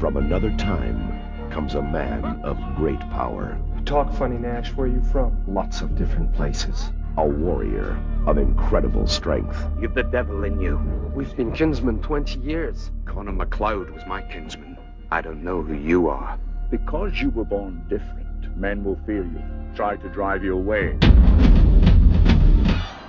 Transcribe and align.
From 0.00 0.16
another 0.16 0.50
time 0.56 1.50
comes 1.50 1.74
a 1.74 1.82
man 1.82 2.24
of 2.42 2.56
great 2.74 3.00
power. 3.10 3.60
You 3.76 3.84
talk 3.84 4.10
funny, 4.14 4.38
Nash. 4.38 4.72
Where 4.72 4.86
are 4.86 4.90
you 4.90 5.02
from? 5.02 5.44
Lots 5.46 5.82
of 5.82 5.94
different 5.94 6.32
places. 6.32 6.90
A 7.18 7.26
warrior 7.26 8.02
of 8.26 8.38
incredible 8.38 9.06
strength. 9.06 9.62
You've 9.78 9.92
the 9.92 10.04
devil 10.04 10.44
in 10.44 10.58
you. 10.58 10.78
We've 11.14 11.36
been 11.36 11.52
kinsmen 11.52 12.00
20 12.00 12.40
years. 12.40 12.90
Connor 13.04 13.32
MacLeod 13.32 13.90
was 13.90 14.06
my 14.06 14.22
kinsman. 14.22 14.78
I 15.10 15.20
don't 15.20 15.44
know 15.44 15.60
who 15.60 15.74
you 15.74 16.08
are. 16.08 16.38
Because 16.70 17.20
you 17.20 17.28
were 17.28 17.44
born 17.44 17.84
different, 17.90 18.56
men 18.56 18.82
will 18.82 18.98
fear 19.04 19.22
you, 19.22 19.42
try 19.74 19.96
to 19.96 20.08
drive 20.08 20.42
you 20.42 20.54
away. 20.54 20.98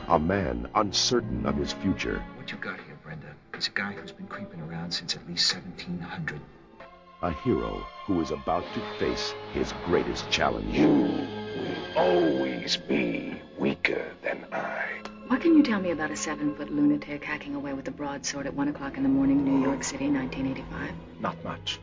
A 0.09 0.19
man 0.19 0.67
uncertain 0.75 1.45
of 1.45 1.55
his 1.55 1.71
future. 1.71 2.21
What 2.35 2.51
you 2.51 2.57
got 2.57 2.81
here, 2.81 2.99
Brenda, 3.01 3.33
is 3.57 3.69
a 3.69 3.71
guy 3.71 3.93
who's 3.93 4.11
been 4.11 4.27
creeping 4.27 4.59
around 4.59 4.91
since 4.91 5.15
at 5.15 5.25
least 5.25 5.55
1700. 5.55 6.41
A 7.23 7.29
hero 7.29 7.85
who 8.05 8.19
is 8.19 8.31
about 8.31 8.63
to 8.73 8.79
face 8.97 9.35
his 9.53 9.71
greatest 9.85 10.27
challenge. 10.31 10.75
You 10.75 10.87
will 10.87 11.77
always 11.95 12.77
be 12.77 13.39
weaker 13.59 14.11
than 14.23 14.43
I. 14.51 14.87
What 15.27 15.39
can 15.39 15.55
you 15.55 15.61
tell 15.61 15.79
me 15.79 15.91
about 15.91 16.09
a 16.09 16.15
seven-foot 16.15 16.71
lunatic 16.71 17.23
hacking 17.23 17.53
away 17.53 17.73
with 17.73 17.87
a 17.87 17.91
broadsword 17.91 18.47
at 18.47 18.55
one 18.55 18.69
o'clock 18.69 18.97
in 18.97 19.03
the 19.03 19.09
morning, 19.09 19.45
New 19.45 19.61
York 19.61 19.83
City, 19.83 20.09
1985? 20.09 20.95
Not 21.19 21.43
much. 21.43 21.79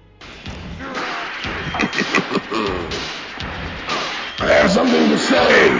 I 4.41 4.49
have 4.61 4.73
something 4.73 5.09
to 5.09 5.19
say. 5.19 5.71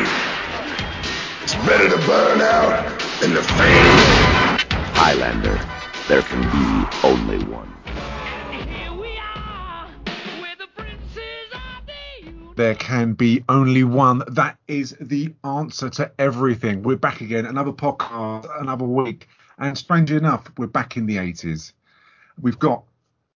It's 1.43 1.57
better 1.67 1.89
to 1.89 2.07
burn 2.07 2.43
out 2.43 3.01
than 3.21 3.31
to 3.35 3.43
fade. 3.43 4.61
Highlander. 4.95 5.59
There 6.07 6.23
can 6.23 6.43
be 6.43 6.87
only 7.03 7.45
one. 7.53 7.78
There 12.59 12.75
can 12.75 13.13
be 13.13 13.45
only 13.49 13.85
one. 13.85 14.25
That 14.27 14.59
is 14.67 14.97
the 15.01 15.33
answer 15.45 15.89
to 15.91 16.11
everything. 16.19 16.83
We're 16.83 16.97
back 16.97 17.21
again, 17.21 17.47
another 17.47 17.71
podcast, 17.71 18.49
another 18.61 18.85
week. 18.85 19.29
And 19.59 19.79
strangely 19.79 20.17
enough, 20.17 20.51
we're 20.59 20.67
back 20.67 20.97
in 20.97 21.07
the 21.07 21.19
80s. 21.19 21.71
We've 22.41 22.59
got 22.59 22.83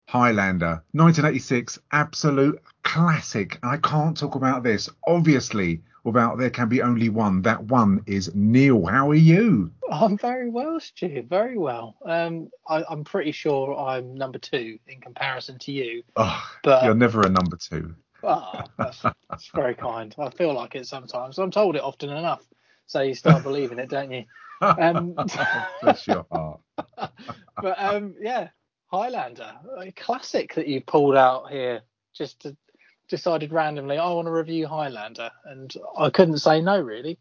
Highlander, 0.08 0.82
1986, 0.92 1.78
absolute 1.92 2.62
classic. 2.82 3.58
And 3.62 3.70
I 3.72 3.76
can't 3.76 4.16
talk 4.16 4.36
about 4.36 4.62
this, 4.62 4.88
obviously, 5.06 5.82
without 6.02 6.38
There 6.38 6.48
Can 6.48 6.70
Be 6.70 6.80
Only 6.80 7.10
One. 7.10 7.42
That 7.42 7.62
one 7.64 8.02
is 8.06 8.34
Neil. 8.34 8.86
How 8.86 9.10
are 9.10 9.14
you? 9.14 9.70
I'm 9.92 10.16
very 10.16 10.48
well, 10.48 10.80
Stu. 10.80 11.26
Very 11.28 11.58
well. 11.58 11.94
Um, 12.06 12.48
I, 12.66 12.84
I'm 12.88 13.04
pretty 13.04 13.32
sure 13.32 13.78
I'm 13.78 14.14
number 14.14 14.38
two 14.38 14.78
in 14.88 15.02
comparison 15.02 15.58
to 15.58 15.72
you. 15.72 16.04
Oh, 16.16 16.42
But- 16.64 16.84
you're 16.84 16.94
never 16.94 17.20
a 17.20 17.28
number 17.28 17.58
two. 17.58 17.94
Oh, 18.22 18.62
that's, 18.78 19.02
that's 19.02 19.48
very 19.54 19.74
kind. 19.74 20.14
I 20.18 20.30
feel 20.30 20.52
like 20.52 20.74
it 20.74 20.86
sometimes. 20.86 21.38
I'm 21.38 21.50
told 21.50 21.76
it 21.76 21.82
often 21.82 22.10
enough. 22.10 22.42
So 22.86 23.02
you 23.02 23.14
start 23.14 23.42
believing 23.42 23.78
it, 23.78 23.88
don't 23.88 24.10
you? 24.10 24.24
Um, 24.60 25.14
Bless 25.82 26.06
your 26.06 26.26
heart. 26.30 26.60
but 26.96 27.74
um, 27.78 28.14
yeah, 28.20 28.48
Highlander, 28.86 29.52
a 29.78 29.92
classic 29.92 30.54
that 30.54 30.68
you 30.68 30.80
pulled 30.80 31.16
out 31.16 31.50
here. 31.50 31.82
Just 32.12 32.40
to, 32.40 32.56
decided 33.08 33.52
randomly, 33.52 33.98
I 33.98 34.10
want 34.10 34.26
to 34.26 34.32
review 34.32 34.66
Highlander, 34.66 35.30
and 35.44 35.72
I 35.96 36.10
couldn't 36.10 36.38
say 36.38 36.60
no, 36.60 36.80
really. 36.80 37.18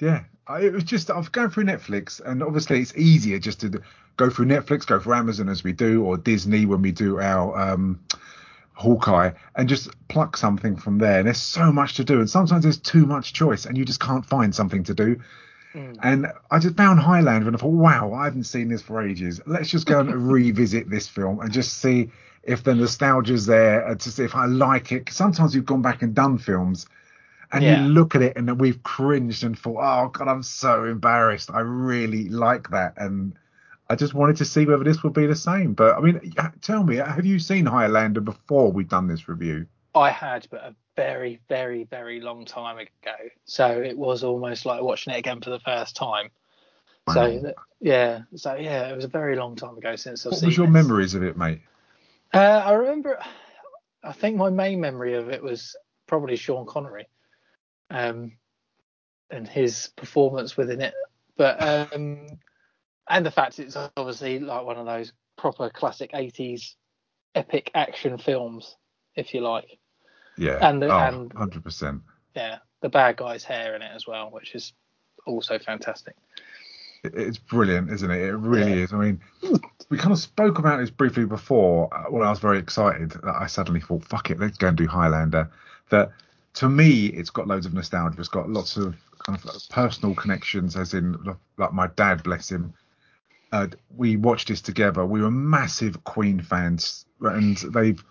Yeah, 0.00 0.24
I, 0.46 0.62
it 0.62 0.72
was 0.72 0.84
just 0.84 1.10
I've 1.10 1.32
gone 1.32 1.50
through 1.50 1.64
Netflix, 1.64 2.20
and 2.20 2.42
obviously 2.42 2.80
it's 2.80 2.96
easier 2.96 3.38
just 3.38 3.60
to 3.60 3.80
go 4.16 4.30
through 4.30 4.46
Netflix, 4.46 4.86
go 4.86 4.98
through 4.98 5.14
Amazon 5.14 5.48
as 5.48 5.62
we 5.62 5.72
do, 5.72 6.04
or 6.04 6.16
Disney 6.16 6.66
when 6.66 6.82
we 6.82 6.92
do 6.92 7.20
our 7.20 7.58
um, 7.58 8.00
Hawkeye, 8.74 9.30
and 9.56 9.68
just 9.68 9.88
pluck 10.08 10.36
something 10.36 10.76
from 10.76 10.98
there. 10.98 11.18
And 11.18 11.26
there's 11.26 11.38
so 11.38 11.72
much 11.72 11.94
to 11.94 12.04
do, 12.04 12.20
and 12.20 12.28
sometimes 12.28 12.62
there's 12.64 12.78
too 12.78 13.06
much 13.06 13.32
choice, 13.32 13.66
and 13.66 13.78
you 13.78 13.84
just 13.84 14.00
can't 14.00 14.26
find 14.26 14.54
something 14.54 14.84
to 14.84 14.94
do. 14.94 15.20
Mm. 15.74 15.98
And 16.02 16.26
I 16.50 16.58
just 16.58 16.76
found 16.76 17.00
Highlander, 17.00 17.46
and 17.48 17.56
I 17.56 17.58
thought, 17.58 17.68
wow, 17.72 18.12
I 18.12 18.24
haven't 18.24 18.44
seen 18.44 18.68
this 18.68 18.82
for 18.82 19.02
ages. 19.02 19.40
Let's 19.46 19.70
just 19.70 19.86
go 19.86 20.00
and 20.00 20.12
revisit 20.32 20.90
this 20.90 21.08
film 21.08 21.40
and 21.40 21.52
just 21.52 21.78
see 21.78 22.10
if 22.42 22.62
the 22.62 22.74
nostalgia's 22.74 23.46
there, 23.46 23.86
and 23.86 23.98
to 24.00 24.10
see 24.10 24.24
if 24.24 24.34
I 24.34 24.46
like 24.46 24.92
it. 24.92 25.10
sometimes 25.10 25.54
we've 25.54 25.64
gone 25.64 25.82
back 25.82 26.02
and 26.02 26.14
done 26.14 26.38
films 26.38 26.86
and 27.52 27.62
Yeah. 27.62 27.82
you 27.82 27.88
look 27.88 28.14
at 28.14 28.22
it 28.22 28.36
and 28.36 28.58
we've 28.60 28.82
cringed 28.82 29.44
and 29.44 29.56
thought, 29.58 29.78
oh 29.80 30.08
god, 30.08 30.28
I'm 30.28 30.42
so 30.42 30.84
embarrassed. 30.84 31.50
I 31.52 31.60
really 31.60 32.28
like 32.28 32.70
that, 32.70 32.94
and 32.96 33.34
I 33.88 33.96
just 33.96 34.14
wanted 34.14 34.36
to 34.36 34.44
see 34.44 34.64
whether 34.64 34.84
this 34.84 35.02
would 35.02 35.12
be 35.12 35.26
the 35.26 35.36
same. 35.36 35.74
But 35.74 35.96
I 35.96 36.00
mean, 36.00 36.32
tell 36.62 36.82
me, 36.82 36.96
have 36.96 37.26
you 37.26 37.38
seen 37.38 37.66
Highlander 37.66 38.20
before 38.20 38.72
we've 38.72 38.88
done 38.88 39.06
this 39.08 39.28
review? 39.28 39.66
I 39.94 40.10
had, 40.10 40.46
but 40.50 40.60
a 40.62 40.74
very, 40.96 41.40
very, 41.48 41.84
very 41.84 42.20
long 42.20 42.44
time 42.44 42.78
ago. 42.78 43.14
So 43.44 43.82
it 43.82 43.96
was 43.96 44.24
almost 44.24 44.66
like 44.66 44.82
watching 44.82 45.12
it 45.12 45.18
again 45.18 45.40
for 45.40 45.50
the 45.50 45.60
first 45.60 45.96
time. 45.96 46.30
So 47.08 47.14
Wow. 47.14 47.26
th- 47.26 47.54
yeah, 47.80 48.22
so 48.34 48.54
yeah, 48.54 48.88
it 48.88 48.96
was 48.96 49.04
a 49.04 49.08
very 49.08 49.36
long 49.36 49.56
time 49.56 49.76
ago 49.76 49.94
since 49.96 50.24
I've 50.24 50.32
What 50.32 50.40
seen. 50.40 50.48
was 50.48 50.56
your 50.56 50.66
memories 50.68 51.14
of 51.14 51.22
it, 51.22 51.36
mate? 51.36 51.60
Uh, 52.32 52.38
I 52.64 52.72
remember. 52.72 53.18
I 54.02 54.12
think 54.12 54.36
my 54.36 54.50
main 54.50 54.80
memory 54.80 55.14
of 55.14 55.28
it 55.30 55.42
was 55.42 55.76
probably 56.06 56.36
Sean 56.36 56.66
Connery, 56.66 57.06
um, 57.90 58.32
and 59.30 59.46
his 59.46 59.90
performance 59.96 60.56
within 60.56 60.80
it. 60.80 60.94
But 61.36 61.92
um, 61.92 62.26
and 63.08 63.24
the 63.24 63.30
fact 63.30 63.58
it's 63.58 63.76
obviously 63.96 64.38
like 64.38 64.64
one 64.64 64.76
of 64.76 64.86
those 64.86 65.12
proper 65.36 65.70
classic 65.70 66.12
'80s 66.12 66.74
epic 67.34 67.70
action 67.74 68.18
films, 68.18 68.76
if 69.16 69.34
you 69.34 69.40
like. 69.40 69.78
Yeah, 70.36 70.58
And 70.68 70.82
the- 70.82 70.88
oh, 70.88 70.98
and- 70.98 71.30
100%. 71.34 72.00
Yeah, 72.34 72.58
the 72.80 72.88
bad 72.88 73.16
guy's 73.16 73.44
hair 73.44 73.74
in 73.76 73.82
it 73.82 73.90
as 73.94 74.06
well, 74.06 74.30
which 74.30 74.54
is 74.54 74.72
also 75.26 75.58
fantastic. 75.58 76.16
It's 77.04 77.38
brilliant, 77.38 77.90
isn't 77.90 78.10
it? 78.10 78.20
It 78.20 78.34
really 78.36 78.72
Yeah. 78.78 78.84
is. 78.84 78.92
I 78.92 78.96
mean, 78.96 79.20
we 79.90 79.98
kind 79.98 80.12
of 80.12 80.18
spoke 80.18 80.58
about 80.58 80.78
this 80.80 80.90
briefly 80.90 81.26
before 81.26 81.92
uh, 81.94 82.04
when 82.10 82.22
I 82.26 82.30
was 82.30 82.38
very 82.40 82.58
excited 82.58 83.10
that 83.10 83.34
I 83.38 83.46
suddenly 83.46 83.80
thought, 83.80 84.04
fuck 84.04 84.30
it, 84.30 84.40
let's 84.40 84.56
go 84.56 84.68
and 84.68 84.76
do 84.76 84.86
Highlander. 84.88 85.50
That 85.90 86.12
to 86.54 86.68
me, 86.68 87.06
it's 87.06 87.30
got 87.30 87.46
loads 87.46 87.66
of 87.66 87.74
nostalgia. 87.74 88.18
It's 88.18 88.28
got 88.28 88.48
lots 88.48 88.76
of 88.76 88.96
kind 89.18 89.38
of 89.38 89.68
personal 89.70 90.14
connections, 90.14 90.76
as 90.76 90.94
in, 90.94 91.16
like 91.58 91.72
my 91.72 91.88
dad, 91.88 92.22
bless 92.22 92.50
him. 92.50 92.72
Uh, 93.54 93.68
we 93.96 94.16
watched 94.16 94.48
this 94.48 94.60
together. 94.60 95.06
We 95.06 95.22
were 95.22 95.30
massive 95.30 96.02
Queen 96.02 96.40
fans, 96.40 97.06
and 97.20 97.56
they've 97.56 98.02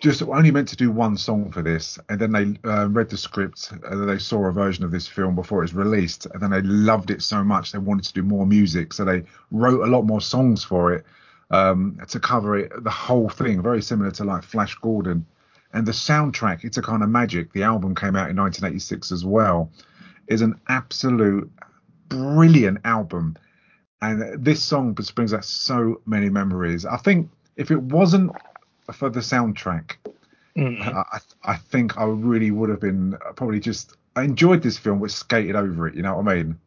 just 0.00 0.20
only 0.20 0.50
meant 0.50 0.66
to 0.66 0.76
do 0.76 0.90
one 0.90 1.16
song 1.16 1.52
for 1.52 1.62
this, 1.62 1.96
and 2.08 2.20
then 2.20 2.32
they 2.32 2.68
uh, 2.68 2.88
read 2.88 3.08
the 3.08 3.16
script, 3.16 3.70
and 3.70 4.08
they 4.08 4.18
saw 4.18 4.46
a 4.46 4.52
version 4.52 4.84
of 4.84 4.90
this 4.90 5.06
film 5.06 5.36
before 5.36 5.60
it 5.60 5.70
was 5.70 5.74
released, 5.74 6.26
and 6.26 6.42
then 6.42 6.50
they 6.50 6.60
loved 6.62 7.12
it 7.12 7.22
so 7.22 7.44
much 7.44 7.70
they 7.70 7.78
wanted 7.78 8.04
to 8.06 8.12
do 8.14 8.24
more 8.24 8.46
music, 8.46 8.92
so 8.92 9.04
they 9.04 9.22
wrote 9.52 9.80
a 9.86 9.86
lot 9.86 10.02
more 10.02 10.20
songs 10.20 10.64
for 10.64 10.92
it 10.92 11.04
um, 11.52 11.96
to 12.08 12.18
cover 12.18 12.58
it, 12.58 12.72
the 12.82 12.90
whole 12.90 13.28
thing, 13.28 13.62
very 13.62 13.80
similar 13.80 14.10
to 14.10 14.24
like 14.24 14.42
Flash 14.42 14.74
Gordon. 14.74 15.24
And 15.72 15.86
the 15.86 15.92
soundtrack, 15.92 16.64
it's 16.64 16.78
a 16.78 16.82
kind 16.82 17.04
of 17.04 17.08
magic. 17.10 17.52
The 17.52 17.62
album 17.62 17.94
came 17.94 18.16
out 18.16 18.28
in 18.28 18.36
1986 18.36 19.12
as 19.12 19.24
well. 19.24 19.70
Is 20.26 20.42
an 20.42 20.60
absolute 20.68 21.48
brilliant 22.08 22.78
album, 22.84 23.36
and 24.02 24.44
this 24.44 24.62
song 24.62 24.94
just 24.94 25.14
brings 25.14 25.32
back 25.32 25.44
so 25.44 26.00
many 26.06 26.28
memories. 26.28 26.84
I 26.84 26.96
think 26.96 27.30
if 27.56 27.70
it 27.70 27.80
wasn't 27.80 28.32
for 28.92 29.08
the 29.08 29.20
soundtrack, 29.20 29.96
mm-hmm. 30.56 30.82
I, 30.82 31.02
I 31.12 31.52
I 31.52 31.56
think 31.56 31.96
I 31.98 32.04
really 32.04 32.50
would 32.50 32.70
have 32.70 32.80
been 32.80 33.14
uh, 33.14 33.32
probably 33.32 33.60
just 33.60 33.96
I 34.16 34.22
enjoyed 34.22 34.62
this 34.62 34.78
film, 34.78 35.00
but 35.00 35.10
skated 35.10 35.56
over 35.56 35.88
it. 35.88 35.94
You 35.94 36.02
know 36.02 36.16
what 36.16 36.28
I 36.28 36.34
mean? 36.36 36.58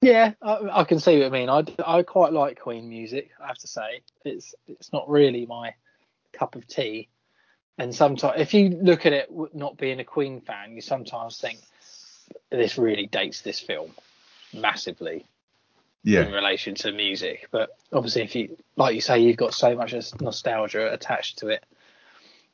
Yeah, 0.00 0.32
I, 0.42 0.80
I 0.80 0.84
can 0.84 0.98
see 0.98 1.18
what 1.18 1.26
I 1.26 1.30
mean. 1.30 1.48
I, 1.48 1.64
I 1.86 2.02
quite 2.02 2.32
like 2.32 2.58
Queen 2.58 2.88
music. 2.88 3.30
I 3.42 3.46
have 3.46 3.58
to 3.58 3.68
say, 3.68 4.02
it's 4.24 4.54
it's 4.66 4.92
not 4.92 5.08
really 5.08 5.46
my 5.46 5.74
cup 6.32 6.56
of 6.56 6.66
tea. 6.66 7.08
And 7.78 7.94
sometimes, 7.94 8.40
if 8.40 8.52
you 8.52 8.68
look 8.70 9.06
at 9.06 9.12
it 9.12 9.30
not 9.54 9.76
being 9.76 10.00
a 10.00 10.04
Queen 10.04 10.40
fan, 10.40 10.74
you 10.74 10.80
sometimes 10.80 11.40
think 11.40 11.60
this 12.50 12.78
really 12.78 13.06
dates 13.06 13.42
this 13.42 13.60
film 13.60 13.92
massively 14.52 15.24
in 16.04 16.32
relation 16.32 16.74
to 16.76 16.92
music. 16.92 17.48
But 17.50 17.76
obviously, 17.92 18.22
if 18.22 18.34
you 18.34 18.56
like 18.76 18.94
you 18.94 19.00
say, 19.00 19.20
you've 19.20 19.36
got 19.36 19.54
so 19.54 19.74
much 19.76 19.94
nostalgia 20.20 20.92
attached 20.92 21.38
to 21.38 21.48
it 21.48 21.64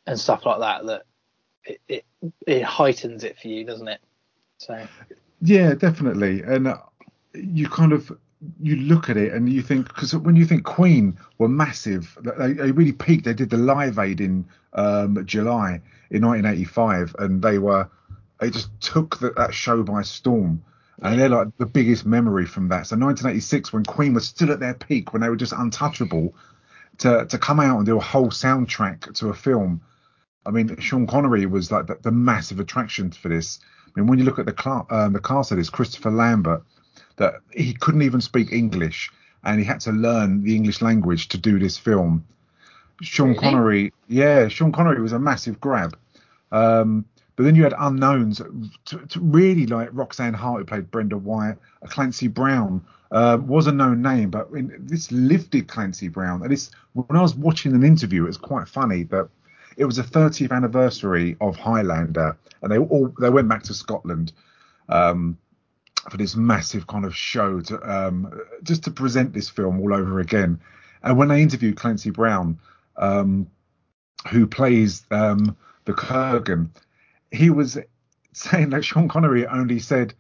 and 0.06 0.18
stuff 0.18 0.44
like 0.46 0.60
that 0.60 0.86
that 0.86 1.02
it 1.64 1.80
it, 1.88 2.04
it 2.46 2.62
heightens 2.62 3.24
it 3.24 3.38
for 3.38 3.48
you, 3.48 3.64
doesn't 3.64 3.88
it? 3.88 4.00
So 4.58 4.86
yeah, 5.40 5.74
definitely. 5.74 6.42
And 6.42 6.68
uh, 6.68 6.78
you 7.34 7.68
kind 7.68 7.92
of 7.92 8.12
you 8.60 8.76
look 8.76 9.10
at 9.10 9.16
it 9.16 9.32
and 9.32 9.50
you 9.50 9.62
think 9.62 9.88
because 9.88 10.14
when 10.14 10.36
you 10.36 10.44
think 10.44 10.64
Queen 10.64 11.18
were 11.38 11.48
massive, 11.48 12.16
they, 12.38 12.52
they 12.52 12.70
really 12.70 12.92
peaked. 12.92 13.24
They 13.24 13.34
did 13.34 13.50
the 13.50 13.56
Live 13.56 13.98
Aid 13.98 14.20
in 14.20 14.46
um, 14.74 15.24
July 15.26 15.80
in 16.10 16.24
1985, 16.24 17.16
and 17.18 17.42
they 17.42 17.58
were 17.58 17.88
they 18.40 18.50
just 18.50 18.68
took 18.80 19.18
the, 19.18 19.30
that 19.30 19.54
show 19.54 19.82
by 19.82 20.02
storm. 20.02 20.62
And 21.00 21.20
they're 21.20 21.28
like 21.28 21.56
the 21.58 21.66
biggest 21.66 22.04
memory 22.04 22.44
from 22.44 22.68
that. 22.68 22.86
So 22.88 22.96
1986, 22.96 23.72
when 23.72 23.84
Queen 23.84 24.14
was 24.14 24.26
still 24.26 24.50
at 24.50 24.60
their 24.60 24.74
peak, 24.74 25.12
when 25.12 25.22
they 25.22 25.28
were 25.28 25.36
just 25.36 25.52
untouchable, 25.52 26.34
to 26.98 27.26
to 27.26 27.38
come 27.38 27.60
out 27.60 27.76
and 27.76 27.86
do 27.86 27.96
a 27.96 28.00
whole 28.00 28.30
soundtrack 28.30 29.14
to 29.14 29.28
a 29.28 29.34
film. 29.34 29.80
I 30.44 30.50
mean, 30.50 30.76
Sean 30.80 31.06
Connery 31.06 31.46
was 31.46 31.70
like 31.70 31.86
the, 31.86 31.96
the 32.02 32.10
massive 32.10 32.58
attraction 32.58 33.12
for 33.12 33.28
this. 33.28 33.60
I 33.86 34.00
mean, 34.00 34.08
when 34.08 34.18
you 34.18 34.24
look 34.24 34.38
at 34.38 34.46
the 34.46 34.54
cl- 34.60 34.86
um, 34.90 35.12
the 35.12 35.20
cast 35.20 35.52
of 35.52 35.58
this, 35.58 35.70
Christopher 35.70 36.10
Lambert, 36.10 36.62
that 37.16 37.34
he 37.52 37.74
couldn't 37.74 38.02
even 38.02 38.20
speak 38.20 38.52
English 38.52 39.10
and 39.44 39.58
he 39.58 39.64
had 39.64 39.80
to 39.80 39.92
learn 39.92 40.42
the 40.42 40.56
English 40.56 40.82
language 40.82 41.28
to 41.28 41.38
do 41.38 41.58
this 41.58 41.78
film. 41.78 42.24
Sean 43.02 43.28
Really? 43.28 43.40
Connery, 43.40 43.92
yeah, 44.08 44.48
Sean 44.48 44.72
Connery 44.72 45.00
was 45.00 45.12
a 45.12 45.18
massive 45.18 45.60
grab. 45.60 45.96
Um, 46.50 47.04
but 47.38 47.44
then 47.44 47.54
you 47.54 47.62
had 47.62 47.74
unknowns, 47.78 48.42
to, 48.86 48.98
to 48.98 49.20
really 49.20 49.64
like 49.64 49.90
Roxanne 49.92 50.34
Hart, 50.34 50.58
who 50.58 50.64
played 50.64 50.90
Brenda 50.90 51.16
uh, 51.16 51.54
Clancy 51.86 52.26
Brown 52.26 52.84
uh, 53.12 53.38
was 53.40 53.68
a 53.68 53.72
known 53.72 54.02
name, 54.02 54.30
but 54.30 54.50
in, 54.50 54.74
this 54.80 55.12
lifted 55.12 55.68
Clancy 55.68 56.08
Brown. 56.08 56.42
And 56.42 56.50
this, 56.50 56.72
when 56.94 57.16
I 57.16 57.22
was 57.22 57.36
watching 57.36 57.76
an 57.76 57.84
interview, 57.84 58.24
it 58.24 58.26
was 58.26 58.38
quite 58.38 58.66
funny 58.66 59.04
that 59.04 59.28
it 59.76 59.84
was 59.84 59.94
the 59.94 60.02
30th 60.02 60.50
anniversary 60.50 61.36
of 61.40 61.54
Highlander, 61.54 62.36
and 62.60 62.72
they 62.72 62.78
all 62.78 63.14
they 63.20 63.30
went 63.30 63.48
back 63.48 63.62
to 63.64 63.74
Scotland. 63.74 64.32
Um, 64.88 65.38
for 66.10 66.16
this 66.16 66.34
massive 66.34 66.88
kind 66.88 67.04
of 67.04 67.14
show 67.14 67.60
to 67.60 67.80
um, 67.82 68.40
just 68.64 68.82
to 68.84 68.90
present 68.90 69.32
this 69.32 69.48
film 69.48 69.78
all 69.80 69.94
over 69.94 70.18
again. 70.18 70.58
And 71.04 71.16
when 71.16 71.28
they 71.28 71.40
interviewed 71.40 71.76
Clancy 71.76 72.10
Brown, 72.10 72.58
um, 72.96 73.46
who 74.30 74.46
plays 74.46 75.04
um, 75.12 75.56
the 75.84 75.92
Kurgan, 75.92 76.70
he 77.30 77.50
was 77.50 77.78
saying 78.32 78.70
that 78.70 78.84
Sean 78.84 79.08
Connery 79.08 79.46
only 79.46 79.78
said 79.78 80.14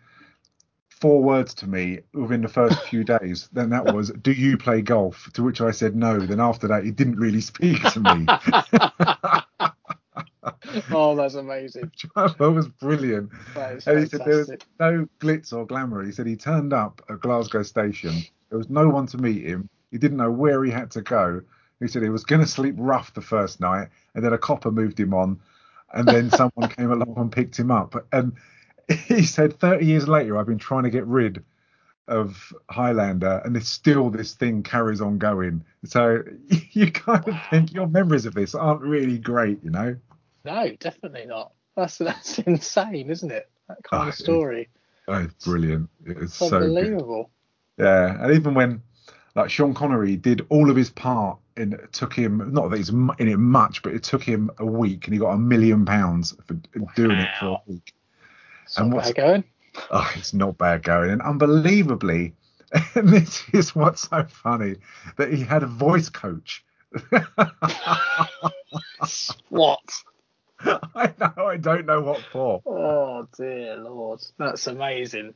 four 0.88 1.22
words 1.22 1.54
to 1.54 1.68
me 1.68 2.00
within 2.12 2.42
the 2.42 2.48
first 2.48 2.82
few 2.82 3.04
days. 3.18 3.48
Then 3.52 3.70
that 3.70 3.94
was, 3.94 4.10
"Do 4.10 4.32
you 4.32 4.58
play 4.58 4.82
golf?" 4.82 5.30
To 5.34 5.42
which 5.42 5.60
I 5.60 5.70
said 5.70 5.96
no. 5.96 6.18
Then 6.18 6.40
after 6.40 6.68
that, 6.68 6.84
he 6.84 6.90
didn't 6.90 7.16
really 7.16 7.40
speak 7.40 7.82
to 7.82 8.00
me. 8.00 8.26
oh, 10.92 11.16
that's 11.16 11.34
amazing. 11.34 11.90
that 12.16 12.38
was 12.38 12.68
brilliant. 12.68 13.30
That 13.54 13.86
And 13.86 14.00
he 14.00 14.06
said 14.06 14.20
there 14.24 14.38
was 14.38 14.50
no 14.80 15.08
glitz 15.20 15.52
or 15.52 15.66
glamour. 15.66 16.04
He 16.04 16.12
said 16.12 16.26
he 16.26 16.36
turned 16.36 16.72
up 16.72 17.02
at 17.08 17.20
Glasgow 17.20 17.62
station. 17.62 18.14
There 18.50 18.58
was 18.58 18.70
no 18.70 18.88
one 18.88 19.06
to 19.08 19.18
meet 19.18 19.44
him. 19.44 19.68
He 19.90 19.98
didn't 19.98 20.18
know 20.18 20.30
where 20.30 20.64
he 20.64 20.70
had 20.70 20.90
to 20.92 21.02
go. 21.02 21.42
He 21.80 21.88
said 21.88 22.02
he 22.02 22.08
was 22.08 22.24
going 22.24 22.40
to 22.40 22.46
sleep 22.46 22.74
rough 22.76 23.14
the 23.14 23.20
first 23.20 23.60
night, 23.60 23.88
and 24.14 24.24
then 24.24 24.32
a 24.32 24.38
copper 24.38 24.72
moved 24.72 24.98
him 24.98 25.14
on, 25.14 25.38
and 25.92 26.10
then 26.10 26.30
someone 26.30 26.68
came 26.68 26.90
along 26.92 27.14
and 27.16 27.32
picked 27.32 27.58
him 27.58 27.70
up. 27.70 27.94
And 28.12 28.34
he 29.06 29.24
said 29.24 29.58
30 29.60 29.86
years 29.86 30.08
later, 30.08 30.38
I've 30.38 30.46
been 30.46 30.58
trying 30.58 30.84
to 30.84 30.90
get 30.90 31.06
rid 31.06 31.44
of 32.08 32.52
Highlander, 32.70 33.42
and 33.44 33.56
it's 33.56 33.68
still 33.68 34.10
this 34.10 34.34
thing 34.34 34.62
carries 34.62 35.00
on 35.00 35.18
going. 35.18 35.64
So 35.84 36.22
you 36.72 36.90
kind 36.92 37.28
of 37.28 37.40
think 37.50 37.72
your 37.74 37.86
memories 37.86 38.26
of 38.26 38.34
this 38.34 38.54
aren't 38.54 38.82
really 38.82 39.18
great, 39.18 39.62
you 39.64 39.70
know? 39.70 39.96
No, 40.44 40.74
definitely 40.76 41.26
not. 41.26 41.52
That's 41.76 41.98
that's 41.98 42.38
insane, 42.40 43.08
isn't 43.10 43.30
it? 43.30 43.48
That 43.68 43.82
kind 43.84 44.06
Oh, 44.06 44.08
of 44.08 44.14
story. 44.14 44.70
Oh, 45.08 45.14
it's 45.24 45.34
brilliant. 45.44 45.90
It's 46.04 46.34
It's 46.34 46.34
so 46.34 46.58
unbelievable. 46.60 47.30
Yeah, 47.78 48.22
and 48.22 48.34
even 48.34 48.54
when 48.54 48.82
like 49.38 49.50
Sean 49.50 49.72
Connery 49.74 50.16
did 50.16 50.44
all 50.48 50.68
of 50.70 50.76
his 50.76 50.90
part, 50.90 51.38
and 51.56 51.74
it 51.74 51.92
took 51.92 52.12
him 52.12 52.52
not 52.52 52.70
that 52.70 52.76
he's 52.76 52.88
in 52.90 53.10
it 53.18 53.38
much, 53.38 53.82
but 53.82 53.92
it 53.94 54.02
took 54.02 54.22
him 54.22 54.50
a 54.58 54.66
week, 54.66 55.06
and 55.06 55.14
he 55.14 55.20
got 55.20 55.30
a 55.32 55.38
million 55.38 55.84
pounds 55.84 56.34
for 56.46 56.54
doing 56.96 57.18
it 57.18 57.28
for 57.38 57.46
a 57.46 57.58
week. 57.70 57.92
It's 58.64 58.76
And 58.78 58.90
not 58.90 58.96
what's- 58.96 59.08
bad 59.12 59.16
going. 59.16 59.44
Oh, 59.90 60.10
it's 60.16 60.34
not 60.34 60.58
bad 60.58 60.82
going, 60.82 61.10
and 61.10 61.22
unbelievably, 61.22 62.34
and 62.94 63.08
this 63.08 63.44
is 63.52 63.74
what's 63.76 64.08
so 64.08 64.24
funny 64.24 64.76
that 65.16 65.32
he 65.32 65.42
had 65.44 65.62
a 65.62 65.66
voice 65.66 66.08
coach. 66.08 66.64
What? 69.50 69.80
I 70.60 71.14
know, 71.20 71.46
I 71.46 71.56
don't 71.56 71.86
know 71.86 72.00
what 72.00 72.20
for. 72.32 72.60
Oh 72.66 73.28
dear 73.36 73.76
lord, 73.76 74.20
that's 74.38 74.66
amazing. 74.66 75.34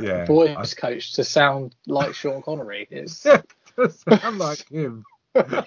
Yeah, 0.00 0.26
Voice 0.26 0.74
coach 0.74 1.14
to 1.14 1.24
sound 1.24 1.74
like 1.86 2.14
Sean 2.14 2.42
Connery 2.42 2.86
is 2.90 3.24
I, 3.26 3.42
to 3.76 3.90
sound 3.90 4.38
like 4.38 4.66
him. 4.70 5.04
I 5.34 5.64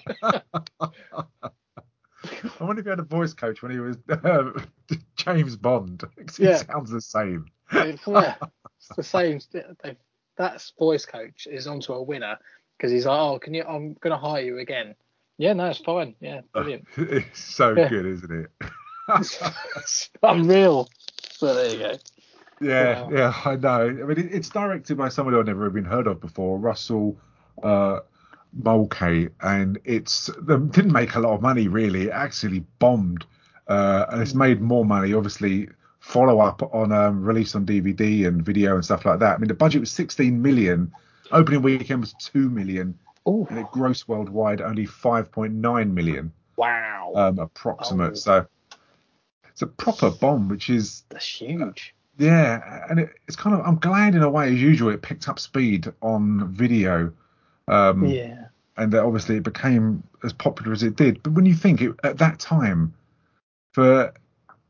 wonder 2.64 2.80
if 2.80 2.84
he 2.86 2.90
had 2.90 2.98
a 2.98 3.02
voice 3.04 3.34
coach 3.34 3.62
when 3.62 3.72
he 3.72 3.78
was 3.78 3.96
uh, 4.08 4.50
James 5.16 5.56
Bond. 5.56 6.02
He 6.36 6.44
Yeah. 6.44 6.56
sounds 6.56 6.90
the 6.90 7.00
same. 7.00 7.46
it's, 7.72 8.06
yeah, 8.06 8.34
it's 8.78 8.96
the 8.96 9.02
same. 9.02 9.40
That 10.36 10.70
voice 10.78 11.06
coach 11.06 11.46
is 11.50 11.66
onto 11.66 11.92
a 11.92 12.02
winner 12.02 12.38
because 12.76 12.92
he's 12.92 13.06
like, 13.06 13.18
oh, 13.18 13.38
can 13.38 13.54
you? 13.54 13.64
I'm 13.64 13.94
gonna 13.94 14.18
hire 14.18 14.42
you 14.42 14.58
again. 14.58 14.94
Yeah, 15.38 15.52
no, 15.52 15.66
it's 15.66 15.78
fine. 15.78 16.14
Yeah, 16.20 16.40
brilliant. 16.52 16.86
It's 16.96 17.40
so 17.40 17.74
Yeah. 17.74 17.88
good, 17.88 18.06
isn't 18.06 18.32
it? 18.32 18.50
it's 19.76 20.10
unreal. 20.22 20.88
So 21.30 21.54
there 21.54 21.72
you 21.72 21.78
go. 21.78 21.92
Yeah, 22.60 23.08
yeah, 23.10 23.34
I 23.44 23.56
know. 23.56 23.88
I 23.88 23.92
mean, 23.92 24.18
it, 24.18 24.32
it's 24.32 24.48
directed 24.48 24.96
by 24.96 25.08
somebody 25.08 25.36
I've 25.36 25.46
never 25.46 25.68
even 25.68 25.84
heard 25.84 26.06
of 26.06 26.20
before, 26.20 26.58
Russell 26.58 27.16
uh, 27.62 28.00
Mulcahy, 28.52 29.28
and 29.40 29.78
it's 29.84 30.30
they 30.40 30.56
didn't 30.56 30.92
make 30.92 31.14
a 31.14 31.20
lot 31.20 31.34
of 31.34 31.42
money 31.42 31.68
really. 31.68 32.04
It 32.04 32.10
actually 32.10 32.60
bombed, 32.78 33.26
uh, 33.68 34.06
and 34.10 34.22
it's 34.22 34.34
made 34.34 34.60
more 34.60 34.84
money, 34.84 35.12
obviously. 35.12 35.68
Follow 36.00 36.38
up 36.38 36.62
on 36.72 36.92
um, 36.92 37.24
release 37.24 37.56
on 37.56 37.66
DVD 37.66 38.28
and 38.28 38.44
video 38.44 38.76
and 38.76 38.84
stuff 38.84 39.04
like 39.04 39.18
that. 39.18 39.34
I 39.34 39.38
mean, 39.38 39.48
the 39.48 39.54
budget 39.54 39.80
was 39.80 39.90
16 39.90 40.40
million. 40.40 40.92
Opening 41.32 41.62
weekend 41.62 42.00
was 42.02 42.14
2 42.20 42.48
million, 42.48 42.96
Oh 43.26 43.44
and 43.50 43.58
it 43.58 43.66
grossed 43.66 44.06
worldwide 44.06 44.60
only 44.60 44.86
5.9 44.86 45.92
million, 45.92 46.32
wow, 46.56 47.12
um, 47.16 47.40
approximate. 47.40 48.12
Oh. 48.12 48.14
So 48.14 48.46
it's 49.48 49.62
a 49.62 49.66
proper 49.66 50.10
bomb, 50.10 50.48
which 50.48 50.70
is 50.70 51.02
that's 51.08 51.26
huge. 51.26 51.95
Yeah, 52.18 52.86
and 52.88 53.00
it, 53.00 53.10
it's 53.26 53.36
kind 53.36 53.54
of 53.54 53.66
I'm 53.66 53.76
glad 53.76 54.14
in 54.14 54.22
a 54.22 54.30
way 54.30 54.48
as 54.48 54.60
usual 54.60 54.90
it 54.90 55.02
picked 55.02 55.28
up 55.28 55.38
speed 55.38 55.92
on 56.00 56.52
video, 56.52 57.12
um, 57.68 58.04
Yeah, 58.06 58.46
and 58.76 58.92
that 58.92 59.02
obviously 59.02 59.36
it 59.36 59.42
became 59.42 60.02
as 60.24 60.32
popular 60.32 60.72
as 60.72 60.82
it 60.82 60.96
did. 60.96 61.22
But 61.22 61.32
when 61.32 61.46
you 61.46 61.54
think 61.54 61.82
it, 61.82 61.94
at 62.04 62.18
that 62.18 62.38
time, 62.38 62.94
for 63.72 64.12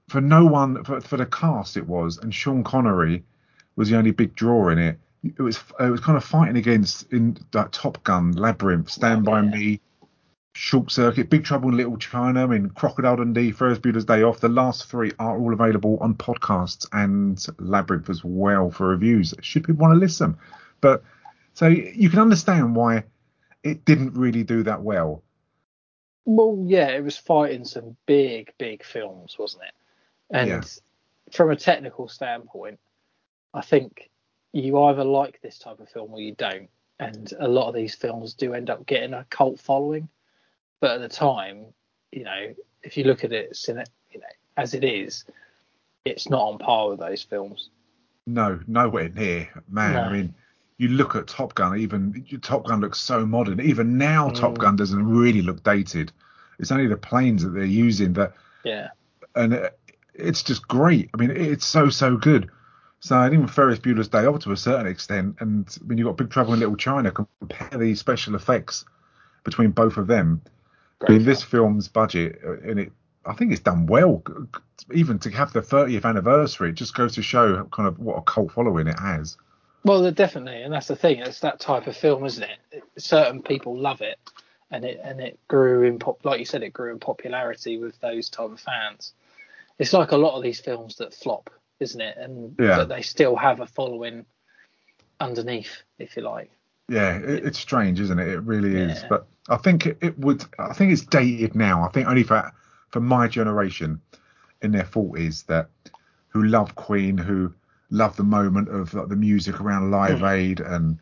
for 0.09 0.21
no 0.21 0.45
one 0.47 0.83
for, 0.85 1.01
for 1.01 1.17
the 1.17 1.27
cast 1.27 1.77
it 1.77 1.87
was, 1.87 2.19
and 2.19 2.35
Sean 2.35 2.65
Connery 2.65 3.25
was 3.77 3.91
the 3.91 3.97
only 3.97 4.11
big 4.11 4.35
draw 4.35 4.69
in 4.69 4.79
it. 4.79 4.99
It 5.23 5.41
was 5.41 5.59
it 5.81 5.91
was 5.91 6.01
kind 6.01 6.17
of 6.17 6.25
fighting 6.25 6.57
against 6.57 7.13
in 7.13 7.37
that 7.53 7.73
Top 7.73 8.03
Gun, 8.05 8.33
Labyrinth, 8.33 8.91
Stand 8.91 9.25
by 9.25 9.41
Yeah. 9.43 9.51
Me, 9.51 9.81
Short 10.57 10.91
Circuit, 10.91 11.29
Big 11.29 11.45
Trouble 11.45 11.69
in 11.69 11.77
Little 11.77 11.99
China, 11.99 12.45
I 12.45 12.47
mean 12.47 12.71
Crocodile 12.71 13.17
Dundee, 13.17 13.53
Ferris 13.53 13.79
Bueller's 13.79 14.07
Day 14.07 14.23
Off. 14.23 14.41
The 14.41 14.49
last 14.49 14.89
three 14.91 15.13
are 15.19 15.39
all 15.39 15.53
available 15.53 15.99
on 16.01 16.15
podcasts 16.15 16.87
and 16.93 17.45
Labyrinth 17.59 18.09
as 18.09 18.25
well 18.25 18.71
for 18.71 18.89
reviews. 18.89 19.35
Should 19.43 19.65
people 19.65 19.83
want 19.83 19.95
to 19.95 20.01
listen? 20.01 20.37
But 20.81 21.03
so 21.53 21.67
you 21.67 22.09
can 22.09 22.21
understand 22.21 22.75
why 22.75 23.05
it 23.63 23.85
didn't 23.85 24.15
really 24.15 24.45
do 24.45 24.63
that 24.63 24.83
well. 24.83 25.23
well, 26.25 26.59
yeah, 26.67 26.89
it 26.89 27.05
was 27.05 27.17
fighting 27.17 27.65
some 27.65 27.97
big, 28.07 28.53
big 28.59 28.83
films, 28.83 29.37
wasn't 29.39 29.63
it? 29.65 29.75
And 30.31 30.49
Yeah. 30.49 30.63
from 31.33 31.51
a 31.51 31.57
technical 31.57 32.09
standpoint, 32.09 32.81
I 33.55 33.61
think 33.61 34.11
you 34.53 34.83
either 34.85 35.05
like 35.05 35.41
this 35.43 35.59
type 35.59 35.79
of 35.81 35.89
film 35.89 36.13
or 36.13 36.21
you 36.21 36.33
don't. 36.35 36.69
And 36.99 37.31
a 37.39 37.47
lot 37.47 37.69
of 37.69 37.75
these 37.75 37.95
films 37.95 38.35
do 38.35 38.55
end 38.55 38.71
up 38.71 38.87
getting 38.87 39.13
a 39.13 39.25
cult 39.29 39.61
following. 39.61 40.09
But 40.81 40.93
at 40.93 41.01
the 41.01 41.09
time, 41.09 41.67
you 42.13 42.25
know, 42.25 42.55
if 42.83 42.97
you 42.97 43.05
look 43.05 43.25
at 43.25 43.33
it, 43.33 43.59
you 43.69 43.75
know, 43.75 44.27
as 44.57 44.75
it 44.75 44.85
is, 44.85 45.25
it's 46.05 46.29
not 46.29 46.43
on 46.43 46.59
par 46.59 46.91
with 46.91 47.01
those 47.01 47.23
films. 47.23 47.71
No, 48.27 48.61
nowhere 48.67 49.09
near, 49.09 49.49
man. 49.69 49.95
No. 49.95 50.01
I 50.03 50.13
mean, 50.13 50.35
you 50.79 50.89
look 50.89 51.17
at 51.17 51.27
Top 51.27 51.55
Gun. 51.55 51.79
Even 51.79 52.25
Top 52.43 52.65
Gun 52.67 52.81
looks 52.81 53.01
so 53.01 53.25
modern. 53.25 53.61
Even 53.61 53.97
now, 53.99 54.31
Top 54.31 54.53
Mm. 54.55 54.59
Gun 54.59 54.77
doesn't 54.77 55.07
really 55.09 55.43
look 55.43 55.63
dated. 55.63 56.13
It's 56.59 56.71
only 56.73 56.87
the 56.87 56.97
planes 56.97 57.43
that 57.43 57.51
they're 57.51 57.65
using 57.65 58.13
that, 58.15 58.35
Yeah. 58.65 58.89
and 59.35 59.71
it's 60.15 60.43
just 60.43 60.67
great. 60.69 61.11
I 61.15 61.19
mean, 61.19 61.31
it's 61.31 61.67
so 61.67 61.89
so 61.91 62.17
good. 62.17 62.51
So 63.01 63.21
and 63.21 63.33
even 63.35 63.47
Ferris 63.47 63.79
Bueller's 63.79 64.09
Day 64.09 64.25
Off 64.25 64.41
to 64.41 64.53
a 64.53 64.57
certain 64.57 64.87
extent, 64.87 65.37
and 65.41 65.69
when 65.87 65.99
you've 65.99 66.07
got 66.07 66.17
Big 66.17 66.31
Trouble 66.31 66.55
in 66.55 66.61
Little 66.61 66.77
China, 66.77 67.11
compare 67.11 67.79
the 67.79 67.95
special 67.95 68.35
effects 68.35 68.85
between 69.45 69.71
both 69.71 69.97
of 69.97 70.07
them. 70.07 70.41
I 71.07 71.13
mean, 71.13 71.25
this 71.25 71.43
film's 71.43 71.89
budget, 71.89 72.41
uh, 72.45 72.59
and 72.61 72.81
it, 72.81 72.93
I 73.25 73.35
think 73.35 73.53
it's 73.53 73.61
done 73.61 73.87
well. 73.87 74.23
Even 74.93 75.19
to 75.21 75.31
have 75.31 75.53
the 75.53 75.61
30th 75.61 76.05
anniversary, 76.05 76.71
it 76.71 76.75
just 76.77 76.95
goes 76.95 77.15
to 77.17 77.23
show 77.23 77.65
kind 77.67 77.89
of 77.89 77.99
what 77.99 78.17
a 78.17 78.23
cult 78.23 78.53
following 78.53 78.87
it 78.87 78.99
has. 78.99 79.37
Well, 79.85 80.11
definitely, 80.11 80.63
and 80.63 80.73
that's 80.73 80.89
the 80.89 80.97
thing. 80.97 81.19
It's 81.21 81.41
that 81.41 81.61
type 81.61 81.87
of 81.87 81.97
film, 81.97 82.25
isn't 82.25 82.43
it? 82.43 82.59
It- 82.73 82.83
Certain 82.99 83.43
people 83.43 83.79
love 83.79 84.01
it, 84.01 84.19
and 84.71 84.85
it 84.85 84.99
and 85.03 85.21
it 85.21 85.39
grew 85.49 85.83
in 85.83 85.99
pop, 85.99 86.25
like 86.25 86.39
you 86.41 86.47
said, 86.47 86.63
it 86.63 86.73
grew 86.73 86.91
in 86.93 86.99
popularity 86.99 87.77
with 87.79 88.01
those 88.01 88.31
type 88.31 88.51
of 88.51 88.59
fans. 88.61 89.13
It's 89.79 89.93
like 89.93 90.13
a 90.13 90.17
lot 90.17 90.37
of 90.37 90.43
these 90.43 90.61
films 90.61 90.97
that 90.97 91.13
flop, 91.13 91.51
isn't 91.79 92.01
it? 92.01 92.17
And 92.17 92.57
Yeah. 92.59 92.79
but 92.79 92.89
they 92.89 93.03
still 93.03 93.37
have 93.37 93.61
a 93.61 93.67
following 93.67 94.25
underneath, 95.21 95.83
if 95.99 96.17
you 96.17 96.23
like. 96.23 96.51
Yeah, 96.89 97.17
it, 97.17 97.47
it's 97.47 97.59
strange, 97.59 98.01
isn't 98.01 98.19
it? 98.19 98.29
It 98.29 98.41
really 98.41 98.77
is. 98.77 99.05
But 99.09 99.27
I 99.49 99.57
think 99.57 99.87
it, 99.87 99.99
it 100.01 100.19
would. 100.19 100.45
I 100.59 100.73
think 100.73 100.93
it's 100.93 101.05
dated 101.05 101.55
now. 101.55 101.85
I 101.85 101.89
think 101.89 102.09
only 102.09 102.23
for 102.23 102.53
for 102.91 103.01
my 103.01 103.29
generation 103.29 104.01
in 104.63 104.73
their 104.73 104.85
forties 104.85 105.43
that 105.45 105.69
who 106.29 106.45
love 106.45 106.75
Queen, 106.75 107.19
who 107.19 107.53
love 107.91 108.17
the 108.17 108.25
moment 108.25 108.69
of 108.69 108.95
like, 108.95 109.09
the 109.09 109.17
music 109.17 109.61
around 109.61 109.91
Live 109.91 110.21
mm. 110.21 110.31
Aid 110.31 110.61
and 110.61 110.99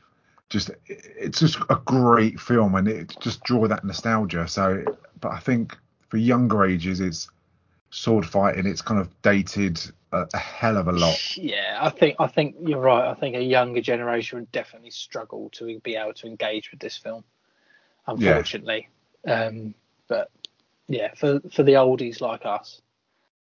just 0.48 0.70
it's 0.86 1.40
just 1.40 1.58
a 1.70 1.80
great 1.84 2.38
film 2.38 2.74
and 2.74 2.86
it 2.86 3.16
just 3.20 3.42
draw 3.42 3.66
that 3.66 3.84
nostalgia. 3.84 4.46
So, 4.48 4.84
but 5.20 5.32
I 5.32 5.38
think 5.38 5.76
for 6.08 6.16
younger 6.16 6.64
ages, 6.64 7.00
it's 7.00 7.28
sword 7.94 8.26
fighting. 8.26 8.66
It's 8.66 8.82
kind 8.82 9.00
of 9.00 9.08
dated 9.22 9.80
a, 10.12 10.26
a 10.34 10.38
hell 10.38 10.76
of 10.76 10.88
a 10.88 10.92
lot. 10.92 11.36
Yeah, 11.36 11.78
I 11.80 11.90
think 11.90 12.16
I 12.18 12.26
think 12.26 12.56
you're 12.60 12.80
right. 12.80 13.08
I 13.08 13.14
think 13.14 13.36
a 13.36 13.42
younger 13.42 13.80
generation 13.80 14.38
would 14.40 14.52
definitely 14.52 14.90
struggle 14.90 15.50
to 15.54 15.78
be 15.80 15.96
able 15.96 16.14
to 16.14 16.26
engage 16.26 16.70
with 16.70 16.80
this 16.80 16.96
film, 16.96 17.24
unfortunately. 18.06 18.88
Um, 19.26 19.74
but 20.08 20.30
yeah, 20.88 21.14
for 21.14 21.40
for 21.52 21.62
the 21.62 21.74
oldies 21.74 22.20
like 22.20 22.44
us, 22.44 22.82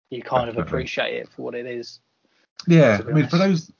you 0.09 0.21
kind 0.21 0.49
of 0.49 0.57
appreciate 0.57 1.15
it 1.15 1.29
for 1.29 1.41
what 1.41 1.55
it 1.55 1.65
is. 1.65 1.99
Yeah, 2.67 3.01
I 3.05 3.11
mean, 3.11 3.27
for 3.27 3.37
those 3.37 3.71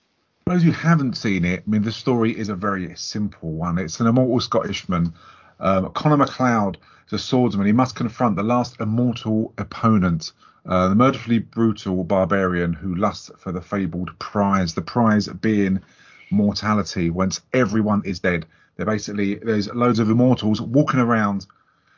for 0.45 0.53
those 0.53 0.63
who 0.63 0.71
haven't 0.71 1.15
seen 1.15 1.45
it, 1.45 1.63
I 1.65 1.69
mean, 1.69 1.83
the 1.83 1.91
story 1.91 2.37
is 2.37 2.49
a 2.49 2.55
very 2.55 2.93
simple 2.95 3.51
one. 3.51 3.77
It's 3.77 3.99
an 3.99 4.07
immortal 4.07 4.39
Scottishman, 4.39 5.13
um, 5.59 5.91
Connor 5.91 6.17
MacLeod, 6.17 6.77
is 7.07 7.13
a 7.13 7.19
swordsman. 7.19 7.67
He 7.67 7.73
must 7.73 7.95
confront 7.95 8.35
the 8.35 8.43
last 8.43 8.81
immortal 8.81 9.53
opponent, 9.57 10.33
uh, 10.65 10.89
the 10.89 10.96
murderfully 10.96 11.39
brutal 11.39 12.03
barbarian 12.03 12.74
who 12.74 12.96
lusts 12.96 13.32
for 13.38 13.51
the 13.51 13.62
fabled 13.62 14.17
prize. 14.20 14.74
The 14.74 14.82
prize 14.82 15.27
being 15.27 15.82
mortality. 16.29 17.10
Once 17.10 17.41
everyone 17.53 18.01
is 18.05 18.20
dead, 18.20 18.46
they're 18.75 18.86
basically 18.86 19.36
there's 19.36 19.67
loads 19.74 20.00
of 20.00 20.10
immortals 20.10 20.62
walking 20.62 21.00
around, 21.00 21.46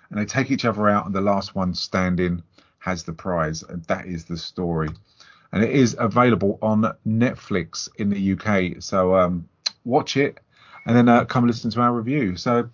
and 0.10 0.20
they 0.20 0.26
take 0.26 0.52
each 0.52 0.66
other 0.66 0.90
out, 0.90 1.06
and 1.06 1.16
the 1.16 1.22
last 1.22 1.56
one 1.56 1.74
standing 1.74 2.44
has 2.80 3.04
the 3.04 3.14
prize, 3.14 3.64
and 3.64 3.84
that 3.86 4.06
is 4.06 4.26
the 4.26 4.38
story 4.38 4.90
and 5.56 5.64
it 5.64 5.72
is 5.72 5.96
available 5.98 6.60
on 6.62 6.94
Netflix 7.08 7.88
in 7.98 8.10
the 8.10 8.34
UK. 8.34 8.82
So 8.84 9.16
um, 9.16 9.48
watch 9.86 10.18
it 10.18 10.38
and 10.86 10.96
then 10.96 11.08
uh, 11.08 11.24
come 11.24 11.48
listen 11.48 11.72
to 11.72 11.82
our 11.82 11.94
review. 11.94 12.36
So 12.36 12.70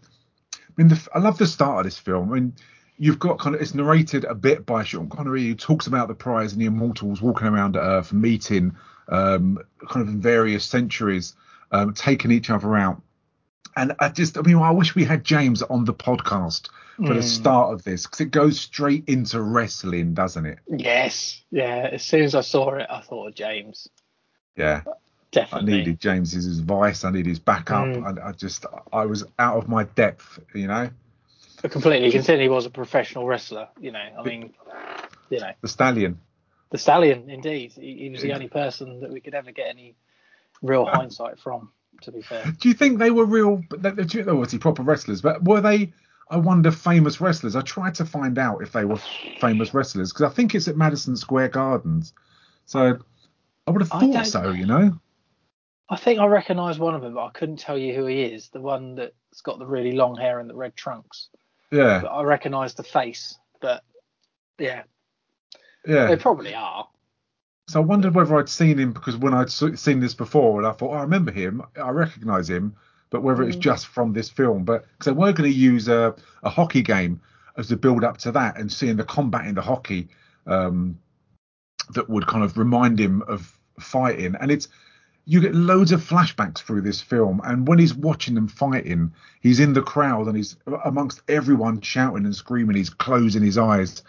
I 0.56 0.60
mean, 0.76 0.88
the, 0.88 1.08
I 1.14 1.20
love 1.20 1.38
the 1.38 1.46
start 1.46 1.80
of 1.80 1.84
this 1.86 2.00
film. 2.00 2.32
I 2.32 2.36
mean, 2.36 2.54
you've 3.02 3.18
got 3.18 3.40
kind 3.40 3.56
of 3.56 3.62
it's 3.64 3.74
narrated 3.74 4.26
a 4.26 4.36
bit 4.36 4.64
by 4.64 4.84
Sean 4.84 5.10
Connery, 5.10 5.44
who 5.48 5.56
talks 5.56 5.88
about 5.88 6.08
the 6.08 6.14
prize 6.14 6.54
and 6.54 6.62
the 6.62 6.68
immortals 6.68 7.20
walking 7.20 7.48
around 7.48 7.76
Earth, 7.76 8.14
meeting 8.14 8.76
um, 9.10 9.58
kind 9.90 10.08
of 10.08 10.14
in 10.14 10.22
various 10.22 10.64
centuries, 10.64 11.34
um, 11.72 11.96
taking 11.96 12.30
each 12.30 12.52
other 12.52 12.78
out. 12.78 13.02
And 13.76 13.94
I 14.00 14.10
just, 14.10 14.38
I 14.38 14.42
mean, 14.42 14.58
I 14.58 14.70
wish 14.70 14.94
we 14.94 15.04
had 15.04 15.24
James 15.24 15.64
on 15.64 15.84
the 15.86 15.96
podcast 15.96 16.70
for 16.98 17.16
the 17.16 17.22
Mm. 17.22 17.24
start 17.24 17.74
of 17.74 17.84
this 17.84 18.04
because 18.06 18.22
it 18.22 18.30
goes 18.30 18.60
straight 18.60 19.06
into 19.08 19.42
wrestling, 19.42 20.14
doesn't 20.14 20.46
it? 20.46 20.60
Yes, 20.68 21.42
yeah. 21.50 21.90
As 21.92 22.04
soon 22.04 22.22
as 22.22 22.36
I 22.36 22.42
saw 22.42 22.76
it, 22.76 22.86
I 22.88 23.02
thought 23.02 23.30
of 23.30 23.34
James. 23.34 23.88
Yeah. 24.56 24.82
Definitely. 25.32 25.74
I 25.74 25.78
needed 25.78 26.00
James's 26.00 26.60
advice. 26.60 27.04
I 27.04 27.10
needed 27.10 27.30
his 27.30 27.40
backup. 27.40 27.88
Mm. 27.88 28.22
I, 28.22 28.30
I 28.30 28.32
just, 28.34 28.68
I 28.94 29.06
was 29.08 29.24
out 29.40 29.58
of 29.58 29.68
my 29.68 29.86
depth, 29.86 30.40
you 30.54 30.68
know. 30.68 30.90
Completely, 31.62 32.12
considering 32.12 32.42
he 32.42 32.50
was 32.50 32.66
a 32.66 32.70
professional 32.70 33.26
wrestler, 33.26 33.68
you 33.80 33.92
know, 33.92 34.00
I 34.00 34.24
mean, 34.24 34.54
you 35.30 35.40
know, 35.40 35.52
The 35.62 35.68
Stallion. 35.68 36.20
the 36.72 36.78
Stallion, 36.78 37.30
indeed, 37.30 37.74
he, 37.74 37.98
he 37.98 38.10
was 38.10 38.22
the 38.22 38.34
only 38.34 38.48
person 38.48 39.02
that 39.02 39.12
we 39.12 39.20
could 39.20 39.36
ever 39.36 39.52
get 39.52 39.68
any 39.68 39.96
real 40.62 40.86
hindsight 40.86 41.40
from. 41.40 41.72
To 42.04 42.12
be 42.12 42.22
fair, 42.22 42.52
Do 42.60 42.68
you 42.68 42.74
think 42.74 42.98
they 42.98 43.12
were 43.12 43.26
real? 43.26 43.62
But 43.70 43.84
were 43.84 43.92
obviously 44.02 44.58
proper 44.58 44.82
wrestlers, 44.82 45.22
but 45.22 45.44
were 45.44 45.62
they? 45.62 45.94
I 46.32 46.38
wonder, 46.38 46.72
famous 46.72 47.20
wrestlers. 47.22 47.56
I 47.56 47.62
tried 47.62 47.96
to 47.96 48.06
find 48.06 48.40
out 48.40 48.64
if 48.64 48.72
they 48.72 48.86
were 48.86 48.98
famous 49.40 49.74
wrestlers 49.74 50.12
because 50.12 50.32
I 50.32 50.34
think 50.34 50.56
it's 50.56 50.68
at 50.68 50.78
Madison 50.78 51.16
Square 51.18 51.50
Gardens. 51.50 52.14
So 52.66 52.98
I 53.68 53.72
would 53.72 53.82
have 53.82 53.90
thought 53.90 54.26
so, 54.26 54.52
you 54.52 54.66
know. 54.66 55.00
I 55.90 55.98
think 55.98 56.20
I 56.20 56.26
recognise 56.26 56.80
one 56.80 56.96
of 56.96 57.02
them, 57.02 57.16
but 57.16 57.26
I 57.26 57.32
couldn't 57.32 57.58
tell 57.60 57.78
you 57.78 57.94
who 57.94 58.06
he 58.06 58.22
is. 58.22 58.48
The 58.50 58.62
one 58.62 58.96
that's 58.96 59.42
got 59.44 59.60
the 59.60 59.68
really 59.68 59.92
long 59.92 60.16
hair 60.16 60.40
and 60.40 60.50
the 60.50 60.56
red 60.56 60.76
trunks. 60.76 61.28
Yeah, 61.72 62.04
I 62.04 62.24
recognise 62.24 62.74
the 62.74 62.84
face. 62.84 63.38
But 63.60 63.84
yeah, 64.60 64.84
yeah. 65.86 66.08
they 66.08 66.18
probably 66.18 66.54
are. 66.54 66.88
So 67.68 67.82
I 67.82 67.86
wondered 67.86 68.14
whether 68.14 68.36
I'd 68.38 68.50
seen 68.50 68.78
him 68.78 68.92
because 68.92 69.16
when 69.16 69.34
I'd 69.34 69.50
seen 69.50 70.00
this 70.00 70.14
before, 70.14 70.60
and 70.60 70.68
I 70.68 70.74
thought, 70.74 70.92
oh, 70.92 70.98
I 70.98 71.02
remember 71.02 71.32
him, 71.32 71.64
I 71.82 71.90
recognise 71.92 72.50
him, 72.50 72.76
but 73.10 73.22
whether 73.24 73.44
it's 73.44 73.56
Mm. 73.56 73.62
just 73.62 73.88
from 73.88 74.12
this 74.12 74.30
film. 74.30 74.66
But 74.66 74.86
because 74.92 75.06
they 75.06 75.12
were 75.18 75.32
going 75.32 75.50
to 75.50 75.58
use 75.58 75.88
a, 75.88 76.14
a 76.44 76.50
hockey 76.50 76.82
game 76.82 77.22
as 77.58 77.70
the 77.70 77.78
build 77.78 78.04
up 78.04 78.18
to 78.20 78.32
that, 78.34 78.58
and 78.58 78.72
seeing 78.72 78.98
the 78.98 79.06
combat 79.06 79.46
in 79.46 79.56
the 79.56 79.62
hockey 79.62 80.10
um, 80.48 80.98
that 81.94 82.10
would 82.10 82.28
kind 82.28 82.44
of 82.44 82.58
remind 82.58 83.00
him 83.00 83.22
of 83.24 83.58
fighting, 83.80 84.36
and 84.40 84.52
it's 84.52 84.68
you 85.26 85.40
get 85.42 85.56
loads 85.56 85.92
of 85.92 86.02
flashbacks 86.02 86.60
through 86.60 86.82
this 86.82 87.02
film, 87.02 87.42
and 87.44 87.68
when 87.68 87.80
he's 87.80 87.94
watching 87.94 88.36
them 88.36 88.48
fighting, 88.48 89.14
he's 89.42 89.60
in 89.60 89.74
the 89.74 89.82
crowd 89.82 90.28
and 90.28 90.36
he's 90.36 90.58
amongst 90.86 91.22
everyone 91.28 91.82
shouting 91.82 92.26
and 92.26 92.36
screaming. 92.36 92.76
He's 92.76 92.90
closing 92.90 93.44
his 93.44 93.58
eyes, 93.58 94.04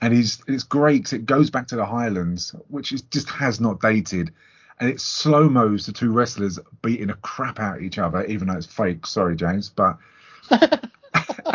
and 0.00 0.12
he's 0.12 0.42
it's 0.48 0.64
great 0.64 1.04
'cause 1.04 1.12
it 1.14 1.26
goes 1.26 1.50
back 1.50 1.68
to 1.68 1.76
the 1.76 1.86
Highlands, 1.86 2.54
which 2.68 2.92
is 2.92 3.02
just 3.02 3.28
has 3.30 3.60
not 3.60 3.80
dated, 3.80 4.32
and 4.80 4.90
it 4.90 5.00
slow 5.00 5.48
mos 5.48 5.86
the 5.86 5.92
two 5.92 6.10
wrestlers 6.12 6.58
beating 6.82 7.10
a 7.10 7.14
crap 7.14 7.60
out 7.60 7.76
of 7.78 7.82
each 7.82 7.98
other, 7.98 8.24
even 8.24 8.48
though 8.48 8.56
it's 8.56 8.66
fake. 8.66 9.06
Sorry, 9.06 9.36
James, 9.36 9.70
but 9.70 9.98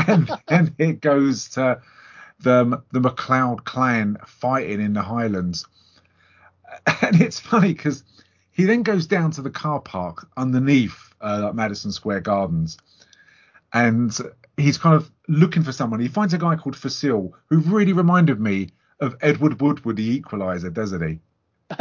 and 0.07 0.31
then 0.47 0.73
it 0.77 1.01
goes 1.01 1.49
to 1.49 1.81
the 2.39 2.81
the 2.91 2.99
MacLeod 3.01 3.65
clan 3.65 4.17
fighting 4.25 4.81
in 4.81 4.93
the 4.93 5.01
Highlands, 5.03 5.65
and 7.01 7.21
it's 7.21 7.39
funny 7.39 7.73
because 7.73 8.03
he 8.61 8.67
then 8.67 8.83
goes 8.83 9.07
down 9.07 9.31
to 9.31 9.41
the 9.41 9.49
car 9.49 9.79
park 9.79 10.27
underneath 10.37 10.95
uh, 11.19 11.51
Madison 11.51 11.91
Square 11.91 12.21
Gardens, 12.21 12.77
and 13.73 14.15
he's 14.55 14.77
kind 14.77 14.95
of 14.95 15.09
looking 15.27 15.63
for 15.63 15.71
someone. 15.71 15.99
He 15.99 16.07
finds 16.07 16.35
a 16.35 16.37
guy 16.37 16.55
called 16.57 16.75
Fasil 16.75 17.31
who 17.47 17.57
really 17.57 17.93
reminded 17.93 18.39
me 18.39 18.69
of 18.99 19.15
Edward 19.21 19.59
Woodward, 19.59 19.95
the 19.95 20.07
Equalizer, 20.07 20.69
doesn't 20.69 21.01
he? 21.01 21.19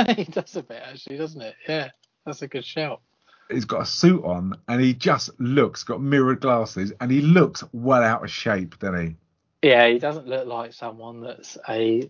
he 0.15 0.25
does 0.25 0.57
a 0.57 0.63
bit 0.63 0.83
actually, 0.83 1.19
doesn't 1.19 1.43
it? 1.43 1.55
Yeah, 1.69 1.91
that's 2.25 2.41
a 2.41 2.49
good 2.49 2.65
shout. 2.65 3.03
He's 3.51 3.67
got 3.67 3.83
a 3.83 3.87
suit 3.87 4.25
on 4.25 4.55
and 4.67 4.81
he 4.81 4.95
just 4.95 5.39
looks 5.39 5.83
got 5.83 6.01
mirrored 6.01 6.41
glasses 6.41 6.95
and 6.99 7.11
he 7.11 7.21
looks 7.21 7.63
well 7.75 8.03
out 8.03 8.25
of 8.25 8.31
shape, 8.31 8.79
doesn't 8.79 9.07
he? 9.07 9.69
Yeah, 9.69 9.87
he 9.89 9.99
doesn't 9.99 10.27
look 10.27 10.47
like 10.47 10.73
someone 10.73 11.21
that's 11.21 11.59
a 11.69 12.09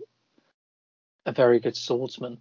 a 1.27 1.33
very 1.33 1.59
good 1.59 1.77
swordsman. 1.77 2.39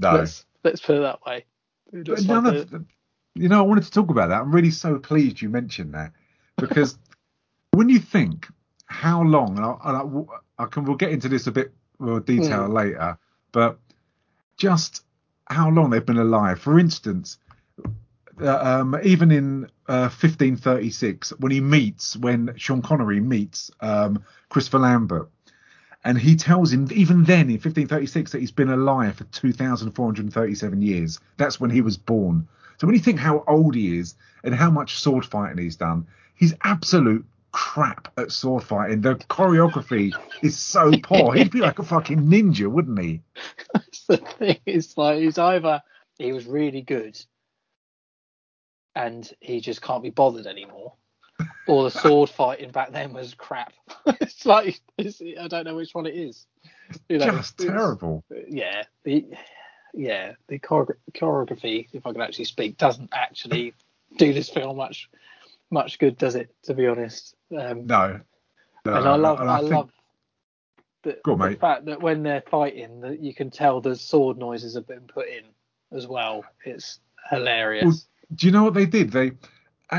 No. 0.00 0.14
Let's 0.14 0.44
let's 0.64 0.80
put 0.80 0.96
it 0.96 1.00
that 1.00 1.20
way. 1.26 1.44
He 1.92 1.98
But 1.98 2.08
looks 2.10 2.28
none 2.28 2.44
like 2.44 2.68
you 3.34 3.48
know, 3.48 3.58
I 3.58 3.62
wanted 3.62 3.84
to 3.84 3.90
talk 3.90 4.10
about 4.10 4.28
that. 4.28 4.40
I'm 4.40 4.54
really 4.54 4.70
so 4.70 4.98
pleased 4.98 5.40
you 5.42 5.48
mentioned 5.48 5.94
that 5.94 6.12
because 6.58 6.98
when 7.72 7.88
you 7.88 7.98
think 7.98 8.48
how 8.86 9.22
long, 9.22 9.56
and, 9.56 9.66
I, 9.66 9.76
and 9.84 10.26
I, 10.58 10.62
I 10.64 10.66
can 10.66 10.84
we'll 10.84 10.96
get 10.96 11.10
into 11.12 11.28
this 11.28 11.46
a 11.46 11.52
bit 11.52 11.72
more 11.98 12.20
detail 12.20 12.68
Mm. 12.68 12.74
later, 12.74 13.18
but 13.52 13.78
just 14.56 15.04
how 15.46 15.70
long 15.70 15.90
they've 15.90 16.04
been 16.04 16.18
alive. 16.18 16.60
For 16.60 16.78
instance, 16.78 17.38
uh, 18.40 18.80
um, 18.80 18.96
even 19.02 19.30
in 19.30 19.64
uh, 19.88 20.08
1536, 20.10 21.30
when 21.38 21.52
he 21.52 21.60
meets, 21.60 22.16
when 22.16 22.54
Sean 22.56 22.82
Connery 22.82 23.20
meets 23.20 23.70
um, 23.80 24.24
Christopher 24.48 24.80
Lambert, 24.80 25.30
and 26.04 26.18
he 26.18 26.36
tells 26.36 26.72
him 26.72 26.88
even 26.92 27.24
then 27.24 27.48
in 27.48 27.54
1536 27.54 28.32
that 28.32 28.40
he's 28.40 28.52
been 28.52 28.70
alive 28.70 29.16
for 29.16 29.24
2,437 29.24 30.82
years. 30.82 31.18
That's 31.36 31.58
when 31.58 31.70
he 31.70 31.80
was 31.80 31.96
born. 31.96 32.46
So 32.78 32.86
when 32.86 32.94
you 32.94 33.00
think 33.00 33.18
how 33.18 33.44
old 33.46 33.74
he 33.74 33.98
is 33.98 34.14
and 34.42 34.54
how 34.54 34.70
much 34.70 34.98
sword 34.98 35.24
fighting 35.24 35.58
he's 35.58 35.76
done, 35.76 36.06
he's 36.34 36.54
absolute 36.62 37.24
crap 37.52 38.08
at 38.18 38.32
sword 38.32 38.64
fighting. 38.64 39.00
The 39.00 39.14
choreography 39.14 40.12
is 40.42 40.58
so 40.58 40.92
poor. 41.02 41.34
He'd 41.34 41.52
be 41.52 41.60
like 41.60 41.78
a 41.78 41.84
fucking 41.84 42.20
ninja, 42.20 42.66
wouldn't 42.66 43.00
he? 43.00 43.22
That's 43.72 44.04
the 44.08 44.16
thing. 44.18 44.58
It's 44.66 44.98
like 44.98 45.20
he's 45.20 45.38
either 45.38 45.82
he 46.18 46.32
was 46.32 46.46
really 46.46 46.82
good 46.82 47.18
and 48.94 49.28
he 49.40 49.60
just 49.60 49.82
can't 49.82 50.02
be 50.02 50.10
bothered 50.10 50.46
anymore, 50.46 50.94
or 51.66 51.84
the 51.84 51.90
sword 51.90 52.30
fighting 52.30 52.70
back 52.70 52.92
then 52.92 53.12
was 53.12 53.34
crap. 53.34 53.72
it's 54.06 54.44
like 54.46 54.80
it's, 54.98 55.20
I 55.40 55.48
don't 55.48 55.64
know 55.64 55.76
which 55.76 55.94
one 55.94 56.06
it 56.06 56.14
is. 56.14 56.46
You 57.08 57.18
know, 57.18 57.30
Just 57.32 57.60
it's- 57.60 57.74
terrible. 57.74 58.24
Yeah, 58.48 58.82
the 59.04 59.26
yeah 59.92 60.32
the 60.48 60.58
choreography, 60.58 61.88
if 61.92 62.06
I 62.06 62.12
can 62.12 62.20
actually 62.20 62.46
speak, 62.46 62.76
doesn't 62.76 63.10
actually 63.12 63.74
do 64.18 64.32
this 64.32 64.48
film 64.48 64.76
much 64.76 65.08
much 65.70 65.98
good, 65.98 66.18
does 66.18 66.34
it? 66.34 66.54
To 66.64 66.74
be 66.74 66.86
honest. 66.86 67.34
Um, 67.56 67.86
No. 67.86 68.20
No, 68.86 68.94
and 68.96 69.08
I 69.08 69.16
love 69.16 69.40
and 69.40 69.50
I, 69.50 69.60
think- 69.60 69.70
love 69.72 69.90
the, 71.04 71.18
on, 71.30 71.38
the 71.38 71.56
fact 71.56 71.84
that 71.86 72.00
when 72.00 72.22
they're 72.22 72.42
fighting, 72.50 73.00
that 73.00 73.20
you 73.20 73.34
can 73.34 73.50
tell 73.50 73.80
the 73.80 73.96
sword 73.96 74.38
noises 74.38 74.74
have 74.74 74.86
been 74.86 75.06
put 75.06 75.26
in 75.28 75.44
as 75.96 76.06
well. 76.06 76.44
It's 76.64 76.98
hilarious. 77.30 77.84
Well, 77.84 77.96
do 78.34 78.46
you 78.46 78.52
know 78.52 78.64
what 78.64 78.74
they 78.74 78.86
did? 78.86 79.10
They 79.10 79.32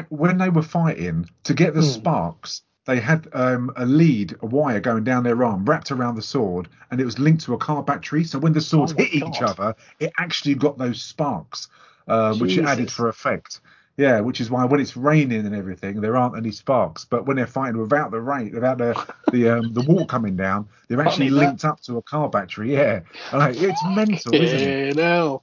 when 0.09 0.37
they 0.37 0.49
were 0.49 0.61
fighting 0.61 1.29
to 1.43 1.53
get 1.53 1.73
the 1.73 1.81
Hmm. 1.81 1.83
sparks, 1.83 2.61
they 2.85 2.99
had 2.99 3.27
um, 3.33 3.71
a 3.75 3.85
lead, 3.85 4.35
a 4.41 4.45
wire 4.45 4.79
going 4.79 5.03
down 5.03 5.23
their 5.23 5.43
arm, 5.43 5.65
wrapped 5.65 5.91
around 5.91 6.15
the 6.15 6.21
sword, 6.21 6.69
and 6.91 7.01
it 7.01 7.05
was 7.05 7.17
linked 7.19 7.43
to 7.45 7.53
a 7.53 7.57
car 7.57 7.83
battery. 7.83 8.23
So 8.23 8.37
when 8.39 8.53
the 8.53 8.61
swords 8.61 8.91
Oh 8.91 8.95
hit 8.97 9.13
each 9.13 9.41
other, 9.41 9.75
it 9.99 10.11
actually 10.19 10.55
got 10.55 10.77
those 10.77 11.01
sparks, 11.01 11.67
uh, 12.07 12.33
which 12.35 12.57
it 12.57 12.63
added 12.65 12.91
for 12.91 13.07
effect. 13.09 13.61
Yeah, 13.97 14.19
which 14.19 14.41
is 14.41 14.51
why 14.51 14.65
when 14.65 14.81
it's 14.81 14.97
raining 14.97 15.45
and 15.45 15.55
everything, 15.55 16.01
there 16.01 16.17
aren't 16.17 16.37
any 16.37 16.51
sparks. 16.51 17.05
But 17.05 17.25
when 17.25 17.37
they're 17.37 17.47
fighting 17.47 17.77
without 17.79 18.11
the 18.11 18.19
rain, 18.19 18.53
without 18.53 18.77
the 18.77 18.97
the 19.31 19.49
um, 19.49 19.73
the 19.73 19.81
water 19.81 20.05
coming 20.05 20.35
down, 20.35 20.67
they're 20.89 21.01
actually 21.01 21.29
linked 21.29 21.63
up 21.65 21.79
to 21.81 21.97
a 21.97 22.01
car 22.03 22.29
battery. 22.29 22.73
Yeah, 22.73 23.01
like, 23.31 23.55
it's 23.57 23.83
mental, 23.83 24.41
isn't 24.41 24.63
it? 24.63 24.77
Yeah, 24.77 24.93
no. 24.93 25.41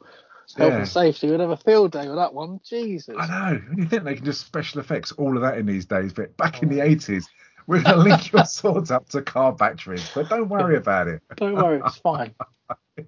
Health 0.54 0.73
Yeah. 0.73 0.78
and 0.78 0.88
safety 0.88 1.30
would 1.30 1.40
have 1.40 1.50
a 1.50 1.56
field 1.56 1.92
day 1.92 2.06
with 2.09 2.16
that 2.16 2.35
one. 2.35 2.61
Jesus. 2.64 3.14
I 3.18 3.26
know. 3.52 3.59
When 3.68 3.78
you 3.78 3.87
think 3.87 4.04
they 4.04 4.14
can 4.16 4.25
just 4.25 4.44
special 4.47 4.80
effects 4.80 5.12
all 5.12 5.37
of 5.37 5.42
that 5.42 5.59
in 5.59 5.66
these 5.66 5.87
days, 5.87 6.12
but 6.12 6.37
back 6.37 6.62
in 6.62 6.68
Oh. 6.68 6.75
the 6.75 6.80
eighties, 6.80 7.28
we're 7.66 7.82
gonna 7.82 7.97
link 8.02 8.32
your 8.32 8.44
swords 8.44 8.90
up 8.90 9.09
to 9.11 9.23
car 9.23 9.52
batteries. 9.52 10.11
But 10.14 10.28
don't 10.28 10.49
worry 10.49 10.76
about 10.76 11.09
it. 11.09 11.23
Don't 11.37 11.54
worry, 11.54 11.80
it's 11.85 11.97
fine. 11.99 12.35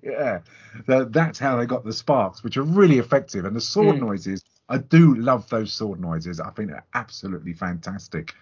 Yeah, 0.03 0.41
That- 0.87 1.13
that's 1.13 1.39
how 1.39 1.57
they 1.57 1.67
got 1.67 1.85
the 1.85 1.93
sparks, 1.93 2.43
which 2.43 2.57
are 2.57 2.63
really 2.63 2.99
effective. 2.99 3.45
And 3.45 3.55
the 3.55 3.61
sword 3.61 3.97
Mm. 3.97 4.01
noises, 4.07 4.43
I 4.69 4.79
do 4.79 5.15
love 5.17 5.49
those 5.51 5.73
sword 5.75 6.01
noises. 6.01 6.41
I 6.41 6.49
think 6.51 6.71
they're 6.71 6.87
absolutely 6.95 7.53
fantastic. 7.53 8.35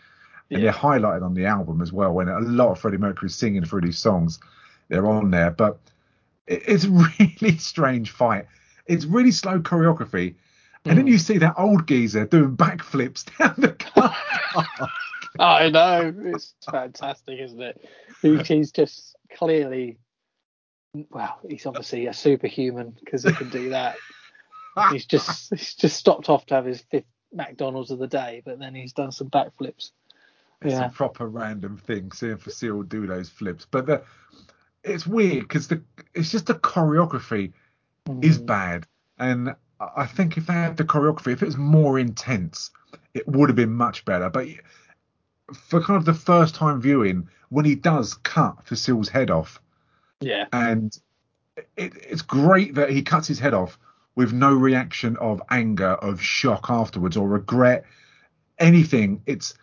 And 0.50 0.61
Yeah. 0.62 0.71
they're 0.71 0.80
highlighted 0.80 1.23
on 1.25 1.35
the 1.35 1.47
album 1.47 1.82
as 1.82 1.92
well. 1.92 2.12
When 2.12 2.28
a 2.28 2.38
lot 2.40 2.71
of 2.71 2.78
Freddie 2.78 2.99
Mercury 2.99 3.28
singing 3.28 3.64
through 3.64 3.80
these 3.80 3.99
songs, 3.99 4.38
they're 4.88 5.06
on 5.06 5.30
there. 5.32 5.50
But 5.50 5.80
it's 6.47 6.85
a 6.85 6.90
really 7.18 7.56
strange 7.59 8.12
fight. 8.12 8.47
It's 8.87 9.05
really 9.05 9.31
slow 9.31 9.61
choreography. 9.61 10.35
And 10.85 10.99
then 10.99 11.07
Mm. 11.07 11.11
you 11.12 11.19
see 11.19 11.39
that 11.39 11.55
old 11.57 11.87
geezer 11.87 12.27
doing 12.27 12.57
backflips 12.57 13.25
down 13.39 13.55
the 13.59 13.73
car. 13.73 14.17
I 15.39 15.69
know. 15.71 16.12
It's 16.25 16.55
fantastic, 16.71 17.39
isn't 17.39 17.61
it? 17.62 17.89
He, 18.21 18.39
he's 18.39 18.73
just 18.73 19.17
clearly, 19.37 19.99
well, 21.11 21.39
he's 21.49 21.67
obviously 21.67 22.07
a 22.07 22.12
superhuman 22.12 22.97
because 22.99 23.23
he 23.23 23.33
can 23.33 23.49
do 23.51 23.71
that. 23.71 23.97
He's 24.91 25.07
just 25.07 25.51
he's 25.51 25.75
just 25.75 25.97
stopped 25.97 26.29
off 26.29 26.47
to 26.47 26.55
have 26.55 26.65
his 26.65 26.81
fifth 26.91 27.05
McDonald's 27.33 27.91
of 27.91 27.99
the 27.99 28.07
day, 28.09 28.43
but 28.45 28.59
then 28.59 28.75
he's 28.75 28.93
done 28.93 29.12
some 29.12 29.31
backflips. 29.31 29.91
It's 30.61 30.73
Yeah. 30.75 30.87
a 30.87 30.91
proper 30.91 31.27
random 31.29 31.77
thing 31.77 32.11
seeing 32.12 32.37
Fasil 32.39 32.83
do 32.89 33.07
those 33.07 33.29
flips. 33.29 33.67
But 33.71 33.87
the, 33.87 34.03
it's 34.83 35.07
weird 35.07 35.41
because 35.43 35.69
the 35.69 35.83
it's 36.15 36.31
just 36.31 36.47
the 36.47 36.55
choreography 36.55 37.53
is 38.21 38.38
Mm. 38.38 38.47
bad. 38.47 38.87
And 39.18 39.54
I 39.80 40.06
think 40.06 40.37
if 40.37 40.47
they 40.47 40.52
had 40.52 40.76
the 40.76 40.85
choreography, 40.85 41.32
if 41.32 41.42
it 41.42 41.47
was 41.47 41.56
more 41.56 41.99
intense, 41.99 42.71
it 43.14 43.26
would 43.26 43.49
have 43.49 43.56
been 43.56 43.73
much 43.73 44.04
better. 44.04 44.30
But 44.30 44.49
for 45.52 45.80
kind 45.80 45.97
of 45.97 46.04
the 46.04 46.14
first 46.14 46.54
time 46.54 46.80
viewing, 46.80 47.28
when 47.50 47.64
he 47.64 47.75
does 47.75 48.14
cut 48.14 48.64
Fasil's 48.66 49.09
head 49.09 49.30
off, 49.30 49.61
Yeah. 50.21 50.47
and 50.52 50.97
it, 51.76 51.94
it's 51.97 52.23
great 52.23 52.75
that 52.76 52.90
he 52.90 53.02
cuts 53.02 53.28
his 53.28 53.38
head 53.38 53.54
off 53.54 53.78
with 54.14 54.32
no 54.32 54.54
reaction 54.54 55.16
of 55.18 55.42
anger, 55.50 55.94
of 55.94 56.21
shock 56.23 56.66
afterwards, 56.71 57.16
or 57.16 57.28
regret, 57.28 57.85
anything. 58.59 59.23
It's 59.26 59.54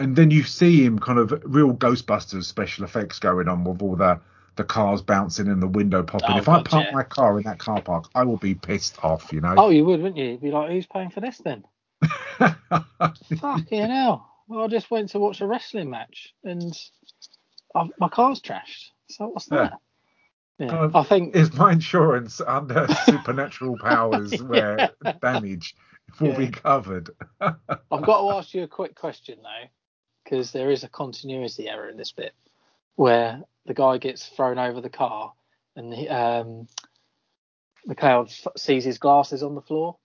and 0.00 0.16
then 0.16 0.30
you 0.30 0.42
see 0.42 0.84
him 0.84 0.98
kind 0.98 1.18
of 1.18 1.32
real 1.44 1.72
Ghostbusters 1.72 2.44
special 2.44 2.84
effects 2.84 3.20
going 3.20 3.48
on 3.48 3.62
with 3.64 3.80
all 3.80 3.96
the 3.96 4.20
the 4.56 4.64
cars 4.64 5.02
bouncing 5.02 5.48
and 5.48 5.62
the 5.62 5.68
window 5.68 6.02
popping. 6.02 6.30
Oh, 6.30 6.38
if 6.38 6.48
I 6.48 6.62
park 6.62 6.86
yeah. 6.86 6.94
my 6.94 7.02
car 7.02 7.38
in 7.38 7.44
that 7.44 7.58
car 7.58 7.82
park, 7.82 8.08
I 8.14 8.24
will 8.24 8.36
be 8.36 8.54
pissed 8.54 9.02
off. 9.04 9.32
You 9.32 9.40
know. 9.40 9.54
Oh, 9.56 9.70
you 9.70 9.84
would, 9.84 10.00
wouldn't 10.00 10.16
you? 10.16 10.30
You'd 10.32 10.40
be 10.40 10.50
like, 10.50 10.70
who's 10.70 10.86
paying 10.86 11.10
for 11.10 11.20
this 11.20 11.38
then? 11.38 11.64
Fucking 13.38 13.90
hell. 13.90 14.30
Well, 14.48 14.64
I 14.64 14.68
just 14.68 14.90
went 14.90 15.10
to 15.10 15.18
watch 15.18 15.40
a 15.40 15.46
wrestling 15.46 15.90
match 15.90 16.34
and 16.44 16.72
i 17.74 17.88
my 17.98 18.08
car's 18.08 18.40
trashed. 18.40 18.90
So 19.10 19.28
what's 19.28 19.46
that? 19.46 19.74
Yeah. 20.58 20.66
Of- 20.66 20.96
I 20.96 21.02
think 21.02 21.34
Is 21.34 21.52
my 21.54 21.72
insurance 21.72 22.40
under 22.40 22.86
supernatural 23.06 23.76
powers 23.78 24.40
where 24.42 24.90
damage 25.20 25.74
will 26.20 26.36
be 26.36 26.48
covered? 26.48 27.10
I've 27.40 27.56
got 27.88 28.20
to 28.20 28.36
ask 28.36 28.54
you 28.54 28.62
a 28.62 28.68
quick 28.68 28.94
question 28.94 29.38
though, 29.42 29.68
because 30.22 30.52
there 30.52 30.70
is 30.70 30.84
a 30.84 30.88
continuity 30.88 31.68
error 31.68 31.88
in 31.88 31.96
this 31.96 32.12
bit 32.12 32.34
where 32.96 33.42
the 33.66 33.74
guy 33.74 33.98
gets 33.98 34.26
thrown 34.26 34.58
over 34.58 34.80
the 34.80 34.90
car 34.90 35.32
and 35.76 35.92
he, 35.92 36.08
um, 36.08 36.66
MacLeod 37.86 38.28
f- 38.28 38.52
sees 38.56 38.84
his 38.84 38.98
glasses 38.98 39.42
on 39.42 39.54
the 39.54 39.62
floor. 39.62 39.96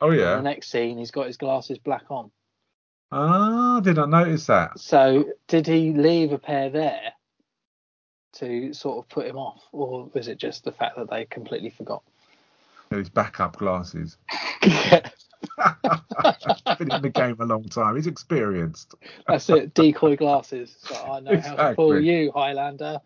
Oh 0.00 0.10
yeah. 0.10 0.36
the 0.36 0.42
next 0.42 0.70
scene, 0.70 0.98
he's 0.98 1.10
got 1.10 1.26
his 1.26 1.36
glasses 1.36 1.78
black 1.78 2.04
on. 2.10 2.30
Ah, 3.10 3.80
did 3.80 3.98
I 3.98 4.06
notice 4.06 4.46
that? 4.46 4.78
So 4.78 5.32
did 5.48 5.66
he 5.66 5.92
leave 5.92 6.32
a 6.32 6.38
pair 6.38 6.70
there 6.70 7.12
to 8.34 8.72
sort 8.72 8.98
of 8.98 9.08
put 9.08 9.26
him 9.26 9.36
off, 9.36 9.62
or 9.72 10.10
was 10.14 10.28
it 10.28 10.38
just 10.38 10.64
the 10.64 10.72
fact 10.72 10.96
that 10.96 11.10
they 11.10 11.24
completely 11.24 11.70
forgot? 11.70 12.02
His 12.90 13.08
backup 13.08 13.56
glasses. 13.56 14.16
yeah, 14.62 15.08
Been 16.78 16.92
in 16.92 17.02
the 17.02 17.10
game 17.12 17.36
a 17.40 17.44
long 17.44 17.64
time. 17.64 17.96
He's 17.96 18.06
experienced. 18.06 18.94
that's 19.26 19.48
it. 19.50 19.74
Decoy 19.74 20.16
glasses. 20.16 20.76
So 20.80 20.94
I 20.96 21.20
know 21.20 21.40
how 21.40 21.56
to 21.56 21.74
fool 21.74 22.00
you, 22.00 22.32
Highlander. 22.32 23.00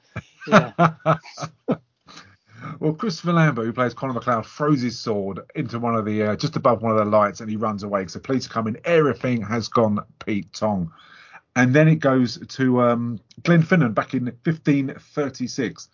Yeah. 0.47 0.73
well, 2.81 2.95
Christopher 2.95 3.33
Lambert, 3.33 3.67
who 3.67 3.73
plays 3.73 3.95
Connor 3.95 4.15
MacLeod, 4.15 4.47
throws 4.47 4.81
his 4.81 4.99
sword 4.99 5.41
into 5.55 5.79
one 5.79 5.95
of 5.95 6.05
the 6.05 6.23
uh, 6.23 6.37
just 6.37 6.57
above 6.57 6.83
one 6.83 6.93
of 6.93 6.99
the 6.99 7.05
lights, 7.05 7.41
and 7.41 7.51
he 7.51 7.57
runs 7.57 7.83
away. 7.83 8.07
So 8.07 8.21
police 8.21 8.47
come 8.47 8.67
in. 8.67 8.79
Everything 8.85 9.43
has 9.43 9.69
gone 9.69 10.01
Pete 10.25 10.53
Tong, 10.53 10.93
and 11.57 11.75
then 11.75 11.89
it 11.89 11.97
goes 11.97 12.39
to 12.47 12.83
um, 12.83 13.21
Glenfinnan 13.43 13.95
back 13.95 14.15
in 14.15 14.25
1536, 14.25 15.89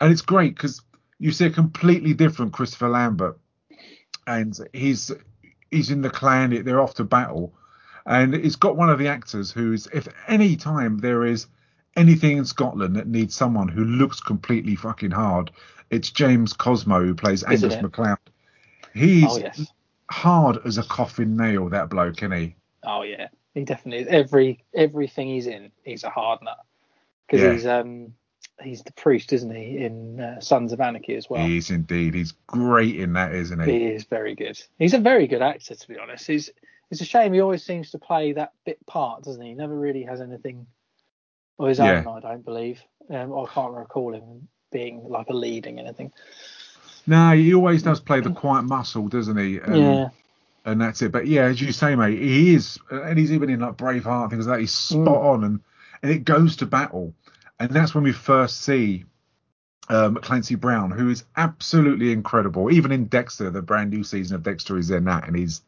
and 0.00 0.12
it's 0.12 0.22
great 0.22 0.54
because 0.54 0.82
you 1.18 1.32
see 1.32 1.46
a 1.46 1.50
completely 1.50 2.14
different 2.14 2.52
Christopher 2.52 2.88
Lambert, 2.88 3.38
and 4.26 4.58
he's 4.72 5.12
he's 5.74 5.90
in 5.90 6.02
the 6.02 6.10
clan. 6.10 6.64
They're 6.64 6.80
off 6.80 6.94
to 6.94 7.04
battle, 7.04 7.52
and 8.06 8.34
he's 8.34 8.56
got 8.56 8.76
one 8.76 8.90
of 8.90 8.98
the 8.98 9.08
actors 9.08 9.50
who's 9.50 9.86
if 9.88 10.08
any 10.28 10.56
time 10.56 10.98
there 10.98 11.24
is 11.24 11.46
anything 11.96 12.38
in 12.38 12.44
Scotland 12.44 12.96
that 12.96 13.06
needs 13.06 13.34
someone 13.34 13.68
who 13.68 13.84
looks 13.84 14.20
completely 14.20 14.74
fucking 14.76 15.10
hard, 15.12 15.50
it's 15.90 16.10
James 16.10 16.52
Cosmo 16.52 17.00
who 17.00 17.14
plays 17.14 17.42
Isn't 17.44 17.64
Angus 17.72 17.74
it? 17.78 17.82
MacLeod. 17.82 18.18
He's 18.94 19.24
Oh 19.30 19.38
yes. 19.38 19.72
hard 20.10 20.58
as 20.64 20.78
a 20.78 20.82
coffin 20.82 21.36
nail, 21.36 21.68
that 21.70 21.90
bloke, 21.90 22.18
isn't 22.18 22.32
he? 22.32 22.56
Oh 22.84 23.02
yeah. 23.02 23.28
He 23.54 23.64
definitely 23.64 24.02
is. 24.02 24.08
Every 24.08 24.64
everything 24.74 25.28
he's 25.28 25.46
in, 25.46 25.70
he's 25.84 26.04
a 26.04 26.10
hard 26.10 26.40
nut. 26.42 26.58
Because 27.26 27.42
Yeah. 27.42 27.52
he's 27.52 27.66
um 27.66 28.14
he's 28.62 28.82
the 28.82 28.92
priest, 28.92 29.32
isn't 29.32 29.54
he, 29.54 29.78
in 29.84 30.20
uh, 30.20 30.40
Sons 30.40 30.72
of 30.72 30.80
Anarchy 30.80 31.14
as 31.16 31.28
well. 31.28 31.44
He 31.44 31.56
is 31.58 31.70
indeed. 31.70 32.14
He's 32.14 32.32
great 32.46 32.96
in 32.96 33.12
that, 33.14 33.34
isn't 33.34 33.60
he? 33.60 33.72
He 33.72 33.84
is 33.86 34.04
very 34.04 34.34
good. 34.34 34.60
He's 34.78 34.94
a 34.94 34.98
very 34.98 35.26
good 35.26 35.42
actor, 35.42 35.74
to 35.74 35.88
be 35.88 35.98
honest. 35.98 36.26
He's 36.26 36.50
it's 36.90 37.00
a 37.00 37.04
shame 37.04 37.32
he 37.32 37.40
always 37.40 37.64
seems 37.64 37.90
to 37.92 37.98
play 37.98 38.32
that 38.32 38.52
bit 38.64 38.84
part, 38.86 39.24
doesn't 39.24 39.40
he? 39.42 39.48
He 39.48 39.54
never 39.54 39.76
really 39.76 40.02
has 40.02 40.20
anything 40.20 40.66
of 41.58 41.68
his 41.68 41.78
Yeah. 41.78 42.04
own, 42.06 42.06
I 42.08 42.20
don't 42.20 42.44
believe. 42.44 42.80
Um, 43.10 43.36
I 43.36 43.46
can't 43.46 43.74
recall 43.74 44.14
him 44.14 44.48
being 44.70 45.02
like 45.08 45.28
a 45.28 45.34
leading 45.34 45.78
anything. 45.78 46.12
No, 47.06 47.34
he 47.34 47.54
always 47.54 47.82
does 47.82 48.00
play 48.00 48.20
the 48.20 48.30
quiet 48.30 48.62
muscle, 48.62 49.08
doesn't 49.08 49.36
he? 49.36 49.60
Um, 49.60 49.82
yeah, 49.82 50.08
and 50.64 50.80
that's 50.80 51.02
it. 51.02 51.12
But 51.12 51.26
yeah, 51.26 51.44
as 51.44 51.60
you 51.60 51.72
say, 51.72 51.94
mate, 51.96 52.18
he 52.18 52.54
is, 52.54 52.78
and 52.90 53.18
he's 53.18 53.32
even 53.32 53.50
in 53.50 53.60
like 53.60 53.76
Braveheart 53.76 54.30
things 54.30 54.46
like 54.46 54.56
that. 54.56 54.60
He's 54.60 54.72
spot 54.72 55.06
Mm. 55.06 55.24
on, 55.24 55.44
and 55.44 55.60
and 56.02 56.12
it 56.12 56.24
goes 56.24 56.56
to 56.56 56.66
battle, 56.66 57.14
and 57.64 57.74
that's 57.74 57.94
when 57.94 58.04
we 58.04 58.12
first 58.12 58.62
see 58.62 59.04
um, 59.88 60.16
Clancy 60.16 60.54
Brown, 60.54 60.90
who 60.90 61.10
is 61.10 61.24
absolutely 61.36 62.12
incredible. 62.12 62.72
Even 62.72 62.92
in 62.92 63.06
Dexter, 63.06 63.50
the 63.50 63.62
brand 63.62 63.90
new 63.90 64.04
season 64.04 64.36
of 64.36 64.42
Dexter 64.42 64.78
is 64.78 64.90
in 64.90 65.04
that, 65.04 65.26
and 65.26 65.36
he's 65.36 65.62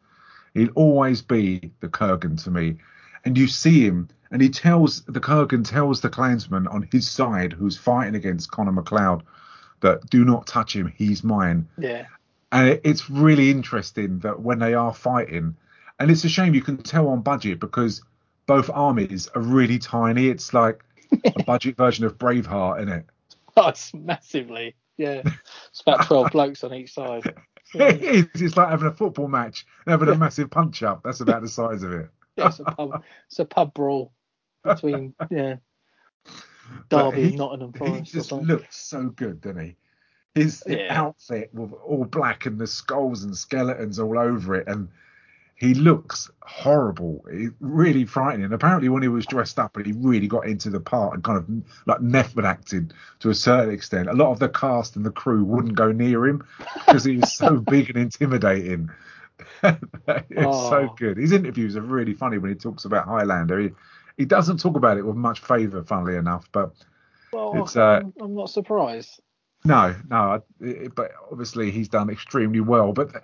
he'll 0.53 0.69
always 0.75 1.21
be 1.21 1.71
the 1.79 1.87
Kurgan 1.87 2.43
to 2.43 2.51
me. 2.51 2.77
And 3.25 3.37
you 3.37 3.47
see 3.47 3.85
him, 3.85 4.09
and 4.31 4.41
he 4.41 4.49
tells 4.49 5.01
the 5.01 5.19
Kurgan 5.19 5.67
tells 5.67 6.01
the 6.01 6.09
Klansman 6.09 6.67
on 6.67 6.87
his 6.91 7.09
side, 7.09 7.53
who's 7.53 7.77
fighting 7.77 8.15
against 8.15 8.51
Connor 8.51 8.71
MacLeod, 8.71 9.23
that 9.81 10.09
do 10.09 10.23
not 10.23 10.47
touch 10.47 10.75
him, 10.75 10.91
he's 10.95 11.23
mine 11.23 11.67
yeah, 11.77 12.05
and 12.51 12.69
it, 12.69 12.81
it's 12.83 13.09
really 13.09 13.51
interesting 13.51 14.19
that 14.19 14.39
when 14.39 14.59
they 14.59 14.73
are 14.73 14.93
fighting, 14.93 15.55
and 15.99 16.11
it's 16.11 16.23
a 16.23 16.29
shame 16.29 16.53
you 16.53 16.61
can 16.61 16.77
tell 16.77 17.07
on 17.07 17.21
budget 17.21 17.59
because 17.59 18.01
both 18.45 18.69
armies 18.73 19.27
are 19.35 19.41
really 19.41 19.79
tiny. 19.79 20.27
It's 20.27 20.53
like 20.53 20.83
a 21.25 21.43
budget 21.43 21.77
version 21.77 22.05
of 22.05 22.17
Braveheart, 22.17 22.81
isn't 22.81 22.93
it? 22.93 23.05
oh, 23.57 23.69
it's 23.69 23.93
massively. 23.93 24.75
Yeah, 24.97 25.21
it's 25.69 25.81
about 25.81 26.05
twelve 26.07 26.31
blokes 26.31 26.63
on 26.63 26.73
each 26.73 26.93
side. 26.93 27.33
It 27.73 28.01
is. 28.01 28.41
It's 28.41 28.57
like 28.57 28.69
having 28.69 28.87
a 28.87 28.93
football 28.93 29.27
match 29.27 29.65
and 29.85 29.91
having 29.91 30.07
Yeah. 30.07 30.15
a 30.15 30.17
massive 30.17 30.49
punch 30.49 30.83
up. 30.83 31.01
That's 31.03 31.19
about 31.21 31.41
the 31.41 31.47
size 31.49 31.83
of 31.83 31.91
it. 31.93 32.09
Yeah, 32.35 32.47
it's 32.47 32.59
a 32.59 32.63
pub. 32.65 33.03
It's 33.27 33.39
a 33.39 33.45
pub 33.45 33.73
brawl 33.73 34.11
between 34.63 35.13
yeah 35.31 35.55
Derby 36.89 37.21
he- 37.23 37.27
and 37.29 37.37
Nottingham 37.37 37.73
He 37.73 37.79
Forest. 37.79 38.11
or 38.13 38.17
just 38.17 38.31
looks 38.31 38.77
so 38.77 39.09
good, 39.09 39.41
doesn't 39.41 39.63
he? 39.63 39.75
His 40.35 40.63
Yeah. 40.67 40.87
outfit 41.01 41.49
with 41.53 41.73
all 41.73 42.05
black 42.05 42.45
and 42.45 42.59
the 42.59 42.67
skulls 42.67 43.23
and 43.23 43.35
skeletons 43.35 43.99
all 43.99 44.17
over 44.19 44.55
it, 44.55 44.67
and 44.67 44.87
he 45.57 45.73
looks 45.73 46.29
horrible, 46.43 47.25
really 47.59 48.05
frightening. 48.05 48.53
Apparently, 48.53 48.89
when 48.89 49.01
he 49.01 49.07
was 49.09 49.25
dressed 49.25 49.57
up, 49.57 49.75
and 49.75 49.85
he 49.85 49.91
really 49.91 50.27
got 50.27 50.45
into 50.45 50.69
the 50.69 50.79
part 50.79 51.15
and 51.15 51.23
kind 51.23 51.37
of 51.39 51.47
like 51.87 51.99
method 51.99 52.45
acted 52.45 52.93
to 53.19 53.29
a 53.31 53.35
certain 53.35 53.73
extent. 53.73 54.07
A 54.07 54.13
lot 54.13 54.31
of 54.31 54.39
the 54.39 54.49
cast 54.49 54.95
and 54.95 55.05
the 55.05 55.11
crew 55.11 55.43
wouldn't 55.43 55.73
go 55.75 55.91
near 55.91 56.27
him 56.27 56.45
because 56.85 57.03
he 57.03 57.17
was 57.17 57.33
so 57.33 57.57
big 57.57 57.89
and 57.89 57.97
intimidating. 57.97 58.89
it's 59.63 60.69
so 60.69 60.89
Oh. 60.89 60.95
good. 60.95 61.17
His 61.17 61.31
interviews 61.31 61.75
are 61.75 61.81
really 61.81 62.13
funny 62.13 62.37
when 62.37 62.51
he 62.51 62.55
talks 62.55 62.85
about 62.85 63.05
Highlander. 63.07 63.59
He 63.59 63.71
he 64.15 64.25
doesn't 64.25 64.59
talk 64.59 64.75
about 64.75 64.97
it 64.97 65.05
with 65.05 65.15
much 65.15 65.39
favour, 65.41 65.83
funnily 65.83 66.15
enough, 66.17 66.47
but 66.51 66.73
Well, 67.31 67.63
It's, 67.63 67.75
uh, 67.75 68.01
I'm, 68.03 68.13
I'm 68.21 68.35
not 68.35 68.49
surprised. 68.49 69.21
no, 69.65 69.95
no, 70.09 70.41
it, 70.59 70.93
but 70.95 71.11
obviously 71.31 71.71
he's 71.71 71.89
done 71.89 72.09
extremely 72.09 72.59
well. 72.61 72.93
But 72.93 73.23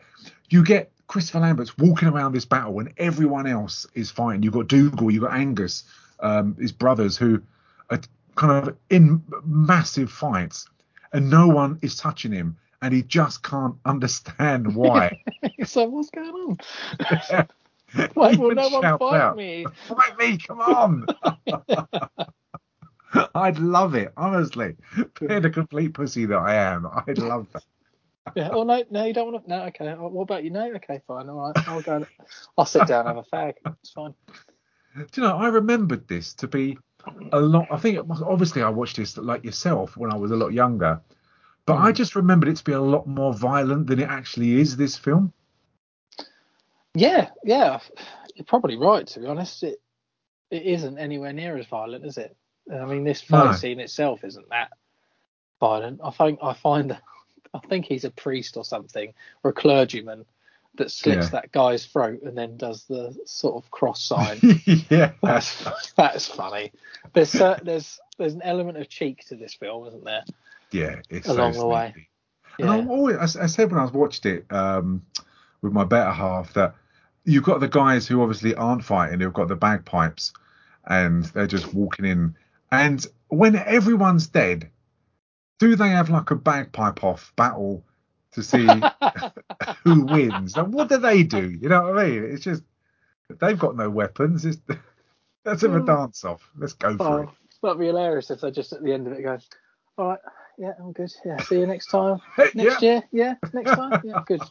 you 0.50 0.63
get 0.63 0.91
Christopher 1.08 1.39
Lambert's 1.39 1.78
walking 1.78 2.08
around 2.08 2.34
this 2.34 2.46
battle 2.46 2.74
when 2.74 2.94
everyone 2.98 3.48
else 3.48 3.86
is 3.94 4.10
fighting. 4.10 4.44
You've 4.44 4.54
got 4.54 4.68
Dougal, 4.68 5.12
you've 5.12 5.24
got 5.24 5.34
Angus, 5.34 5.84
um, 6.20 6.56
his 6.60 6.72
brothers 6.72 7.18
who 7.18 7.42
are 7.89 8.00
kind 8.36 8.68
of 8.70 8.78
in 8.89 9.24
massive 9.46 10.12
fights, 10.12 10.68
and 11.12 11.30
no 11.30 11.48
one 11.48 11.80
is 11.82 11.96
touching 11.98 12.32
him, 12.32 12.58
and 12.82 12.94
he 12.94 13.04
just 13.04 13.44
can't 13.44 13.76
understand 13.86 14.74
why. 14.76 15.22
so 15.66 15.86
what's 15.86 16.10
going 16.10 16.30
on? 16.30 16.58
Why 18.16 18.32
He 18.32 18.38
will 18.38 18.56
no 18.56 18.70
one 18.70 18.82
fight 18.82 19.22
out, 19.22 19.38
me? 19.38 19.68
Fight 19.88 20.18
me, 20.18 20.38
come 20.39 20.60
on! 20.62 21.06
I'd 23.36 23.60
love 23.60 23.94
it, 23.94 24.12
honestly. 24.18 24.76
Being 25.20 25.44
the 25.44 25.52
complete 25.52 25.94
pussy 25.94 26.26
that 26.26 26.38
I 26.38 26.56
am, 26.56 26.88
I'd 27.08 27.20
love 27.20 27.46
that. 27.54 27.63
Yeah. 28.36 28.50
Oh 28.52 28.64
no, 28.64 28.84
no, 28.90 29.06
you 29.06 29.14
don't 29.14 29.32
want 29.32 29.44
to. 29.44 29.50
No, 29.50 29.64
okay. 29.66 29.90
Oh, 29.90 30.08
What 30.08 30.24
about 30.24 30.44
you? 30.44 30.50
No, 30.50 30.72
okay, 30.76 31.02
fine. 31.08 31.30
All 31.30 31.52
right, 31.54 31.68
I'll 31.68 31.82
go. 31.82 31.98
And, 31.98 32.08
I'll 32.58 32.66
sit 32.66 32.88
down 32.88 33.08
and 33.08 33.16
have 33.18 33.26
a 33.32 33.36
fag. 33.36 33.54
It's 33.82 33.92
fine. 33.92 34.14
Do 34.96 35.06
you 35.16 35.24
know, 35.24 35.36
I 35.38 35.48
remembered 35.48 36.08
this 36.08 36.34
to 36.36 36.48
be 36.48 36.78
a 37.32 37.40
lot. 37.40 37.68
I 37.72 37.78
think 37.78 37.98
it 37.98 38.06
was, 38.06 38.22
obviously 38.22 38.62
I 38.62 38.70
watched 38.70 38.98
this 38.98 39.18
like 39.18 39.44
yourself 39.44 39.98
when 39.98 40.12
I 40.12 40.16
was 40.16 40.32
a 40.32 40.36
lot 40.36 40.54
younger, 40.54 41.02
but 41.66 41.78
I 41.78 41.92
mm. 41.92 41.96
just 41.96 42.16
remembered 42.16 42.50
it 42.50 42.58
to 42.58 42.64
be 42.64 42.74
a 42.74 42.82
lot 42.82 43.08
more 43.08 43.34
violent 43.34 43.88
than 43.88 44.00
it 44.00 44.10
actually 44.10 44.60
is. 44.60 44.78
This 44.78 44.96
film. 44.96 45.34
Yeah, 46.94 47.30
yeah. 47.44 47.80
You're 48.36 48.46
probably 48.46 48.78
right. 48.78 49.06
To 49.08 49.20
be 49.20 49.26
honest, 49.26 49.64
it 49.64 49.82
it 50.52 50.64
isn't 50.64 51.00
anywhere 51.00 51.34
near 51.34 51.58
as 51.58 51.66
violent, 51.66 52.06
is 52.06 52.18
it? 52.18 52.36
I 52.72 52.86
mean, 52.86 53.04
this 53.04 53.22
fight 53.22 53.46
No. 53.46 53.52
scene 53.54 53.80
itself 53.80 54.24
isn't 54.24 54.50
that 54.50 54.70
violent. 55.60 56.00
I 56.04 56.12
think 56.12 56.40
I 56.42 56.54
find 56.54 56.92
that 56.92 57.02
I 57.54 57.60
think 57.60 57.86
he's 57.86 58.04
a 58.06 58.10
priest 58.12 58.58
or 58.58 58.63
something, 58.66 59.13
or 59.44 59.52
a 59.52 59.54
clergyman 59.54 60.26
that 60.76 60.89
slits 60.89 61.26
Yeah. 61.28 61.30
that 61.42 61.52
guy's 61.52 61.86
throat 61.86 62.24
and 62.24 62.36
then 62.38 62.58
does 62.58 62.86
the 62.86 63.16
sort 63.26 63.63
of 63.63 63.70
cross 63.70 64.02
sign. 64.02 64.39
yeah, 64.89 65.12
That's 65.22 65.94
that's 65.96 66.28
funny. 66.28 66.72
There's 67.13 67.36
uh, 67.36 67.60
there's 67.63 68.00
there's 68.18 68.34
an 68.34 68.42
element 68.44 68.78
of 68.80 68.89
cheek 68.89 69.24
to 69.28 69.36
this 69.36 69.54
film, 69.54 69.88
isn't 69.88 70.04
there? 70.04 70.24
yeah. 70.72 71.02
It's 71.10 71.28
Along 71.28 71.54
so 71.54 71.60
the 71.62 71.68
way. 71.68 71.92
sneaky. 71.94 72.10
And 72.60 72.70
I'm 72.70 72.89
always, 72.92 73.18
I, 73.18 73.44
I 73.44 73.46
said 73.48 73.72
when 73.72 73.80
I 73.80 73.86
watched 73.86 74.26
it 74.28 74.46
um, 74.52 75.04
with 75.62 75.74
my 75.74 75.84
better 75.84 76.12
half 76.12 76.54
that 76.54 76.76
you've 77.26 77.44
got 77.44 77.60
the 77.60 77.68
guys 77.68 78.08
who 78.08 78.22
obviously 78.22 78.54
aren't 78.56 78.84
fighting, 78.84 79.20
who've 79.20 79.34
got 79.34 79.48
the 79.48 79.56
bagpipes, 79.56 80.34
and 80.86 81.24
they're 81.26 81.48
just 81.48 81.74
walking 81.74 82.06
in. 82.06 82.36
And 82.72 83.06
when 83.30 83.56
everyone's 83.56 84.28
dead, 84.28 84.70
do 85.63 85.78
they 85.78 85.89
have 85.89 86.10
like 86.10 86.30
a 86.30 86.36
bagpipe 86.36 87.06
off 87.06 87.32
battle 87.38 87.86
to 88.34 88.43
see 88.43 88.67
who 89.84 90.04
wins? 90.04 90.58
And 90.58 90.73
what 90.73 90.89
do 90.89 90.97
they 90.97 91.23
do? 91.23 91.49
You 91.49 91.69
know 91.69 91.84
what 91.84 91.99
I 91.99 92.10
mean? 92.10 92.26
It's 92.26 92.43
just 92.43 92.63
they've 93.39 93.58
got 93.58 93.78
no 93.78 93.89
weapons. 93.89 94.43
It's, 94.45 94.58
let's 95.45 95.62
have 95.62 95.73
a 95.73 95.80
dance 95.80 96.26
off. 96.26 96.52
Let's 96.58 96.73
go 96.73 96.97
for 96.97 97.23
Oh, 97.23 97.32
that'd 97.62 97.80
be 97.80 97.86
hilarious 97.86 98.30
if 98.30 98.41
they 98.41 98.52
just 98.52 98.73
at 98.73 98.84
the 98.84 98.91
end 98.91 99.08
of 99.08 99.13
it 99.13 99.23
go, 99.23 99.38
all 99.97 100.10
right, 100.10 100.19
yeah, 100.58 100.73
I'm 100.80 100.91
good. 100.91 101.13
Yeah, 101.23 101.38
see 101.38 101.60
you 101.60 101.65
next 101.65 101.86
time. 101.86 102.19
it. 102.38 102.56
Next 102.56 102.82
year, 102.82 103.02
yeah, 103.13 103.36
next 103.54 103.71
time, 103.71 104.02
yeah, 104.04 104.21
good. 104.28 104.41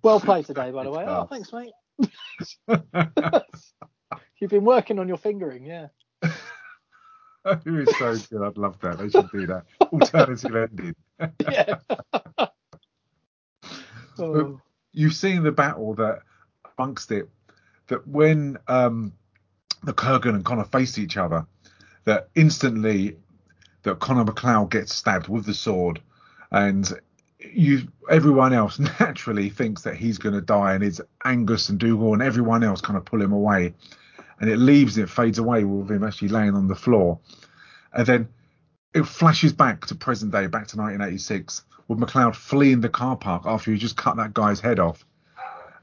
Well 0.00 0.18
played 0.18 0.46
today, 0.46 0.70
by 0.70 0.84
the 0.84 0.90
way. 0.90 1.04
Oh, 1.06 1.28
thanks, 1.30 1.52
mate. 1.52 1.72
You've 4.40 4.50
been 4.50 4.64
working 4.64 4.98
on 4.98 5.08
your 5.08 5.18
fingering, 5.18 5.66
yeah. 5.66 5.88
it 7.46 7.66
is 7.66 7.98
so 7.98 8.16
good. 8.30 8.46
I'd 8.46 8.56
love 8.56 8.78
that. 8.80 8.98
They 8.98 9.08
should 9.08 9.30
do 9.30 9.46
that. 9.46 9.64
Alternative 9.80 10.56
ending. 10.56 10.94
Yeah. 11.40 11.76
oh, 14.18 14.60
you've 14.92 15.14
seen 15.14 15.44
the 15.44 15.52
battle 15.52 15.94
that 15.94 16.22
amongst 16.76 17.12
it 17.12 17.28
that 17.86 18.08
when 18.08 18.58
um 18.66 19.12
the 19.84 19.92
Kurgan 19.92 20.34
and 20.34 20.44
Connor 20.44 20.64
face 20.64 20.98
each 20.98 21.16
other, 21.16 21.46
that 22.04 22.28
instantly 22.34 23.18
that 23.84 24.00
Connor 24.00 24.24
MacLeod 24.24 24.70
gets 24.70 24.94
stabbed 24.94 25.28
with 25.28 25.46
the 25.46 25.54
sword, 25.54 26.00
and 26.50 26.92
you 27.38 27.86
everyone 28.10 28.52
else 28.52 28.78
naturally 29.00 29.48
thinks 29.48 29.82
that 29.82 29.96
he's 29.96 30.18
going 30.18 30.34
to 30.34 30.40
die, 30.40 30.74
and 30.74 30.82
it's 30.82 31.00
Angus 31.24 31.68
and 31.68 31.78
Dougal 31.78 32.14
and 32.14 32.22
everyone 32.22 32.64
else 32.64 32.80
kind 32.80 32.96
of 32.96 33.04
pull 33.04 33.22
him 33.22 33.32
away, 33.32 33.74
and 34.42 34.50
it 34.50 34.56
leaves 34.58 34.98
it 34.98 35.08
fades 35.08 35.38
away 35.38 35.62
with 35.62 35.88
him 35.90 36.02
actually 36.02 36.28
laying 36.28 36.54
on 36.54 36.66
the 36.66 36.74
floor, 36.74 37.20
and 37.94 38.06
then 38.06 38.28
it 38.92 39.04
flashes 39.04 39.52
back 39.52 39.86
to 39.86 39.94
present 39.94 40.32
day, 40.32 40.48
back 40.48 40.66
to 40.66 40.76
1986, 40.76 41.62
with 41.86 42.00
MacLeod 42.00 42.36
fleeing 42.36 42.80
the 42.80 42.88
car 42.88 43.16
park 43.16 43.44
after 43.46 43.70
he 43.70 43.78
just 43.78 43.96
cut 43.96 44.16
that 44.16 44.34
guy's 44.34 44.60
head 44.60 44.80
off. 44.80 45.06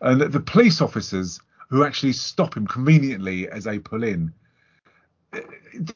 And 0.02 0.20
the, 0.20 0.28
the 0.28 0.40
police 0.42 0.82
officers 0.82 1.40
who 1.70 1.84
actually 1.86 2.14
stop 2.14 2.56
him 2.56 2.68
conveniently 2.68 3.50
as 3.50 3.64
they 3.64 3.80
pull 3.80 4.04
in, 4.04 4.34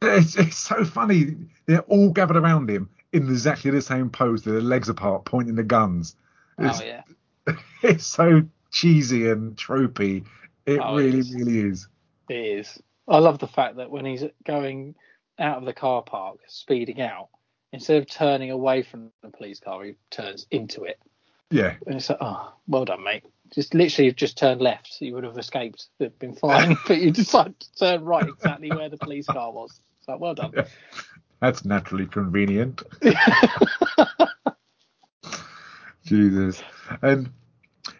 it's, 0.02 0.38
it's 0.38 0.58
so 0.58 0.86
funny. 0.86 1.36
They're 1.66 1.82
all 1.82 2.12
gathered 2.12 2.38
around 2.38 2.70
him 2.70 2.90
in 3.12 3.30
exactly 3.30 3.72
the 3.72 3.82
same 3.82 4.10
pose, 4.10 4.46
with 4.46 4.56
their 4.56 4.64
legs 4.64 4.88
apart, 4.88 5.26
pointing 5.26 5.56
the 5.56 5.64
guns. 5.64 6.16
Oh, 6.58 6.66
it's, 6.66 6.82
oh 6.82 6.86
yeah. 6.86 7.02
it's 7.84 8.06
so 8.06 8.44
cheesy 8.72 9.30
and 9.30 9.56
tropey. 9.58 10.24
It 10.66 10.80
Oh, 10.80 10.96
really, 10.96 11.22
really 11.34 11.60
is. 11.60 11.88
It 12.30 12.36
is. 12.36 12.82
I 13.08 13.20
love 13.20 13.40
the 13.40 13.48
fact 13.48 13.78
that 13.78 13.92
when 13.92 14.06
he's 14.06 14.24
going 14.46 14.96
out 15.40 15.58
of 15.58 15.66
the 15.66 15.74
car 15.74 16.02
park, 16.02 16.40
speeding 16.48 17.02
out, 17.02 17.30
instead 17.72 17.98
of 17.98 18.10
turning 18.10 18.52
away 18.52 18.84
from 18.84 19.12
the 19.22 19.30
police 19.30 19.60
car, 19.60 19.84
he 19.84 19.96
turns 20.10 20.48
into 20.52 20.84
it. 20.84 21.00
Yeah, 21.50 21.76
And 21.86 21.98
it's 21.98 22.10
like, 22.10 22.18
oh, 22.22 22.54
well 22.68 22.86
done, 22.86 23.04
mate. 23.04 23.26
Just 23.54 23.76
literally 23.76 24.12
just 24.14 24.38
turned 24.38 24.62
left, 24.62 24.92
so 24.92 25.06
you 25.06 25.14
would 25.14 25.24
have 25.24 25.38
escaped. 25.38 25.88
It'd 26.00 26.18
been 26.18 26.34
fine. 26.34 26.78
but 26.88 27.00
you 27.00 27.12
decided 27.12 27.60
to 27.60 27.76
turn 27.76 28.04
right 28.04 28.28
exactly 28.28 28.72
where 28.72 28.90
the 28.90 28.98
police 28.98 29.28
car 29.28 29.52
was. 29.52 29.80
So 30.02 30.18
well 30.18 30.34
done. 30.34 30.54
that's 31.40 31.64
naturally 31.64 32.08
convenient. 32.08 32.82
Jesus. 36.06 36.64
And 37.02 37.30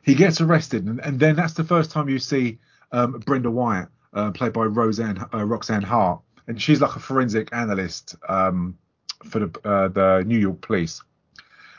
he 0.02 0.16
gets 0.16 0.42
arrested, 0.42 0.86
and, 0.86 1.00
and 1.02 1.20
then 1.20 1.36
that's 1.36 1.54
the 1.54 1.64
first 1.64 1.92
time 1.92 2.10
you 2.10 2.20
see 2.20 2.58
um, 2.92 3.20
Brenda 3.20 3.52
Wyatt, 3.52 3.90
uh, 4.14 4.32
played 4.32 4.54
by 4.54 4.64
Roseanne 4.64 5.26
uh, 5.34 5.46
Roxanne 5.46 5.84
Hart, 5.84 6.22
and 6.48 6.62
she's 6.62 6.82
like 6.82 6.96
a 6.96 7.00
forensic 7.00 7.50
analyst 7.54 8.16
um, 8.28 8.78
for 9.24 9.40
the 9.40 9.60
uh, 9.68 9.88
the 9.90 10.24
New 10.26 10.38
York 10.38 10.62
police. 10.62 11.02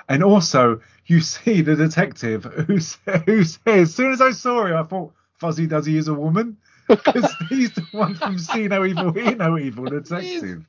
And 0.09 0.23
also, 0.23 0.81
you 1.07 1.21
see 1.21 1.63
the 1.63 1.77
detective 1.77 2.45
who 2.45 2.77
who 3.27 3.45
says, 3.45 3.63
as 3.67 3.95
soon 3.95 4.13
as 4.13 4.21
I 4.21 4.33
saw 4.33 4.67
him, 4.67 4.77
I 4.77 4.83
thought 4.83 5.13
Fuzzy 5.39 5.67
Duzzy 5.67 5.97
is 5.97 6.09
a 6.09 6.15
woman 6.15 6.59
because 6.89 7.33
he's 7.49 7.73
the 7.75 7.87
one 7.93 8.15
from 8.15 8.39
See 8.39 8.69
No 8.69 8.85
Evil, 8.85 9.13
Hear 9.13 9.35
No 9.37 9.59
Evil, 9.59 9.87
detective. 9.87 10.67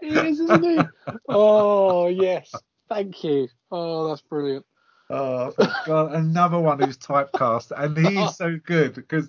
He 0.00 0.08
is, 0.08 0.40
isn't 0.40 0.64
he? 0.64 0.80
oh 1.28 2.06
yes. 2.06 2.52
Thank 2.88 3.22
you. 3.22 3.48
Oh, 3.70 4.08
that's 4.08 4.22
brilliant. 4.22 4.64
Oh 5.10 5.52
God, 5.86 6.12
another 6.14 6.58
one 6.58 6.80
who's 6.80 6.96
typecast, 6.98 7.72
and 7.76 7.96
he's 7.96 8.36
so 8.36 8.58
good 8.64 8.94
because 8.94 9.28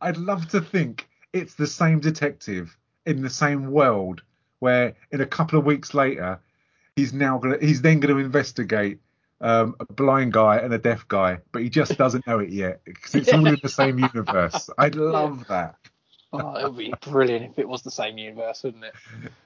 I'd 0.00 0.16
love 0.16 0.48
to 0.50 0.60
think 0.60 1.06
it's 1.34 1.54
the 1.54 1.66
same 1.66 2.00
detective 2.00 2.74
in 3.04 3.20
the 3.20 3.28
same 3.28 3.70
world, 3.70 4.22
where 4.60 4.94
in 5.10 5.20
a 5.20 5.26
couple 5.26 5.58
of 5.58 5.66
weeks 5.66 5.92
later, 5.92 6.40
he's 6.96 7.12
now 7.12 7.36
gonna 7.38 7.58
he's 7.60 7.82
then 7.82 8.00
going 8.00 8.14
to 8.14 8.20
investigate 8.20 9.00
um, 9.40 9.74
a 9.80 9.92
blind 9.92 10.32
guy 10.32 10.56
and 10.58 10.72
a 10.72 10.78
deaf 10.78 11.06
guy, 11.08 11.38
but 11.52 11.60
he 11.62 11.68
just 11.68 11.98
doesn't 11.98 12.26
know 12.26 12.38
it 12.38 12.48
yet 12.50 12.80
because 12.84 13.14
it's 13.14 13.32
all 13.32 13.46
in 13.46 13.58
the 13.62 13.68
same 13.68 13.98
universe. 13.98 14.70
I'd 14.78 14.94
love 14.94 15.46
that. 15.48 15.74
Oh, 16.32 16.56
it 16.56 16.64
would 16.64 16.78
be 16.78 16.94
brilliant 17.10 17.50
if 17.52 17.58
it 17.58 17.68
was 17.68 17.82
the 17.82 17.90
same 17.90 18.16
universe, 18.16 18.62
wouldn't 18.64 18.84
it? 18.84 18.94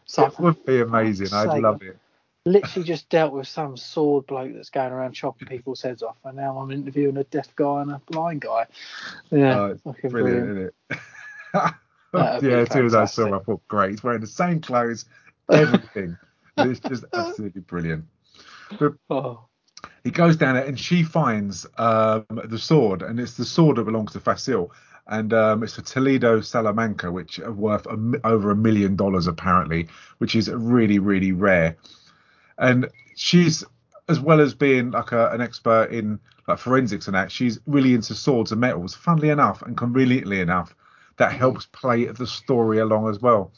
So 0.07 0.27
It 0.27 0.39
would 0.39 0.65
be 0.65 0.81
amazing. 0.81 1.29
I'd 1.33 1.61
love 1.61 1.83
it. 1.83 1.99
literally 2.47 2.87
just 2.87 3.09
dealt 3.11 3.33
with 3.33 3.47
some 3.49 3.77
sword 3.77 4.27
bloke 4.27 4.55
that's 4.55 4.71
going 4.71 4.93
around 4.93 5.13
chopping 5.13 5.49
people's 5.49 5.83
heads 5.83 6.03
off, 6.03 6.17
and 6.25 6.37
now 6.37 6.59
I'm 6.59 6.71
interviewing 6.71 7.17
a 7.17 7.25
deaf 7.25 7.55
guy 7.57 7.83
and 7.83 7.93
a 7.93 8.01
blind 8.11 8.43
guy. 8.43 8.67
Yeah, 9.31 9.59
Oh, 9.59 9.67
it's 9.67 9.83
brilliant, 9.83 10.11
brilliant. 10.13 10.51
isn't 10.51 10.73
it? 10.91 10.99
Yeah, 12.15 12.39
as 12.41 12.73
soon 12.73 12.87
as 12.87 12.95
I 12.95 13.05
saw 13.05 13.27
him, 13.27 13.35
I 13.35 13.39
thought, 13.41 13.61
great. 13.69 13.91
He's 13.91 14.03
wearing 14.03 14.23
the 14.23 14.27
same 14.27 14.63
clothes, 14.63 15.05
everything. 15.51 16.17
it's 16.57 16.81
just 16.81 17.05
absolutely 17.13 17.61
brilliant. 17.61 18.07
But 18.79 18.95
Oh, 19.11 19.47
he 20.05 20.11
goes 20.11 20.37
down 20.37 20.55
there 20.55 20.65
and 20.65 20.79
she 20.79 21.03
finds 21.03 21.67
um, 21.77 22.25
the 22.47 22.59
sword, 22.59 23.03
and 23.03 23.21
it's 23.21 23.37
the 23.37 23.45
sword 23.45 23.77
that 23.77 23.85
belongs 23.85 24.13
to 24.13 24.21
Fasil, 24.21 24.71
and 25.07 25.33
um, 25.33 25.63
it's 25.63 25.77
a 25.79 25.83
Toledo 25.83 26.41
Salamanca, 26.41 27.13
which 27.13 27.39
are 27.41 27.53
worth 27.53 27.87
a, 27.87 28.21
over 28.25 28.51
a 28.51 28.57
million 28.57 28.97
dollars 28.97 29.27
apparently, 29.27 29.89
which 30.19 30.35
is 30.35 30.51
really 30.51 30.99
really 30.99 31.33
rare. 31.33 31.77
And 32.57 32.89
she's 33.17 33.65
as 34.09 34.19
well 34.19 34.41
as 34.41 34.55
being 34.55 34.91
like 34.91 35.13
a, 35.13 35.29
an 35.31 35.41
expert 35.41 35.91
in 35.93 36.19
like 36.47 36.59
forensics 36.59 37.07
and 37.07 37.15
that, 37.15 37.31
she's 37.31 37.61
really 37.67 37.95
into 37.95 38.15
swords 38.15 38.53
and 38.53 38.61
metals. 38.61 38.95
Funnily 38.95 39.29
enough, 39.29 39.63
and 39.63 39.77
conveniently 39.77 40.41
enough, 40.41 40.75
that 41.19 41.33
helps 41.33 41.67
play 41.67 42.07
the 42.07 42.27
story 42.27 42.79
along 42.79 43.09
as 43.09 43.21
well. 43.21 43.53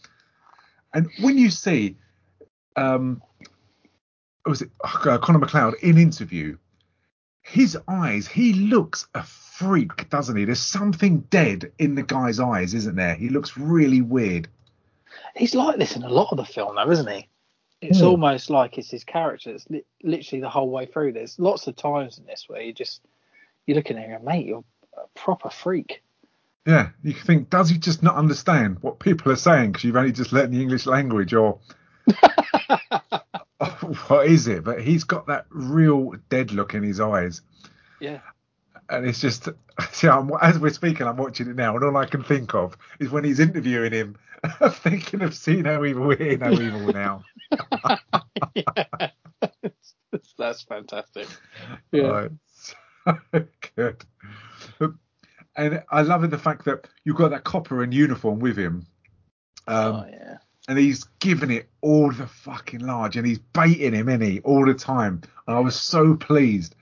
And 0.92 1.08
when 1.20 1.38
you 1.38 1.50
see, 1.50 1.96
um, 2.76 3.22
was 4.44 4.62
it 4.62 4.70
uh, 4.82 5.18
Connor 5.18 5.38
MacLeod 5.38 5.74
in 5.82 5.98
interview? 5.98 6.56
His 7.42 7.78
eyes, 7.88 8.26
he 8.26 8.52
looks 8.52 9.06
a 9.14 9.22
freak, 9.22 10.08
doesn't 10.10 10.36
he? 10.36 10.44
There's 10.44 10.60
something 10.60 11.20
dead 11.30 11.72
in 11.78 11.94
the 11.94 12.02
guy's 12.02 12.40
eyes, 12.40 12.74
isn't 12.74 12.96
there? 12.96 13.14
He 13.14 13.28
looks 13.28 13.56
really 13.56 14.00
weird. 14.00 14.48
He's 15.36 15.54
like 15.54 15.78
this 15.78 15.96
in 15.96 16.02
a 16.02 16.08
lot 16.08 16.28
of 16.30 16.38
the 16.38 16.44
film, 16.44 16.76
though, 16.76 16.90
isn't 16.90 17.08
he? 17.08 17.28
It's 17.82 18.02
almost 18.02 18.50
like 18.50 18.76
it's 18.76 18.90
his 18.90 19.04
character. 19.04 19.50
It's 19.50 19.68
li- 19.70 19.86
literally 20.02 20.42
the 20.42 20.50
whole 20.50 20.68
way 20.68 20.84
through. 20.84 21.12
There's 21.12 21.38
lots 21.38 21.66
of 21.66 21.76
times 21.76 22.18
in 22.18 22.26
this 22.26 22.44
where 22.46 22.60
you 22.60 22.74
just 22.74 23.00
you're 23.66 23.76
looking 23.76 23.96
at 23.96 24.04
him, 24.04 24.16
and, 24.16 24.24
mate, 24.24 24.46
you're 24.46 24.64
a 24.96 25.18
proper 25.18 25.48
freak. 25.48 26.02
Yeah, 26.66 26.90
you 27.02 27.14
can 27.14 27.26
think, 27.26 27.50
does 27.50 27.70
he 27.70 27.78
just 27.78 28.02
not 28.02 28.16
understand 28.16 28.78
what 28.82 28.98
people 29.00 29.32
are 29.32 29.36
saying 29.36 29.72
because 29.72 29.84
you've 29.84 29.96
only 29.96 30.12
just 30.12 30.32
learned 30.32 30.52
the 30.52 30.60
English 30.60 30.86
language, 30.86 31.32
or 31.32 31.58
what 34.08 34.26
is 34.26 34.46
it? 34.46 34.64
But 34.64 34.80
he's 34.82 35.04
got 35.04 35.26
that 35.28 35.46
real 35.50 36.14
dead 36.28 36.52
look 36.52 36.74
in 36.74 36.82
his 36.82 37.00
eyes, 37.00 37.42
Yeah. 38.00 38.20
and 38.88 39.06
it's 39.06 39.20
just, 39.20 39.48
see, 39.92 40.08
I'm, 40.08 40.30
as 40.40 40.58
we're 40.58 40.70
speaking, 40.70 41.06
I'm 41.06 41.16
watching 41.16 41.48
it 41.48 41.56
now, 41.56 41.74
and 41.76 41.84
all 41.84 41.96
I 41.96 42.06
can 42.06 42.22
think 42.22 42.54
of 42.54 42.76
is 42.98 43.10
when 43.10 43.24
he's 43.24 43.40
interviewing 43.40 43.92
him. 43.92 44.16
I'm 44.60 44.70
thinking 44.70 45.20
of 45.20 45.34
seeing 45.34 45.66
how 45.66 45.84
evil 45.84 46.06
we're 46.06 46.38
how 46.38 46.50
evil 46.52 46.92
now. 46.92 47.24
yeah. 48.54 49.10
That's 50.38 50.62
fantastic. 50.62 51.26
Yeah. 51.92 52.02
Oh, 52.02 52.28
so 53.32 53.46
good. 53.76 54.02
And 55.60 55.82
I 55.90 56.02
love 56.02 56.24
it 56.24 56.30
the 56.30 56.38
fact 56.38 56.64
that 56.64 56.88
you've 57.04 57.16
got 57.16 57.30
that 57.30 57.44
copper 57.44 57.82
in 57.84 57.92
uniform 57.92 58.38
with 58.38 58.56
him. 58.56 58.86
Um, 59.66 59.94
oh 59.94 60.06
yeah. 60.10 60.36
and 60.68 60.78
he's 60.78 61.04
giving 61.20 61.50
it 61.50 61.68
all 61.82 62.10
the 62.10 62.26
fucking 62.26 62.80
large 62.80 63.16
and 63.16 63.26
he's 63.26 63.38
baiting 63.38 63.92
him 63.92 64.08
in 64.08 64.20
he 64.20 64.40
all 64.40 64.64
the 64.64 64.74
time 64.74 65.20
and 65.46 65.56
i 65.56 65.60
was 65.60 65.76
so 65.76 66.14
pleased 66.14 66.74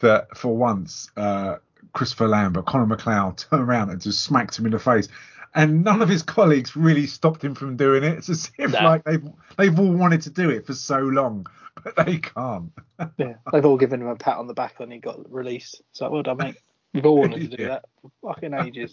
that 0.00 0.34
for 0.36 0.56
once 0.56 1.10
uh 1.16 1.56
christopher 1.92 2.26
lambert 2.26 2.64
connor 2.66 2.86
macleod 2.86 3.36
turned 3.50 3.62
around 3.68 3.90
and 3.90 4.00
just 4.00 4.22
smacked 4.24 4.58
him 4.58 4.64
in 4.66 4.72
the 4.72 4.78
face 4.78 5.08
and 5.54 5.84
none 5.84 6.00
of 6.02 6.08
his 6.08 6.22
colleagues 6.22 6.74
really 6.74 7.06
stopped 7.06 7.44
him 7.44 7.54
from 7.54 7.76
doing 7.76 8.02
it 8.02 8.16
it's 8.18 8.30
as 8.30 8.50
if 8.58 8.72
No. 8.72 8.80
like 8.82 9.04
they've 9.04 9.24
they've 9.58 9.78
all 9.78 9.92
wanted 9.92 10.22
to 10.22 10.30
do 10.30 10.48
it 10.50 10.66
for 10.66 10.72
so 10.74 10.98
long 10.98 11.46
but 11.84 11.94
they 12.06 12.18
can't 12.18 12.72
Yeah. 13.18 13.34
They've 13.52 13.64
all 13.66 13.76
given 13.76 14.00
him 14.00 14.08
a 14.08 14.16
pat 14.16 14.38
on 14.38 14.46
the 14.46 14.54
back 14.54 14.78
when 14.80 14.90
he 14.90 14.98
got 14.98 15.30
released. 15.32 15.82
So 15.92 16.08
well 16.10 16.22
done, 16.22 16.38
mate. 16.38 16.56
We've 16.94 17.04
all 17.06 17.18
wanted 17.18 17.50
to 17.50 17.56
do 17.56 17.62
Yeah. 17.64 17.68
that 17.68 17.84
for 18.00 18.10
fucking 18.34 18.54
ages. 18.54 18.92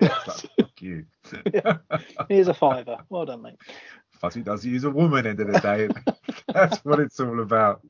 Fuck 0.00 0.80
you 0.80 1.06
Here's 2.28 2.48
a 2.48 2.54
fiver. 2.54 2.98
Well 3.08 3.24
done, 3.26 3.42
mate. 3.42 3.56
fuzzy 4.20 4.42
does 4.42 4.64
use 4.64 4.84
a 4.84 4.90
woman 4.90 5.26
end 5.26 5.40
of 5.40 5.46
the 5.52 5.60
day 5.60 5.88
that's 6.52 6.84
what 6.84 6.98
it's 7.00 7.20
all 7.20 7.40
about 7.40 7.82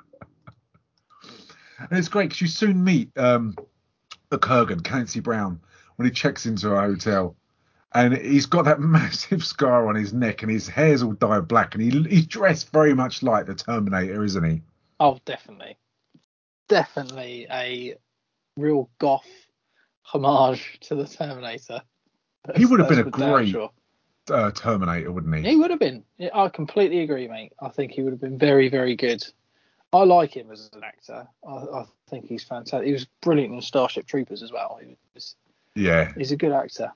and 1.78 1.98
it's 1.98 2.08
great 2.08 2.28
because 2.30 2.40
you 2.40 2.48
soon 2.48 2.82
meet 2.84 3.16
um 3.16 3.54
the 4.30 4.38
Kurgan, 4.38 4.82
Clancy 4.84 5.20
Brown, 5.20 5.60
when 5.96 6.06
he 6.06 6.10
checks 6.12 6.46
into 6.46 6.70
a 6.72 6.80
hotel. 6.80 7.36
And 7.94 8.16
he's 8.16 8.46
got 8.46 8.64
that 8.64 8.80
massive 8.80 9.44
scar 9.44 9.88
on 9.88 9.94
his 9.94 10.12
neck 10.12 10.42
and 10.42 10.50
his 10.50 10.66
hair's 10.68 11.02
all 11.02 11.12
dyed 11.12 11.46
black 11.48 11.74
and 11.74 11.82
he, 11.82 12.02
he's 12.08 12.26
dressed 12.26 12.72
very 12.72 12.92
much 12.94 13.22
like 13.22 13.46
the 13.46 13.54
Terminator, 13.54 14.24
isn't 14.24 14.42
he? 14.44 14.62
Oh, 14.98 15.18
definitely. 15.24 15.78
Definitely 16.68 17.46
a 17.50 17.94
real 18.56 18.88
goth 18.98 19.26
homage 20.02 20.78
to 20.80 20.94
the 20.94 21.06
Terminator. 21.06 21.82
He 22.54 22.64
would 22.64 22.80
have 22.80 22.88
been 22.88 23.00
a 23.00 23.04
great- 23.04 23.50
sure. 23.50 23.70
Uh, 24.28 24.50
Terminator, 24.50 25.12
wouldn't 25.12 25.36
he? 25.36 25.50
He 25.50 25.56
would 25.56 25.70
have 25.70 25.78
been. 25.78 26.02
I 26.34 26.48
completely 26.48 27.00
agree, 27.00 27.28
mate. 27.28 27.52
I 27.60 27.68
think 27.68 27.92
he 27.92 28.02
would 28.02 28.12
have 28.12 28.20
been 28.20 28.38
very, 28.38 28.68
very 28.68 28.96
good. 28.96 29.24
I 29.92 30.02
like 30.02 30.36
him 30.36 30.50
as 30.50 30.68
an 30.74 30.82
actor. 30.82 31.28
I, 31.46 31.52
I 31.52 31.84
think 32.10 32.26
he's 32.26 32.42
fantastic. 32.42 32.86
He 32.86 32.92
was 32.92 33.06
brilliant 33.22 33.54
in 33.54 33.62
Starship 33.62 34.06
Troopers 34.06 34.42
as 34.42 34.50
well. 34.50 34.80
He 34.82 34.96
was, 35.14 35.36
Yeah, 35.76 36.12
he's 36.16 36.32
a 36.32 36.36
good 36.36 36.50
actor. 36.50 36.92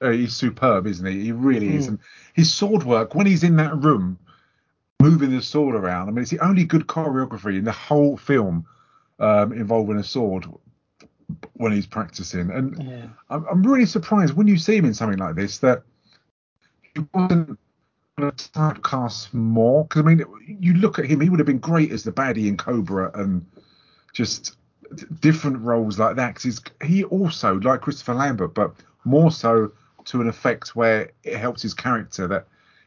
uh, 0.00 0.10
he's 0.10 0.34
superb, 0.34 0.88
isn't 0.88 1.06
he? 1.06 1.22
He 1.22 1.32
really 1.32 1.76
is. 1.76 1.86
Mm. 1.86 1.88
And 1.90 1.98
his 2.34 2.52
sword 2.52 2.82
work, 2.82 3.14
when 3.14 3.26
he's 3.26 3.44
in 3.44 3.56
that 3.56 3.76
room 3.76 4.18
moving 5.00 5.30
the 5.30 5.40
sword 5.42 5.76
around, 5.76 6.08
I 6.08 6.10
mean, 6.10 6.22
it's 6.22 6.32
the 6.32 6.40
only 6.44 6.64
good 6.64 6.88
choreography 6.88 7.58
in 7.58 7.64
the 7.64 7.70
whole 7.72 8.16
film 8.16 8.66
um, 9.20 9.52
involving 9.52 9.98
a 9.98 10.04
sword 10.04 10.46
when 11.54 11.72
he's 11.72 11.86
practicing. 11.86 12.50
And 12.50 12.82
Yeah. 12.82 13.06
I'm, 13.30 13.46
I'm 13.50 13.62
really 13.62 13.86
surprised 13.86 14.34
when 14.34 14.46
you 14.46 14.58
see 14.58 14.76
him 14.76 14.84
in 14.84 14.94
something 14.94 15.18
like 15.18 15.34
this 15.34 15.58
that 15.58 15.82
he 16.94 17.04
wasn't 17.12 17.58
typecast 18.18 19.32
more. 19.32 19.84
Because 19.84 20.02
I 20.02 20.04
mean, 20.04 20.24
you 20.46 20.74
look 20.74 20.98
at 20.98 21.06
him, 21.06 21.20
he 21.20 21.28
would 21.28 21.40
have 21.40 21.46
been 21.46 21.58
great 21.58 21.92
as 21.92 22.04
the 22.04 22.12
baddie 22.12 22.48
in 22.48 22.56
Cobra 22.56 23.10
and 23.14 23.44
just 24.12 24.56
different 25.20 25.58
roles 25.58 25.98
like 25.98 26.16
that. 26.16 26.34
Because 26.34 26.60
he 26.84 27.04
also, 27.04 27.58
like 27.60 27.80
Christopher 27.80 28.14
Lambert, 28.14 28.54
but 28.54 28.72
more 29.04 29.30
so 29.30 29.72
to 30.04 30.20
an 30.20 30.28
effect 30.28 30.76
where 30.76 31.10
it 31.24 31.36
helps 31.36 31.62
his 31.62 31.74
character 31.74 32.26
that 32.28 32.46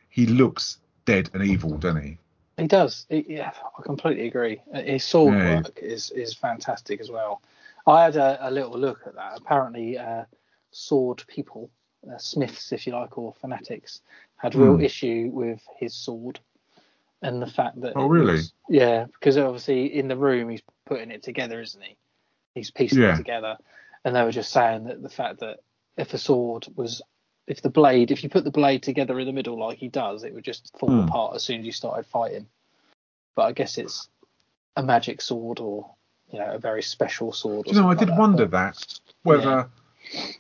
he 0.10 0.26
looks 0.26 0.78
dead 1.06 1.30
and 1.34 1.44
evil, 1.44 1.78
doesn't 1.78 2.04
he? 2.04 2.18
He 2.58 2.68
does. 2.68 3.06
He, 3.10 3.26
yeah, 3.28 3.52
I 3.78 3.82
completely 3.82 4.28
agree. 4.28 4.62
Uh, 4.74 4.82
his 4.82 5.04
sword 5.04 5.36
Yeah. 5.36 5.56
work 5.56 5.78
is, 5.82 6.12
is 6.12 6.34
fantastic 6.34 7.02
as 7.02 7.12
well. 7.12 7.42
I 7.88 8.04
had 8.04 8.16
a, 8.16 8.48
a 8.48 8.52
little 8.52 8.78
look 8.78 9.02
at 9.06 9.16
that. 9.16 9.38
Apparently, 9.38 9.98
uh, 9.98 10.26
sword 10.72 11.24
people, 11.28 11.70
uh, 12.12 12.18
smiths, 12.18 12.72
if 12.72 12.88
you 12.88 12.94
like, 12.94 13.18
or 13.18 13.34
fanatics, 13.34 14.02
had 14.38 14.56
real 14.56 14.76
Hmm. 14.78 14.82
issue 14.84 15.30
with 15.32 15.62
his 15.78 15.94
sword 15.94 16.40
and 17.22 17.42
the 17.42 17.48
fact 17.48 17.80
that. 17.82 17.94
Oh, 17.96 18.08
really? 18.08 18.34
was- 18.34 18.54
yeah, 18.70 19.06
because 19.06 19.38
obviously 19.38 19.94
in 19.94 20.08
the 20.08 20.18
room 20.18 20.50
he's 20.50 20.64
putting 20.86 21.12
it 21.12 21.24
together, 21.24 21.62
isn't 21.62 21.82
he? 21.82 21.96
He's 22.56 22.72
piecing 22.72 23.02
Yeah. 23.04 23.14
it 23.14 23.18
together, 23.18 23.58
and 24.04 24.16
they 24.16 24.24
were 24.24 24.32
just 24.32 24.52
saying 24.52 24.86
that 24.86 25.02
the 25.04 25.10
fact 25.10 25.40
that 25.42 25.60
if 25.98 26.14
a 26.14 26.18
sword 26.18 26.68
was 26.76 27.02
if 27.48 27.62
the 27.62 27.70
blade, 27.70 28.10
if 28.10 28.24
you 28.24 28.30
put 28.30 28.44
the 28.44 28.50
blade 28.50 28.82
together 28.82 29.20
in 29.20 29.28
the 29.28 29.32
middle 29.34 29.56
like 29.60 29.78
he 29.78 29.88
does, 29.88 30.24
it 30.24 30.34
would 30.34 30.44
just 30.44 30.76
fall 30.80 30.90
Hmm. 30.90 31.08
apart 31.08 31.36
as 31.36 31.44
soon 31.44 31.60
as 31.60 31.66
you 31.68 31.72
started 31.72 32.08
fighting. 32.08 32.48
But 33.36 33.44
I 33.44 33.52
guess 33.52 33.78
it's 33.78 34.10
a 34.76 34.82
magic 34.82 35.22
sword 35.22 35.60
or 35.60 35.94
you 36.32 36.40
know 36.40 36.52
a 36.54 36.60
very 36.60 36.82
special 36.84 37.32
sword. 37.32 37.68
Or 37.68 37.74
you 37.74 37.80
know, 37.82 37.90
I 37.90 37.96
did 37.96 38.10
like 38.10 38.20
wonder 38.20 38.46
but- 38.46 38.52
that 38.76 39.00
whether, 39.24 39.70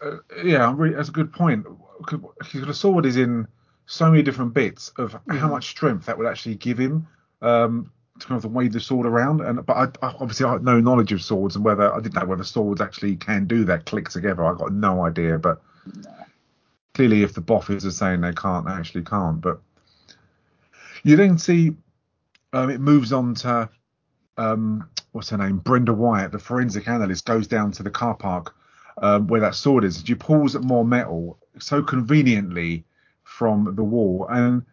uh, 0.03 0.17
yeah, 0.43 0.73
really, 0.75 0.95
that's 0.95 1.09
a 1.09 1.13
good 1.13 1.31
point. 1.33 1.65
Because 1.99 2.67
the 2.67 2.73
sword 2.73 3.05
is 3.05 3.15
in 3.17 3.47
so 3.85 4.09
many 4.11 4.21
different 4.23 4.53
bits 4.53 4.89
of 4.97 5.13
how 5.13 5.19
Mhm. 5.47 5.49
much 5.51 5.69
strength 5.69 6.05
that 6.07 6.17
would 6.17 6.27
actually 6.27 6.55
give 6.55 6.77
him 6.77 7.07
um, 7.41 7.91
to 8.19 8.27
kind 8.27 8.43
of 8.43 8.51
wave 8.51 8.73
the 8.73 8.79
sword 8.79 9.05
around. 9.05 9.41
And 9.41 9.65
but 9.65 9.73
I, 9.75 9.83
I 10.07 10.15
obviously 10.19 10.45
I 10.45 10.53
had 10.53 10.63
no 10.63 10.79
knowledge 10.79 11.11
of 11.11 11.21
swords 11.21 11.55
and 11.55 11.63
whether 11.65 11.93
I 11.93 11.99
didn't 11.99 12.15
know 12.15 12.25
whether 12.25 12.43
swords 12.43 12.81
actually 12.81 13.15
can 13.15 13.45
do 13.45 13.63
that, 13.65 13.85
click 13.85 14.09
together. 14.09 14.43
I 14.45 14.53
got 14.55 14.71
no 14.73 15.05
idea. 15.05 15.37
But 15.37 15.61
clearly, 16.93 17.23
if 17.23 17.33
the 17.33 17.41
boffins 17.41 17.85
are 17.85 17.91
saying 17.91 18.21
they 18.21 18.33
can't, 18.33 18.65
they 18.65 18.71
actually 18.71 19.03
can't. 19.03 19.39
But 19.41 19.61
you 21.03 21.15
then 21.15 21.37
see 21.37 21.75
um, 22.53 22.69
it 22.69 22.79
moves 22.81 23.13
on 23.13 23.35
to 23.35 23.69
um, 24.37 24.89
what's 25.15 25.29
her 25.29 25.37
name, 25.37 25.59
Brenda 25.59 25.93
Wyatt, 25.93 26.33
the 26.33 26.39
forensic 26.39 26.89
analyst, 26.89 27.25
goes 27.25 27.47
down 27.47 27.71
to 27.71 27.83
the 27.83 27.89
car 27.89 28.15
park 28.15 28.53
um, 28.97 29.27
where 29.27 29.39
that 29.39 29.55
sword 29.55 29.85
is. 29.85 30.03
She 30.05 30.13
pulls 30.13 30.55
more 30.57 30.83
metal 30.83 31.39
so 31.57 31.81
conveniently 31.81 32.83
from 33.23 33.75
the 33.75 33.83
wall, 33.83 34.27
and 34.29 34.63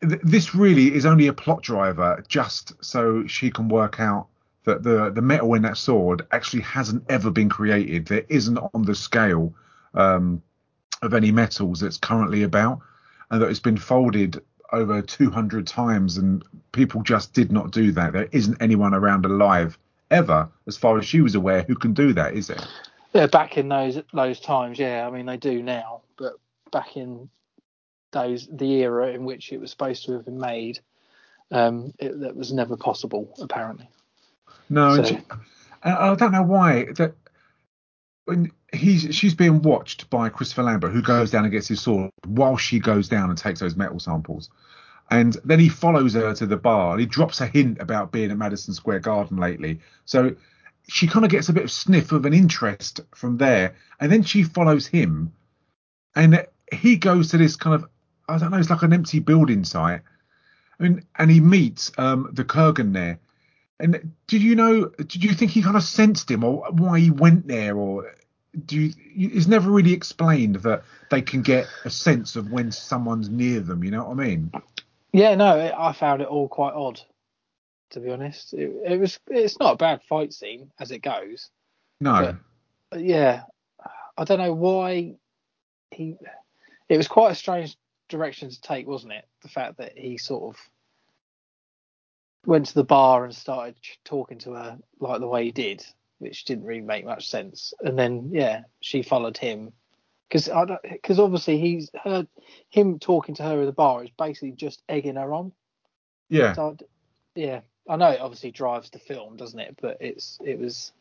th- 0.00 0.22
this 0.24 0.54
really 0.54 0.94
is 0.94 1.04
only 1.04 1.26
a 1.26 1.34
plot 1.34 1.62
driver, 1.62 2.24
just 2.28 2.72
so 2.82 3.26
she 3.26 3.50
can 3.50 3.68
work 3.68 4.00
out 4.00 4.26
that 4.64 4.82
the 4.82 5.10
the 5.10 5.20
metal 5.20 5.52
in 5.52 5.62
that 5.62 5.76
sword 5.76 6.26
actually 6.32 6.62
hasn't 6.62 7.04
ever 7.10 7.30
been 7.30 7.50
created. 7.50 8.06
There 8.06 8.24
isn't 8.30 8.56
on 8.56 8.82
the 8.82 8.94
scale 8.94 9.54
um, 9.92 10.42
of 11.02 11.12
any 11.12 11.30
metals 11.30 11.80
that's 11.80 11.98
currently 11.98 12.42
about, 12.42 12.80
and 13.30 13.42
that 13.42 13.50
it's 13.50 13.60
been 13.60 13.76
folded 13.76 14.42
over 14.72 15.02
200 15.02 15.66
times, 15.66 16.16
and 16.16 16.42
people 16.72 17.02
just 17.02 17.32
did 17.32 17.52
not 17.52 17.70
do 17.70 17.92
that. 17.92 18.12
There 18.12 18.28
isn't 18.32 18.60
anyone 18.60 18.94
around 18.94 19.24
alive 19.26 19.78
ever, 20.10 20.48
as 20.66 20.76
far 20.76 20.98
as 20.98 21.04
she 21.06 21.20
was 21.20 21.34
aware, 21.34 21.62
who 21.62 21.74
can 21.74 21.92
do 21.94 22.12
that, 22.14 22.34
is 22.34 22.46
there? 22.48 22.62
Yeah, 23.12 23.26
back 23.26 23.58
in 23.58 23.68
those 23.68 24.00
those 24.14 24.40
times, 24.40 24.78
yeah. 24.78 25.06
I 25.06 25.10
mean, 25.10 25.26
they 25.26 25.36
do 25.36 25.62
now, 25.62 26.00
but 26.16 26.34
back 26.70 26.96
in 26.96 27.28
those 28.10 28.48
the 28.50 28.72
era 28.82 29.08
in 29.08 29.24
which 29.24 29.52
it 29.52 29.58
was 29.60 29.70
supposed 29.70 30.06
to 30.06 30.12
have 30.12 30.24
been 30.24 30.40
made, 30.40 30.80
um, 31.50 31.92
it, 31.98 32.18
that 32.20 32.34
was 32.34 32.52
never 32.52 32.76
possible, 32.76 33.34
apparently. 33.40 33.88
No, 34.70 35.02
So- 35.02 35.18
I 35.84 36.14
don't 36.14 36.32
know 36.32 36.44
why 36.44 36.84
that 36.96 37.14
he's 38.72 39.14
she's 39.14 39.34
being 39.34 39.62
watched 39.62 40.08
by 40.10 40.28
Christopher 40.28 40.62
Lambert, 40.62 40.92
who 40.92 41.02
goes 41.02 41.30
down 41.30 41.44
and 41.44 41.52
gets 41.52 41.68
his 41.68 41.80
sword 41.80 42.10
while 42.26 42.56
she 42.56 42.78
goes 42.78 43.08
down 43.08 43.30
and 43.30 43.38
takes 43.38 43.60
those 43.60 43.76
metal 43.76 44.00
samples. 44.00 44.50
And 45.10 45.36
then 45.44 45.58
he 45.58 45.68
follows 45.68 46.14
her 46.14 46.34
to 46.34 46.46
the 46.46 46.56
bar 46.56 46.92
and 46.92 47.00
he 47.00 47.06
drops 47.06 47.40
a 47.40 47.46
hint 47.46 47.80
about 47.80 48.12
being 48.12 48.30
at 48.30 48.38
Madison 48.38 48.72
Square 48.72 49.00
Garden 49.00 49.36
lately. 49.36 49.80
So 50.04 50.36
she 50.88 51.06
kind 51.06 51.24
of 51.24 51.30
gets 51.30 51.48
a 51.48 51.52
bit 51.52 51.64
of 51.64 51.70
sniff 51.70 52.12
of 52.12 52.24
an 52.24 52.32
interest 52.32 53.00
from 53.14 53.36
there. 53.36 53.74
And 54.00 54.10
then 54.10 54.22
she 54.22 54.42
follows 54.42 54.86
him 54.86 55.32
and 56.16 56.46
he 56.72 56.96
goes 56.96 57.28
to 57.30 57.38
this 57.38 57.56
kind 57.56 57.74
of, 57.74 57.88
I 58.28 58.38
don't 58.38 58.50
know, 58.50 58.58
it's 58.58 58.70
like 58.70 58.82
an 58.82 58.92
empty 58.94 59.18
building 59.18 59.64
site. 59.64 60.00
I 60.78 60.82
mean, 60.82 61.04
and 61.18 61.30
he 61.30 61.40
meets 61.40 61.92
um, 61.98 62.30
the 62.32 62.44
Kurgan 62.44 62.94
there. 62.94 63.18
And 63.82 64.12
did 64.28 64.42
you 64.42 64.54
know? 64.54 64.86
Did 64.86 65.24
you 65.24 65.34
think 65.34 65.50
he 65.50 65.60
kind 65.60 65.76
of 65.76 65.82
sensed 65.82 66.30
him, 66.30 66.44
or 66.44 66.64
why 66.70 67.00
he 67.00 67.10
went 67.10 67.48
there, 67.48 67.76
or 67.76 68.14
do 68.64 68.80
you? 68.80 68.92
It's 69.16 69.48
never 69.48 69.70
really 69.70 69.92
explained 69.92 70.56
that 70.56 70.84
they 71.10 71.20
can 71.20 71.42
get 71.42 71.66
a 71.84 71.90
sense 71.90 72.36
of 72.36 72.52
when 72.52 72.70
someone's 72.70 73.28
near 73.28 73.58
them. 73.58 73.82
You 73.82 73.90
know 73.90 74.04
what 74.04 74.12
I 74.12 74.24
mean? 74.24 74.52
Yeah, 75.12 75.34
no, 75.34 75.58
it, 75.58 75.74
I 75.76 75.92
found 75.92 76.22
it 76.22 76.28
all 76.28 76.48
quite 76.48 76.74
odd, 76.74 77.00
to 77.90 78.00
be 78.00 78.10
honest. 78.10 78.54
It, 78.54 78.72
it 78.86 79.00
was, 79.00 79.18
it's 79.28 79.58
not 79.58 79.74
a 79.74 79.76
bad 79.76 80.00
fight 80.08 80.32
scene 80.32 80.70
as 80.78 80.92
it 80.92 81.00
goes. 81.00 81.50
No. 82.00 82.36
But 82.88 83.00
yeah, 83.00 83.42
I 84.16 84.24
don't 84.24 84.38
know 84.38 84.54
why 84.54 85.16
he. 85.90 86.16
It 86.88 86.96
was 86.96 87.08
quite 87.08 87.32
a 87.32 87.34
strange 87.34 87.76
direction 88.08 88.48
to 88.48 88.60
take, 88.60 88.86
wasn't 88.86 89.14
it? 89.14 89.26
The 89.42 89.48
fact 89.48 89.78
that 89.78 89.98
he 89.98 90.18
sort 90.18 90.54
of 90.54 90.60
went 92.46 92.66
to 92.66 92.74
the 92.74 92.84
bar 92.84 93.24
and 93.24 93.34
started 93.34 93.76
talking 94.04 94.38
to 94.40 94.52
her 94.52 94.78
like 95.00 95.20
the 95.20 95.28
way 95.28 95.44
he 95.44 95.52
did, 95.52 95.84
which 96.18 96.44
didn't 96.44 96.64
really 96.64 96.80
make 96.80 97.04
much 97.04 97.28
sense. 97.28 97.72
And 97.80 97.98
then 97.98 98.30
yeah, 98.32 98.62
she 98.80 99.02
followed 99.02 99.38
him 99.38 99.72
because 100.28 100.50
because 100.82 101.18
obviously 101.18 101.58
he's 101.58 101.90
heard 102.02 102.26
him 102.70 102.98
talking 102.98 103.34
to 103.36 103.42
her 103.42 103.60
at 103.60 103.66
the 103.66 103.72
bar 103.72 104.02
is 104.02 104.10
basically 104.18 104.52
just 104.52 104.82
egging 104.88 105.16
her 105.16 105.32
on. 105.32 105.52
yeah. 106.28 106.54
So 106.54 106.76
yeah, 107.34 107.60
I 107.88 107.96
know 107.96 108.10
it 108.10 108.20
obviously 108.20 108.50
drives 108.50 108.90
the 108.90 108.98
film, 108.98 109.36
doesn't 109.36 109.58
it? 109.58 109.78
But 109.80 109.98
it's 110.00 110.38
it 110.44 110.58
was 110.58 110.92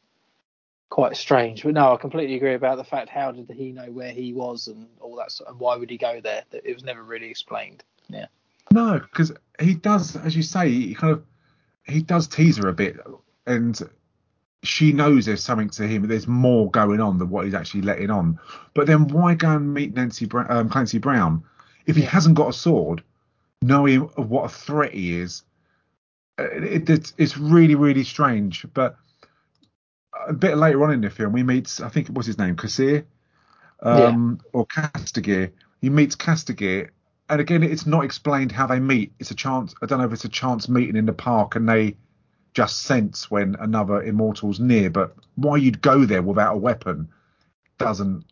quite 0.90 1.16
strange. 1.16 1.64
But 1.64 1.74
no, 1.74 1.94
I 1.94 1.98
completely 1.98 2.36
agree 2.36 2.54
about 2.54 2.78
the 2.78 2.84
fact 2.84 3.10
how 3.10 3.32
did 3.32 3.50
he 3.50 3.72
know 3.72 3.92
where 3.92 4.12
he 4.12 4.34
was 4.34 4.68
and 4.68 4.88
all 5.00 5.16
that 5.18 5.32
sort, 5.32 5.50
and 5.50 5.60
why 5.60 5.76
would 5.76 5.90
he 5.90 5.98
go 5.98 6.22
there? 6.22 6.44
That 6.52 6.66
it 6.66 6.74
was 6.74 6.84
never 6.84 7.04
really 7.04 7.30
explained. 7.30 7.84
Yeah. 8.10 8.28
No, 8.74 9.00
because 9.00 9.32
he 9.60 9.74
does, 9.74 10.16
as 10.16 10.36
you 10.36 10.44
say, 10.44 10.70
he 10.70 10.94
kind 10.94 11.14
of 11.14 11.24
he 11.86 12.02
does 12.02 12.28
tease 12.28 12.58
her 12.58 12.68
a 12.68 12.74
bit, 12.74 12.98
and 13.46 13.80
she 14.64 14.94
knows 14.94 15.26
there's 15.26 15.44
something 15.44 15.70
to 15.72 15.88
him. 15.88 16.08
There's 16.08 16.28
more 16.28 16.70
going 16.70 17.02
on 17.02 17.18
than 17.18 17.30
what 17.30 17.46
he's 17.46 17.54
actually 17.54 17.82
letting 17.82 18.12
on. 18.12 18.40
But 18.74 18.88
then 18.88 19.08
why 19.08 19.34
go 19.34 19.50
and 19.50 19.74
meet 19.74 19.96
Nancy 19.96 20.26
Brown, 20.26 20.48
um, 20.50 20.70
Clancy 20.70 21.00
Brown 21.00 21.44
if 21.86 21.96
he 21.96 22.04
hasn't 22.04 22.36
got 22.36 22.50
a 22.50 22.54
sword, 22.54 23.04
knowing 23.62 24.02
what 24.02 24.46
a 24.46 24.50
threat 24.50 24.94
he 24.94 25.20
is? 25.20 25.44
Uh, 26.38 26.44
It, 26.44 26.90
it, 26.90 27.14
it's 27.18 27.38
really 27.38 27.76
really 27.76 28.04
strange. 28.04 28.66
But 28.74 28.98
a 30.28 30.34
bit 30.34 30.58
later 30.58 30.84
on 30.84 30.94
in 30.94 31.02
the 31.02 31.10
film, 31.10 31.34
we 31.34 31.44
meet 31.44 31.80
I 31.84 31.90
think 31.90 32.10
what's 32.10 32.28
his 32.28 32.38
name, 32.38 32.56
Kassir, 32.56 33.06
um, 33.82 34.40
or 34.54 34.66
Kastagir. 34.68 35.52
He 35.82 35.90
meets 35.90 36.16
Kastagir, 36.16 36.92
and 37.32 37.40
again, 37.40 37.64
it's 37.64 37.86
not 37.86 38.04
explained 38.04 38.52
how 38.52 38.68
they 38.68 38.80
meet. 38.80 39.14
It's 39.18 39.32
a 39.32 39.36
chance. 39.36 39.74
I 39.82 39.86
don't 39.86 40.00
know 40.00 40.06
if 40.06 40.12
it's 40.12 40.26
a 40.26 40.30
chance 40.30 40.68
meeting 40.68 40.98
in 40.98 41.06
the 41.06 41.14
park, 41.14 41.56
and 41.56 41.68
they 41.68 41.96
just 42.54 42.84
sense 42.84 43.32
when 43.32 43.56
another 43.62 44.04
immortal's 44.04 44.60
near. 44.60 44.90
But 44.90 45.16
why 45.36 45.56
you'd 45.56 45.82
go 45.82 46.04
there 46.04 46.22
without 46.22 46.56
a 46.56 46.58
weapon 46.58 47.08
doesn't 47.78 48.26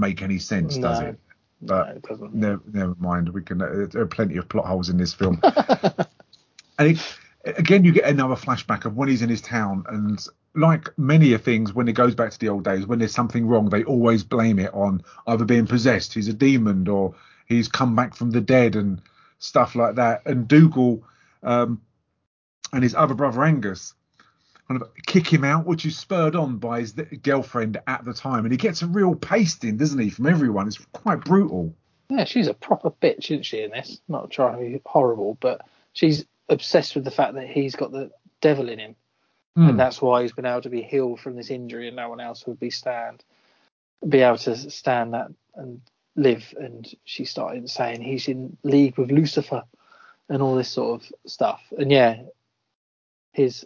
make 0.00 0.22
any 0.22 0.40
sense, 0.40 0.76
does 0.76 0.98
it? 0.98 1.20
But 1.60 1.86
no, 1.86 1.94
it 1.94 2.02
doesn't. 2.02 2.34
never, 2.34 2.62
never 2.72 2.94
mind. 2.98 3.28
We 3.28 3.42
can. 3.42 3.62
Uh, 3.62 3.86
there 3.88 4.02
are 4.02 4.06
plenty 4.06 4.36
of 4.38 4.48
plot 4.48 4.66
holes 4.66 4.88
in 4.88 4.96
this 4.96 5.14
film. 5.14 5.38
and 5.44 6.88
it, 6.88 7.18
again, 7.44 7.84
you 7.84 7.92
get 7.92 8.10
another 8.10 8.34
flashback 8.34 8.86
of 8.86 8.96
when 8.96 9.08
he's 9.08 9.22
in 9.22 9.28
his 9.28 9.40
town, 9.40 9.84
and 9.86 10.20
like 10.56 10.88
many 10.98 11.32
of 11.32 11.44
things, 11.44 11.72
when 11.72 11.86
it 11.86 11.92
goes 11.92 12.16
back 12.16 12.32
to 12.32 12.38
the 12.40 12.48
old 12.48 12.64
days, 12.64 12.88
when 12.88 12.98
there's 12.98 13.14
something 13.14 13.46
wrong, 13.46 13.68
they 13.68 13.84
always 13.84 14.24
blame 14.24 14.58
it 14.58 14.74
on 14.74 15.00
either 15.28 15.44
being 15.44 15.68
possessed, 15.68 16.12
he's 16.12 16.26
a 16.26 16.32
demon, 16.32 16.88
or 16.88 17.14
he's 17.52 17.68
come 17.68 17.94
back 17.94 18.14
from 18.14 18.30
the 18.30 18.40
dead, 18.40 18.76
and 18.76 19.00
stuff 19.38 19.74
like 19.74 19.96
that. 19.96 20.26
And 20.26 20.48
Dougal 20.48 21.02
um, 21.42 21.80
and 22.72 22.82
his 22.82 22.94
other 22.94 23.14
brother 23.14 23.42
Angus 23.44 23.94
kind 24.68 24.80
of 24.80 24.88
kick 25.06 25.26
him 25.26 25.44
out, 25.44 25.66
which 25.66 25.84
is 25.84 25.98
spurred 25.98 26.36
on 26.36 26.58
by 26.58 26.80
his 26.80 26.92
girlfriend 26.92 27.80
at 27.86 28.04
the 28.04 28.14
time, 28.14 28.44
and 28.44 28.52
he 28.52 28.58
gets 28.58 28.82
a 28.82 28.86
real 28.86 29.14
pasting, 29.14 29.76
doesn't 29.76 29.98
he, 29.98 30.10
from 30.10 30.26
everyone? 30.26 30.66
It's 30.68 30.78
quite 30.92 31.24
brutal. 31.24 31.74
Yeah, 32.08 32.24
she's 32.24 32.48
a 32.48 32.54
proper 32.54 32.90
bitch, 32.90 33.30
isn't 33.30 33.44
she? 33.44 33.62
In 33.62 33.70
this, 33.70 34.00
not 34.08 34.30
trying 34.30 34.58
to 34.58 34.78
be 34.78 34.82
horrible, 34.84 35.36
but 35.40 35.62
she's 35.92 36.24
obsessed 36.48 36.94
with 36.94 37.04
the 37.04 37.10
fact 37.10 37.34
that 37.34 37.48
he's 37.48 37.74
got 37.74 37.90
the 37.92 38.10
devil 38.40 38.68
in 38.68 38.78
him, 38.78 38.96
Hmm. 39.56 39.70
and 39.70 39.80
that's 39.80 40.00
why 40.00 40.22
he's 40.22 40.32
been 40.32 40.46
able 40.46 40.62
to 40.62 40.70
be 40.70 40.82
healed 40.82 41.20
from 41.20 41.36
this 41.36 41.50
injury, 41.50 41.88
and 41.88 41.96
no 41.96 42.08
one 42.08 42.20
else 42.20 42.46
would 42.46 42.58
be 42.58 42.70
stand, 42.70 43.24
be 44.08 44.20
able 44.20 44.38
to 44.38 44.56
stand 44.70 45.14
that 45.14 45.30
and 45.54 45.80
live. 46.16 46.52
And 46.58 46.86
she 47.04 47.24
started 47.24 47.68
saying 47.70 48.02
he's 48.02 48.28
in 48.28 48.56
league 48.62 48.98
with 48.98 49.10
Lucifer, 49.10 49.62
and 50.28 50.42
all 50.42 50.54
this 50.54 50.70
sort 50.70 51.02
of 51.02 51.12
stuff. 51.26 51.60
And 51.78 51.90
yeah, 51.90 52.22
his 53.32 53.64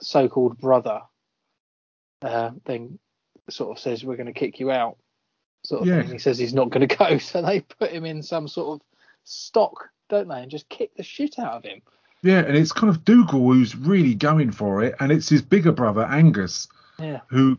so-called 0.00 0.58
brother 0.58 1.00
uh, 2.22 2.50
then 2.64 2.98
sort 3.50 3.76
of 3.76 3.80
says 3.82 4.04
we're 4.04 4.16
going 4.16 4.26
to 4.26 4.32
kick 4.32 4.58
you 4.60 4.70
out, 4.70 4.96
sort 5.64 5.82
of 5.82 5.88
Yeah. 5.88 6.02
thing. 6.02 6.12
He 6.12 6.18
says 6.18 6.38
he's 6.38 6.54
not 6.54 6.70
going 6.70 6.86
to 6.88 6.96
go, 6.96 7.18
so 7.18 7.42
they 7.42 7.60
put 7.60 7.90
him 7.92 8.04
in 8.04 8.22
some 8.22 8.48
sort 8.48 8.80
of 8.80 8.86
stock, 9.24 9.88
don't 10.08 10.28
they, 10.28 10.42
and 10.42 10.50
just 10.50 10.68
kick 10.68 10.94
the 10.96 11.02
shit 11.02 11.38
out 11.38 11.54
of 11.54 11.64
him. 11.64 11.80
Yeah, 12.22 12.40
and 12.40 12.56
it's 12.56 12.72
kind 12.72 12.90
of 12.90 13.04
Dougal 13.04 13.52
who's 13.52 13.76
really 13.76 14.14
going 14.14 14.50
for 14.50 14.82
it, 14.82 14.94
and 14.98 15.12
it's 15.12 15.28
his 15.28 15.42
bigger 15.42 15.72
brother 15.72 16.02
Angus 16.02 16.66
Yeah. 16.98 17.20
who 17.28 17.56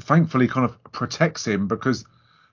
thankfully 0.00 0.48
kind 0.48 0.64
of 0.64 0.82
protects 0.92 1.46
him 1.46 1.68
because 1.68 2.04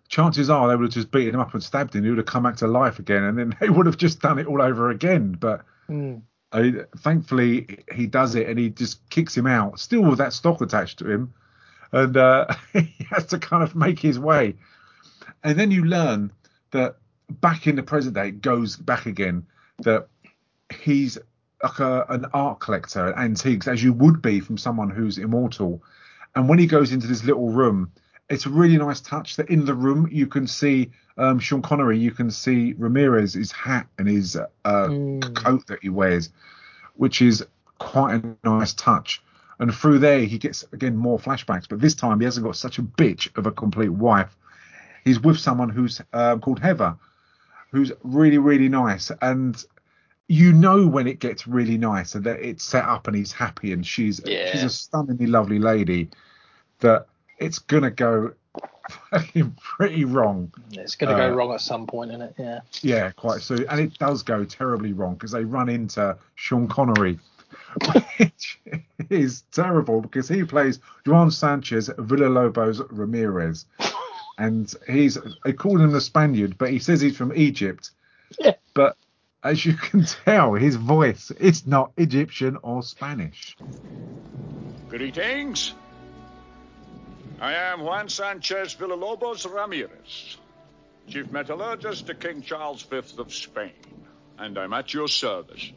chances 0.09 0.49
are 0.49 0.67
they 0.67 0.75
would 0.75 0.85
have 0.87 0.93
just 0.93 1.11
beaten 1.11 1.35
him 1.35 1.39
up 1.39 1.53
and 1.53 1.63
stabbed 1.63 1.95
him. 1.95 2.03
He 2.03 2.09
would 2.09 2.17
have 2.17 2.25
come 2.27 2.43
back 2.43 2.57
to 2.57 2.67
life 2.67 2.99
again, 2.99 3.23
and 3.23 3.37
then 3.37 3.55
they 3.61 3.69
would 3.69 3.85
have 3.85 3.97
just 3.97 4.21
done 4.21 4.39
it 4.39 4.47
all 4.47 4.61
over 4.61 4.89
again. 4.89 5.31
But 5.39 5.63
Mm. 5.89 6.21
uh, 6.51 6.83
thankfully 6.99 7.79
he 7.93 8.05
does 8.05 8.35
it, 8.35 8.47
and 8.47 8.59
he 8.59 8.69
just 8.69 9.09
kicks 9.09 9.35
him 9.35 9.47
out, 9.47 9.79
still 9.79 10.03
with 10.03 10.19
that 10.19 10.33
stock 10.33 10.61
attached 10.61 10.99
to 10.99 11.09
him, 11.09 11.33
and 11.91 12.15
uh, 12.15 12.45
he 12.73 12.93
has 13.09 13.25
to 13.27 13.39
kind 13.39 13.63
of 13.63 13.75
make 13.75 13.99
his 13.99 14.19
way. 14.19 14.55
And 15.43 15.57
then 15.57 15.71
you 15.71 15.85
learn 15.85 16.31
that 16.71 16.97
back 17.29 17.65
in 17.65 17.75
the 17.75 17.81
present 17.83 18.13
day, 18.15 18.27
it 18.29 18.41
goes 18.41 18.75
back 18.75 19.05
again 19.07 19.45
that 19.79 20.07
he's 20.81 21.17
like 21.63 21.79
a, 21.79 22.05
an 22.09 22.25
art 22.33 22.59
collector, 22.59 23.13
antiques, 23.17 23.67
as 23.67 23.81
you 23.83 23.93
would 23.93 24.21
be 24.21 24.39
from 24.39 24.57
someone 24.57 24.89
who's 24.89 25.17
immortal. 25.17 25.81
And 26.35 26.47
when 26.47 26.59
he 26.59 26.67
goes 26.67 26.91
into 26.91 27.07
this 27.07 27.23
little 27.23 27.49
room, 27.49 27.91
it's 28.29 28.45
a 28.45 28.49
really 28.49 28.77
nice 28.77 29.01
touch 29.01 29.35
that 29.37 29.49
in 29.49 29.65
the 29.65 29.73
room 29.73 30.07
you 30.11 30.27
can 30.27 30.47
see 30.47 30.91
um, 31.17 31.39
Sean 31.39 31.61
Connery, 31.61 31.97
you 31.99 32.11
can 32.11 32.31
see 32.31 32.73
Ramirez, 32.77 33.33
his 33.33 33.51
hat 33.51 33.87
and 33.97 34.07
his 34.07 34.35
uh, 34.37 34.47
Mm. 34.65 35.35
coat 35.35 35.67
that 35.67 35.79
he 35.81 35.89
wears, 35.89 36.29
which 36.95 37.21
is 37.21 37.45
quite 37.77 38.15
a 38.23 38.35
nice 38.47 38.73
touch. 38.73 39.21
And 39.59 39.73
through 39.73 39.99
there, 39.99 40.21
he 40.21 40.37
gets 40.37 40.63
again 40.71 40.95
more 40.95 41.19
flashbacks, 41.19 41.67
but 41.67 41.81
this 41.81 41.95
time 41.95 42.19
he 42.19 42.25
hasn't 42.25 42.45
got 42.45 42.55
such 42.55 42.79
a 42.79 42.83
bitch 42.83 43.35
of 43.37 43.45
a 43.47 43.51
complete 43.51 43.89
wife. 43.89 44.37
He's 45.03 45.19
with 45.19 45.37
someone 45.37 45.69
who's 45.69 46.01
uh, 46.13 46.37
called 46.37 46.59
Heather, 46.59 46.95
who's 47.71 47.91
really, 48.03 48.37
really 48.37 48.69
nice. 48.69 49.11
And 49.21 49.61
you 50.27 50.53
know 50.53 50.87
when 50.87 51.07
it 51.07 51.19
gets 51.19 51.47
really 51.47 51.77
nice 51.77 52.15
and 52.15 52.23
that 52.23 52.39
it's 52.39 52.63
set 52.63 52.85
up 52.85 53.07
and 53.07 53.15
he's 53.15 53.31
happy 53.31 53.73
and 53.73 53.85
she's 53.85 54.21
Yeah. 54.23 54.51
she's 54.51 54.63
a 54.63 54.69
stunningly 54.69 55.25
lovely 55.25 55.57
lady 55.59 56.09
that 56.79 57.07
it's 57.39 57.59
gonna 57.59 57.91
go 57.91 58.33
fucking 59.11 59.55
pretty 59.61 60.03
wrong. 60.05 60.51
It's 60.71 60.95
going 60.95 61.15
to 61.15 61.23
Uh, 61.23 61.29
go 61.29 61.35
wrong 61.35 61.53
at 61.53 61.61
some 61.61 61.85
point, 61.85 62.09
isn't 62.11 62.21
it? 62.23 62.33
Yeah. 62.39 62.59
Yeah, 62.81 63.11
quite 63.11 63.41
soon. 63.41 63.65
And 63.69 63.79
it 63.79 63.97
does 63.99 64.23
go 64.23 64.43
terribly 64.43 64.93
wrong 64.93 65.13
because 65.13 65.31
they 65.31 65.43
run 65.43 65.69
into 65.69 66.17
Sean 66.35 66.67
Connery, 66.67 67.19
which 68.17 68.59
is 69.11 69.43
terrible 69.51 70.01
because 70.01 70.27
he 70.27 70.43
plays 70.43 70.79
Juan 71.05 71.29
Sanchez 71.29 71.89
Villalobos 71.89 72.81
Ramirez. 72.89 73.65
And 74.39 74.73
he's, 74.87 75.17
they 75.45 75.53
call 75.53 75.79
him 75.79 75.91
the 75.91 76.01
Spaniard, 76.01 76.57
but 76.57 76.71
he 76.71 76.79
says 76.79 76.99
he's 77.01 77.15
from 77.17 77.31
Egypt. 77.35 77.91
Yeah. 78.39 78.53
But 78.73 78.97
as 79.43 79.65
you 79.65 79.73
can 79.75 80.03
tell, 80.25 80.53
his 80.55 80.77
voice 80.77 81.29
is 81.31 81.67
not 81.67 81.91
Egyptian 81.97 82.57
or 82.63 82.81
Spanish. 82.81 83.55
Greetings. 84.89 85.73
I 87.41 87.53
am 87.53 87.81
Juan 87.83 88.09
Sanchez 88.09 88.75
Villalobos 88.75 89.49
Ramirez, 89.49 90.37
Chief 91.07 91.31
Metallurgist 91.31 92.07
to 92.07 92.13
King 92.13 92.41
Charles 92.41 92.81
V 92.83 92.97
of 93.17 93.33
Spain, 93.33 93.71
and 94.37 94.57
I'm 94.57 94.73
at 94.73 94.93
your 94.93 95.07
service. 95.07 95.71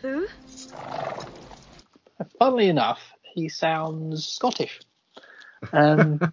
Who? 0.00 0.26
funnily 2.38 2.68
enough, 2.70 3.00
he 3.34 3.50
sounds 3.50 4.26
Scottish. 4.26 4.80
Um, 5.74 6.32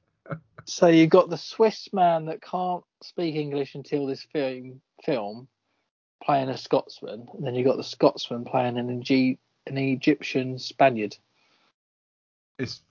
so 0.64 0.86
you've 0.86 1.10
got 1.10 1.28
the 1.28 1.38
Swiss 1.38 1.88
man 1.92 2.26
that 2.26 2.40
can't 2.40 2.84
speak 3.02 3.34
English 3.34 3.74
until 3.74 4.06
this 4.06 4.22
film 4.32 4.80
film 5.04 5.48
playing 6.22 6.50
a 6.50 6.56
Scotsman, 6.56 7.26
and 7.34 7.44
then 7.44 7.56
you've 7.56 7.66
got 7.66 7.78
the 7.78 7.84
Scotsman 7.84 8.44
playing 8.44 8.78
an, 8.78 8.88
an 9.66 9.76
Egyptian 9.76 10.60
Spaniard. 10.60 11.16
It's 12.60 12.82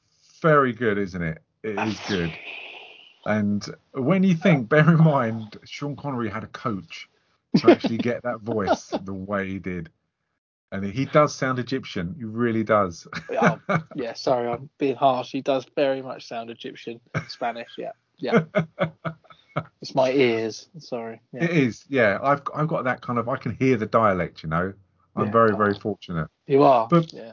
very 0.42 0.74
good, 0.74 0.98
isn't 0.98 1.22
it? 1.22 1.40
It 1.64 1.78
is 1.80 2.00
good. 2.08 2.32
And 3.26 3.66
when 3.94 4.24
you 4.24 4.36
think, 4.36 4.70
bear 4.70 4.90
in 4.90 4.98
mind, 5.04 5.58
Sean 5.66 5.96
Connery 5.96 6.30
had 6.30 6.44
a 6.44 6.48
coach 6.48 7.10
to 7.58 7.72
actually 7.72 7.98
get 7.98 8.24
that 8.24 8.42
voice 8.42 8.88
the 9.04 9.14
way 9.14 9.48
he 9.48 9.60
did. 9.60 9.90
And 10.72 10.84
he 10.86 11.06
does 11.06 11.34
sound 11.34 11.60
Egyptian. 11.60 12.14
He 12.18 12.26
really 12.26 12.64
does. 12.64 13.08
oh, 13.42 13.60
yeah, 13.96 14.14
sorry, 14.14 14.50
I'm 14.50 14.70
being 14.78 14.96
harsh. 14.98 15.32
He 15.32 15.42
does 15.42 15.66
very 15.76 16.02
much 16.02 16.28
sound 16.28 16.50
Egyptian, 16.50 17.00
Spanish. 17.30 17.70
Yeah, 17.78 17.92
yeah. 18.18 18.44
it's 19.82 19.96
my 19.96 20.12
ears. 20.12 20.68
Sorry. 20.80 21.22
Yeah. 21.32 21.46
It 21.46 21.52
is. 21.52 21.86
Yeah, 21.88 22.20
I've 22.22 22.42
I've 22.54 22.68
got 22.68 22.84
that 22.84 23.00
kind 23.00 23.18
of. 23.18 23.30
I 23.30 23.38
can 23.38 23.56
hear 23.56 23.78
the 23.78 23.86
dialect. 23.86 24.44
You 24.44 24.50
know, 24.50 24.74
I'm 25.16 25.28
Yeah. 25.28 25.32
very 25.32 25.56
very 25.56 25.74
fortunate. 25.74 26.28
You 26.48 26.64
are. 26.64 26.90
But- 26.90 27.14
yeah. 27.14 27.32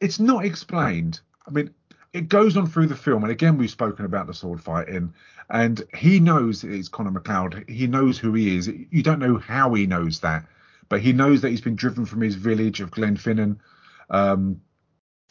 it's 0.00 0.20
not 0.20 0.44
explained. 0.44 1.20
I 1.46 1.50
mean, 1.50 1.70
it 2.18 2.28
goes 2.28 2.56
on 2.56 2.66
through 2.66 2.88
the 2.88 2.96
film, 2.96 3.22
and 3.22 3.30
again, 3.30 3.56
we've 3.56 3.70
spoken 3.70 4.04
about 4.04 4.26
the 4.26 4.34
sword 4.34 4.60
fighting, 4.60 5.14
and 5.50 5.84
he 5.94 6.18
knows 6.18 6.64
it's 6.64 6.88
Connor 6.88 7.12
MacLeod. 7.12 7.64
He 7.68 7.86
knows 7.86 8.18
who 8.18 8.34
he 8.34 8.56
is. 8.56 8.66
You 8.66 9.04
don't 9.04 9.20
know 9.20 9.38
how 9.38 9.72
he 9.74 9.86
knows 9.86 10.18
that, 10.20 10.44
but 10.88 11.00
he 11.00 11.12
knows 11.12 11.42
that 11.42 11.50
he's 11.50 11.60
been 11.60 11.76
driven 11.76 12.04
from 12.04 12.20
his 12.20 12.34
village 12.34 12.80
of 12.80 12.90
Glenfinnan, 12.90 13.58
um, 14.10 14.60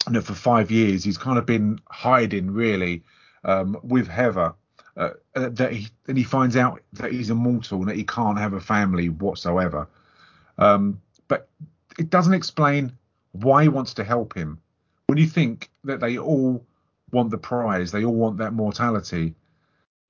and 0.06 0.16
that 0.16 0.22
for 0.22 0.32
five 0.32 0.70
years 0.70 1.04
he's 1.04 1.18
kind 1.18 1.38
of 1.38 1.44
been 1.44 1.78
hiding 1.90 2.52
really 2.52 3.04
um, 3.44 3.78
with 3.82 4.08
Heather. 4.08 4.54
Uh, 4.96 5.10
that 5.34 5.72
he 5.72 5.88
and 6.08 6.18
he 6.18 6.24
finds 6.24 6.56
out 6.56 6.80
that 6.94 7.12
he's 7.12 7.30
immortal 7.30 7.78
and 7.78 7.88
that 7.88 7.94
he 7.96 8.02
can't 8.02 8.38
have 8.38 8.54
a 8.54 8.60
family 8.60 9.10
whatsoever. 9.10 9.86
Um, 10.56 11.00
but 11.28 11.48
it 11.98 12.10
doesn't 12.10 12.34
explain 12.34 12.92
why 13.32 13.62
he 13.62 13.68
wants 13.68 13.94
to 13.94 14.04
help 14.04 14.34
him. 14.34 14.58
When 15.06 15.18
you 15.18 15.26
think 15.26 15.70
that 15.84 16.00
they 16.00 16.18
all 16.18 16.66
want 17.12 17.30
the 17.30 17.38
prize, 17.38 17.92
they 17.92 18.04
all 18.04 18.14
want 18.14 18.38
that 18.38 18.52
mortality 18.52 19.34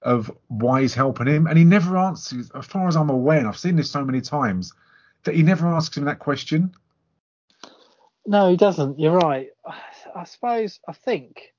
of 0.03 0.30
why 0.46 0.82
he's 0.82 0.94
helping 0.94 1.26
him, 1.26 1.46
and 1.46 1.59
he 1.59 1.64
never 1.64 1.96
answers, 1.96 2.51
as 2.51 2.66
far 2.66 2.86
as 2.86 2.96
I'm 2.96 3.11
aware, 3.11 3.38
and 3.38 3.49
I've 3.49 3.59
seen 3.59 3.76
this 3.76 3.90
so 3.90 4.05
many 4.05 4.20
times, 4.20 4.72
that 5.24 5.34
he 5.34 5.42
never 5.42 5.66
asks 5.66 5.96
him 5.96 6.05
that 6.05 6.20
question. 6.20 6.72
No, 8.26 8.51
he 8.51 8.57
doesn't. 8.57 8.99
You're 8.99 9.16
right. 9.16 9.49
I 10.14 10.24
suppose 10.24 10.80
I 10.86 10.92
think 10.92 11.53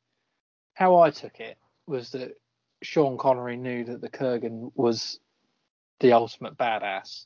how 0.73 0.99
I 0.99 1.09
took 1.09 1.39
it 1.39 1.57
was 1.87 2.11
that 2.11 2.37
Sean 2.81 3.17
Connery 3.17 3.57
knew 3.57 3.83
that 3.85 4.01
the 4.01 4.09
Kurgan 4.09 4.71
was 4.75 5.19
the 5.99 6.13
ultimate 6.13 6.57
badass, 6.57 7.25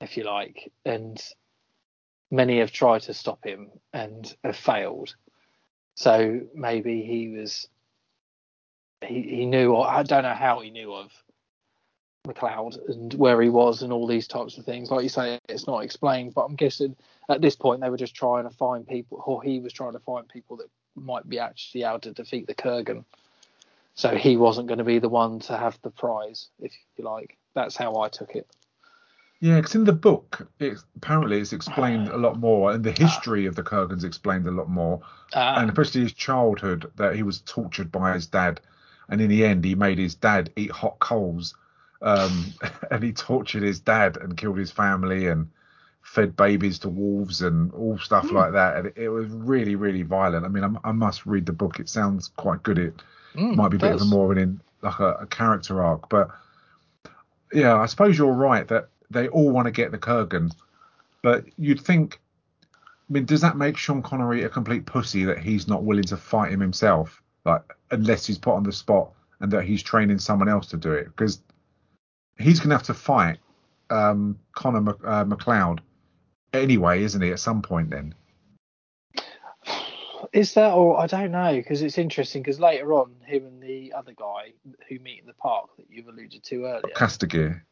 if 0.00 0.16
you 0.16 0.24
like, 0.24 0.70
and 0.84 1.20
many 2.30 2.60
have 2.60 2.70
tried 2.70 3.02
to 3.02 3.14
stop 3.14 3.44
him 3.44 3.70
and 3.92 4.32
have 4.44 4.56
failed. 4.56 5.16
So 5.96 6.42
maybe 6.54 7.02
he 7.02 7.28
was 7.30 7.68
he, 9.04 9.22
he 9.22 9.46
knew 9.46 9.74
or 9.74 9.88
I 9.88 10.02
don't 10.02 10.22
know 10.22 10.34
how 10.34 10.60
he 10.60 10.70
knew 10.70 10.94
of 10.94 11.10
MacLeod 12.26 12.76
and 12.88 13.14
where 13.14 13.40
he 13.40 13.48
was 13.48 13.82
and 13.82 13.92
all 13.92 14.06
these 14.06 14.28
types 14.28 14.58
of 14.58 14.64
things. 14.64 14.90
Like 14.90 15.02
you 15.02 15.08
say, 15.08 15.38
it's 15.48 15.66
not 15.66 15.80
explained, 15.80 16.34
but 16.34 16.44
I'm 16.44 16.56
guessing 16.56 16.96
at 17.28 17.40
this 17.40 17.56
point 17.56 17.80
they 17.80 17.90
were 17.90 17.96
just 17.96 18.14
trying 18.14 18.44
to 18.44 18.50
find 18.50 18.86
people, 18.86 19.22
or 19.24 19.42
he 19.42 19.60
was 19.60 19.72
trying 19.72 19.92
to 19.92 19.98
find 20.00 20.28
people 20.28 20.56
that 20.58 20.70
might 20.94 21.28
be 21.28 21.38
actually 21.38 21.84
able 21.84 22.00
to 22.00 22.12
defeat 22.12 22.46
the 22.46 22.54
Kurgan. 22.54 23.04
So 23.94 24.14
he 24.14 24.36
wasn't 24.36 24.68
going 24.68 24.78
to 24.78 24.84
be 24.84 24.98
the 24.98 25.08
one 25.08 25.40
to 25.40 25.56
have 25.56 25.78
the 25.82 25.90
prize, 25.90 26.48
if 26.60 26.72
you 26.96 27.04
like. 27.04 27.36
That's 27.54 27.76
how 27.76 27.96
I 28.00 28.08
took 28.08 28.34
it. 28.34 28.46
Yeah, 29.40 29.56
because 29.56 29.74
in 29.74 29.84
the 29.84 29.92
book, 29.92 30.48
it's, 30.58 30.84
apparently 30.96 31.40
it's 31.40 31.52
explained 31.52 32.08
a 32.08 32.16
lot 32.16 32.38
more, 32.38 32.72
and 32.72 32.82
the 32.82 32.92
history 32.92 33.46
of 33.46 33.54
the 33.54 33.62
Kurgans 33.62 34.04
explained 34.04 34.46
a 34.46 34.50
lot 34.50 34.68
more, 34.68 35.02
Ah, 35.34 35.60
and 35.60 35.68
especially 35.68 36.02
his 36.02 36.14
childhood, 36.14 36.90
that 36.96 37.14
he 37.14 37.22
was 37.22 37.42
tortured 37.42 37.92
by 37.92 38.14
his 38.14 38.26
dad, 38.26 38.60
and 39.08 39.20
in 39.20 39.28
the 39.28 39.44
end, 39.44 39.64
he 39.64 39.74
made 39.74 39.98
his 39.98 40.14
dad 40.14 40.50
eat 40.56 40.70
hot 40.70 40.98
coals, 41.00 41.54
um, 42.00 42.46
and 42.90 43.02
he 43.02 43.12
tortured 43.12 43.62
his 43.62 43.80
dad 43.80 44.16
and 44.16 44.36
killed 44.38 44.58
his 44.58 44.70
family 44.70 45.28
and 45.28 45.48
fed 46.02 46.36
babies 46.36 46.78
to 46.78 46.88
wolves 46.88 47.42
and 47.42 47.72
all 47.72 47.98
stuff 47.98 48.30
like 48.30 48.52
that. 48.52 48.76
And 48.76 48.86
it, 48.86 48.94
it 48.96 49.08
was 49.08 49.28
really, 49.28 49.74
really 49.74 50.02
violent. 50.02 50.46
I 50.46 50.48
mean, 50.48 50.64
I, 50.64 50.88
I 50.88 50.92
must 50.92 51.26
read 51.26 51.44
the 51.46 51.52
book. 51.52 51.78
It 51.80 51.88
sounds 51.88 52.28
quite 52.36 52.62
good. 52.62 52.78
It 52.78 52.94
mm, 53.34 53.56
might 53.56 53.68
be 53.70 53.76
a 53.76 53.80
bit 53.80 53.92
of 53.92 54.00
a 54.00 54.04
more 54.04 54.26
of 54.26 54.30
an 54.30 54.42
in 54.42 54.60
like 54.82 55.00
a, 55.00 55.14
a 55.14 55.26
character 55.26 55.82
arc, 55.82 56.08
but 56.08 56.30
yeah, 57.52 57.76
I 57.76 57.86
suppose 57.86 58.16
you're 58.16 58.32
right 58.32 58.66
that 58.68 58.88
they 59.10 59.28
all 59.28 59.50
want 59.50 59.66
to 59.66 59.72
get 59.72 59.90
the 59.90 59.98
Kurgan, 59.98 60.52
but 61.22 61.44
you'd 61.58 61.80
think. 61.80 62.20
I 63.08 63.12
mean, 63.12 63.24
does 63.24 63.40
that 63.42 63.56
make 63.56 63.76
Sean 63.76 64.02
Connery 64.02 64.42
a 64.42 64.48
complete 64.48 64.84
pussy 64.84 65.24
that 65.24 65.38
he's 65.38 65.68
not 65.68 65.84
willing 65.84 66.04
to 66.04 66.16
fight 66.16 66.50
him 66.50 66.58
himself, 66.58 67.22
like 67.44 67.62
unless 67.92 68.26
he's 68.26 68.38
put 68.38 68.54
on 68.54 68.64
the 68.64 68.72
spot 68.72 69.12
and 69.38 69.52
that 69.52 69.62
he's 69.62 69.80
training 69.80 70.18
someone 70.18 70.48
else 70.48 70.66
to 70.68 70.76
do 70.76 70.90
it? 70.90 71.04
Because 71.04 71.40
he's 72.36 72.58
going 72.58 72.70
to 72.70 72.76
have 72.76 72.86
to 72.86 72.94
fight 72.94 73.38
um, 73.90 74.38
Connor 74.54 74.96
uh, 75.04 75.24
MacLeod 75.24 75.82
anyway, 76.52 77.02
isn't 77.02 77.22
he? 77.22 77.30
At 77.30 77.40
some 77.40 77.62
point, 77.62 77.90
then. 77.90 78.14
Is 80.32 80.54
that 80.54 80.72
or 80.72 80.98
I 80.98 81.06
don't 81.06 81.30
know 81.30 81.54
because 81.54 81.82
it's 81.82 81.98
interesting 81.98 82.42
because 82.42 82.58
later 82.58 82.92
on 82.94 83.14
him 83.24 83.46
and 83.46 83.62
the 83.62 83.92
other 83.96 84.12
guy 84.12 84.52
who 84.88 84.98
meet 84.98 85.20
in 85.20 85.26
the 85.26 85.34
park 85.34 85.70
that 85.76 85.86
you've 85.88 86.08
alluded 86.08 86.42
to 86.42 86.64
earlier, 86.64 86.94
Kastagir. 86.94 87.62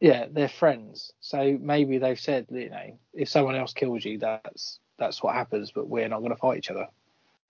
Yeah, 0.00 0.26
they're 0.30 0.48
friends. 0.48 1.12
So 1.20 1.58
maybe 1.60 1.98
they've 1.98 2.18
said, 2.18 2.46
you 2.50 2.70
know, 2.70 2.98
if 3.12 3.28
someone 3.28 3.56
else 3.56 3.72
kills 3.72 4.04
you, 4.04 4.18
that's 4.18 4.78
that's 4.98 5.22
what 5.22 5.34
happens, 5.34 5.72
but 5.72 5.88
we're 5.88 6.08
not 6.08 6.20
going 6.20 6.30
to 6.30 6.36
fight 6.36 6.58
each 6.58 6.70
other 6.70 6.86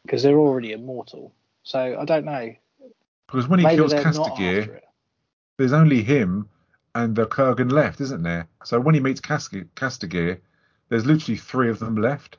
because 0.04 0.22
they're 0.22 0.38
already 0.38 0.72
immortal. 0.72 1.32
So 1.62 1.98
I 1.98 2.04
don't 2.04 2.24
know. 2.24 2.54
Because 3.26 3.48
when 3.48 3.58
he 3.58 3.64
maybe 3.64 3.76
kills 3.76 3.92
they're 3.92 4.04
not 4.04 4.32
after 4.32 4.42
Kastagir, 4.42 4.80
there's 5.56 5.72
only 5.72 6.02
him 6.02 6.48
and 6.94 7.16
the 7.16 7.26
Kurgan 7.26 7.72
left, 7.72 8.00
isn't 8.00 8.22
there? 8.22 8.46
So 8.64 8.78
when 8.78 8.94
he 8.94 9.00
meets 9.00 9.20
Casti- 9.20 9.64
Kastagir, 9.74 10.40
there's 10.88 11.06
literally 11.06 11.38
three 11.38 11.70
of 11.70 11.78
them 11.78 11.96
left. 11.96 12.36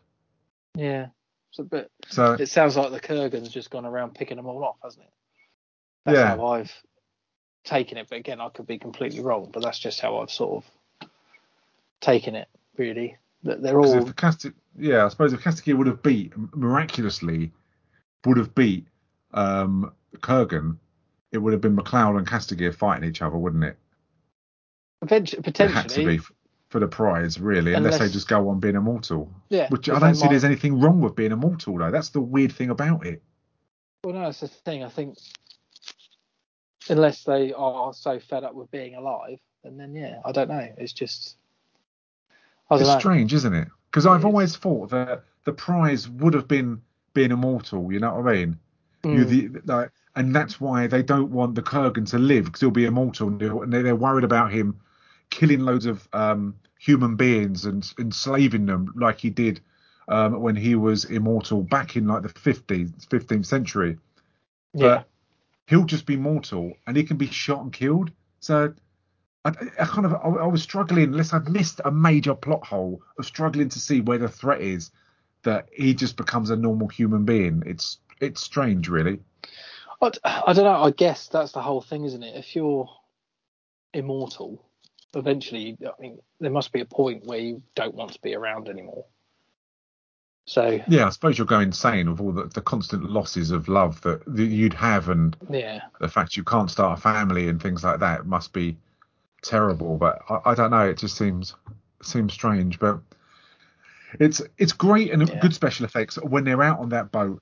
Yeah. 0.75 1.07
So, 1.51 1.63
but 1.63 1.89
So 2.07 2.33
it 2.33 2.47
sounds 2.49 2.77
like 2.77 2.91
the 2.91 2.99
Kurgan's 2.99 3.49
just 3.49 3.69
gone 3.69 3.85
around 3.85 4.13
picking 4.15 4.37
them 4.37 4.45
all 4.45 4.63
off, 4.63 4.77
hasn't 4.83 5.05
it? 5.05 5.13
That's 6.05 6.17
Yeah. 6.17 6.35
how 6.35 6.45
I've 6.47 6.83
taken 7.65 7.97
it. 7.97 8.07
But 8.09 8.19
again, 8.19 8.39
I 8.39 8.49
could 8.49 8.67
be 8.67 8.77
completely 8.79 9.19
wrong. 9.19 9.49
But 9.51 9.63
that's 9.63 9.79
just 9.79 9.99
how 9.99 10.19
I've 10.19 10.31
sort 10.31 10.63
of 10.63 11.09
taken 12.01 12.35
it. 12.35 12.47
Really, 12.77 13.17
that 13.43 13.61
they're 13.61 13.79
all 13.79 14.07
if 14.07 14.15
Casti- 14.15 14.51
yeah, 14.77 15.05
I 15.05 15.09
suppose 15.09 15.31
if 15.33 15.41
Kastagir 15.41 15.77
would 15.77 15.87
have 15.87 16.03
beat 16.03 16.33
miraculously, 16.53 17.51
would 18.25 18.37
have 18.37 18.53
beat 18.53 18.87
um, 19.33 19.93
Kurgan, 20.17 20.77
it 21.31 21.37
would 21.37 21.53
have 21.53 21.61
been 21.61 21.75
MacLeod 21.75 22.17
and 22.17 22.27
Kastagir 22.27 22.73
fighting 22.73 23.07
each 23.07 23.21
other, 23.21 23.37
wouldn't 23.37 23.63
it? 23.63 23.77
eventually, 25.01 25.39
It 25.39 25.45
had 25.45 25.55
to 25.55 25.63
potentially. 25.69 26.05
be 26.05 26.15
f- 26.17 26.31
for 26.69 26.79
the 26.79 26.87
prize, 26.87 27.39
really, 27.39 27.73
unless, 27.73 27.99
they 27.99 28.09
just 28.09 28.27
go 28.27 28.49
on 28.49 28.59
being 28.59 28.75
immortal. 28.75 29.31
Yeah, 29.49 29.69
Which 29.69 29.87
I 29.87 29.99
don't 29.99 30.15
see 30.15 30.27
there's 30.27 30.43
anything 30.43 30.79
wrong 30.79 30.99
with 30.99 31.15
being 31.15 31.31
immortal, 31.31 31.77
though. 31.77 31.91
That's 31.91 32.09
the 32.09 32.21
weird 32.21 32.51
thing 32.51 32.69
about 32.69 33.05
it. 33.05 33.21
Well, 34.03 34.13
no, 34.15 34.27
it's 34.27 34.41
the 34.41 34.47
thing. 34.47 34.83
I 34.83 34.89
think 34.89 35.17
unless 36.89 37.23
they 37.23 37.53
are 37.53 37.93
so 37.93 38.19
fed 38.19 38.43
up 38.43 38.53
with 38.53 38.69
being 38.71 38.95
alive, 38.95 39.39
and 39.63 39.79
then 39.79 39.95
yeah, 39.95 40.19
I 40.25 40.31
don't 40.31 40.49
know. 40.49 40.67
It's 40.77 40.93
just 40.93 41.37
It's 42.71 42.81
know. 42.81 42.99
strange, 42.99 43.33
isn't 43.33 43.53
it? 43.53 43.67
Because 43.91 44.05
I've 44.05 44.21
is. 44.21 44.25
always 44.25 44.55
thought 44.55 44.89
that 44.91 45.23
the 45.45 45.53
prize 45.53 46.09
would 46.09 46.33
have 46.33 46.47
been 46.47 46.81
being 47.13 47.31
immortal. 47.31 47.91
You 47.91 47.99
know 47.99 48.15
what 48.15 48.27
I 48.27 48.33
mean? 48.33 48.59
Mm. 49.03 49.29
the, 49.29 49.61
like, 49.71 49.91
and 50.15 50.35
that's 50.35 50.59
why 50.59 50.87
they 50.87 51.03
don't 51.03 51.31
want 51.31 51.55
the 51.55 51.61
Kurgan 51.61 52.09
to 52.09 52.17
live 52.17 52.45
because 52.45 52.61
he'll 52.61 52.71
be 52.71 52.85
immortal, 52.85 53.27
and 53.27 53.39
they're, 53.39 53.83
they're 53.83 53.95
worried 53.95 54.23
about 54.23 54.51
him 54.51 54.79
killing 55.29 55.59
loads 55.59 55.85
of 55.85 56.07
um, 56.13 56.55
human 56.79 57.15
beings 57.15 57.65
and 57.65 57.93
enslaving 57.99 58.65
them 58.65 58.93
like 58.95 59.19
he 59.19 59.29
did 59.29 59.59
um, 60.07 60.39
when 60.39 60.55
he 60.55 60.75
was 60.75 61.05
immortal 61.05 61.61
back 61.61 61.95
in 61.95 62.07
like 62.07 62.23
the 62.23 62.29
15th, 62.29 63.07
15th 63.07 63.45
century. 63.45 63.97
yeah, 64.73 65.03
He'll 65.67 65.85
just 65.85 66.05
be 66.05 66.17
mortal, 66.17 66.73
and 66.85 66.95
he 66.95 67.03
can 67.03 67.17
be 67.17 67.27
shot 67.27 67.61
and 67.61 67.73
killed. 67.73 68.11
So. 68.39 68.73
I, 69.43 69.51
I 69.79 69.85
kind 69.85 70.07
of 70.07 70.13
I, 70.13 70.43
I 70.43 70.47
was 70.47 70.63
struggling 70.63 71.03
unless 71.03 71.31
I'd 71.31 71.47
missed 71.47 71.79
a 71.85 71.91
major 71.91 72.33
plot 72.33 72.65
hole 72.65 73.03
of 73.19 73.27
struggling 73.27 73.69
to 73.69 73.79
see 73.79 74.01
where 74.01 74.17
the 74.17 74.27
threat 74.27 74.59
is 74.59 74.89
that 75.43 75.69
he 75.71 75.93
just 75.93 76.17
becomes 76.17 76.49
a 76.49 76.55
normal 76.55 76.87
human 76.87 77.23
being. 77.23 77.63
It's 77.65 77.99
it's 78.19 78.41
strange, 78.41 78.89
really. 78.89 79.19
I, 80.01 80.11
I 80.25 80.53
don't 80.53 80.65
know. 80.65 80.83
I 80.83 80.91
guess 80.91 81.27
that's 81.27 81.53
the 81.53 81.61
whole 81.61 81.81
thing, 81.81 82.03
isn't 82.05 82.23
it? 82.23 82.35
If 82.35 82.55
you're 82.55 82.89
immortal, 83.93 84.65
eventually, 85.13 85.77
I 85.85 86.01
mean, 86.01 86.19
there 86.39 86.51
must 86.51 86.73
be 86.73 86.81
a 86.81 86.85
point 86.85 87.25
where 87.25 87.39
you 87.39 87.63
don't 87.75 87.95
want 87.95 88.13
to 88.13 88.21
be 88.21 88.35
around 88.35 88.67
anymore. 88.67 89.05
So 90.45 90.79
Yeah, 90.87 91.07
I 91.07 91.09
suppose 91.09 91.37
you'll 91.37 91.47
go 91.47 91.59
insane 91.59 92.09
with 92.09 92.19
all 92.19 92.31
the, 92.31 92.45
the 92.45 92.61
constant 92.61 93.09
losses 93.09 93.51
of 93.51 93.67
love 93.67 94.01
that, 94.01 94.23
that 94.25 94.45
you'd 94.45 94.75
have, 94.75 95.09
and 95.09 95.35
yeah, 95.49 95.81
the 95.99 96.07
fact 96.07 96.37
you 96.37 96.43
can't 96.43 96.69
start 96.69 96.99
a 96.99 97.01
family 97.01 97.47
and 97.47 97.61
things 97.61 97.83
like 97.83 97.99
that 97.99 98.25
must 98.25 98.53
be 98.53 98.77
terrible. 99.41 99.97
But 99.97 100.19
I, 100.29 100.51
I 100.51 100.55
don't 100.55 100.71
know. 100.71 100.87
It 100.87 100.97
just 100.97 101.17
seems 101.17 101.55
seems 102.03 102.33
strange, 102.33 102.77
but 102.79 102.99
it's 104.19 104.41
it's 104.57 104.73
great 104.73 105.11
and 105.11 105.27
Yeah. 105.27 105.39
good 105.39 105.53
special 105.53 105.85
effects 105.85 106.17
when 106.17 106.43
they're 106.43 106.63
out 106.63 106.79
on 106.79 106.89
that 106.89 107.11
boat. 107.11 107.39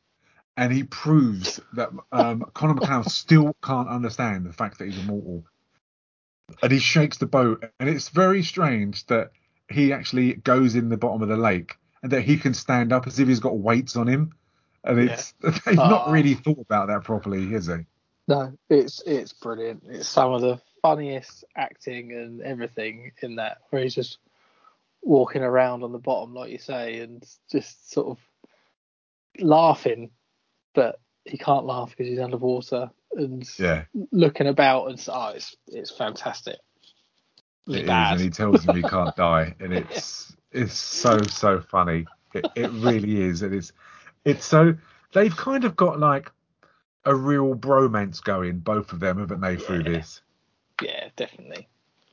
And 0.56 0.72
he 0.72 0.84
proves 0.84 1.60
that 1.74 1.90
um, 2.12 2.46
Connor 2.54 2.76
MacLeod 2.76 3.10
still 3.10 3.56
can't 3.64 3.90
understand 3.90 4.46
the 4.46 4.54
fact 4.54 4.78
that 4.78 4.86
he's 4.86 5.00
immortal. 5.00 5.44
And 6.62 6.72
he 6.72 6.78
shakes 6.80 7.18
the 7.18 7.26
boat, 7.26 7.66
and 7.80 7.90
it's 7.90 8.10
very 8.10 8.44
strange 8.44 9.06
that 9.08 9.32
he 9.68 9.92
actually 9.92 10.34
goes 10.36 10.76
in 10.76 10.90
the 10.90 10.98
bottom 10.98 11.24
of 11.24 11.30
the 11.30 11.38
lake 11.38 11.76
and 12.04 12.12
that 12.12 12.22
he 12.22 12.38
can 12.38 12.54
stand 12.54 12.94
up 12.94 13.08
as 13.08 13.20
if 13.20 13.28
he's 13.28 13.40
got 13.40 13.58
weights 13.58 13.96
on 13.96 14.08
him. 14.08 14.34
And 14.84 15.00
it's 15.00 15.34
they've 15.42 15.78
not 15.78 16.08
Oh. 16.08 16.12
really 16.12 16.34
thought 16.36 16.60
about 16.60 16.90
that 16.90 17.04
properly, 17.04 17.54
is 17.54 17.68
he? 17.68 17.86
no, 18.28 18.54
it's 18.70 19.02
it's 19.06 19.34
brilliant. 19.34 19.84
It's 19.90 20.08
some 20.08 20.32
of 20.34 20.42
the 20.42 20.60
funniest 20.82 21.46
acting 21.56 22.12
and 22.12 22.42
everything 22.42 23.12
in 23.22 23.36
that, 23.38 23.60
where 23.70 23.82
he's 23.82 23.96
just 23.96 24.18
walking 25.02 25.42
around 25.42 25.84
on 25.84 25.92
the 25.92 26.00
bottom, 26.00 26.34
like 26.34 26.52
you 26.52 26.58
say, 26.58 27.00
and 27.00 27.26
just 27.52 27.92
sort 27.92 28.08
of 28.08 28.18
laughing, 29.40 30.12
but 30.74 31.00
he 31.26 31.38
can't 31.38 31.66
laugh 31.66 31.90
because 31.92 32.08
he's 32.08 32.20
underwater 32.20 32.90
and 33.14 33.48
Yeah. 33.58 33.86
looking 34.12 34.48
about 34.48 34.90
and 34.90 35.00
so, 35.00 35.14
oh, 35.14 35.16
ah, 35.18 35.30
it's 35.30 35.56
it's 35.68 35.92
fantastic. 35.92 36.58
It's 37.68 37.78
It 37.78 37.86
is, 37.86 37.90
and 38.12 38.20
he 38.20 38.30
tells 38.30 38.66
him 38.66 38.76
he 38.76 38.84
can't 38.90 39.16
die, 39.16 39.56
and 39.60 39.74
it's 39.74 40.36
it's 40.54 40.76
so 40.76 41.20
so 41.24 41.62
funny. 41.62 42.06
It, 42.34 42.50
it 42.56 42.72
really 42.72 43.22
is, 43.22 43.42
and 43.42 43.54
it's 43.54 43.74
it's 44.26 44.46
so 44.46 44.76
they've 45.14 45.36
kind 45.36 45.66
of 45.66 45.76
got 45.76 46.00
like 46.00 46.32
a 47.06 47.16
real 47.16 47.56
bromance 47.56 48.24
going, 48.24 48.60
both 48.60 48.94
of 48.94 49.00
them, 49.00 49.20
haven't 49.20 49.42
they, 49.42 49.58
through 49.58 49.84
Yeah. 49.84 49.90
this? 49.92 50.22
Yeah, 50.82 51.10
definitely. 51.16 51.68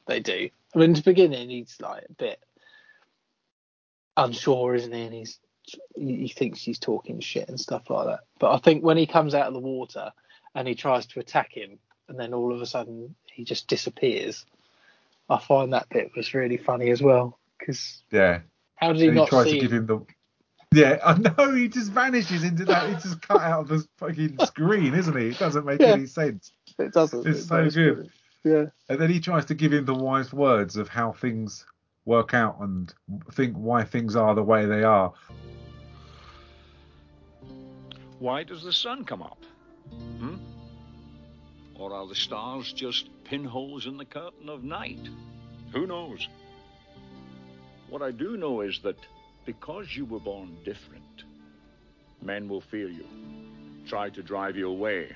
They 0.07 0.21
do. 0.21 0.51
I 0.75 0.79
mean, 0.79 0.91
in 0.91 0.95
the 0.95 1.03
beginning, 1.03 1.51
he's 1.51 1.77
like 1.81 2.05
a 2.09 2.13
bit 2.15 2.43
unsure, 4.17 4.75
isn't 4.75 4.93
he? 4.93 5.03
And 5.03 5.15
he's 5.15 5.39
he 5.97 6.17
he 6.17 6.29
thinks 6.29 6.61
he's 6.63 6.79
talking 6.79 7.21
shit 7.21 7.49
and 7.49 7.61
stuff 7.61 7.91
like 7.91 8.07
that. 8.07 8.21
But 8.39 8.53
I 8.55 8.59
think 8.59 8.85
when 8.85 8.97
he 8.97 9.07
comes 9.07 9.35
out 9.35 9.49
of 9.49 9.55
the 9.55 9.61
water 9.61 10.13
and 10.55 10.69
he 10.69 10.75
tries 10.75 11.07
to 11.07 11.21
attack 11.21 11.53
him, 11.53 11.79
and 12.09 12.19
then 12.19 12.35
all 12.35 12.55
of 12.55 12.61
a 12.61 12.67
sudden 12.67 13.15
he 13.33 13.45
just 13.45 13.69
disappears, 13.69 14.47
I 15.29 15.39
find 15.39 15.73
that 15.73 15.89
bit 15.89 16.13
was 16.17 16.35
really 16.35 16.59
funny 16.59 16.91
as 16.91 17.03
well. 17.03 17.40
Because 17.61 18.03
Yeah, 18.11 18.41
how 18.77 18.93
did 18.93 19.03
he 19.03 19.09
and 19.09 19.17
he 19.17 19.21
not 19.21 19.29
tries 19.29 19.45
see 19.47 19.53
to 19.53 19.61
give 19.61 19.73
him? 19.73 19.79
him 19.81 19.87
the. 19.87 20.07
Yeah, 20.73 20.99
I 21.05 21.15
know 21.19 21.53
he 21.55 21.69
just 21.69 21.91
vanishes 21.93 22.45
into 22.45 22.65
that. 22.67 22.89
He 22.89 22.95
just 22.95 23.21
cut 23.23 23.41
out 23.41 23.63
of 23.63 23.69
the 23.69 23.87
fucking 23.99 24.39
screen, 24.47 24.95
isn't 24.95 25.17
he? 25.17 25.29
It 25.29 25.39
doesn't 25.39 25.67
make 25.67 25.81
Yeah. 25.81 25.89
any 25.89 26.07
sense. 26.07 26.53
It 26.79 26.93
doesn't. 26.93 27.27
It's 27.27 27.41
It 27.41 27.45
so 27.45 27.65
does, 27.65 27.75
good. 27.75 27.97
but- 28.45 28.51
Yeah. 28.51 28.65
And 28.89 29.01
then 29.01 29.11
he 29.11 29.21
tries 29.21 29.45
to 29.47 29.55
give 29.55 29.73
him 29.73 29.85
the 29.85 29.95
wise 29.95 30.33
words 30.33 30.77
of 30.77 30.89
how 30.89 31.13
things 31.13 31.67
work 32.07 32.33
out 32.35 32.61
and 32.61 32.93
think 33.33 33.55
why 33.57 33.83
things 33.85 34.15
are 34.17 34.35
the 34.35 34.43
way 34.45 34.65
they 34.65 34.83
are. 34.85 35.13
Why 38.19 38.43
does 38.45 38.63
the 38.63 38.73
sun 38.73 39.05
come 39.05 39.23
up? 39.23 39.43
Hmm? 40.19 40.37
Or 41.75 41.93
are 41.95 42.07
the 42.07 42.15
stars 42.15 42.73
just 42.73 43.09
pinholes 43.25 43.87
in 43.87 43.97
the 43.97 44.05
curtain 44.05 44.49
of 44.49 44.63
night? 44.63 45.09
Who 45.73 45.87
knows? 45.87 46.29
What 47.91 48.03
I 48.03 48.13
do 48.13 48.37
know 48.37 48.61
is 48.61 48.79
that 48.85 48.97
because 49.45 49.97
you 49.97 50.05
were 50.05 50.21
born 50.21 50.57
different, 50.65 51.25
men 52.23 52.49
will 52.49 52.61
fear 52.61 52.89
you, 52.89 53.05
try 53.89 54.11
to 54.11 54.23
drive 54.23 54.57
you 54.57 54.69
away, 54.69 55.11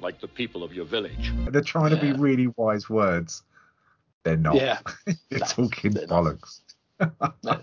like 0.00 0.18
the 0.18 0.26
people 0.26 0.64
of 0.64 0.72
your 0.72 0.86
village. 0.86 1.30
They're 1.50 1.60
trying 1.60 1.90
to 1.90 2.00
be 2.00 2.12
really 2.12 2.46
wise 2.56 2.88
words. 2.88 3.42
They're 4.24 4.38
not. 4.38 4.56
Yeah. 4.56 4.78
They're 5.06 5.40
No, 5.40 5.46
talking 5.46 5.90
they're 5.92 6.06
bollocks. 6.06 6.60
No, 7.44 7.58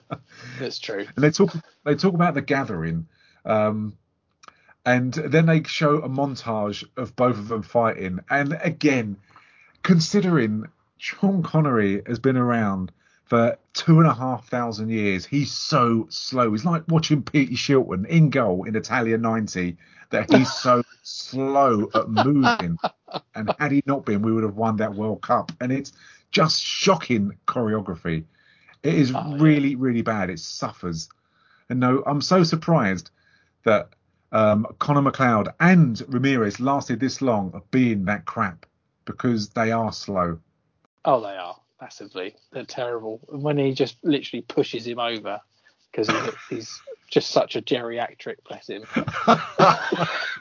that's 0.59 0.79
true. 0.79 1.07
And 1.15 1.23
they 1.23 1.31
talk 1.31 1.51
they 1.85 1.95
talk 1.95 2.13
about 2.13 2.33
the 2.35 2.41
gathering. 2.41 3.07
Um, 3.45 3.97
and 4.85 5.13
then 5.13 5.45
they 5.45 5.63
show 5.63 6.01
a 6.01 6.09
montage 6.09 6.83
of 6.97 7.15
both 7.15 7.37
of 7.37 7.47
them 7.47 7.63
fighting. 7.63 8.19
And 8.29 8.57
again, 8.61 9.17
considering 9.81 10.65
Sean 10.97 11.41
Connery 11.41 12.01
has 12.05 12.19
been 12.19 12.37
around 12.37 12.91
for 13.29 13.57
two 13.73 13.99
and 13.99 14.07
a 14.07 14.13
half 14.13 14.47
thousand 14.47 14.89
years, 14.89 15.25
he's 15.25 15.51
so 15.51 16.07
slow. 16.09 16.53
It's 16.53 16.65
like 16.65 16.83
watching 16.87 17.21
Peter 17.21 17.53
Shilton 17.53 18.07
in 18.07 18.31
goal 18.31 18.63
in 18.65 18.75
Italia 18.75 19.17
90, 19.17 19.77
that 20.09 20.33
he's 20.33 20.51
so 20.51 20.81
slow 21.03 21.89
at 21.93 22.09
moving. 22.09 22.77
And 23.35 23.53
had 23.59 23.71
he 23.71 23.83
not 23.85 24.05
been, 24.05 24.23
we 24.23 24.31
would 24.33 24.43
have 24.43 24.55
won 24.55 24.77
that 24.77 24.95
World 24.95 25.21
Cup. 25.21 25.51
And 25.61 25.71
it's 25.71 25.93
just 26.31 26.59
shocking 26.61 27.37
choreography. 27.47 28.25
It 28.81 28.95
is 28.95 29.11
Oh, 29.13 29.35
yeah. 29.35 29.37
really, 29.39 29.75
really 29.75 30.01
bad. 30.01 30.31
It 30.31 30.39
suffers. 30.39 31.09
And 31.69 31.79
no, 31.79 32.01
I'm 32.07 32.21
so 32.21 32.43
surprised 32.43 33.11
that 33.63 33.89
um, 34.31 34.65
Connor 34.79 35.03
MacLeod 35.03 35.49
and 35.59 36.01
Ramirez 36.07 36.59
lasted 36.59 36.99
this 36.99 37.21
long 37.21 37.51
of 37.53 37.69
being 37.69 38.05
that 38.05 38.25
crap 38.25 38.65
because 39.05 39.49
they 39.49 39.71
are 39.71 39.91
slow. 39.91 40.39
Oh, 41.05 41.21
they 41.21 41.35
are 41.37 41.58
massively. 41.81 42.35
They're 42.51 42.65
terrible. 42.65 43.21
And 43.31 43.43
when 43.43 43.57
he 43.57 43.73
just 43.73 43.97
literally 44.03 44.41
pushes 44.41 44.85
him 44.85 44.99
over 44.99 45.39
because 45.91 46.07
he's, 46.07 46.35
he's 46.49 46.81
just 47.09 47.31
such 47.31 47.55
a 47.55 47.61
geriatric, 47.61 48.35
bless 48.47 48.67
him. 48.69 48.83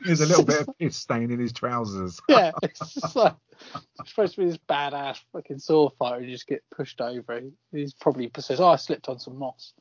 There's 0.05 0.20
a 0.20 0.26
little 0.26 0.45
bit 0.45 0.61
of 0.61 0.68
piss 0.78 0.97
stain 0.97 1.30
in 1.30 1.39
his 1.39 1.53
trousers. 1.53 2.20
Yeah, 2.28 2.53
it's 2.62 2.95
just 2.95 3.16
like 3.16 3.34
it's 3.99 4.11
supposed 4.11 4.34
to 4.34 4.43
be 4.43 4.47
this 4.47 4.59
badass 4.68 5.18
fucking 5.32 5.59
sword 5.59 5.95
fighter. 5.99 6.22
You 6.22 6.30
just 6.30 6.47
get 6.47 6.62
pushed 6.74 7.01
over. 7.01 7.41
He's 7.72 7.95
probably 7.95 8.30
says, 8.39 8.61
"Oh, 8.61 8.68
I 8.68 8.76
slipped 8.76 9.09
on 9.09 9.18
some 9.18 9.39
moss." 9.39 9.72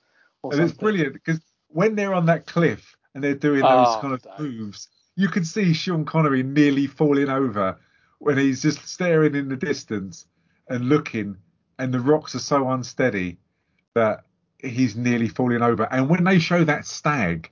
And 0.44 0.62
it's 0.62 0.74
brilliant 0.74 1.14
because 1.14 1.42
when 1.68 1.96
they're 1.96 2.14
on 2.14 2.26
that 2.28 2.48
cliff 2.48 2.96
and 3.14 3.24
they're 3.24 3.36
doing 3.36 3.64
oh, 3.64 3.68
those 3.68 3.96
Oh, 3.98 4.00
kind 4.02 4.14
of 4.14 4.22
don't. 4.22 4.40
moves, 4.40 4.88
you 5.16 5.28
can 5.28 5.44
see 5.44 5.74
Sean 5.74 6.06
Connery 6.06 6.44
nearly 6.44 6.88
falling 6.88 7.30
over 7.30 7.78
when 8.20 8.38
he's 8.38 8.62
just 8.62 8.88
staring 8.88 9.36
in 9.36 9.50
the 9.50 9.58
distance 9.58 10.26
and 10.70 10.90
looking, 10.90 11.36
and 11.80 11.94
the 11.94 12.00
rocks 12.00 12.36
are 12.36 12.40
so 12.40 12.70
unsteady 12.70 13.38
that 13.94 14.26
he's 14.60 14.96
nearly 14.96 15.28
falling 15.28 15.62
over. 15.62 15.88
And 15.92 16.10
when 16.10 16.24
they 16.24 16.40
show 16.40 16.64
that 16.64 16.86
stag, 16.86 17.52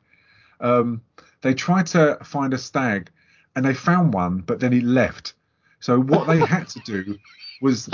um, 0.59 1.01
they 1.41 1.53
tried 1.53 1.87
to 1.87 2.17
find 2.23 2.53
a 2.53 2.57
stag 2.57 3.11
and 3.55 3.65
they 3.65 3.73
found 3.73 4.13
one, 4.13 4.39
but 4.39 4.59
then 4.59 4.71
he 4.71 4.81
left. 4.81 5.33
So 5.79 5.99
what 5.99 6.27
they 6.27 6.39
had 6.43 6.67
to 6.69 6.79
do 6.79 7.19
was, 7.59 7.89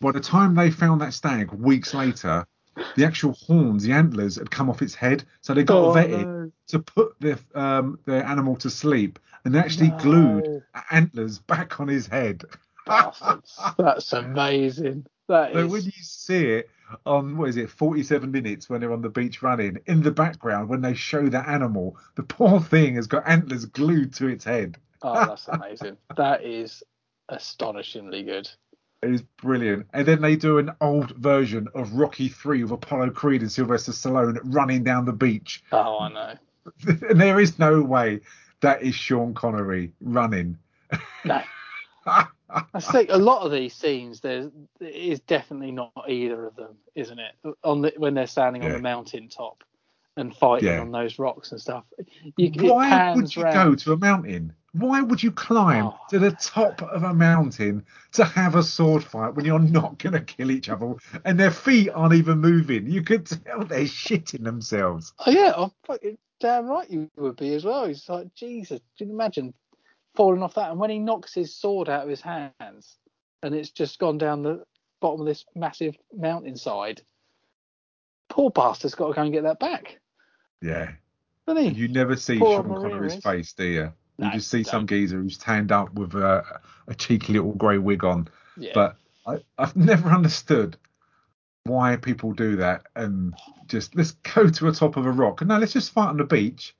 by 0.00 0.12
the 0.12 0.20
time 0.20 0.54
they 0.54 0.70
found 0.70 1.00
that 1.00 1.14
stag 1.14 1.52
weeks 1.52 1.94
later, 1.94 2.46
the 2.94 3.04
actual 3.04 3.32
horns, 3.32 3.82
the 3.82 3.92
antlers, 3.92 4.36
had 4.36 4.50
come 4.50 4.70
off 4.70 4.82
its 4.82 4.94
head. 4.94 5.24
So 5.40 5.52
they 5.52 5.64
got 5.64 5.82
Oh, 5.82 5.90
vetted 5.94 6.26
no. 6.26 6.52
to 6.68 6.78
put 6.78 7.16
the 7.20 7.38
um, 7.54 7.98
the 8.04 8.24
animal 8.26 8.56
to 8.56 8.70
sleep, 8.70 9.18
and 9.44 9.54
they 9.54 9.58
actually 9.58 9.88
No. 9.88 9.96
glued 9.98 10.62
antlers 10.90 11.38
back 11.40 11.80
on 11.80 11.88
his 11.88 12.06
head. 12.06 12.44
Bastards. 12.86 13.58
That's 13.78 14.12
amazing. 14.12 15.06
That 15.28 15.56
is. 15.56 15.70
when 15.70 15.84
you 15.84 15.92
see 16.02 16.46
it 16.46 16.70
on 17.06 17.36
what 17.36 17.48
is 17.48 17.56
it, 17.56 17.70
47 17.70 18.30
minutes 18.30 18.68
when 18.68 18.80
they're 18.80 18.92
on 18.92 19.02
the 19.02 19.08
beach 19.08 19.42
running, 19.42 19.78
in 19.86 20.02
the 20.02 20.10
background 20.10 20.68
when 20.68 20.82
they 20.82 20.94
show 20.94 21.28
that 21.28 21.48
animal, 21.48 21.96
the 22.14 22.22
poor 22.22 22.60
thing 22.60 22.96
has 22.96 23.06
got 23.06 23.26
antlers 23.26 23.64
glued 23.64 24.14
to 24.14 24.28
its 24.28 24.44
head. 24.44 24.76
Oh, 25.02 25.14
that's 25.26 25.48
amazing. 25.48 25.96
that 26.16 26.44
is 26.44 26.82
astonishingly 27.28 28.22
good. 28.22 28.48
It 29.02 29.12
is 29.12 29.22
brilliant. 29.22 29.86
And 29.92 30.06
then 30.06 30.22
they 30.22 30.36
do 30.36 30.58
an 30.58 30.72
old 30.80 31.10
version 31.16 31.68
of 31.74 31.92
Rocky 31.92 32.28
3 32.28 32.62
with 32.62 32.72
Apollo 32.72 33.10
Creed 33.10 33.42
and 33.42 33.52
Sylvester 33.52 33.92
Stallone 33.92 34.38
running 34.44 34.82
down 34.82 35.04
the 35.04 35.12
beach. 35.12 35.62
Oh, 35.72 35.98
I 36.00 36.08
know. 36.08 36.34
and 37.10 37.20
there 37.20 37.38
is 37.40 37.58
no 37.58 37.82
way 37.82 38.20
that 38.60 38.82
is 38.82 38.94
Sean 38.94 39.34
Connery 39.34 39.92
running. 40.00 40.58
No. 41.24 41.42
I 42.74 42.80
think 42.80 43.10
a 43.10 43.16
lot 43.18 43.42
of 43.44 43.52
these 43.52 43.74
scenes, 43.74 44.20
there's 44.20 44.50
definitely 45.26 45.72
not 45.72 45.92
either 46.08 46.46
of 46.46 46.56
them, 46.56 46.76
isn't 46.94 47.18
it? 47.18 47.34
On 47.64 47.82
the, 47.82 47.92
when 47.96 48.14
they're 48.14 48.26
standing 48.26 48.62
on 48.64 48.72
the 48.72 48.78
mountain 48.78 49.28
top 49.28 49.64
and 50.16 50.34
fighting 50.36 50.68
Yeah. 50.68 50.80
on 50.80 50.92
those 50.92 51.18
rocks 51.18 51.52
and 51.52 51.60
stuff. 51.60 51.84
You, 52.36 52.50
Why 52.72 53.14
would 53.14 53.34
you 53.34 53.42
round. 53.42 53.70
go 53.70 53.74
to 53.74 53.92
a 53.92 53.96
mountain? 53.96 54.52
Why 54.72 55.00
would 55.02 55.22
you 55.22 55.30
climb 55.32 55.86
Oh, 55.86 55.98
to 56.10 56.18
the 56.18 56.32
top 56.32 56.82
of 56.82 57.02
a 57.04 57.14
mountain 57.14 57.84
to 58.12 58.24
have 58.24 58.54
a 58.56 58.62
sword 58.62 59.04
fight 59.04 59.34
when 59.34 59.44
you're 59.44 59.58
not 59.60 59.98
going 59.98 60.14
to 60.14 60.20
kill 60.20 60.50
each 60.50 60.68
other 60.68 60.94
and 61.24 61.38
their 61.38 61.50
feet 61.52 61.90
aren't 61.90 62.14
even 62.14 62.38
moving? 62.40 62.88
You 62.90 63.02
could 63.02 63.26
tell 63.26 63.64
they're 63.64 63.84
shitting 63.84 64.44
themselves. 64.44 65.12
Oh 65.26 65.30
yeah, 65.30 65.52
I'm 65.56 65.70
fucking 65.86 66.18
damn 66.40 66.66
right 66.66 66.90
you 66.90 67.08
would 67.16 67.36
be 67.36 67.54
as 67.54 67.64
well. 67.64 67.84
It's 67.84 68.08
like 68.08 68.34
Jesus. 68.34 68.80
Can 68.98 69.08
you 69.08 69.14
imagine 69.14 69.54
falling 70.14 70.42
off 70.42 70.54
that? 70.54 70.70
And 70.70 70.78
when 70.78 70.90
he 70.90 70.98
knocks 70.98 71.34
his 71.34 71.54
sword 71.54 71.88
out 71.88 72.04
of 72.04 72.08
his 72.08 72.20
hands, 72.20 72.96
and 73.42 73.54
it's 73.54 73.70
just 73.70 73.98
gone 73.98 74.18
down 74.18 74.42
the 74.42 74.64
bottom 75.00 75.20
of 75.20 75.26
this 75.26 75.44
massive 75.54 75.96
mountainside, 76.16 77.02
poor 78.28 78.50
bastard's 78.50 78.94
got 78.94 79.08
to 79.08 79.14
go 79.14 79.22
and 79.22 79.32
get 79.32 79.44
that 79.44 79.60
back. 79.60 80.00
Yeah. 80.62 80.92
Doesn't 81.46 81.62
he? 81.62 81.70
You 81.70 81.88
never 81.88 82.16
see 82.16 82.38
Poor 82.38 82.62
Sean 82.62 82.82
Connery's 82.82 83.16
face, 83.16 83.52
do 83.52 83.64
you? 83.64 83.82
You 83.82 83.92
No, 84.18 84.30
just 84.30 84.50
see 84.50 84.62
some 84.62 84.86
geezer 84.86 85.20
who's 85.20 85.36
tanned 85.36 85.72
up 85.72 85.92
with 85.92 86.14
a, 86.14 86.42
a 86.88 86.94
cheeky 86.94 87.34
little 87.34 87.52
grey 87.52 87.78
wig 87.78 88.04
on. 88.04 88.28
Yeah. 88.56 88.70
But 88.74 88.96
I, 89.26 89.40
I've 89.58 89.76
never 89.76 90.08
understood 90.10 90.76
why 91.64 91.96
people 91.96 92.32
do 92.32 92.56
that 92.56 92.86
and 92.94 93.34
just 93.66 93.94
let's 93.94 94.12
go 94.12 94.48
to 94.48 94.64
the 94.64 94.72
top 94.72 94.96
of 94.96 95.06
a 95.06 95.10
rock. 95.10 95.40
And 95.40 95.48
no, 95.48 95.58
let's 95.58 95.72
just 95.72 95.92
fight 95.92 96.08
on 96.08 96.16
the 96.16 96.24
beach 96.24 96.74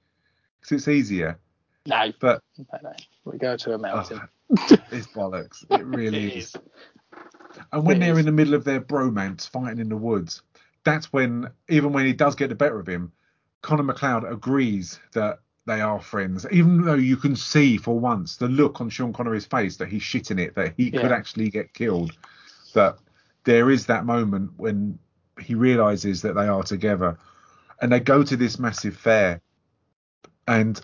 because 0.60 0.72
it's 0.72 0.88
easier. 0.88 1.38
No, 1.86 2.12
But 2.20 2.42
no, 2.58 2.78
no. 2.82 2.92
We 3.24 3.38
go 3.38 3.56
to 3.56 3.74
a 3.74 3.78
mountain. 3.78 4.22
oh, 4.60 4.78
it's 4.90 5.08
bollocks. 5.08 5.64
It 5.70 5.84
really 5.86 6.26
It 6.28 6.36
is. 6.36 6.36
is. 6.38 6.58
And 7.72 7.86
when 7.86 7.98
It 7.98 8.00
they're 8.00 8.18
is. 8.18 8.18
in 8.18 8.26
the 8.26 8.32
middle 8.32 8.54
of 8.54 8.64
their 8.64 8.80
bromance 8.80 9.48
fighting 9.48 9.80
in 9.80 9.88
the 9.88 9.96
woods, 9.96 10.42
that's 10.84 11.12
when, 11.12 11.50
even 11.68 11.92
when 11.92 12.06
he 12.06 12.12
does 12.12 12.34
get 12.34 12.48
the 12.48 12.54
better 12.54 12.80
of 12.80 12.88
him, 12.88 13.12
Connor 13.62 13.82
MacLeod 13.84 14.24
agrees 14.24 15.00
that 15.12 15.40
they 15.66 15.80
are 15.80 16.00
friends, 16.00 16.46
even 16.50 16.82
though 16.84 16.94
you 16.94 17.16
can 17.16 17.36
see 17.36 17.76
for 17.78 17.98
once 17.98 18.36
the 18.36 18.48
look 18.48 18.80
on 18.80 18.90
Sean 18.90 19.12
Connery's 19.12 19.46
face 19.46 19.76
that 19.78 19.88
he's 19.88 20.02
shitting 20.02 20.40
it, 20.40 20.54
that 20.56 20.74
he 20.76 20.92
could 20.92 21.12
actually 21.12 21.50
get 21.50 21.74
killed. 21.74 22.12
That 22.74 22.98
there 23.44 23.70
is 23.70 23.86
that 23.86 24.06
moment 24.06 24.52
when 24.56 24.98
he 25.40 25.54
realizes 25.54 26.22
that 26.22 26.34
they 26.34 26.48
are 26.48 26.62
together 26.62 27.18
and 27.82 27.92
they 27.92 28.00
go 28.00 28.22
to 28.24 28.36
this 28.36 28.58
massive 28.58 28.96
fair 28.96 29.40
and 30.48 30.80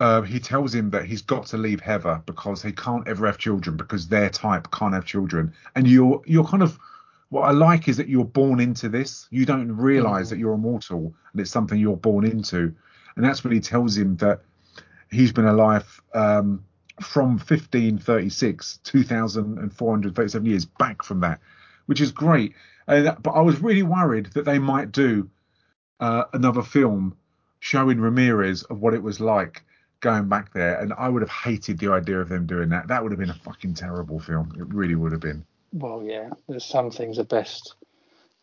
uh, 0.00 0.22
he 0.22 0.40
tells 0.40 0.74
him 0.74 0.90
that 0.90 1.04
he's 1.04 1.22
got 1.22 1.46
to 1.46 1.56
leave 1.56 1.80
Heather 1.80 2.22
because 2.26 2.62
he 2.62 2.72
can't 2.72 3.06
ever 3.06 3.26
have 3.26 3.38
children 3.38 3.76
because 3.76 4.08
their 4.08 4.28
type 4.28 4.70
can't 4.72 4.94
have 4.94 5.04
children. 5.04 5.52
And 5.76 5.86
you're 5.86 6.20
you're 6.26 6.44
kind 6.44 6.62
of 6.62 6.78
what 7.28 7.42
I 7.42 7.52
like 7.52 7.88
is 7.88 7.96
that 7.96 8.08
you're 8.08 8.24
born 8.24 8.60
into 8.60 8.88
this. 8.88 9.26
You 9.30 9.46
don't 9.46 9.72
realize 9.76 10.30
that 10.30 10.38
you're 10.38 10.54
immortal 10.54 11.14
and 11.32 11.40
it's 11.40 11.50
something 11.50 11.78
you're 11.78 11.96
born 11.96 12.24
into. 12.24 12.74
And 13.16 13.24
that's 13.24 13.44
when 13.44 13.52
he 13.52 13.60
tells 13.60 13.96
him 13.96 14.16
that 14.16 14.40
he's 15.10 15.32
been 15.32 15.46
alive 15.46 16.00
um, 16.14 16.64
from 17.00 17.30
1536, 17.38 18.80
2,437 18.82 20.46
years 20.46 20.64
back 20.64 21.02
from 21.02 21.20
that, 21.20 21.40
which 21.86 22.00
is 22.00 22.12
great. 22.12 22.54
And, 22.86 23.16
but 23.22 23.30
I 23.30 23.40
was 23.40 23.60
really 23.60 23.82
worried 23.82 24.26
that 24.34 24.44
they 24.44 24.58
might 24.58 24.92
do 24.92 25.28
uh, 26.00 26.24
another 26.32 26.62
film 26.62 27.16
showing 27.60 28.00
Ramirez 28.00 28.64
of 28.64 28.80
what 28.80 28.94
it 28.94 29.02
was 29.02 29.20
like 29.20 29.64
going 30.04 30.28
back 30.28 30.52
there, 30.52 30.78
and 30.80 30.92
I 30.98 31.08
would 31.08 31.22
have 31.22 31.30
hated 31.30 31.78
the 31.78 31.90
idea 31.90 32.20
of 32.20 32.28
them 32.28 32.46
doing 32.46 32.68
that. 32.68 32.86
That 32.88 33.02
would 33.02 33.10
have 33.10 33.18
been 33.18 33.30
a 33.30 33.34
fucking 33.34 33.74
terrible 33.74 34.20
film. 34.20 34.52
It 34.58 34.68
really 34.72 34.94
would 34.94 35.10
have 35.12 35.22
been. 35.22 35.44
Well, 35.72 36.02
yeah. 36.04 36.28
There's 36.46 36.64
some 36.64 36.90
things 36.90 37.18
are 37.18 37.24
best 37.24 37.74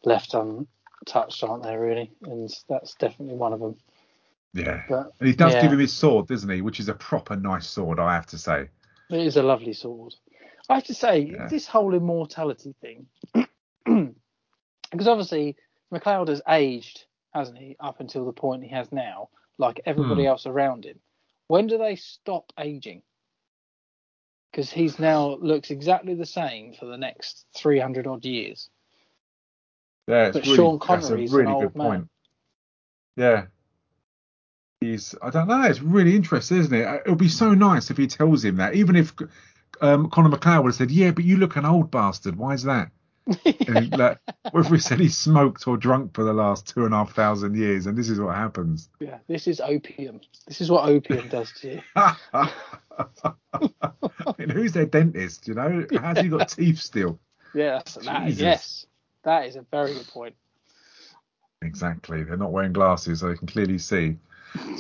left 0.04 0.34
untouched, 0.34 1.44
aren't 1.44 1.64
there? 1.64 1.80
Really, 1.80 2.12
and 2.24 2.50
that's 2.68 2.96
definitely 2.96 3.36
one 3.36 3.54
of 3.54 3.60
them. 3.60 3.76
Yeah. 4.54 4.82
But 4.90 5.12
And 5.20 5.30
he 5.30 5.36
does 5.36 5.54
yeah. 5.54 5.62
give 5.62 5.72
him 5.72 5.80
his 5.80 5.94
sword, 5.94 6.28
doesn't 6.28 6.50
he? 6.50 6.62
Which 6.62 6.80
is 6.80 6.90
a 6.90 6.94
proper 6.96 7.36
nice 7.38 7.68
sword, 7.68 8.00
I 8.00 8.14
have 8.16 8.26
to 8.28 8.38
say. 8.38 8.68
It 9.12 9.20
is 9.22 9.38
a 9.38 9.44
lovely 9.44 9.74
sword. 9.74 10.14
I 10.68 10.76
have 10.76 10.84
to 10.86 10.94
say, 10.94 11.20
Yeah. 11.20 11.48
this 11.48 11.68
whole 11.68 11.94
immortality 11.94 12.74
thing, 12.82 13.06
because 13.86 15.08
obviously 15.08 15.56
MacLeod 15.92 16.28
has 16.30 16.42
aged, 16.50 17.06
hasn't 17.34 17.58
he, 17.60 17.76
up 17.80 18.00
until 18.00 18.26
the 18.26 18.34
point 18.34 18.64
he 18.64 18.70
has 18.72 18.92
now, 18.92 19.30
like 19.58 19.80
everybody 19.86 20.24
Hmm. 20.24 20.30
else 20.30 20.46
around 20.48 20.86
him. 20.86 21.00
When 21.52 21.68
do 21.68 21.78
they 21.78 21.98
stop 21.98 22.54
aging? 22.58 23.02
Because 24.50 24.72
he's 24.72 25.00
now 25.00 25.36
looks 25.36 25.70
exactly 25.70 26.16
the 26.16 26.26
same 26.26 26.74
for 26.74 26.86
the 26.86 26.98
next 26.98 27.46
300 27.58 28.08
odd 28.08 28.24
years. 28.24 28.70
Yeah, 30.08 30.28
it's 30.28 30.36
But 30.36 30.46
really, 30.46 30.56
Sean 30.56 30.80
that's 30.80 31.10
a 31.10 31.16
Connery's 31.16 31.34
an 31.34 31.40
really 31.40 31.52
old 31.52 31.64
good 31.64 31.76
man. 31.76 31.90
point. 31.90 32.10
Yeah. 33.18 33.46
He's, 34.80 35.14
I 35.22 35.30
don't 35.30 35.50
know, 35.50 35.64
it's 35.64 35.82
really 35.82 36.16
interesting, 36.16 36.60
isn't 36.60 36.74
it? 36.74 37.02
It 37.06 37.10
would 37.10 37.18
be 37.18 37.28
so 37.28 37.54
nice 37.54 37.92
if 37.92 37.98
he 37.98 38.08
tells 38.08 38.46
him 38.46 38.56
that, 38.56 38.76
even 38.76 38.96
if 38.96 39.14
um, 39.82 40.10
Connor 40.10 40.30
MacLeod 40.30 40.64
would 40.64 40.70
have 40.70 40.76
said, 40.76 40.90
Yeah, 40.90 41.12
but 41.12 41.26
you 41.26 41.36
look 41.36 41.58
an 41.58 41.66
old 41.66 41.92
bastard. 41.92 42.38
Why 42.38 42.54
is 42.54 42.64
that? 42.64 42.92
And 43.68 43.98
like, 43.98 44.20
whether 44.52 44.74
he 44.74 44.80
said 44.80 45.00
he 45.00 45.10
smoked 45.10 45.68
or 45.68 45.78
drunk 45.78 46.14
for 46.14 46.24
the 46.24 46.34
last 46.34 46.68
two 46.68 46.86
and 46.86 46.94
a 46.94 46.98
half 46.98 47.14
thousand 47.14 47.56
years, 47.56 47.86
and 47.86 47.98
this 47.98 48.10
is 48.10 48.20
what 48.20 48.36
happens. 48.36 48.90
Yeah, 49.00 49.20
this 49.28 49.48
is 49.48 49.62
opium. 49.62 50.22
This 50.48 50.62
is 50.62 50.72
what 50.72 50.90
opium 50.90 51.28
does 51.30 51.52
to 51.62 51.74
you. 51.74 51.82
I 51.96 52.50
mean, 54.38 54.50
who's 54.50 54.74
their 54.74 54.86
dentist? 54.86 55.48
You 55.48 55.54
know, 55.54 55.86
how's 56.00 56.20
he 56.20 56.30
got 56.30 56.50
teeth 56.50 56.80
still? 56.80 57.20
Yeah, 57.54 57.82
that, 58.06 58.32
yes, 58.32 58.86
that 59.24 59.46
is 59.46 59.56
a 59.56 59.66
very 59.72 59.94
good 59.94 60.08
point. 60.08 60.36
Exactly. 61.62 62.24
They're 62.24 62.38
not 62.38 62.52
wearing 62.52 62.74
glasses, 62.74 63.20
so 63.20 63.30
they 63.30 63.36
can 63.36 63.48
clearly 63.48 63.78
see. 63.78 64.18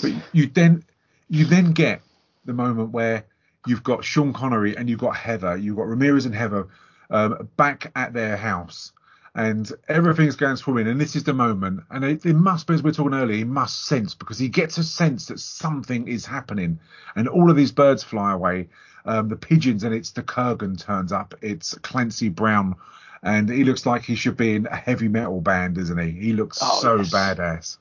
But 0.02 0.12
you 0.34 0.48
then 0.48 0.84
you 1.30 1.46
then 1.46 1.72
get 1.72 2.02
the 2.46 2.54
moment 2.54 2.92
where 2.92 3.26
you've 3.68 3.84
got 3.84 4.04
Sean 4.04 4.34
Connery 4.34 4.76
and 4.76 4.90
you've 4.90 5.00
got 5.00 5.16
Heather, 5.16 5.56
you've 5.56 5.78
got 5.78 5.88
Ramirez 5.88 6.26
and 6.26 6.34
Heather 6.34 6.68
um, 7.12 7.48
back 7.58 7.92
at 7.96 8.14
their 8.14 8.36
house, 8.38 8.92
and 9.36 9.72
everything's 9.88 10.36
going 10.36 10.56
swimming. 10.56 10.88
And 10.88 11.00
this 11.00 11.16
is 11.16 11.24
the 11.24 11.34
moment, 11.34 11.82
and 11.92 12.04
it, 12.04 12.26
it 12.26 12.34
must 12.36 12.66
be 12.66 12.74
as 12.74 12.82
we're 12.82 12.92
talking 12.94 13.14
earlier, 13.14 13.38
he 13.38 13.44
must 13.44 13.86
sense 13.86 14.16
because 14.16 14.40
he 14.40 14.50
gets 14.50 14.80
a 14.80 14.84
sense 14.84 15.28
that 15.28 15.40
something 15.40 16.08
is 16.08 16.26
happening, 16.26 16.80
and 17.16 17.28
all 17.28 17.52
of 17.52 17.56
these 17.56 17.72
birds 17.72 18.04
fly 18.04 18.34
away. 18.34 18.70
Um, 19.06 19.30
the 19.30 19.36
pigeons, 19.36 19.84
and 19.84 19.94
it's 19.96 20.12
the 20.12 20.24
Kurgan 20.24 20.80
turns 20.80 21.12
up. 21.12 21.34
It's 21.42 21.74
Clancy 21.80 22.30
Brown. 22.30 22.76
And 23.24 23.50
he 23.50 23.64
looks 23.64 23.86
like 23.86 24.04
he 24.04 24.16
should 24.16 24.36
be 24.36 24.56
in 24.56 24.66
a 24.66 24.76
heavy 24.76 25.08
metal 25.08 25.42
band, 25.42 25.76
doesn't 25.76 25.98
he? 26.00 26.10
He 26.10 26.34
looks 26.34 26.58
Oh, 26.60 26.80
so 26.82 26.96
yes. 26.98 27.12
badass. 27.14 27.78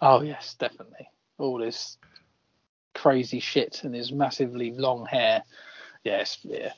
Oh 0.00 0.22
yes, 0.22 0.54
definitely. 0.54 1.08
All 1.38 1.58
this 1.58 1.96
crazy 2.94 3.38
shit 3.40 3.82
and 3.84 3.94
his 3.94 4.10
massively 4.12 4.72
long 4.72 5.06
hair. 5.06 5.44
Yes, 6.02 6.38
yeah. 6.42 6.72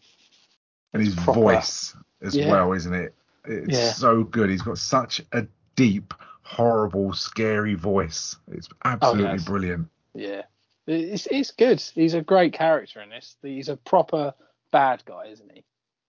And 0.93 1.03
his 1.03 1.15
proper. 1.15 1.41
voice 1.41 1.95
as 2.21 2.37
Yeah. 2.37 2.51
well, 2.51 2.73
isn't 2.73 2.95
it? 2.95 3.15
It's 3.45 3.79
Yeah. 3.79 3.93
so 3.93 4.23
good. 4.25 4.51
He's 4.51 4.63
got 4.63 4.79
such 4.79 5.21
a 5.33 5.47
deep, 5.77 6.15
horrible, 6.43 7.13
scary 7.13 7.75
voice. 7.75 8.37
It's 8.51 8.69
absolutely 8.85 9.33
yes. 9.33 9.45
brilliant. 9.45 9.89
Yeah. 10.15 10.43
It's 10.87 11.27
it's 11.27 11.53
good. 11.53 11.81
He's 11.81 12.15
a 12.15 12.23
great 12.23 12.53
character 12.53 13.01
in 13.01 13.11
this. 13.11 13.37
He's 13.43 13.69
a 13.69 13.77
proper 13.77 14.35
bad 14.73 15.05
guy, 15.05 15.27
isn't 15.27 15.51
he? 15.53 15.65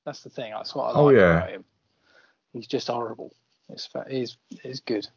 That's 0.06 0.22
the 0.24 0.30
thing. 0.30 0.52
That's 0.52 0.74
what 0.76 0.84
I 0.86 0.88
like 0.88 0.98
Oh, 0.98 1.10
yeah. 1.10 1.38
about 1.38 1.50
him. 1.52 1.66
He's 2.54 2.68
just 2.68 2.88
horrible. 2.88 3.34
It's 3.70 3.88
he's 4.10 4.38
he's 4.62 4.80
good. 4.82 5.08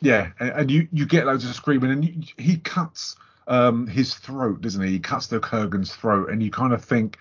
Yeah, 0.00 0.30
and, 0.40 0.50
and 0.50 0.70
you 0.70 0.88
you 0.92 1.06
get 1.06 1.26
loads 1.26 1.44
of 1.44 1.54
screaming, 1.54 1.90
and 1.90 2.04
you, 2.04 2.22
he 2.38 2.58
cuts 2.58 3.16
um 3.48 3.86
his 3.86 4.14
throat, 4.14 4.60
doesn't 4.60 4.82
he? 4.82 4.92
He 4.92 4.98
cuts 5.00 5.26
the 5.26 5.40
Kurgan's 5.40 5.94
throat, 5.94 6.30
and 6.30 6.42
you 6.42 6.50
kind 6.50 6.72
of 6.72 6.84
think 6.84 7.18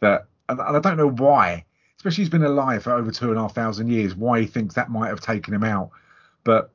that, 0.00 0.26
and 0.48 0.60
I 0.60 0.78
don't 0.78 0.96
know 0.96 1.10
why, 1.10 1.64
especially 1.96 2.22
he's 2.22 2.30
been 2.30 2.44
alive 2.44 2.82
for 2.82 2.92
over 2.92 3.10
two 3.10 3.30
and 3.30 3.38
a 3.38 3.42
half 3.42 3.54
thousand 3.54 3.90
years, 3.90 4.14
why 4.14 4.40
he 4.40 4.46
thinks 4.46 4.74
that 4.74 4.90
might 4.90 5.08
have 5.08 5.20
taken 5.20 5.54
him 5.54 5.64
out, 5.64 5.90
but 6.44 6.70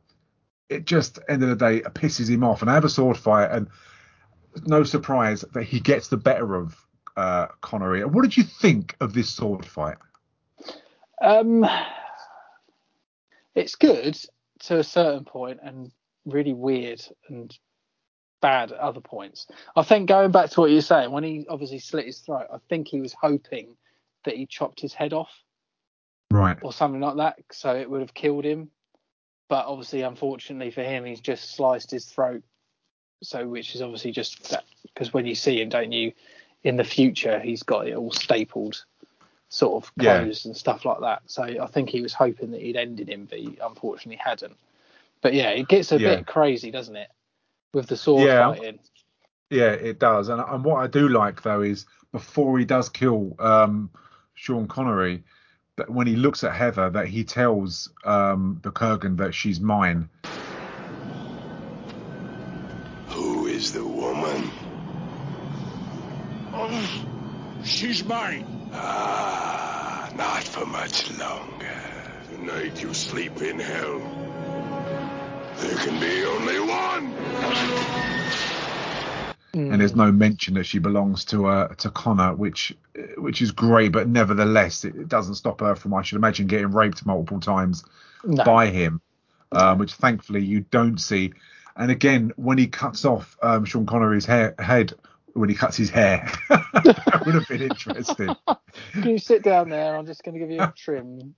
it 0.69 0.85
just 0.85 1.19
end 1.27 1.43
of 1.43 1.49
the 1.49 1.55
day 1.55 1.81
pisses 1.81 2.29
him 2.29 2.43
off, 2.43 2.61
and 2.61 2.69
I 2.69 2.75
have 2.75 2.85
a 2.85 2.89
sword 2.89 3.17
fight, 3.17 3.51
and 3.51 3.67
no 4.65 4.83
surprise 4.83 5.45
that 5.53 5.63
he 5.63 5.79
gets 5.79 6.07
the 6.07 6.17
better 6.17 6.55
of 6.55 6.75
uh 7.17 7.47
Connery. 7.61 8.03
What 8.05 8.23
did 8.23 8.37
you 8.37 8.43
think 8.43 8.95
of 8.99 9.13
this 9.13 9.29
sword 9.29 9.65
fight? 9.65 9.97
Um, 11.21 11.65
it's 13.55 13.75
good 13.75 14.17
to 14.61 14.79
a 14.79 14.83
certain 14.83 15.25
point 15.25 15.59
and 15.63 15.91
really 16.25 16.53
weird 16.53 17.01
and 17.29 17.57
bad 18.41 18.71
at 18.71 18.79
other 18.79 19.01
points. 19.01 19.47
I 19.75 19.83
think 19.83 20.07
going 20.07 20.31
back 20.31 20.49
to 20.51 20.61
what 20.61 20.71
you're 20.71 20.81
saying, 20.81 21.11
when 21.11 21.23
he 21.23 21.45
obviously 21.49 21.79
slit 21.79 22.05
his 22.05 22.19
throat, 22.19 22.47
I 22.53 22.57
think 22.69 22.87
he 22.87 23.01
was 23.01 23.13
hoping 23.13 23.75
that 24.25 24.35
he 24.35 24.45
chopped 24.45 24.79
his 24.81 24.93
head 24.93 25.13
off 25.13 25.31
Right. 26.31 26.57
or 26.61 26.71
something 26.73 27.01
like 27.01 27.17
that, 27.17 27.39
so 27.51 27.75
it 27.75 27.89
would 27.89 28.01
have 28.01 28.13
killed 28.13 28.45
him. 28.45 28.69
But 29.47 29.65
obviously, 29.65 30.03
unfortunately 30.03 30.71
for 30.71 30.83
him, 30.83 31.05
he's 31.05 31.21
just 31.21 31.55
sliced 31.55 31.91
his 31.91 32.05
throat. 32.05 32.43
So, 33.23 33.47
which 33.47 33.75
is 33.75 33.81
obviously 33.81 34.11
just 34.11 34.55
because 34.83 35.11
when 35.13 35.25
you 35.25 35.35
see 35.35 35.59
him, 35.61 35.69
don't 35.69 35.91
you, 35.91 36.13
in 36.63 36.77
the 36.77 36.83
future, 36.83 37.39
he's 37.39 37.63
got 37.63 37.87
it 37.87 37.95
all 37.95 38.11
stapled, 38.11 38.85
sort 39.49 39.83
of 39.83 39.91
Yeah. 39.97 40.19
closed 40.19 40.45
and 40.45 40.55
stuff 40.55 40.85
like 40.85 40.99
that. 41.01 41.23
So 41.25 41.43
I 41.43 41.67
think 41.67 41.89
he 41.89 42.01
was 42.01 42.13
hoping 42.13 42.51
that 42.51 42.61
he'd 42.61 42.77
ended 42.77 43.09
him, 43.09 43.25
but 43.25 43.39
he 43.39 43.57
unfortunately 43.61 44.21
hadn't. 44.23 44.55
But 45.21 45.33
yeah, 45.33 45.49
it 45.49 45.67
gets 45.67 45.91
a 45.91 45.99
Yeah. 45.99 46.15
bit 46.15 46.27
crazy, 46.27 46.71
doesn't 46.71 46.95
it, 46.95 47.09
with 47.73 47.87
the 47.87 47.97
sword 47.97 48.27
Yeah. 48.27 48.53
fighting? 48.53 48.79
Yeah, 49.49 49.71
it 49.71 49.99
does. 49.99 50.29
And, 50.29 50.41
and 50.41 50.63
what 50.63 50.77
I 50.77 50.87
do 50.87 51.07
like 51.09 51.41
though 51.41 51.61
is 51.61 51.85
before 52.11 52.59
he 52.59 52.65
does 52.65 52.89
kill 52.89 53.35
um, 53.39 53.89
Sean 54.35 54.67
Connery, 54.67 55.23
that 55.75 55.89
when 55.89 56.07
he 56.07 56.15
looks 56.15 56.43
at 56.43 56.53
Heather, 56.53 56.89
that 56.89 57.07
he 57.07 57.23
tells 57.23 57.89
um, 58.03 58.59
the 58.63 58.71
Kurgan 58.71 59.17
that 59.17 59.33
she's 59.33 59.59
mine. 59.59 60.09
Who 63.09 63.47
is 63.47 63.71
the 63.73 63.85
woman? 63.85 64.49
She's 67.63 68.03
mine. 68.03 68.45
Ah, 68.73 70.11
not 70.15 70.43
for 70.43 70.65
much 70.65 71.09
longer. 71.17 71.81
Tonight 72.29 72.81
you 72.81 72.93
sleep 72.93 73.41
in 73.41 73.59
hell. 73.59 73.99
There 75.57 75.77
can 75.77 75.99
be 75.99 76.25
only 76.25 76.59
one. 76.59 77.18
And 79.53 79.81
there's 79.81 79.95
no 79.95 80.11
mention 80.11 80.55
that 80.55 80.65
she 80.65 80.79
belongs 80.79 81.25
to 81.25 81.47
uh, 81.47 81.67
to 81.75 81.89
Connor, 81.89 82.35
which 82.35 82.75
which 83.17 83.41
is 83.41 83.51
great, 83.51 83.91
but 83.91 84.07
nevertheless, 84.07 84.83
it, 84.83 84.95
it 84.95 85.07
doesn't 85.07 85.35
stop 85.35 85.61
her 85.61 85.75
from, 85.75 85.93
I 85.93 86.01
should 86.01 86.17
imagine, 86.17 86.47
getting 86.47 86.71
raped 86.71 87.05
multiple 87.05 87.39
times 87.39 87.83
No. 88.23 88.43
by 88.43 88.67
him, 88.67 89.01
um, 89.51 89.77
which 89.77 89.93
thankfully 89.93 90.43
you 90.43 90.61
don't 90.61 90.97
see. 90.97 91.33
And 91.75 91.91
again, 91.91 92.33
when 92.35 92.57
he 92.57 92.67
cuts 92.67 93.05
off 93.05 93.37
um, 93.41 93.63
Sean 93.65 93.85
Connery's 93.85 94.25
hair, 94.25 94.53
head, 94.59 94.93
when 95.33 95.49
he 95.49 95.55
cuts 95.55 95.77
his 95.77 95.89
hair, 95.89 96.29
that 96.49 97.23
would 97.25 97.35
have 97.35 97.47
been 97.47 97.61
interesting. 97.61 98.35
Can 98.93 99.09
you 99.09 99.17
sit 99.17 99.43
down 99.43 99.69
there? 99.69 99.95
I'm 99.95 100.05
just 100.05 100.23
going 100.23 100.33
to 100.33 100.39
give 100.39 100.51
you 100.51 100.61
a 100.61 100.73
trim. 100.75 101.35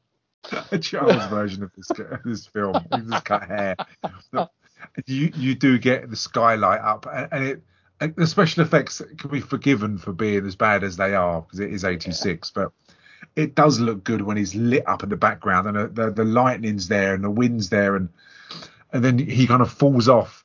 a 0.71 0.79
child's 0.79 1.25
version 1.27 1.61
of 1.61 1.71
this 1.75 1.91
this 2.25 2.47
film. 2.47 2.73
He 2.91 3.01
just 3.01 3.25
cut 3.25 3.43
hair. 3.43 3.75
You 5.05 5.31
you 5.35 5.55
do 5.55 5.77
get 5.77 6.09
the 6.09 6.15
skylight 6.15 6.81
up, 6.81 7.05
and, 7.11 7.27
and 7.31 7.43
it 7.45 7.63
and 7.99 8.15
the 8.15 8.27
special 8.27 8.63
effects 8.63 9.01
can 9.17 9.29
be 9.29 9.41
forgiven 9.41 9.97
for 9.97 10.11
being 10.11 10.45
as 10.45 10.55
bad 10.55 10.83
as 10.83 10.97
they 10.97 11.13
are 11.13 11.41
because 11.41 11.59
it 11.59 11.71
is 11.71 11.83
86, 11.85 12.49
but 12.49 12.71
it 13.35 13.53
does 13.53 13.79
look 13.79 14.03
good 14.03 14.21
when 14.21 14.37
he's 14.37 14.55
lit 14.55 14.87
up 14.87 15.03
in 15.03 15.09
the 15.09 15.15
background 15.15 15.67
and 15.67 15.77
the, 15.77 15.87
the 16.05 16.11
the 16.11 16.25
lightning's 16.25 16.87
there 16.87 17.13
and 17.13 17.23
the 17.23 17.29
wind's 17.29 17.69
there 17.69 17.95
and 17.95 18.09
and 18.91 19.05
then 19.05 19.17
he 19.19 19.45
kind 19.47 19.61
of 19.61 19.71
falls 19.71 20.09
off 20.09 20.43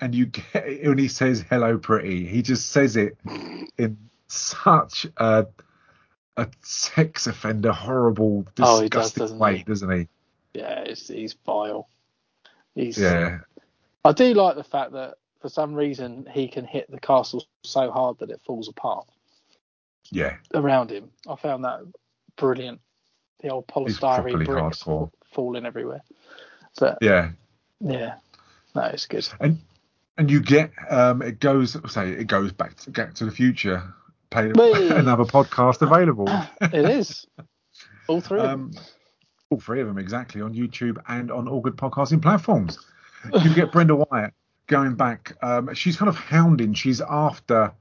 and 0.00 0.14
you 0.14 0.26
get 0.26 0.84
when 0.84 0.98
he 0.98 1.08
says 1.08 1.44
hello 1.48 1.78
pretty 1.78 2.26
he 2.26 2.42
just 2.42 2.70
says 2.70 2.96
it 2.96 3.16
in 3.78 3.96
such 4.26 5.06
a 5.16 5.46
a 6.36 6.48
sex 6.62 7.26
offender 7.28 7.72
horrible 7.72 8.44
Oh, 8.58 8.80
does, 8.80 8.90
disgusting 8.90 9.22
doesn't 9.22 9.38
way 9.38 9.56
he? 9.58 9.62
doesn't 9.62 9.90
he 9.90 10.08
Yeah, 10.54 10.84
he's, 10.86 11.06
he's 11.08 11.32
vile. 11.46 11.88
He's. 12.74 12.98
yeah 12.98 13.38
I 14.04 14.12
do 14.12 14.34
like 14.34 14.56
the 14.56 14.64
fact 14.64 14.92
that 14.92 15.14
for 15.40 15.48
some 15.48 15.74
reason 15.74 16.26
he 16.30 16.48
can 16.48 16.64
hit 16.64 16.90
the 16.90 17.00
castle 17.00 17.44
so 17.64 17.90
hard 17.90 18.18
that 18.18 18.30
it 18.30 18.40
falls 18.44 18.68
apart 18.68 19.06
yeah 20.10 20.36
around 20.54 20.90
him. 20.90 21.10
I 21.28 21.36
found 21.36 21.64
that 21.64 21.80
brilliant. 22.36 22.80
The 23.40 23.50
old 23.50 23.68
polystyrene 23.68 24.44
bricks 24.44 24.82
hardcore. 24.82 25.10
falling 25.32 25.66
everywhere. 25.66 26.02
But 26.78 26.98
yeah 27.00 27.30
yeah, 27.80 28.14
no, 28.74 28.82
it's 28.82 29.06
good. 29.06 29.28
and 29.40 29.58
and 30.16 30.30
you 30.30 30.40
get 30.40 30.72
um 30.90 31.22
it 31.22 31.38
goes 31.40 31.76
say 31.92 32.10
it 32.10 32.26
goes 32.26 32.52
back 32.52 32.76
to 32.76 32.90
get 32.90 33.14
to 33.16 33.24
the 33.24 33.30
future 33.30 33.94
pay 34.30 34.50
another 34.50 35.24
podcast 35.24 35.80
available 35.80 36.26
It 36.60 36.88
is. 36.90 37.26
All 38.08 38.20
three 38.20 38.40
um 38.40 38.72
all 39.50 39.60
three 39.60 39.80
of 39.80 39.86
them 39.86 39.98
exactly 39.98 40.42
on 40.42 40.54
youtube 40.54 40.98
and 41.08 41.30
on 41.30 41.48
all 41.48 41.60
good 41.60 41.76
podcasting 41.76 42.20
platforms 42.20 42.78
you 43.42 43.54
get 43.54 43.70
brenda 43.72 43.94
wyatt 43.94 44.32
going 44.66 44.94
back 44.94 45.36
um 45.42 45.72
she's 45.74 45.96
kind 45.96 46.08
of 46.08 46.16
hounding 46.16 46.74
she's 46.74 47.00
after 47.00 47.72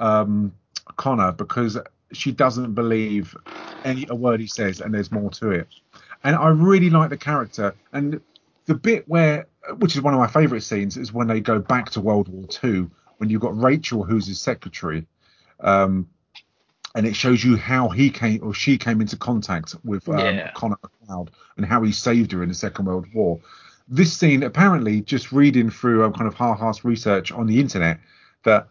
um 0.00 0.52
connor 0.96 1.32
because 1.32 1.78
she 2.12 2.32
doesn't 2.32 2.74
believe 2.74 3.34
any 3.84 4.06
a 4.10 4.14
word 4.14 4.40
he 4.40 4.46
says 4.46 4.80
and 4.80 4.92
there's 4.94 5.10
more 5.10 5.30
to 5.30 5.50
it 5.50 5.68
and 6.24 6.36
i 6.36 6.48
really 6.48 6.90
like 6.90 7.10
the 7.10 7.16
character 7.16 7.74
and 7.92 8.20
the 8.66 8.74
bit 8.74 9.08
where 9.08 9.46
which 9.78 9.96
is 9.96 10.02
one 10.02 10.14
of 10.14 10.20
my 10.20 10.26
favorite 10.26 10.62
scenes 10.62 10.96
is 10.96 11.12
when 11.12 11.26
they 11.26 11.40
go 11.40 11.58
back 11.58 11.90
to 11.90 12.00
world 12.00 12.28
war 12.28 12.46
ii 12.64 12.86
when 13.18 13.30
you've 13.30 13.40
got 13.40 13.56
rachel 13.58 14.04
who's 14.04 14.26
his 14.26 14.40
secretary 14.40 15.06
um 15.60 16.06
and 16.94 17.06
it 17.06 17.14
shows 17.14 17.44
you 17.44 17.56
how 17.56 17.88
he 17.90 18.08
came 18.10 18.42
or 18.42 18.54
she 18.54 18.78
came 18.78 19.02
into 19.02 19.16
contact 19.18 19.74
with 19.84 20.08
um, 20.08 20.18
Yeah. 20.18 20.50
Connor 20.54 20.78
MacLeod 20.82 21.30
and 21.56 21.66
how 21.66 21.82
he 21.82 21.92
saved 21.92 22.32
her 22.32 22.42
in 22.42 22.48
the 22.48 22.54
Second 22.54 22.86
World 22.86 23.06
War. 23.12 23.38
This 23.88 24.16
scene, 24.16 24.42
apparently, 24.42 25.00
just 25.00 25.32
reading 25.32 25.70
through 25.70 26.04
um, 26.04 26.12
kind 26.12 26.26
of 26.26 26.34
half-assed 26.34 26.84
research 26.84 27.30
on 27.30 27.46
the 27.46 27.60
internet, 27.60 28.00
that 28.44 28.68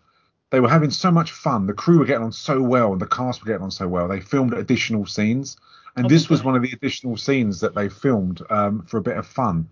they 0.50 0.60
were 0.60 0.70
having 0.70 0.92
so 0.92 1.12
much 1.12 1.32
fun. 1.32 1.68
The 1.68 1.74
crew 1.74 2.00
were 2.00 2.06
getting 2.06 2.24
on 2.24 2.32
so 2.32 2.62
well, 2.62 2.92
and 2.92 3.02
the 3.02 3.08
cast 3.08 3.42
were 3.42 3.48
getting 3.48 3.64
on 3.64 3.72
so 3.72 3.88
well. 3.88 4.08
They 4.08 4.20
filmed 4.20 4.54
additional 4.54 5.06
scenes, 5.06 5.58
and 5.96 6.06
Oh, 6.06 6.10
this 6.10 6.24
did 6.24 6.32
was 6.32 6.44
one 6.44 6.56
of 6.56 6.62
the 6.62 6.72
additional 6.72 7.18
scenes 7.18 7.62
that 7.62 7.76
they 7.76 7.90
filmed 7.90 8.42
um, 8.50 8.84
for 8.84 8.98
a 8.98 9.02
bit 9.02 9.18
of 9.18 9.26
fun. 9.26 9.70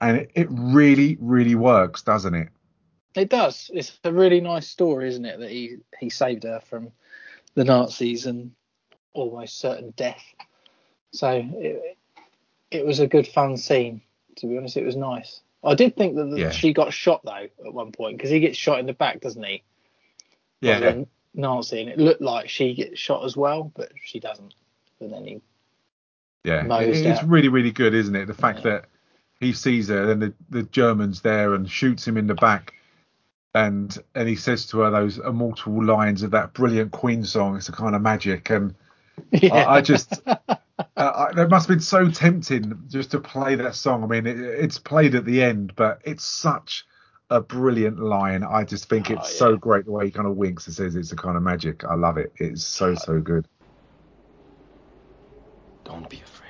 And 0.00 0.18
it, 0.18 0.30
it 0.34 0.48
really, 0.50 1.16
really 1.20 1.54
works, 1.54 2.02
doesn't 2.02 2.34
it? 2.34 2.48
It 3.14 3.30
does. 3.30 3.70
It's 3.72 3.98
a 4.04 4.12
really 4.12 4.40
nice 4.40 4.68
story, 4.68 5.08
isn't 5.08 5.24
it? 5.24 5.40
That 5.40 5.50
he 5.50 5.76
he 5.98 6.10
saved 6.10 6.44
her 6.44 6.60
from 6.60 6.92
the 7.54 7.64
Nazis 7.64 8.26
and 8.26 8.52
almost 9.14 9.58
certain 9.58 9.94
death. 9.96 10.22
So 11.12 11.30
it 11.30 11.96
it 12.70 12.84
was 12.84 13.00
a 13.00 13.06
good 13.06 13.26
fun 13.26 13.56
scene. 13.56 14.02
To 14.36 14.46
be 14.46 14.56
honest, 14.58 14.76
it 14.76 14.84
was 14.84 14.96
nice. 14.96 15.40
I 15.64 15.74
did 15.74 15.96
think 15.96 16.16
that 16.16 16.24
the, 16.30 16.38
Yeah. 16.40 16.50
she 16.50 16.72
got 16.72 16.92
shot 16.92 17.22
though 17.24 17.48
at 17.66 17.72
one 17.74 17.92
point 17.92 18.16
because 18.16 18.30
he 18.30 18.40
gets 18.40 18.56
shot 18.58 18.78
in 18.78 18.86
the 18.86 18.92
back, 18.92 19.20
doesn't 19.20 19.42
he? 19.42 19.62
Yeah, 20.60 20.78
um, 20.78 21.06
Nancy, 21.34 21.80
and 21.80 21.90
it 21.90 21.98
looked 21.98 22.22
like 22.22 22.48
she 22.48 22.74
gets 22.74 22.98
shot 22.98 23.24
as 23.24 23.36
well, 23.36 23.70
but 23.74 23.92
she 24.02 24.20
doesn't. 24.20 24.54
And 25.00 25.12
then 25.12 25.24
he 25.26 25.40
Yeah, 26.44 26.64
it- 26.80 26.88
it's 27.06 27.20
out. 27.22 27.28
really, 27.28 27.48
really 27.48 27.72
good, 27.72 27.94
isn't 27.94 28.14
it? 28.14 28.26
The 28.26 28.34
fact 28.34 28.58
Yeah. 28.64 28.70
that 28.72 28.84
he 29.40 29.52
sees 29.52 29.88
her, 29.88 30.06
then 30.06 30.18
the, 30.20 30.34
the 30.50 30.62
German's 30.64 31.20
there 31.20 31.54
and 31.54 31.68
shoots 31.70 32.06
him 32.06 32.16
in 32.16 32.26
the 32.26 32.34
back, 32.34 32.72
and 33.54 33.96
and 34.14 34.28
he 34.28 34.36
says 34.36 34.66
to 34.68 34.78
her 34.80 34.90
those 34.90 35.18
immortal 35.18 35.82
lines 35.84 36.22
of 36.22 36.30
that 36.32 36.52
brilliant 36.54 36.92
Queen 36.92 37.24
song. 37.24 37.56
It's 37.56 37.68
a 37.68 37.72
kind 37.72 37.94
of 37.96 38.02
magic, 38.02 38.50
and 38.50 38.74
yeah. 39.32 39.54
I, 39.54 39.76
I 39.76 39.80
just, 39.80 40.22
uh, 40.96 41.28
I, 41.36 41.40
it 41.42 41.50
must 41.50 41.68
have 41.68 41.76
been 41.76 41.80
so 41.82 42.08
tempting 42.10 42.72
just 42.88 43.10
to 43.12 43.20
play 43.20 43.54
that 43.56 43.74
song. 43.74 44.02
I 44.02 44.06
mean, 44.06 44.26
it, 44.26 44.38
it's 44.38 44.78
played 44.78 45.14
at 45.14 45.24
the 45.24 45.42
end, 45.42 45.74
but 45.76 46.00
it's 46.04 46.24
such 46.24 46.84
a 47.30 47.40
brilliant 47.40 47.98
line. 47.98 48.42
I 48.44 48.64
just 48.64 48.88
think 48.88 49.10
Oh, 49.10 49.14
it's 49.14 49.32
yeah. 49.32 49.38
so 49.38 49.56
great 49.56 49.84
the 49.84 49.90
way 49.92 50.06
he 50.06 50.10
kind 50.10 50.28
of 50.28 50.36
winks 50.36 50.66
and 50.66 50.74
says 50.74 50.94
it's 50.96 51.12
a 51.12 51.16
kind 51.16 51.36
of 51.36 51.42
magic. 51.42 51.84
I 51.84 51.94
love 51.94 52.16
it. 52.18 52.32
It's 52.36 52.64
so 52.64 52.94
so 52.94 53.20
good. 53.20 53.46
Don't 55.84 56.08
be 56.08 56.20
afraid. 56.20 56.46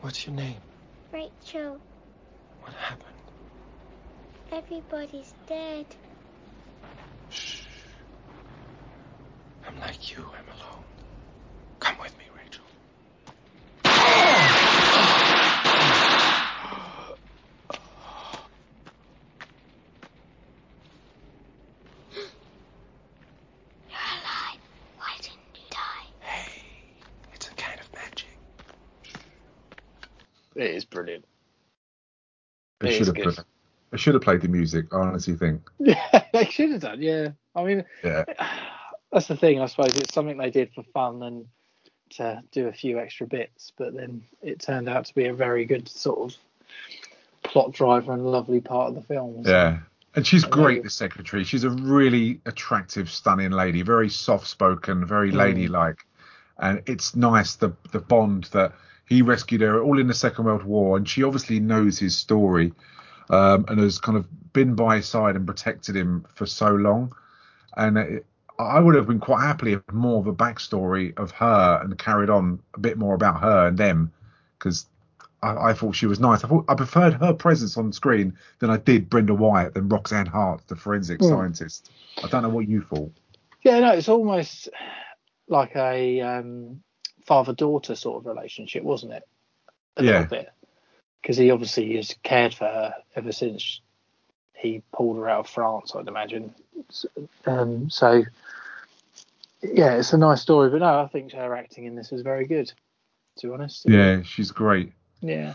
What's 0.00 0.26
your 0.26 0.34
name? 0.36 0.60
Rachel, 1.12 1.78
What 2.62 2.72
happened? 2.74 3.04
everybody's 4.52 5.34
dead. 5.46 5.86
Shh. 7.30 7.62
I'm 9.66 9.78
like 9.80 10.10
you, 10.10 10.18
I'm 10.18 10.46
alone. 10.56 10.84
Come 11.80 11.96
with 12.00 12.16
me, 12.18 12.24
Rachel. 12.36 12.64
You're 23.88 23.98
alive. 23.98 24.60
Why 24.96 25.14
didn't 25.16 25.38
you 25.54 25.62
die? 25.70 26.06
Hey, 26.20 26.52
it's 27.34 27.48
a 27.48 27.54
kind 27.54 27.80
of 27.80 27.92
magic. 27.94 28.26
it 30.54 30.70
is 30.74 30.84
brilliant. 31.02 31.24
They 32.80 32.96
should 32.96 33.06
have 33.08 33.16
put, 33.16 33.44
they 33.90 33.98
should 33.98 34.14
have 34.14 34.22
played 34.22 34.40
the 34.40 34.48
music. 34.48 34.86
I 34.92 34.98
honestly 34.98 35.34
think. 35.34 35.62
Yeah, 35.78 36.24
they 36.32 36.44
should 36.44 36.70
have 36.70 36.80
done. 36.80 37.02
Yeah, 37.02 37.28
I 37.54 37.64
mean, 37.64 37.84
Yeah. 38.04 38.24
that's 39.12 39.26
the 39.26 39.36
thing. 39.36 39.60
I 39.60 39.66
suppose 39.66 39.96
it's 39.96 40.12
something 40.14 40.36
they 40.38 40.50
did 40.50 40.70
for 40.74 40.82
fun 40.94 41.22
and 41.22 41.46
to 42.10 42.42
do 42.52 42.68
a 42.68 42.72
few 42.72 42.98
extra 42.98 43.26
bits, 43.26 43.72
but 43.76 43.94
then 43.94 44.22
it 44.42 44.60
turned 44.60 44.88
out 44.88 45.04
to 45.06 45.14
be 45.14 45.26
a 45.26 45.34
very 45.34 45.64
good 45.64 45.88
sort 45.88 46.32
of 46.32 46.38
plot 47.42 47.72
driver 47.72 48.12
and 48.12 48.24
lovely 48.26 48.60
part 48.60 48.88
of 48.90 48.94
the 48.94 49.02
film. 49.02 49.44
so- 49.44 49.50
Yeah. 49.50 49.78
And 50.14 50.26
she's 50.26 50.44
great, 50.44 50.82
the 50.82 50.90
secretary. 50.90 51.44
She's 51.44 51.64
a 51.64 51.70
really 51.70 52.40
attractive, 52.46 53.10
stunning 53.10 53.50
lady, 53.52 53.82
very 53.82 54.08
soft 54.08 54.48
spoken, 54.48 55.04
very 55.04 55.30
Mm. 55.30 55.36
ladylike. 55.36 56.06
And 56.58 56.82
it's 56.86 57.14
nice 57.14 57.54
the 57.56 57.72
the 57.92 58.00
bond 58.00 58.44
that 58.52 58.72
he 59.08 59.22
rescued 59.22 59.60
her 59.62 59.82
all 59.82 59.98
in 59.98 60.06
the 60.06 60.14
Second 60.14 60.44
World 60.44 60.64
War, 60.64 60.96
and 60.96 61.08
she 61.08 61.22
obviously 61.22 61.60
knows 61.60 61.98
his 61.98 62.16
story, 62.16 62.72
um, 63.30 63.64
and 63.68 63.80
has 63.80 63.98
kind 63.98 64.18
of 64.18 64.26
been 64.52 64.74
by 64.74 64.96
his 64.96 65.08
side 65.08 65.36
and 65.36 65.46
protected 65.46 65.96
him 65.96 66.26
for 66.34 66.46
so 66.46 66.70
long. 66.70 67.14
And 67.76 67.98
it, 67.98 68.26
I 68.58 68.80
would 68.80 68.96
have 68.96 69.06
been 69.06 69.20
quite 69.20 69.42
happily 69.42 69.74
if 69.74 69.82
more 69.92 70.18
of 70.18 70.26
a 70.26 70.34
backstory 70.34 71.16
of 71.16 71.30
her 71.32 71.80
and 71.82 71.96
carried 71.98 72.28
on 72.30 72.60
a 72.74 72.80
bit 72.80 72.98
more 72.98 73.14
about 73.14 73.40
her 73.40 73.68
and 73.68 73.78
them, 73.78 74.12
because 74.58 74.86
I, 75.42 75.70
I 75.70 75.72
thought 75.74 75.94
she 75.94 76.06
was 76.06 76.18
nice. 76.18 76.42
I 76.42 76.48
thought 76.48 76.64
I 76.68 76.74
preferred 76.74 77.14
her 77.14 77.32
presence 77.32 77.76
on 77.76 77.92
screen 77.92 78.36
than 78.58 78.70
I 78.70 78.76
did 78.78 79.08
Brenda 79.08 79.34
Wyatt 79.34 79.74
than 79.74 79.88
Roxanne 79.88 80.26
Hart, 80.26 80.62
the 80.66 80.74
forensic 80.76 81.20
Hmm. 81.20 81.28
scientist. 81.28 81.90
I 82.24 82.26
don't 82.28 82.42
know 82.42 82.48
what 82.48 82.68
you 82.68 82.82
thought. 82.82 83.12
Yeah, 83.62 83.80
no, 83.80 83.90
it's 83.92 84.08
almost 84.08 84.68
like 85.48 85.76
a 85.76 86.20
um, 86.20 86.82
father-daughter 87.28 87.94
sort 87.94 88.18
of 88.18 88.26
relationship, 88.26 88.82
wasn't 88.82 89.12
it? 89.12 89.22
A 89.98 90.02
Yeah. 90.02 90.10
little 90.12 90.26
bit, 90.26 90.52
because 91.20 91.36
he 91.36 91.50
obviously 91.50 91.94
has 91.96 92.16
cared 92.22 92.54
for 92.54 92.64
her 92.64 92.94
ever 93.14 93.32
since 93.32 93.80
he 94.54 94.82
pulled 94.92 95.16
her 95.18 95.28
out 95.28 95.40
of 95.40 95.48
France, 95.48 95.94
I'd 95.94 96.08
imagine. 96.08 96.54
Um, 97.46 97.90
so, 97.90 98.24
yeah, 99.62 99.94
it's 99.96 100.12
a 100.12 100.18
nice 100.18 100.42
story, 100.42 100.70
but 100.70 100.80
no, 100.80 101.00
I 101.00 101.06
think 101.06 101.32
her 101.32 101.54
acting 101.54 101.84
in 101.84 101.94
this 101.94 102.10
was 102.10 102.22
very 102.22 102.46
good. 102.46 102.72
To 103.38 103.46
be 103.46 103.52
honest. 103.52 103.88
Yeah, 103.88 104.22
she's 104.22 104.50
great. 104.50 104.92
Yeah. 105.20 105.54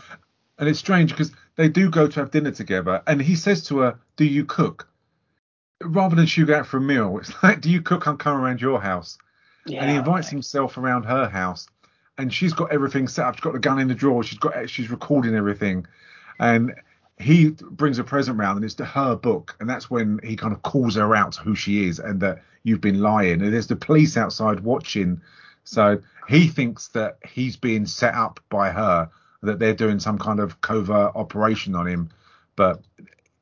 And 0.58 0.68
it's 0.68 0.78
strange 0.78 1.10
because 1.10 1.32
they 1.56 1.68
do 1.68 1.90
go 1.90 2.06
to 2.06 2.20
have 2.20 2.30
dinner 2.30 2.52
together, 2.52 3.02
and 3.06 3.20
he 3.20 3.34
says 3.34 3.66
to 3.66 3.78
her, 3.80 3.98
"Do 4.16 4.24
you 4.24 4.46
cook?" 4.46 4.88
rather 5.82 6.16
than 6.16 6.24
she 6.24 6.44
go 6.44 6.56
out 6.56 6.66
for 6.66 6.78
a 6.78 6.80
meal, 6.80 7.18
it's 7.18 7.32
like, 7.42 7.60
do 7.60 7.70
you 7.70 7.82
cook? 7.82 8.06
I'm 8.06 8.16
coming 8.16 8.42
around 8.42 8.60
your 8.60 8.80
house. 8.80 9.18
Yeah, 9.66 9.82
and 9.82 9.90
he 9.90 9.96
invites 9.96 10.28
himself 10.28 10.76
around 10.76 11.04
her 11.04 11.28
house, 11.28 11.66
and 12.18 12.32
she's 12.32 12.52
got 12.52 12.72
everything 12.72 13.08
set 13.08 13.26
up. 13.26 13.34
She's 13.34 13.42
got 13.42 13.54
the 13.54 13.58
gun 13.58 13.78
in 13.78 13.88
the 13.88 13.94
drawer. 13.94 14.22
She's 14.22 14.38
got 14.38 14.68
she's 14.68 14.90
recording 14.90 15.34
everything, 15.34 15.86
and 16.38 16.74
he 17.18 17.50
brings 17.50 17.98
a 17.98 18.04
present 18.04 18.38
round, 18.38 18.56
and 18.56 18.64
it's 18.64 18.74
to 18.74 18.84
her 18.84 19.16
book, 19.16 19.56
and 19.60 19.70
that's 19.70 19.90
when 19.90 20.20
he 20.22 20.36
kind 20.36 20.52
of 20.52 20.62
calls 20.62 20.96
her 20.96 21.14
out 21.14 21.32
to 21.32 21.40
who 21.40 21.54
she 21.54 21.86
is 21.86 21.98
and 21.98 22.20
that 22.20 22.42
you've 22.64 22.80
been 22.80 23.00
lying. 23.00 23.40
And 23.40 23.52
there's 23.52 23.68
the 23.68 23.76
police 23.76 24.16
outside 24.16 24.60
watching, 24.60 25.20
so 25.64 26.00
he 26.28 26.48
thinks 26.48 26.88
that 26.88 27.18
he's 27.26 27.56
being 27.56 27.86
set 27.86 28.14
up 28.14 28.40
by 28.48 28.70
her, 28.70 29.08
that 29.42 29.58
they're 29.58 29.74
doing 29.74 30.00
some 30.00 30.18
kind 30.18 30.40
of 30.40 30.60
covert 30.60 31.12
operation 31.14 31.74
on 31.74 31.86
him, 31.86 32.10
but 32.56 32.82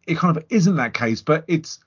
it 0.07 0.19
kind 0.19 0.37
of 0.37 0.45
isn't 0.51 0.77
that 0.77 0.95
case. 0.95 1.23
But 1.23 1.45
it's 1.49 1.79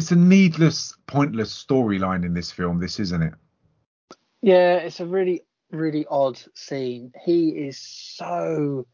it's 0.00 0.12
a 0.12 0.16
needless, 0.16 0.96
pointless 1.06 1.52
storyline 1.52 2.24
in 2.24 2.32
this 2.32 2.50
film. 2.50 2.80
This 2.80 2.98
isn't 2.98 3.22
it? 3.22 3.34
Yeah, 4.40 4.76
it's 4.76 5.00
a 5.00 5.04
really, 5.04 5.42
really 5.70 6.06
odd 6.08 6.40
scene. 6.54 7.12
He 7.22 7.50
is 7.50 7.76
so 7.76 8.86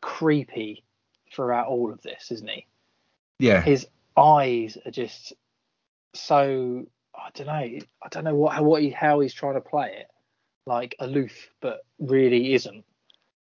creepy 0.00 0.84
throughout 1.32 1.68
all 1.68 1.92
of 1.92 2.02
this, 2.02 2.32
isn't 2.32 2.50
he? 2.50 2.66
Yeah. 3.38 3.60
His 3.62 3.86
eyes 4.16 4.76
are 4.84 4.90
just 4.90 5.34
so 6.14 6.84
I 7.14 7.30
don't 7.32 7.46
know. 7.46 7.52
I 8.02 8.08
don't 8.10 8.24
know 8.24 8.34
what 8.34 8.54
how 8.54 8.64
what 8.64 8.82
he 8.82 8.90
how 8.90 9.20
he's 9.20 9.32
trying 9.32 9.54
to 9.54 9.60
play 9.60 9.98
it, 10.00 10.08
like 10.66 10.96
aloof, 10.98 11.48
but 11.60 11.84
really 12.00 12.54
isn't. 12.54 12.84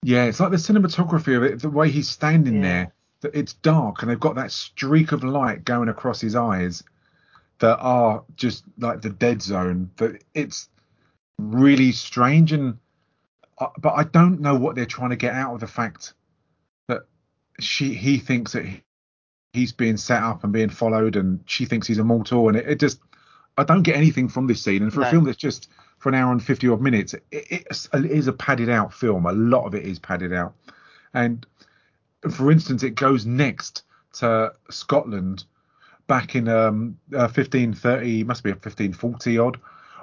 Yeah, 0.02 0.24
it's 0.24 0.40
like 0.40 0.50
the 0.50 0.56
cinematography 0.56 1.36
of 1.36 1.44
it, 1.44 1.62
the 1.62 1.70
way 1.70 1.88
he's 1.88 2.08
standing 2.08 2.56
Yeah. 2.56 2.62
there. 2.62 2.94
That 3.20 3.34
it's 3.34 3.52
dark 3.54 4.02
and 4.02 4.10
they've 4.10 4.18
got 4.18 4.36
that 4.36 4.52
streak 4.52 5.12
of 5.12 5.24
light 5.24 5.64
going 5.64 5.88
across 5.88 6.20
his 6.20 6.34
eyes 6.34 6.82
that 7.58 7.78
are 7.78 8.24
just 8.36 8.64
like 8.78 9.02
the 9.02 9.10
dead 9.10 9.42
zone. 9.42 9.90
That 9.96 10.22
it's 10.34 10.68
really 11.38 11.92
strange 11.92 12.52
and, 12.52 12.78
uh, 13.58 13.68
but 13.78 13.94
I 13.94 14.04
don't 14.04 14.40
know 14.40 14.56
what 14.56 14.74
they're 14.74 14.86
trying 14.86 15.10
to 15.10 15.16
get 15.16 15.34
out 15.34 15.54
of 15.54 15.60
the 15.60 15.66
fact 15.66 16.14
that 16.88 17.02
she 17.58 17.94
he 17.94 18.18
thinks 18.18 18.52
that 18.52 18.64
he's 19.52 19.72
being 19.72 19.96
set 19.96 20.22
up 20.22 20.44
and 20.44 20.52
being 20.52 20.70
followed, 20.70 21.16
and 21.16 21.40
she 21.46 21.64
thinks 21.64 21.86
he's 21.86 21.98
immortal, 21.98 22.48
and 22.48 22.56
it, 22.56 22.68
it 22.68 22.80
just 22.80 23.00
I 23.58 23.64
don't 23.64 23.82
get 23.82 23.96
anything 23.96 24.28
from 24.28 24.46
this 24.46 24.62
scene. 24.62 24.82
And 24.82 24.92
for 24.92 25.02
a 25.02 25.10
film 25.10 25.24
that's 25.24 25.36
just 25.36 25.68
for 25.98 26.08
an 26.08 26.14
hour 26.14 26.32
and 26.32 26.42
fifty 26.42 26.68
odd 26.68 26.80
minutes, 26.80 27.14
it, 27.14 27.22
it 27.30 27.66
is 27.92 28.26
a 28.28 28.32
padded 28.32 28.68
out 28.68 28.92
film. 28.92 29.26
A 29.26 29.32
lot 29.32 29.66
of 29.66 29.74
it 29.74 29.84
is 29.84 29.98
padded 29.98 30.32
out, 30.32 30.54
and 31.14 31.46
for 32.28 32.50
instance, 32.50 32.82
it 32.82 32.94
goes 32.94 33.26
next 33.26 33.84
to 34.14 34.52
Scotland 34.70 35.44
back 36.06 36.34
in 36.34 36.48
um, 36.48 36.98
uh, 37.12 37.30
1530, 37.30 38.24
must 38.24 38.42
be 38.42 38.50
a 38.50 38.54
1540 38.54 39.38
odd, 39.38 39.60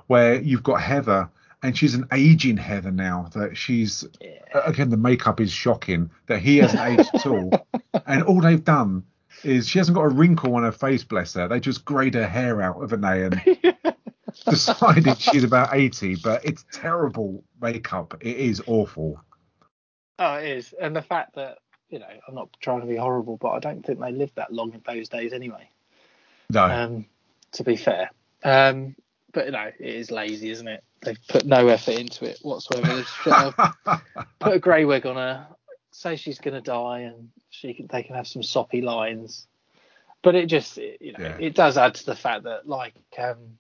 where 0.08 0.42
you've 0.42 0.64
got 0.64 0.82
Heather, 0.82 1.30
and 1.62 1.78
she's 1.78 1.96
an 1.96 2.08
aging 2.14 2.58
Heather 2.58 2.92
now. 2.92 3.30
That 3.34 3.58
she's 3.58 4.06
again 4.54 4.90
the 4.90 4.98
makeup 4.98 5.42
is 5.42 5.52
shocking. 5.52 6.10
That 6.28 6.40
he 6.40 6.58
hasn't 6.58 6.82
aged 6.82 7.10
at 7.14 7.28
all, 7.28 7.52
and 8.06 8.24
all 8.24 8.42
they've 8.42 8.64
done 8.64 9.04
is 9.44 9.68
she 9.68 9.80
hasn't 9.80 9.96
got 9.96 10.04
a 10.04 10.10
wrinkle 10.10 10.56
on 10.56 10.64
her 10.64 10.72
face, 10.72 11.04
bless 11.04 11.34
her. 11.34 11.48
They 11.48 11.60
just 11.60 11.86
greyed 11.86 12.16
her 12.16 12.28
hair 12.28 12.62
out, 12.62 12.82
haven't 12.82 13.02
they? 13.02 13.24
And 13.24 13.86
decided 14.50 15.18
she's 15.20 15.44
about 15.44 15.76
80, 15.76 16.16
but 16.24 16.44
it's 16.46 16.66
terrible 16.72 17.44
makeup. 17.62 18.16
It 18.22 18.38
is 18.38 18.64
awful. 18.66 19.22
Oh, 20.20 20.36
it 20.36 20.46
is, 20.46 20.74
and 20.80 20.96
the 20.96 21.02
fact 21.02 21.36
that 21.36 21.60
you 21.90 22.00
know 22.00 22.08
I'm 22.28 22.36
not 22.36 22.50
trying 22.60 22.82
to 22.82 22.88
be 22.88 22.96
horrible, 22.96 23.38
but 23.38 23.52
I 23.52 23.60
don't 23.60 23.86
think 23.86 24.00
they 24.00 24.12
lived 24.12 24.36
that 24.36 24.52
long 24.54 24.74
in 24.74 24.82
those 24.86 25.10
days 25.10 25.34
anyway. 25.34 25.70
No. 26.50 26.64
Um, 26.66 27.06
to 27.54 27.64
be 27.64 27.76
fair, 27.76 28.12
um, 28.44 28.96
but 29.34 29.46
you 29.46 29.52
know 29.52 29.72
it 29.80 29.96
is 29.96 30.12
lazy, 30.12 30.50
isn't 30.52 30.68
it? 30.68 30.84
They've 31.02 31.20
put 31.28 31.46
no 31.46 31.68
effort 31.68 31.96
into 31.96 32.26
it 32.26 32.40
whatsoever. 32.42 33.04
They 33.26 33.32
have 33.32 33.56
put 34.40 34.54
a 34.54 34.60
grey 34.60 34.86
wig 34.86 35.06
on 35.06 35.16
her, 35.16 35.48
say 35.92 36.16
she's 36.16 36.40
gonna 36.40 36.62
die, 36.62 37.00
and 37.02 37.30
she 37.50 37.74
can 37.74 37.88
they 37.88 38.04
can 38.04 38.16
have 38.16 38.28
some 38.28 38.44
soppy 38.44 38.82
lines. 38.82 39.48
But 40.24 40.36
it 40.36 40.48
just 40.48 40.78
it- 40.78 41.02
you 41.02 41.14
know 41.14 41.20
Yeah. 41.22 41.38
it 41.40 41.56
does 41.56 41.78
add 41.78 41.96
to 41.96 42.06
the 42.06 42.16
fact 42.16 42.44
that 42.44 42.68
like 42.68 42.96
um, 43.18 43.58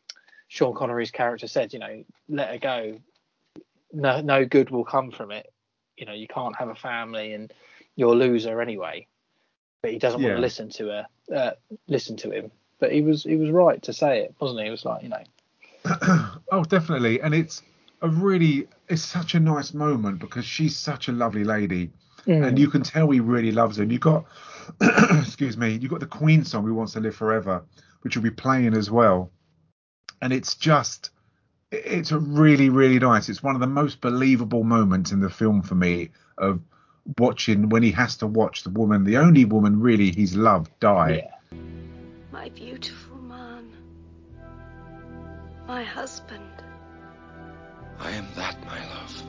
Sean 0.47 0.73
Connery's 0.75 1.11
character 1.11 1.47
said, 1.47 1.73
you 1.73 1.79
know, 1.79 2.03
let 2.29 2.49
her 2.49 2.57
go. 2.57 2.97
No 3.93 4.21
no 4.21 4.45
good 4.45 4.69
will 4.69 4.83
come 4.85 5.11
from 5.11 5.31
it. 5.31 5.51
You 5.97 6.05
know 6.05 6.13
you 6.13 6.27
can't 6.27 6.55
have 6.57 6.69
a 6.69 6.75
family 6.75 7.33
and 7.33 7.51
you're 7.97 8.13
a 8.13 8.15
loser 8.15 8.61
anyway. 8.61 9.07
But 9.81 9.91
he 9.91 9.99
doesn't 9.99 10.21
want 10.21 10.35
to 10.35 10.41
listen 10.41 10.69
to 10.69 10.87
her, 10.87 11.07
uh, 11.35 11.51
listen 11.87 12.15
to 12.17 12.31
him. 12.31 12.51
But 12.79 12.93
he 12.93 13.01
was 13.01 13.23
he 13.23 13.35
was 13.35 13.49
right 13.49 13.81
to 13.83 13.93
say 13.93 14.21
it, 14.21 14.35
wasn't 14.39 14.61
he? 14.61 14.65
He 14.65 14.71
was 14.71 14.85
like 14.85 15.03
you 15.03 15.09
know 15.09 15.23
oh, 16.51 16.63
definitely. 16.67 17.21
And 17.21 17.33
it's 17.33 17.61
a 18.01 18.09
really, 18.09 18.67
it's 18.87 19.03
such 19.03 19.35
a 19.35 19.39
nice 19.39 19.73
moment 19.73 20.19
because 20.19 20.45
she's 20.45 20.75
such 20.75 21.07
a 21.07 21.11
lovely 21.11 21.43
lady, 21.43 21.91
Mm. 22.25 22.45
and 22.45 22.59
you 22.59 22.69
can 22.69 22.83
tell 22.83 23.09
he 23.09 23.21
really 23.21 23.53
loves 23.53 23.77
her. 23.77 23.83
And 23.83 23.91
you 23.91 23.99
got, 23.99 24.25
excuse 24.81 25.55
me, 25.55 25.77
you 25.77 25.87
got 25.87 26.01
the 26.01 26.05
Queen 26.05 26.43
song 26.43 26.65
"Who 26.65 26.73
Wants 26.73 26.91
to 26.93 26.99
Live 26.99 27.15
Forever," 27.15 27.63
which 28.01 28.17
will 28.17 28.23
be 28.23 28.31
playing 28.31 28.73
as 28.73 28.91
well, 28.91 29.31
and 30.21 30.33
it's 30.33 30.55
just, 30.55 31.11
it's 31.71 32.11
a 32.11 32.19
really, 32.19 32.67
really 32.67 32.99
nice. 32.99 33.29
It's 33.29 33.41
one 33.41 33.55
of 33.55 33.61
the 33.61 33.67
most 33.67 34.01
believable 34.01 34.65
moments 34.65 35.13
in 35.13 35.21
the 35.21 35.29
film 35.29 35.61
for 35.61 35.75
me 35.75 36.09
of 36.37 36.59
watching 37.17 37.69
when 37.69 37.83
he 37.83 37.91
has 37.91 38.17
to 38.17 38.27
watch 38.27 38.63
the 38.63 38.69
woman, 38.69 39.03
the 39.03 39.17
only 39.17 39.45
woman 39.45 39.79
really 39.79 40.11
he's 40.11 40.35
loved, 40.35 40.71
die. 40.79 41.29
My 42.31 42.49
beautiful 42.49 43.17
man. 43.17 43.71
My 45.67 45.83
husband. 45.83 46.43
I 47.99 48.11
am 48.11 48.27
that, 48.35 48.63
my 48.65 48.79
love. 48.89 49.23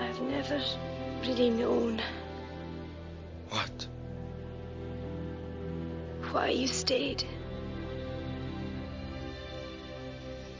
I've 0.00 0.20
never 0.22 0.60
really 1.22 1.50
known 1.50 2.00
What? 3.50 3.88
why 6.32 6.48
you 6.50 6.66
stayed. 6.66 7.24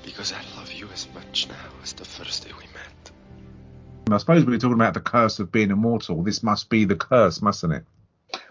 Because 0.09 0.33
I 0.33 0.41
love 0.57 0.73
you 0.73 0.89
as 0.95 1.07
much 1.15 1.49
now 1.51 1.55
as 1.83 1.93
the 1.93 2.05
first 2.05 2.47
day 2.47 2.51
we 2.59 2.65
met. 2.73 3.11
I 4.11 4.17
suppose 4.17 4.43
we 4.47 4.53
were 4.53 4.59
talking 4.59 4.73
about 4.73 4.95
the 4.95 5.01
curse 5.01 5.39
of 5.39 5.53
being 5.53 5.71
immortal. 5.71 6.23
This 6.23 6.43
must 6.43 6.71
be 6.71 6.87
the 6.87 6.97
curse, 6.97 7.43
mustn't 7.43 7.75
it? 7.75 7.85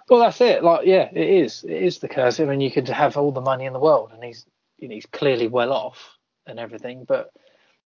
Well, 0.07 0.19
that's 0.19 0.39
it. 0.39 0.63
Like, 0.63 0.85
yeah, 0.85 1.09
it 1.11 1.27
is. 1.27 1.63
It 1.63 1.81
is 1.81 1.97
the 1.97 2.09
curse. 2.09 2.39
I 2.39 2.45
mean, 2.45 2.61
you 2.61 2.69
could 2.69 2.87
have 2.89 3.17
all 3.17 3.31
the 3.31 3.41
money 3.41 3.65
in 3.65 3.73
the 3.73 3.79
world, 3.79 4.11
and 4.13 4.23
he's, 4.23 4.45
you 4.77 4.87
know, 4.87 4.93
he's 4.93 5.07
clearly 5.07 5.47
well 5.47 5.73
off 5.73 6.17
and 6.45 6.59
everything, 6.59 7.05
but 7.05 7.31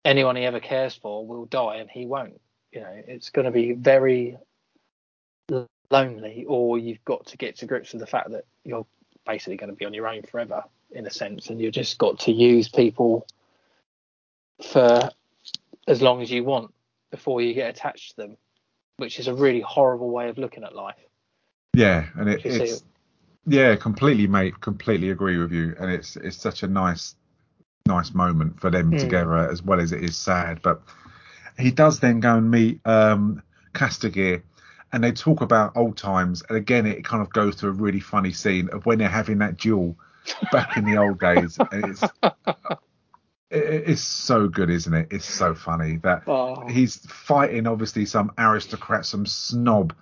anyone 0.05 0.35
he 0.35 0.43
ever 0.43 0.59
cares 0.59 0.97
for 0.97 1.25
will 1.25 1.45
die, 1.45 1.77
and 1.77 1.89
he 1.89 2.07
won't. 2.07 2.41
You 2.73 2.81
know, 2.81 3.03
it's 3.07 3.31
going 3.31 3.45
to 3.45 3.53
be 3.53 3.73
very 3.73 4.37
lonely, 5.93 6.45
or 6.49 6.77
you've 6.77 7.05
got 7.05 7.27
to 7.27 7.37
get 7.37 7.59
to 7.59 7.67
grips 7.67 7.93
with 7.93 8.01
the 8.01 8.07
fact 8.09 8.33
that 8.33 8.47
you're 8.65 8.87
basically 9.25 9.57
going 9.57 9.71
to 9.71 9.77
be 9.77 9.87
on 9.87 9.95
your 9.95 10.09
own 10.09 10.23
forever, 10.23 10.65
in 10.91 11.07
a 11.07 11.11
sense, 11.11 11.51
and 11.51 11.61
you've 11.61 11.73
just 11.73 11.99
got 11.99 12.19
to 12.19 12.33
use 12.33 12.69
people 12.69 13.27
for 14.63 15.11
as 15.87 16.03
long 16.03 16.23
as 16.23 16.31
you 16.31 16.45
want 16.45 16.73
before 17.11 17.41
you 17.41 17.55
get 17.55 17.71
attached 17.71 18.11
to 18.11 18.17
them, 18.17 18.37
which 18.99 19.19
is 19.19 19.29
a 19.29 19.35
really 19.35 19.61
horrible 19.61 20.11
way 20.11 20.29
of 20.29 20.39
looking 20.39 20.65
at 20.65 20.75
life. 20.75 20.97
Yeah, 21.75 22.07
and 22.17 22.29
it, 22.29 22.45
it's 22.45 22.73
it. 22.73 22.83
yeah, 23.47 23.77
completely, 23.77 24.27
mate. 24.27 24.61
Completely 24.61 25.11
agree 25.11 25.39
with 25.39 25.53
you, 25.53 25.75
and 25.79 25.91
it's 25.91 26.17
it's 26.17 26.37
such 26.37 26.63
a 26.63 26.67
nice, 26.67 27.15
nice 27.87 28.13
moment 28.15 28.61
for 28.61 28.71
them 28.71 28.93
Mm. 28.93 28.99
together, 28.99 29.37
as 29.37 29.63
well 29.63 29.81
as 29.81 29.93
it 29.93 30.03
is 30.03 30.17
sad. 30.17 30.61
But 30.63 30.83
he 31.59 31.71
does 31.71 32.01
then 32.01 32.21
go 32.21 32.37
and 32.37 32.51
meet 32.51 32.81
um 32.87 33.43
Kastagir, 33.73 34.43
and 34.93 35.03
they 35.03 35.13
talk 35.13 35.41
about 35.41 35.77
old 35.77 35.97
times, 35.97 36.43
and 36.49 36.59
again, 36.59 36.87
it 36.87 37.05
kind 37.05 37.23
of 37.23 37.33
goes 37.33 37.57
to 37.57 37.69
a 37.69 37.73
really 37.73 38.01
funny 38.01 38.33
scene 38.33 38.69
of 38.71 38.85
when 38.87 38.99
they're 38.99 39.09
having 39.09 39.39
that 39.39 39.57
duel 39.57 39.97
back 40.53 40.77
in 40.77 40.85
the 40.85 40.97
old 40.99 41.19
days, 41.21 41.57
and 41.59 41.85
it's. 41.87 42.03
it- 43.51 43.85
It's 43.89 44.01
so 44.03 44.49
good, 44.49 44.71
isn't 44.71 44.93
it? 44.95 45.09
It's 45.11 45.25
so 45.25 45.55
funny 45.55 45.97
that 46.03 46.23
Oh. 46.27 46.67
he's 46.69 46.97
fighting 47.07 47.67
obviously 47.67 48.05
some 48.07 48.33
aristocrat, 48.39 49.07
some 49.07 49.27
snob, 49.27 49.93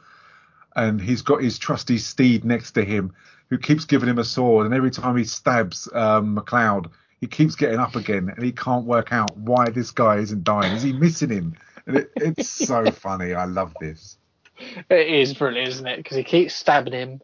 and 0.77 1.01
he's 1.01 1.23
got 1.23 1.43
his 1.43 1.59
trusty 1.59 1.99
steed 1.99 2.45
next 2.45 2.73
to 2.73 2.85
him 2.85 3.13
who 3.51 3.59
keeps 3.59 3.85
giving 3.87 4.09
him 4.09 4.19
a 4.19 4.25
sword 4.25 4.67
and 4.67 4.75
every 4.75 4.91
time 4.91 5.17
he 5.17 5.25
stabs 5.25 5.89
um 5.95 6.35
MacLeod 6.35 6.91
he 7.21 7.27
keeps 7.27 7.57
getting 7.57 7.79
up 7.81 7.97
again 7.97 8.29
and 8.29 8.45
he 8.45 8.53
can't 8.53 8.85
work 8.85 9.11
out 9.13 9.35
why 9.37 9.71
this 9.71 9.91
guy 9.91 10.17
isn't 10.19 10.45
dying 10.45 10.71
is 10.73 10.83
he 10.83 10.93
missing 10.93 11.31
him 11.31 11.55
and 11.87 11.97
it, 11.97 12.11
it's 12.17 12.49
so 12.49 12.91
funny 12.91 13.33
I 13.33 13.47
love 13.47 13.75
this 13.81 14.19
It 14.91 15.09
is 15.09 15.33
brilliant, 15.35 15.69
isn't 15.69 15.87
it? 15.87 15.97
Because 15.97 16.17
he 16.19 16.23
keeps 16.25 16.55
stabbing 16.55 16.93
him, 16.93 17.21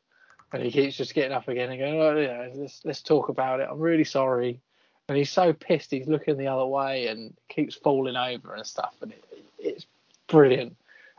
and 0.52 0.62
he 0.62 0.70
keeps 0.72 0.96
just 0.96 1.14
getting 1.14 1.32
up 1.32 1.46
again 1.48 1.68
and 1.70 1.78
going, 1.80 2.00
"Oh, 2.00 2.16
yeah, 2.16 2.48
let's 2.54 2.80
let's 2.84 3.02
talk 3.02 3.28
about 3.28 3.58
it. 3.60 3.68
I'm 3.70 3.80
really 3.80 4.04
sorry." 4.04 4.60
And 5.08 5.18
he's 5.18 5.30
so 5.30 5.52
pissed, 5.52 5.90
he's 5.90 6.08
looking 6.08 6.38
the 6.38 6.46
other 6.46 6.66
way 6.66 7.08
and 7.08 7.34
keeps 7.48 7.74
falling 7.74 8.16
over 8.16 8.54
and 8.54 8.66
stuff, 8.66 8.94
and 9.02 9.12
it, 9.12 9.24
it's 9.58 9.86
brilliant. 10.28 10.76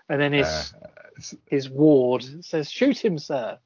And 0.09 0.19
then 0.19 0.33
his 0.33 0.73
Uh, 0.73 0.87
his 1.45 1.69
ward 1.69 2.25
says, 2.43 2.69
"Shoot 2.69 3.03
him, 3.03 3.17
sir. 3.17 3.57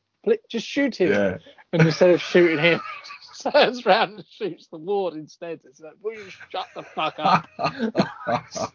Just 0.50 0.68
shoot 0.68 0.96
him." 0.96 1.12
Yeah. 1.12 1.38
And 1.72 1.82
instead 1.84 2.12
of 2.12 2.22
shooting 2.22 2.60
him, 2.60 2.82
turns 3.40 3.86
around 3.86 4.14
and 4.16 4.26
shoots 4.30 4.68
the 4.68 4.78
ward 4.78 5.14
instead. 5.14 5.62
It's 5.64 5.80
like, 5.80 5.94
"Will 6.02 6.14
you 6.14 6.30
shut 6.50 6.68
the 6.76 6.84
fuck 6.84 7.16
up?" 7.18 7.48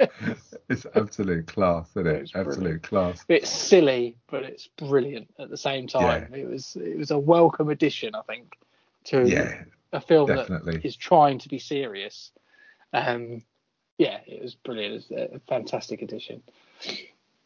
it's 0.68 0.86
absolute 0.94 1.46
class, 1.46 1.90
isn't 1.90 2.06
it? 2.06 2.22
It's 2.22 2.32
brilliant. 2.32 2.56
Absolute 2.56 2.82
class. 2.82 3.24
it's 3.28 3.50
silly, 3.50 4.16
but 4.28 4.42
it's 4.42 4.68
brilliant 4.76 5.32
at 5.38 5.50
the 5.50 5.56
same 5.56 5.86
time. 5.86 6.32
It 6.34 6.48
was 6.48 6.76
it 6.76 6.98
was 6.98 7.10
a 7.10 7.18
welcome 7.18 7.70
addition, 7.70 8.14
I 8.14 8.22
think, 8.22 8.58
to 9.04 9.28
Yeah, 9.28 9.62
a 9.94 10.00
film 10.00 10.26
definitely. 10.26 10.74
that 10.74 10.84
is 10.84 10.96
trying 10.96 11.38
to 11.38 11.48
be 11.48 11.58
serious. 11.58 12.32
Um, 12.92 13.42
yeah, 13.96 14.18
it 14.26 14.42
was 14.42 14.56
brilliant. 14.56 15.06
It 15.08 15.30
was 15.30 15.30
a 15.36 15.40
fantastic 15.48 16.02
addition. 16.02 16.42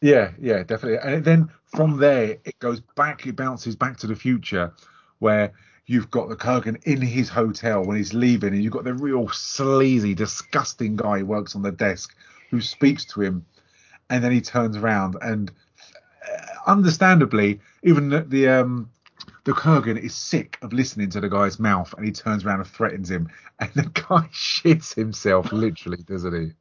Yeah, 0.01 0.31
yeah, 0.39 0.63
definitely. 0.63 0.97
And 0.97 1.23
then 1.23 1.49
from 1.65 1.97
there, 1.97 2.37
it 2.43 2.57
goes 2.59 2.81
back, 2.95 3.25
it 3.27 3.35
bounces 3.35 3.75
back 3.75 3.97
to 3.97 4.07
the 4.07 4.15
future 4.15 4.73
where 5.19 5.53
you've 5.85 6.09
got 6.09 6.29
the 6.29 6.35
Kurgan 6.35 6.81
in 6.85 7.01
his 7.01 7.29
hotel 7.29 7.83
when 7.83 7.97
he's 7.97 8.13
leaving, 8.13 8.53
and 8.53 8.63
you've 8.63 8.73
got 8.73 8.83
the 8.83 8.93
real 8.93 9.29
sleazy, 9.29 10.15
disgusting 10.15 10.95
guy 10.95 11.19
who 11.19 11.25
works 11.25 11.55
on 11.55 11.61
the 11.61 11.71
desk 11.71 12.15
who 12.49 12.61
speaks 12.61 13.05
to 13.05 13.21
him, 13.21 13.45
and 14.09 14.23
then 14.23 14.31
he 14.31 14.41
turns 14.41 14.75
around 14.75 15.17
and 15.21 15.51
uh, 16.27 16.71
understandably, 16.71 17.59
even 17.83 18.09
the, 18.09 18.21
the 18.21 18.47
um 18.47 18.89
the 19.49 19.55
Kurgan 19.55 19.97
is 19.97 20.13
sick 20.13 20.59
of 20.61 20.73
listening 20.73 21.09
to 21.09 21.21
the 21.21 21.27
guy's 21.27 21.57
mouth, 21.57 21.91
and 21.97 22.05
he 22.05 22.11
turns 22.11 22.45
around 22.45 22.59
and 22.59 22.69
threatens 22.69 23.09
him, 23.09 23.29
and 23.59 23.71
the 23.73 23.81
guy 23.81 24.29
shits 24.31 24.93
himself, 24.93 25.51
literally, 25.51 26.03
doesn't 26.03 26.39
he? 26.39 26.51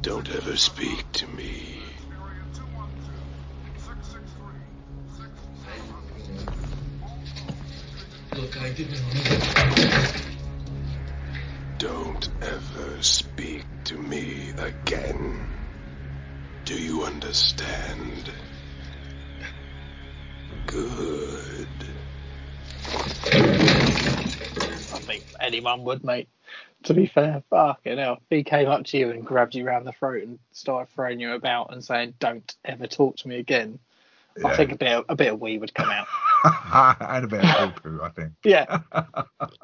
Don't 0.00 0.32
ever 0.32 0.56
speak 0.56 1.10
to 1.14 1.26
me. 1.26 1.80
Look, 8.36 8.62
I 8.62 8.70
didn't 8.74 9.02
Don't 11.78 12.28
ever 12.42 13.02
speak 13.02 13.66
to 13.86 13.98
me 13.98 14.52
again. 14.56 15.48
Do 16.64 16.80
you 16.80 17.02
understand? 17.02 18.30
Good. 20.70 21.66
I 24.92 24.98
think 25.06 25.24
anyone 25.40 25.84
would, 25.84 26.04
mate. 26.04 26.28
To 26.84 26.94
be 26.94 27.06
fair, 27.06 27.42
fucking 27.50 27.98
hell. 27.98 28.18
If 28.30 28.36
he 28.36 28.44
came 28.44 28.68
up 28.68 28.84
to 28.86 28.98
you 28.98 29.10
and 29.10 29.24
grabbed 29.24 29.54
you 29.54 29.64
round 29.64 29.86
the 29.86 29.92
throat 29.92 30.22
and 30.24 30.38
started 30.52 30.92
throwing 30.94 31.20
you 31.20 31.32
about 31.32 31.72
and 31.72 31.82
saying, 31.84 32.14
"Don't 32.18 32.54
ever 32.64 32.86
talk 32.86 33.16
to 33.18 33.28
me 33.28 33.36
again," 33.36 33.78
I 34.44 34.56
think 34.56 34.72
a 34.72 34.76
bit 34.76 34.92
of, 34.92 35.04
a 35.08 35.16
bit 35.16 35.32
of 35.32 35.40
wee 35.40 35.58
would 35.58 35.74
come 35.74 35.90
out. 35.90 36.06
and 37.00 37.24
a 37.24 37.28
bit 37.28 37.44
of 37.44 37.76
poo, 37.82 38.00
I 38.02 38.10
think. 38.10 38.32
Yeah, 38.44 38.80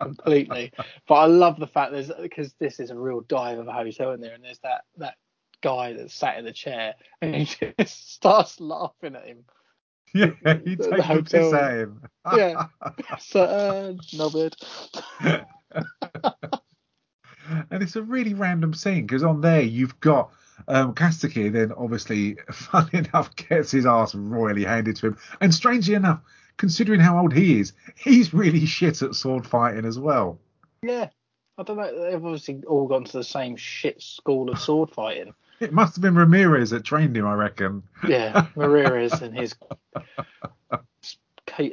completely. 0.01 0.73
But 1.07 1.15
I 1.15 1.27
love 1.27 1.59
the 1.59 1.67
fact 1.67 1.93
there's 1.93 2.11
because 2.21 2.53
this 2.55 2.81
is 2.81 2.91
a 2.91 2.99
real 2.99 3.21
dive 3.21 3.59
of 3.59 3.69
a 3.69 3.73
hotel 3.73 4.13
in 4.13 4.21
there, 4.21 4.35
and 4.35 4.43
there's 4.43 4.59
that 4.61 4.85
that 4.99 5.15
guy 5.61 5.93
that's 5.93 6.15
sat 6.15 6.39
in 6.39 6.45
the 6.45 6.53
chair, 6.53 6.95
and 7.23 7.35
he 7.37 7.73
just 7.79 8.13
starts 8.13 8.61
laughing 8.61 9.15
at 9.17 9.27
him. 9.27 9.45
Yeah, 10.17 10.31
he 10.65 10.77
The- 10.77 10.85
the 10.91 11.03
takes 11.03 11.33
piss 11.33 11.53
hotel. 11.53 11.55
at 11.57 11.75
him. 11.79 12.03
Yeah. 12.37 12.67
So, 13.19 13.43
uh, 13.43 13.95
and 17.71 17.83
it's 17.83 17.97
a 17.97 18.03
really 18.03 18.35
random 18.35 18.75
scene 18.75 19.07
because 19.07 19.23
on 19.23 19.41
there 19.41 19.61
you've 19.61 19.99
got 20.01 20.33
um, 20.69 20.95
Kastagir 20.95 21.53
then 21.53 21.73
obviously, 21.73 22.37
funny 22.53 22.99
enough, 22.99 23.35
gets 23.37 23.73
his 23.73 23.87
ass 23.87 24.15
royally 24.15 24.65
handed 24.65 24.97
to 24.97 25.09
him. 25.09 25.19
And 25.41 25.53
strangely 25.53 25.95
enough, 25.95 26.21
considering 26.57 27.01
how 27.01 27.19
old 27.19 27.33
he 27.33 27.59
is, 27.59 27.73
he's 27.97 28.33
really 28.33 28.65
shit 28.67 29.03
at 29.03 29.15
sword 29.17 29.47
fighting 29.47 29.85
as 29.85 29.99
well. 29.99 30.39
Yeah. 30.83 31.09
I 31.59 31.63
don't 31.63 31.77
know. 31.77 32.03
They've 32.11 32.15
obviously 32.25 32.63
all 32.67 32.87
gone 32.89 33.05
to 33.05 33.13
the 33.19 33.25
same 33.25 33.57
shit 33.57 34.01
school 34.03 34.51
of 34.51 34.59
sword 34.59 34.91
fighting. 34.91 35.35
It 35.61 35.73
must 35.73 35.95
have 35.97 36.03
been 36.03 36.15
Ramirez 36.15 36.71
that 36.71 36.85
trained 36.85 37.17
him, 37.17 37.27
I 37.27 37.35
reckon. 37.35 37.83
Yeah, 38.07 38.47
Ramirez 38.57 39.13
and 39.23 39.37
his 39.37 39.55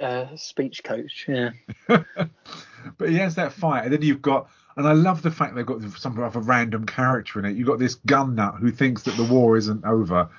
uh, 0.01 0.35
speech 0.35 0.83
coach. 0.83 1.25
Yeah. 1.27 1.49
but 1.87 3.09
he 3.09 3.15
has 3.15 3.35
that 3.35 3.53
fight, 3.53 3.83
and 3.85 3.93
then 3.93 4.01
you've 4.01 4.21
got, 4.21 4.49
and 4.77 4.87
I 4.87 4.93
love 4.93 5.21
the 5.21 5.31
fact 5.31 5.55
they've 5.55 5.65
got 5.65 5.81
some 5.97 6.19
other 6.19 6.39
random 6.39 6.85
character 6.85 7.39
in 7.39 7.45
it. 7.45 7.55
You've 7.57 7.67
got 7.67 7.79
this 7.79 7.95
gun 7.95 8.35
nut 8.35 8.55
who 8.59 8.71
thinks 8.71 9.03
that 9.03 9.17
the 9.17 9.23
war 9.23 9.57
isn't 9.57 9.83
over, 9.85 10.29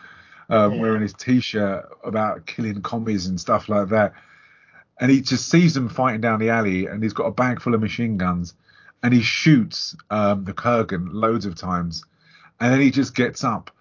um, 0.49 0.75
Yeah. 0.75 0.81
wearing 0.81 1.03
his 1.03 1.15
t-shirt 1.15 1.89
about 2.05 2.47
killing 2.47 2.83
commies 2.83 3.27
and 3.27 3.41
stuff 3.41 3.69
like 3.69 3.89
that, 3.89 4.13
and 5.01 5.11
he 5.11 5.21
just 5.21 5.49
sees 5.49 5.75
them 5.75 5.89
fighting 5.89 6.21
down 6.21 6.39
the 6.39 6.51
alley, 6.51 6.87
and 6.87 7.03
he's 7.03 7.13
got 7.13 7.25
a 7.25 7.33
bag 7.33 7.61
full 7.61 7.75
of 7.75 7.81
machine 7.81 8.17
guns, 8.19 8.55
and 9.03 9.13
he 9.13 9.23
shoots 9.23 9.97
um, 10.11 10.45
the 10.45 10.53
Kurgan 10.53 11.09
loads 11.13 11.45
of 11.45 11.57
times, 11.57 12.05
and 12.63 12.73
then 12.73 12.81
he 12.81 12.93
just 12.93 13.17
gets 13.17 13.43
up, 13.43 13.73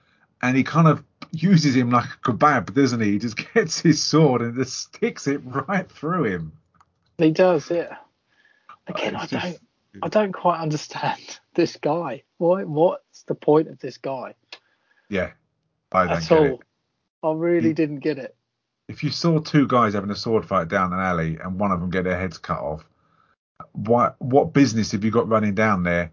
and 0.42 0.58
he 0.58 0.64
kind 0.64 0.88
of 0.88 1.04
uses 1.32 1.76
him 1.76 1.92
like 1.92 2.06
a 2.10 2.32
kebab, 2.32 2.74
doesn't 2.74 3.00
he? 3.00 3.12
He 3.12 3.20
just 3.20 3.38
gets 3.54 3.80
his 3.80 4.04
sword 4.04 4.42
and 4.42 4.56
just 4.56 4.78
sticks 4.78 5.28
it 5.28 5.40
right 5.46 5.90
through 5.90 6.24
him. 6.26 6.52
He 7.20 7.30
does, 7.30 7.70
yeah. 7.70 7.98
Uh, 8.90 8.94
Again, 8.96 9.16
I 9.16 9.28
don't, 9.28 9.60
I 10.02 10.08
don't 10.08 10.32
quite 10.34 10.60
understand 10.60 11.40
this 11.54 11.78
guy. 11.78 12.24
Why? 12.40 12.64
What's 12.64 13.24
the 13.24 13.36
point 13.36 13.68
of 13.68 13.78
this 13.80 13.98
guy 14.00 14.34
Yeah, 15.10 15.32
I 15.92 16.06
don't 16.08 16.14
at 16.18 16.28
get 16.28 16.38
all? 16.40 16.46
it. 16.46 16.60
I 17.22 17.32
really 17.34 17.74
didn't 17.74 18.00
get 18.00 18.18
it. 18.18 18.36
If 18.88 19.04
you 19.04 19.12
saw 19.12 19.40
two 19.40 19.68
guys 19.68 19.94
having 19.94 20.10
a 20.10 20.16
sword 20.16 20.44
fight 20.44 20.70
down 20.70 20.92
an 20.92 21.00
alley 21.00 21.38
and 21.42 21.60
one 21.60 21.72
of 21.72 21.80
them 21.80 21.92
get 21.92 22.04
their 22.04 22.20
heads 22.20 22.40
cut 22.40 22.60
off, 22.60 22.84
what 23.74 24.16
what 24.20 24.54
business 24.54 24.92
have 24.94 25.06
you 25.06 25.12
got 25.12 25.30
running 25.30 25.54
down 25.54 25.84
there 25.84 26.12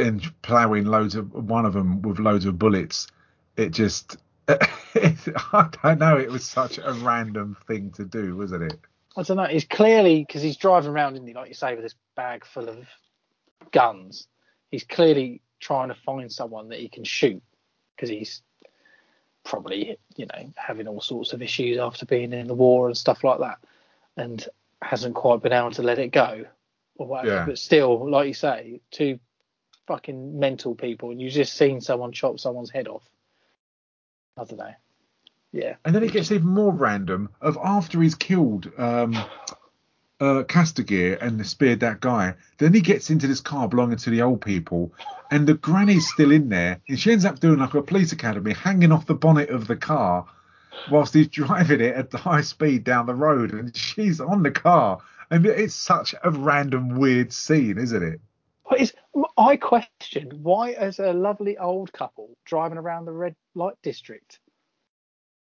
and 0.00 0.42
ploughing 0.42 0.84
loads 0.84 1.14
of 1.14 1.32
one 1.32 1.66
of 1.66 1.72
them 1.72 2.02
with 2.02 2.18
loads 2.18 2.46
of 2.46 2.58
bullets? 2.58 3.08
It 3.56 3.70
just, 3.70 4.16
I 4.48 5.68
don't 5.82 5.98
know. 5.98 6.18
It 6.18 6.30
was 6.30 6.44
such 6.44 6.78
a 6.78 6.92
random 6.92 7.56
thing 7.66 7.90
to 7.92 8.04
do, 8.04 8.36
wasn't 8.36 8.72
it? 8.72 8.78
I 9.16 9.22
don't 9.22 9.36
know. 9.36 9.44
He's 9.44 9.64
clearly 9.64 10.24
because 10.24 10.42
he's 10.42 10.56
driving 10.56 10.90
around, 10.90 11.14
isn't 11.14 11.26
he? 11.26 11.34
Like 11.34 11.48
you 11.48 11.54
say, 11.54 11.74
with 11.74 11.84
this 11.84 11.94
bag 12.16 12.44
full 12.44 12.68
of 12.68 12.86
guns. 13.72 14.26
He's 14.70 14.84
clearly 14.84 15.42
trying 15.58 15.88
to 15.88 15.94
find 15.94 16.30
someone 16.30 16.68
that 16.68 16.78
he 16.78 16.88
can 16.88 17.04
shoot 17.04 17.42
because 17.94 18.08
he's 18.08 18.42
probably, 19.44 19.98
you 20.16 20.26
know, 20.26 20.52
having 20.54 20.86
all 20.86 21.00
sorts 21.00 21.32
of 21.32 21.42
issues 21.42 21.78
after 21.78 22.06
being 22.06 22.32
in 22.32 22.46
the 22.46 22.54
war 22.54 22.86
and 22.86 22.96
stuff 22.96 23.24
like 23.24 23.40
that, 23.40 23.58
and 24.16 24.48
hasn't 24.82 25.14
quite 25.14 25.42
been 25.42 25.52
able 25.52 25.72
to 25.72 25.82
let 25.82 25.98
it 25.98 26.12
go 26.12 26.44
or 26.96 27.06
whatever. 27.06 27.34
Yeah. 27.34 27.46
But 27.46 27.58
still, 27.58 28.08
like 28.08 28.28
you 28.28 28.34
say, 28.34 28.80
two 28.90 29.18
fucking 29.86 30.38
mental 30.38 30.74
people, 30.74 31.10
and 31.10 31.20
you've 31.20 31.32
just 31.32 31.54
seen 31.54 31.80
someone 31.80 32.12
chop 32.12 32.38
someone's 32.38 32.70
head 32.70 32.88
off. 32.88 33.02
I 34.36 34.44
don't 34.44 34.58
know. 34.58 34.74
Yeah. 35.52 35.76
And 35.84 35.94
then 35.94 36.04
it 36.04 36.12
gets 36.12 36.30
even 36.30 36.48
more 36.48 36.72
random 36.72 37.30
of 37.40 37.58
after 37.62 38.00
he's 38.00 38.14
killed 38.14 38.70
um, 38.78 39.16
uh, 40.20 40.44
and 41.20 41.46
speared 41.46 41.80
that 41.80 42.00
guy, 42.00 42.34
then 42.58 42.74
he 42.74 42.80
gets 42.80 43.10
into 43.10 43.26
this 43.26 43.40
car 43.40 43.68
belonging 43.68 43.96
to 43.98 44.10
the 44.10 44.22
old 44.22 44.42
people, 44.42 44.92
and 45.30 45.46
the 45.46 45.54
granny's 45.54 46.08
still 46.08 46.30
in 46.30 46.48
there, 46.48 46.80
and 46.88 46.98
she 47.00 47.12
ends 47.12 47.24
up 47.24 47.40
doing 47.40 47.58
like 47.58 47.74
a 47.74 47.82
police 47.82 48.12
academy, 48.12 48.52
hanging 48.52 48.92
off 48.92 49.06
the 49.06 49.14
bonnet 49.14 49.50
of 49.50 49.66
the 49.66 49.76
car 49.76 50.26
whilst 50.90 51.14
he's 51.14 51.28
driving 51.28 51.80
it 51.80 51.94
at 51.94 52.12
high 52.12 52.42
speed 52.42 52.84
down 52.84 53.06
the 53.06 53.14
road, 53.14 53.52
and 53.52 53.76
she's 53.76 54.20
on 54.20 54.42
the 54.42 54.50
car. 54.50 54.98
And 55.30 55.46
it's 55.46 55.74
such 55.74 56.14
a 56.24 56.30
random, 56.30 56.98
weird 56.98 57.32
scene, 57.32 57.78
isn't 57.78 58.02
it? 58.02 58.20
Is? 58.78 58.92
I 59.36 59.56
question 59.56 60.30
why, 60.42 60.72
as 60.72 60.98
a 60.98 61.12
lovely 61.12 61.58
old 61.58 61.92
couple 61.92 62.36
driving 62.44 62.78
around 62.78 63.04
the 63.04 63.12
red 63.12 63.34
light 63.54 63.74
district, 63.82 64.38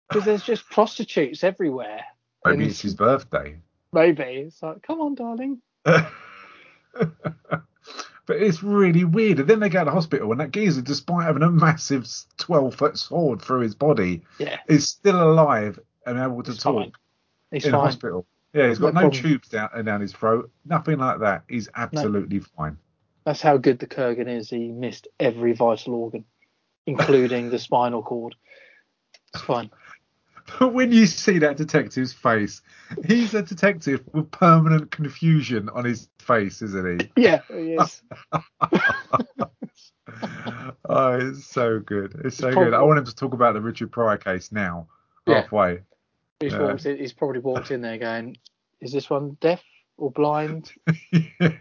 because 0.09 0.26
there's 0.26 0.43
just 0.43 0.70
prostitutes 0.70 1.43
everywhere. 1.43 2.01
Maybe 2.45 2.66
it's 2.66 2.82
his 2.82 2.95
birthday. 2.95 3.57
Maybe 3.93 4.24
it's 4.24 4.64
like, 4.64 4.82
come 4.82 5.01
on, 5.01 5.16
darling. 5.16 5.62
but 5.84 6.05
it's 8.30 8.64
really 8.64 9.03
weird. 9.03 9.39
And 9.39 9.49
then 9.49 9.59
they 9.59 9.70
go 9.70 9.80
to 9.80 9.86
the 9.86 9.91
hospital, 9.91 10.32
and 10.32 10.39
that 10.39 10.51
geezer, 10.51 10.82
despite 10.82 11.26
having 11.26 11.43
a 11.43 11.49
massive 11.51 12.07
12 12.38 12.76
foot 12.76 12.97
sword 12.97 13.41
through 13.41 13.62
his 13.62 13.76
body, 13.76 14.22
Yeah, 14.39 14.57
is 14.68 14.88
still 14.88 15.22
alive 15.22 15.80
and 16.05 16.18
able 16.18 16.41
to 16.43 16.51
He's 16.51 16.62
talk 16.64 16.76
fine. 16.84 16.91
he's 17.51 17.66
in 17.66 17.72
fine. 17.72 17.82
hospital. 17.82 18.26
Yeah, 18.53 18.68
he's 18.70 18.80
got 18.80 18.93
No 18.93 19.01
no, 19.01 19.09
tubes 19.09 19.47
down, 19.49 19.70
and 19.74 19.86
down 19.86 20.01
his 20.01 20.14
throat, 20.14 20.49
nothing 20.66 20.97
like 20.99 21.20
that. 21.20 21.43
He's 21.47 21.70
absolutely 21.76 22.39
fine. 22.39 22.78
That's 23.26 23.41
how 23.41 23.57
good 23.57 23.80
the 23.80 23.88
Kurgan 23.88 24.28
is. 24.28 24.49
He 24.49 24.69
missed 24.69 25.07
every 25.19 25.53
vital 25.53 25.93
organ, 25.95 26.26
including 26.86 27.49
the 27.49 27.59
spinal 27.59 28.01
cord. 28.03 28.36
It's 29.34 29.43
fine. 29.43 29.69
But 30.59 30.74
when 30.74 30.91
you 30.91 31.05
see 31.05 31.38
that 31.39 31.55
detective's 31.57 32.13
face, 32.13 32.61
he's 33.05 33.34
a 33.34 33.41
detective 33.43 34.01
with 34.11 34.32
permanent 34.32 34.91
confusion 34.91 35.69
on 35.69 35.86
his 35.86 36.09
face, 36.19 36.61
isn't 36.61 37.01
he? 37.01 37.11
Yeah, 37.22 37.41
he 37.47 37.74
is. 37.76 38.01
Oh, 40.89 41.13
it's 41.13 41.45
so 41.45 41.80
good. 41.80 42.19
It's 42.26 42.36
so 42.38 42.51
Probably- 42.51 42.72
good. 42.72 42.74
I 42.74 42.82
want 42.82 42.99
him 42.99 43.05
to 43.05 43.15
talk 43.15 43.34
about 43.34 43.53
the 43.53 43.61
Richard 43.61 43.91
Pryor 43.91 44.17
case 44.17 44.51
now. 44.51 44.88
Yeah. 45.26 45.41
Halfway. 45.41 45.82
He's, 46.39 46.51
Yeah. 46.51 46.59
walked 46.63 46.86
in, 46.86 46.97
he's 46.97 47.13
probably 47.13 47.39
walked 47.39 47.72
in 47.72 47.82
there 47.82 47.97
going, 47.97 48.36
"Is 48.82 48.91
this 48.91 49.09
one 49.09 49.38
deaf 49.39 49.61
or 50.02 50.12
blind? 50.12 50.74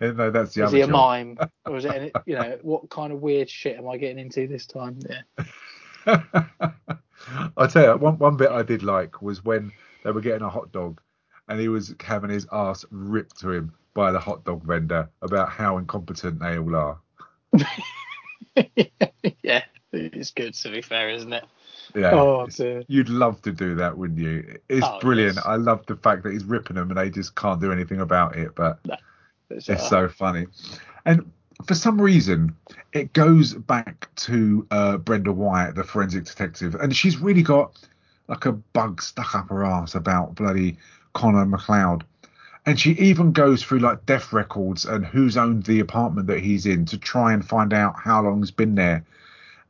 no, 0.00 0.30
that's 0.30 0.54
the 0.54 0.62
is 0.62 0.68
other 0.68 0.76
he 0.76 0.82
a 0.82 0.88
mime, 0.88 1.38
or 1.66 1.76
is 1.76 1.84
it? 1.84 1.92
Any, 1.94 2.12
you 2.26 2.34
know, 2.34 2.58
what 2.62 2.88
kind 2.88 3.12
of 3.12 3.20
weird 3.20 3.50
shit 3.50 3.76
am 3.76 3.88
I 3.88 3.98
getting 3.98 4.18
into 4.18 4.46
this 4.48 4.66
time? 4.66 4.98
Yeah, 5.08 5.22
I'll 7.56 7.68
tell 7.68 7.84
you, 7.84 7.98
one, 7.98 8.18
one 8.18 8.36
bit 8.36 8.50
I 8.50 8.62
did 8.62 8.82
like 8.82 9.20
was 9.20 9.44
when 9.44 9.70
they 10.02 10.10
were 10.10 10.22
getting 10.22 10.42
a 10.42 10.48
hot 10.48 10.72
dog 10.72 11.00
and 11.48 11.60
he 11.60 11.68
was 11.68 11.94
having 12.00 12.30
his 12.30 12.46
ass 12.50 12.84
ripped 12.90 13.40
to 13.40 13.50
him 13.50 13.74
by 13.92 14.10
the 14.10 14.18
hot 14.18 14.44
dog 14.44 14.64
vendor 14.64 15.10
about 15.20 15.50
how 15.50 15.76
incompetent 15.76 16.40
they 16.40 16.58
all 16.58 16.74
are. 16.74 16.98
yeah, 19.42 19.64
it's 19.92 20.30
good 20.30 20.54
to 20.54 20.70
be 20.70 20.80
fair, 20.80 21.10
isn't 21.10 21.32
it? 21.32 21.44
Yeah. 21.94 22.10
Oh, 22.12 22.46
dear. 22.46 22.82
You'd 22.88 23.08
love 23.08 23.40
to 23.42 23.52
do 23.52 23.74
that, 23.76 23.96
wouldn't 23.96 24.18
you? 24.18 24.58
It's 24.68 24.86
Oh, 24.86 24.98
brilliant. 25.00 25.36
yes. 25.36 25.44
I 25.46 25.56
love 25.56 25.84
the 25.86 25.96
fact 25.96 26.22
that 26.24 26.32
he's 26.32 26.44
ripping 26.44 26.76
them 26.76 26.88
and 26.90 26.98
they 26.98 27.10
just 27.10 27.34
can't 27.34 27.60
do 27.60 27.72
anything 27.72 28.00
about 28.00 28.36
it, 28.36 28.54
but 28.54 28.78
It's, 29.50 29.68
it's 29.68 29.88
so 29.88 30.08
funny. 30.08 30.46
And 31.04 31.30
for 31.66 31.74
some 31.74 32.00
reason, 32.00 32.54
it 32.92 33.12
goes 33.12 33.54
back 33.54 34.08
to 34.16 34.66
uh, 34.70 34.96
Brenda 34.98 35.32
Wyatt, 35.32 35.74
the 35.74 35.84
forensic 35.84 36.24
detective, 36.24 36.74
and 36.76 36.94
she's 36.94 37.18
really 37.18 37.42
got 37.42 37.76
like 38.28 38.46
a 38.46 38.52
bug 38.52 39.02
stuck 39.02 39.34
up 39.34 39.48
her 39.48 39.64
ass 39.64 39.94
about 39.96 40.36
bloody 40.36 40.78
Connor 41.14 41.44
MacLeod. 41.44 42.04
And 42.66 42.78
she 42.78 42.92
even 42.92 43.32
goes 43.32 43.62
through 43.64 43.80
like 43.80 44.06
death 44.06 44.32
records 44.32 44.84
and 44.84 45.04
who's 45.04 45.36
owned 45.36 45.64
the 45.64 45.80
apartment 45.80 46.26
that 46.28 46.40
he's 46.40 46.66
in 46.66 46.84
to 46.86 46.98
try 46.98 47.32
and 47.32 47.44
find 47.44 47.72
out 47.72 47.94
how 47.98 48.22
long 48.22 48.38
he's 48.40 48.50
been 48.52 48.74
there. 48.76 49.04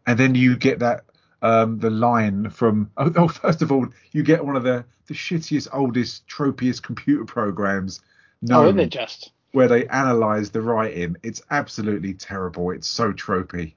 And 0.07 0.19
then 0.19 0.35
you 0.35 0.57
get 0.57 0.81
that 0.81 1.05
um, 1.43 1.79
the 1.79 1.91
line 1.91 2.51
from 2.51 2.91
oh, 2.97 3.13
oh 3.17 3.29
first 3.29 3.63
of 3.63 3.73
all 3.73 3.87
you 4.13 4.23
get 4.23 4.45
one 4.45 4.57
of 4.57 4.63
the 4.63 4.85
the 5.07 5.15
shittiest 5.15 5.69
oldest 5.73 6.27
tropiest 6.27 6.83
computer 6.83 7.25
programs 7.25 8.01
oh, 8.03 8.47
known 8.47 8.67
isn't 8.67 8.81
it 8.81 8.91
just? 8.91 9.33
where 9.53 9.69
they 9.69 9.87
analyze 9.89 10.51
the 10.51 10.63
writing. 10.63 11.17
It's 11.23 11.43
absolutely 11.51 12.15
terrible. 12.15 12.71
It's 12.71 12.89
so 12.89 13.13
tropey. 13.13 13.75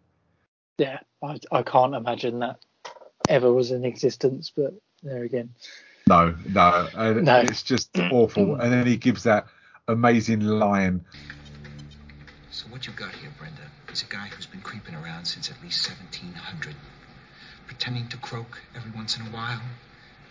Yeah, 0.78 0.99
I, 1.24 1.39
I 1.51 1.64
can't 1.64 1.95
imagine 1.95 2.39
that 2.39 2.59
ever 3.30 3.51
was 3.51 3.72
in 3.72 3.86
existence, 3.86 4.51
but 4.55 4.74
there 5.01 5.24
again. 5.24 5.49
No, 6.07 6.36
no, 6.47 6.88
uh, 6.93 7.14
No. 7.14 7.39
it's 7.39 7.64
just 7.64 7.97
awful. 7.97 8.55
And 8.61 8.72
then 8.72 8.86
he 8.86 8.97
gives 8.97 9.24
that 9.24 9.47
amazing 9.88 10.41
line. 10.41 11.05
So 12.51 12.68
what 12.68 12.86
you 12.86 12.93
got 12.93 13.14
here, 13.14 13.32
Brenda, 13.38 13.61
is 13.91 14.03
a 14.03 14.05
guy 14.05 14.28
who's 14.28 14.45
been 14.45 14.61
creeping 14.61 14.95
around 14.95 15.26
since 15.26 15.49
at 15.49 15.61
least 15.64 15.88
1700, 15.89 16.76
pretending 17.74 18.07
to 18.07 18.17
croak 18.17 18.61
every 18.76 18.91
once 18.91 19.17
in 19.17 19.26
a 19.26 19.30
while, 19.30 19.61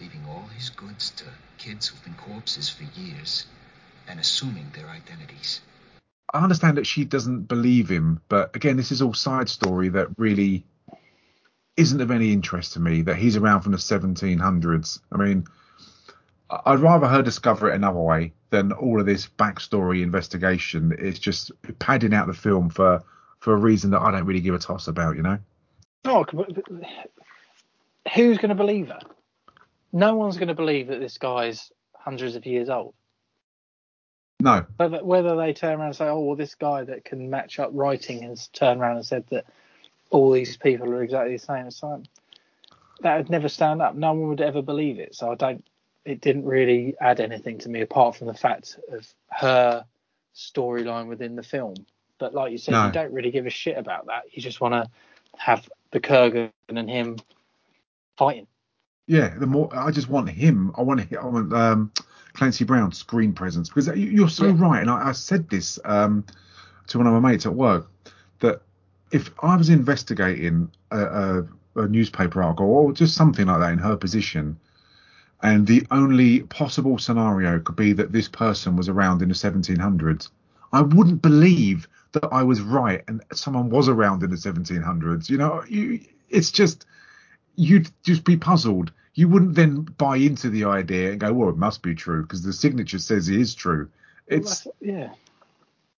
leaving 0.01 0.25
all 0.29 0.47
his 0.57 0.71
goods 0.71 1.11
to 1.11 1.25
kids 1.59 1.89
who've 1.89 2.05
been 2.05 2.15
corpses 2.15 2.69
for 2.69 2.85
years, 2.99 3.47
and 4.07 4.21
assuming 4.21 4.71
their 4.75 4.89
identities. 4.89 5.61
I 6.33 6.41
understand 6.41 6.77
that 6.77 6.87
she 6.87 7.05
doesn't 7.05 7.49
believe 7.49 7.89
him, 7.89 8.21
but 8.29 8.55
again, 8.55 8.77
this 8.77 8.93
is 8.93 9.03
all 9.03 9.13
side 9.13 9.49
story 9.49 9.89
that 9.89 10.09
really 10.19 10.65
isn't 11.77 12.01
of 12.01 12.13
any 12.13 12.33
interest 12.33 12.75
to 12.75 12.81
me. 12.81 13.03
That 13.03 13.17
he's 13.17 13.37
around 13.37 13.63
from 13.63 13.73
the 13.73 13.79
1700s. 13.79 15.01
I 15.11 15.17
mean, 15.17 15.45
I- 16.49 16.61
I'd 16.67 16.79
rather 16.79 17.09
her 17.09 17.23
discover 17.23 17.71
it 17.71 17.75
another 17.75 17.99
way 17.99 18.33
than 18.51 18.71
all 18.71 19.01
of 19.01 19.07
this 19.07 19.27
backstory 19.27 20.03
investigation. 20.03 20.95
It's 20.97 21.19
just 21.19 21.51
padding 21.81 22.15
out 22.15 22.29
the 22.29 22.35
film 22.35 22.71
for 22.71 23.03
for 23.41 23.55
a 23.55 23.57
reason 23.57 23.91
that 23.91 24.01
I 24.01 24.13
don't 24.13 24.25
really 24.27 24.41
give 24.41 24.55
a 24.55 24.59
toss 24.59 24.87
about. 24.87 25.17
You 25.17 25.23
know? 25.23 25.39
Oh, 26.05 26.25
but- 26.33 26.55
but 26.55 26.65
who's 28.15 28.39
going 28.39 28.51
to 28.51 28.55
believe 28.55 28.89
her? 28.89 29.01
No 29.93 30.15
one's 30.15 30.37
going 30.37 30.49
to 30.49 30.55
believe 30.55 30.89
that 30.89 31.01
this 31.01 31.19
guy's 31.19 31.71
hundreds 31.95 32.35
of 32.35 32.47
years 32.47 32.69
old. 32.69 32.95
No. 34.41 34.67
Whether, 34.77 35.05
whether 35.05 35.37
they 35.37 35.53
turn 35.53 35.79
around 35.79 35.89
and 35.89 35.97
say, 35.97 36.07
oh, 36.07 36.21
well, 36.21 36.37
this 36.37 36.55
guy 36.55 36.83
that 36.85 37.05
can 37.05 37.31
match 37.31 37.59
up 37.59 37.71
writing 37.73 38.23
has 38.23 38.49
turned 38.49 38.81
around 38.81 38.97
and 38.97 39.07
said 39.07 39.25
that 39.31 39.45
all 40.11 40.33
these 40.33 40.57
people 40.57 40.89
are 40.93 41.03
exactly 41.03 41.37
the 41.37 41.39
same 41.39 41.67
as 41.67 41.77
Simon. 41.77 42.07
That 43.03 43.17
would 43.19 43.31
never 43.31 43.49
stand 43.49 43.81
up. 43.83 43.95
No 43.95 44.13
one 44.13 44.29
would 44.29 44.41
ever 44.41 44.63
believe 44.63 44.99
it. 44.99 45.15
So 45.15 45.31
I 45.31 45.35
don't, 45.37 45.65
it 46.05 46.21
didn't 46.21 46.45
really 46.45 46.95
add 47.01 47.21
anything 47.21 47.59
to 47.59 47.69
me 47.69 47.83
apart 47.83 48.17
from 48.17 48.27
the 48.27 48.35
fact 48.35 48.79
of 48.91 49.07
her 49.31 49.85
storyline 50.35 51.07
within 51.07 51.37
the 51.37 51.43
film. 51.43 51.75
But 52.19 52.35
like 52.35 52.53
you 52.53 52.59
said, 52.59 52.73
No. 52.73 52.87
you 52.87 52.93
don't 52.93 53.13
really 53.13 53.31
give 53.31 53.47
a 53.47 53.51
shit 53.51 53.77
about 53.79 54.07
that. 54.07 54.23
You 54.33 54.43
just 54.43 54.61
want 54.61 54.75
to 54.75 54.91
have 55.37 55.69
the 55.93 56.01
Kurgan 56.01 56.51
and 56.69 56.91
him 56.91 57.19
fighting. 58.23 58.47
Yeah, 59.07 59.37
the 59.37 59.47
more 59.47 59.69
I 59.77 59.91
just 59.91 60.09
want 60.09 60.29
him. 60.31 60.73
I 60.77 60.83
want 60.83 61.13
I 61.13 61.27
want 61.27 61.53
um, 61.53 61.93
Clancy 62.35 62.65
Brown's 62.65 62.99
screen 62.99 63.33
presence 63.33 63.69
because 63.69 63.89
you- 63.89 64.11
you're 64.11 64.29
so 64.29 64.47
Yeah. 64.47 64.55
right. 64.57 64.81
And 64.81 64.91
I, 64.91 65.09
I 65.09 65.13
said 65.13 65.49
this 65.51 65.79
um, 65.85 66.25
to 66.89 66.99
one 66.99 67.07
of 67.07 67.13
my 67.21 67.31
mates 67.31 67.47
at 67.47 67.55
work 67.55 67.91
that 68.41 68.63
if 69.11 69.31
I 69.43 69.57
was 69.57 69.69
investigating 69.69 70.71
a, 70.91 71.01
a, 71.01 71.49
a 71.77 71.89
newspaper 71.89 72.43
article 72.43 72.67
or 72.67 72.93
just 72.93 73.15
something 73.15 73.47
like 73.47 73.61
that 73.61 73.73
in 73.73 73.79
her 73.79 73.97
position, 73.97 74.57
and 75.43 75.67
the 75.67 75.87
only 75.91 76.41
possible 76.45 76.99
scenario 76.99 77.59
could 77.61 77.77
be 77.77 77.93
that 77.95 78.13
this 78.13 78.29
person 78.29 78.77
was 78.77 78.89
around 78.89 79.23
in 79.23 79.29
the 79.29 79.35
1700s, 79.35 80.31
I 80.73 80.83
wouldn't 80.83 81.21
believe 81.23 81.89
that 82.13 82.29
I 82.33 82.43
was 82.43 82.61
right 82.61 83.03
and 83.09 83.23
someone 83.33 83.69
was 83.71 83.89
around 83.89 84.23
in 84.23 84.31
the 84.31 84.37
1700s. 84.39 85.29
You 85.29 85.39
know, 85.39 85.65
you, 85.69 86.01
it's 86.31 86.51
just 86.51 86.87
you'd 87.57 87.91
just 88.03 88.25
be 88.25 88.37
puzzled. 88.37 88.93
You 89.15 89.29
wouldn't 89.29 89.55
then 89.55 89.83
buy 89.83 90.17
into 90.17 90.49
the 90.49 90.65
idea 90.65 91.11
and 91.11 91.21
go, 91.21 91.33
"Well, 91.33 91.51
it 91.51 91.57
must 91.57 91.83
be 91.83 91.95
true 91.95 92.23
because 92.23 92.43
the 92.43 92.53
signature 92.53 92.99
says 92.99 93.29
it 93.29 93.39
is 93.39 93.55
true." 93.55 93.89
It's 94.27 94.67
yeah. 94.81 95.11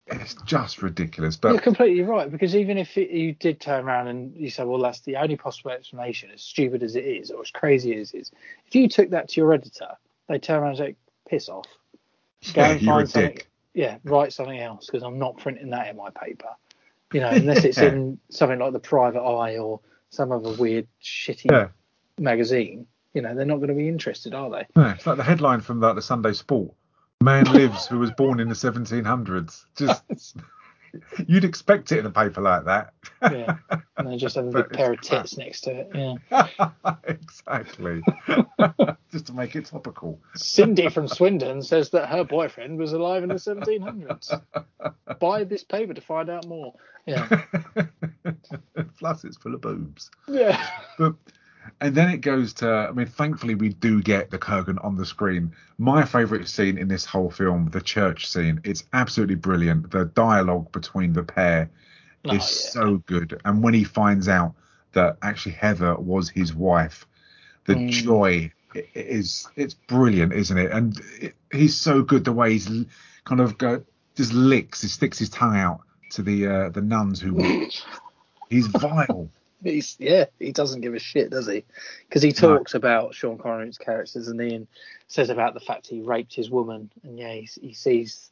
it's 0.07 0.35
just 0.45 0.83
ridiculous. 0.83 1.37
But 1.37 1.53
You're 1.53 1.61
completely 1.61 2.03
right 2.03 2.31
because 2.31 2.57
even 2.57 2.77
if 2.77 2.99
it, 2.99 3.11
you 3.11 3.33
did 3.35 3.61
turn 3.61 3.85
around 3.85 4.09
and 4.09 4.35
you 4.35 4.51
said, 4.51 4.67
"Well, 4.67 4.81
that's 4.81 5.01
the 5.01 5.17
only 5.17 5.37
possible 5.37 5.71
explanation," 5.71 6.31
as 6.33 6.43
stupid 6.43 6.83
as 6.83 6.97
it 6.97 7.05
is 7.05 7.31
or 7.31 7.43
as 7.43 7.51
crazy 7.51 7.95
as 7.97 8.13
it 8.13 8.19
is, 8.19 8.33
if 8.67 8.75
you 8.75 8.89
took 8.89 9.11
that 9.11 9.29
to 9.31 9.41
your 9.41 9.53
editor, 9.53 9.91
they 10.29 10.39
turn 10.39 10.61
around 10.61 10.71
and 10.71 10.79
say, 10.79 10.97
"Piss 11.29 11.49
off, 11.49 11.67
go 12.53 12.63
yeah, 12.63 12.71
and 12.71 12.85
find 12.85 13.09
something." 13.09 13.35
dick. 13.37 13.49
Yeah, 13.75 13.99
write 14.05 14.33
something 14.33 14.59
else 14.59 14.87
because 14.87 15.03
I'm 15.03 15.19
not 15.19 15.37
printing 15.37 15.71
that 15.71 15.89
in 15.89 15.97
my 15.97 16.11
paper. 16.11 16.51
You 17.13 17.21
know, 17.21 17.29
unless 17.33 17.65
it's 17.65 17.79
Yeah. 17.79 17.89
in 17.93 18.19
something 18.31 18.59
like 18.59 18.73
the 18.73 18.81
Private 18.81 19.23
Eye 19.23 19.59
or 19.59 19.81
some 20.15 20.33
other 20.33 20.53
weird 20.53 20.87
shitty 21.03 21.51
Yeah. 21.51 21.69
magazine. 22.19 22.87
You 23.13 23.23
know, 23.23 23.35
they're 23.35 23.47
not 23.47 23.57
going 23.57 23.69
to 23.69 23.75
be 23.75 23.89
interested, 23.89 24.35
are 24.35 24.51
they? 24.51 24.67
It's 24.77 25.07
like 25.07 25.17
the 25.17 25.23
headline 25.23 25.61
from 25.61 25.81
like, 25.81 25.95
the 25.95 26.03
Sunday 26.03 26.33
Sport: 26.33 26.73
"Man 27.23 27.45
lives 27.53 27.87
who 27.87 27.99
was 27.99 28.11
born 28.11 28.41
in 28.41 28.49
the 28.49 28.55
1700s." 28.55 29.65
Just 29.77 30.03
you'd 31.27 31.45
expect 31.45 31.93
it 31.93 31.99
in 31.99 32.07
a 32.07 32.11
paper 32.11 32.41
like 32.41 32.65
that. 32.65 32.93
Yeah, 33.23 33.57
and 33.97 34.09
they 34.09 34.17
just 34.17 34.37
have 34.37 34.47
a 34.47 34.51
big 34.51 34.71
pair 34.73 34.93
of 34.93 35.01
crap. 35.01 35.23
tits 35.23 35.37
next 35.37 35.63
to 35.63 35.71
it. 35.71 35.91
Yeah. 35.95 36.47
exactly. 37.05 38.03
Just 39.13 39.27
to 39.27 39.33
make 39.33 39.55
it 39.57 39.67
topical. 39.67 40.21
Cindy 40.35 40.89
from 40.89 41.09
Swindon 41.09 41.63
says 41.63 41.91
that 41.91 42.09
her 42.09 42.25
boyfriend 42.25 42.79
was 42.79 42.93
alive 42.93 43.23
in 43.23 43.29
the 43.29 43.37
1700s. 43.37 44.41
Buy 45.21 45.45
this 45.45 45.65
paper 45.65 45.95
to 45.95 46.01
find 46.01 46.31
out 46.31 46.47
more. 46.47 46.75
Yeah. 47.07 47.29
Plus, 48.99 49.25
it's 49.25 49.37
full 49.37 49.55
of 49.55 49.61
boobs. 49.61 50.11
Yeah. 50.27 50.65
But 50.99 51.15
and 51.81 51.95
then 51.95 52.11
it 52.11 52.19
goes 52.19 52.53
to 52.55 52.69
I 52.69 52.93
mean, 52.93 53.07
thankfully 53.07 53.55
we 53.55 53.71
do 53.71 54.03
get 54.03 54.31
the 54.31 54.39
Kurgan 54.39 54.83
on 54.85 54.97
the 54.97 55.07
screen. 55.07 55.53
My 55.79 56.05
favourite 56.05 56.49
scene 56.49 56.79
in 56.79 56.89
this 56.89 57.05
whole 57.05 57.31
film, 57.31 57.71
the 57.71 57.81
church 57.81 58.27
scene, 58.29 58.61
it's 58.65 58.85
absolutely 58.93 59.37
brilliant. 59.37 59.91
The 59.91 60.07
dialogue 60.07 60.73
between 60.73 61.13
the 61.13 61.23
pair 61.25 61.71
Oh, 62.25 62.33
is 62.33 62.43
yeah. 62.43 62.49
so 62.49 62.99
good. 63.07 63.41
And 63.45 63.63
when 63.63 63.75
he 63.75 63.85
finds 63.85 64.29
out 64.29 64.55
that 64.93 65.19
actually 65.23 65.53
Heather 65.53 65.97
was 65.97 66.29
his 66.31 66.55
wife, 66.55 67.07
the 67.67 67.77
Mm. 67.77 67.89
joy 67.89 68.53
i- 68.75 68.89
is 68.95 69.47
it's 69.57 69.75
brilliant, 69.75 70.33
isn't 70.33 70.59
it? 70.59 70.71
And 70.73 71.01
it, 71.21 71.37
he's 71.53 71.77
so 71.77 72.03
good 72.03 72.25
the 72.25 72.33
way 72.33 72.53
he's 72.53 72.69
kind 73.25 73.41
of 73.41 73.59
go 73.59 73.85
just 74.17 74.33
licks, 74.33 74.83
he 74.83 74.89
sticks 74.89 75.19
his 75.19 75.31
tongue 75.31 75.57
out 75.57 75.81
to 76.11 76.23
the 76.23 76.47
uh, 76.47 76.69
the 76.71 76.83
nuns 76.83 77.21
who 77.21 77.37
he's 78.51 78.67
vile. 78.69 79.31
He's 79.65 79.97
yeah, 79.99 80.27
he 80.39 80.53
doesn't 80.53 80.83
give 80.83 80.95
a 80.95 80.99
shit, 80.99 81.31
does 81.31 81.47
he? 81.47 81.65
Because 82.07 82.23
he 82.23 82.33
talks 82.33 82.75
about 82.75 83.15
Sean 83.15 83.39
Connery's 83.39 83.79
characters 83.79 84.29
and 84.29 84.39
then 84.39 84.69
says 85.09 85.31
about 85.31 85.55
the 85.55 85.61
fact 85.61 85.87
he 85.87 86.03
raped 86.03 86.35
his 86.35 86.51
woman, 86.51 86.91
and 87.03 87.19
yeah, 87.19 87.33
he, 87.33 87.49
he 87.61 87.73
sees 87.73 88.31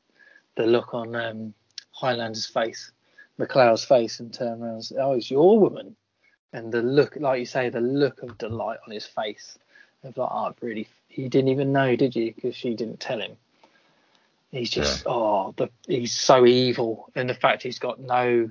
the 0.56 0.66
look 0.66 0.92
on 0.92 1.16
um, 1.16 1.54
Highlander's 1.90 2.46
face, 2.46 2.92
MacLeod's 3.38 3.84
face, 3.84 4.20
and 4.20 4.32
turns 4.32 4.60
around 4.60 4.74
and 4.74 4.84
says, 4.84 4.98
"Oh, 5.00 5.12
it's 5.12 5.30
your 5.30 5.58
woman," 5.58 5.96
and 6.52 6.70
the 6.70 6.82
look, 6.82 7.16
like 7.16 7.40
you 7.40 7.46
say, 7.46 7.70
the 7.70 7.80
look 7.80 8.22
of 8.22 8.36
delight 8.36 8.78
on 8.86 8.92
his 8.92 9.06
face, 9.06 9.58
of 10.04 10.16
like, 10.16 10.30
"Oh, 10.30 10.54
really? 10.60 10.86
He 11.08 11.30
didn't 11.30 11.48
even 11.48 11.72
know, 11.72 11.96
did 11.96 12.14
you? 12.14 12.34
Because 12.34 12.54
she 12.54 12.74
didn't 12.74 13.00
tell 13.00 13.20
him." 13.20 13.36
He's 14.50 14.68
just 14.68 15.04
oh, 15.06 15.54
the, 15.56 15.70
he's 15.88 16.12
so 16.12 16.44
evil, 16.44 17.10
and 17.14 17.28
the 17.28 17.34
fact 17.34 17.62
he's 17.62 17.78
got 17.78 17.98
no 17.98 18.50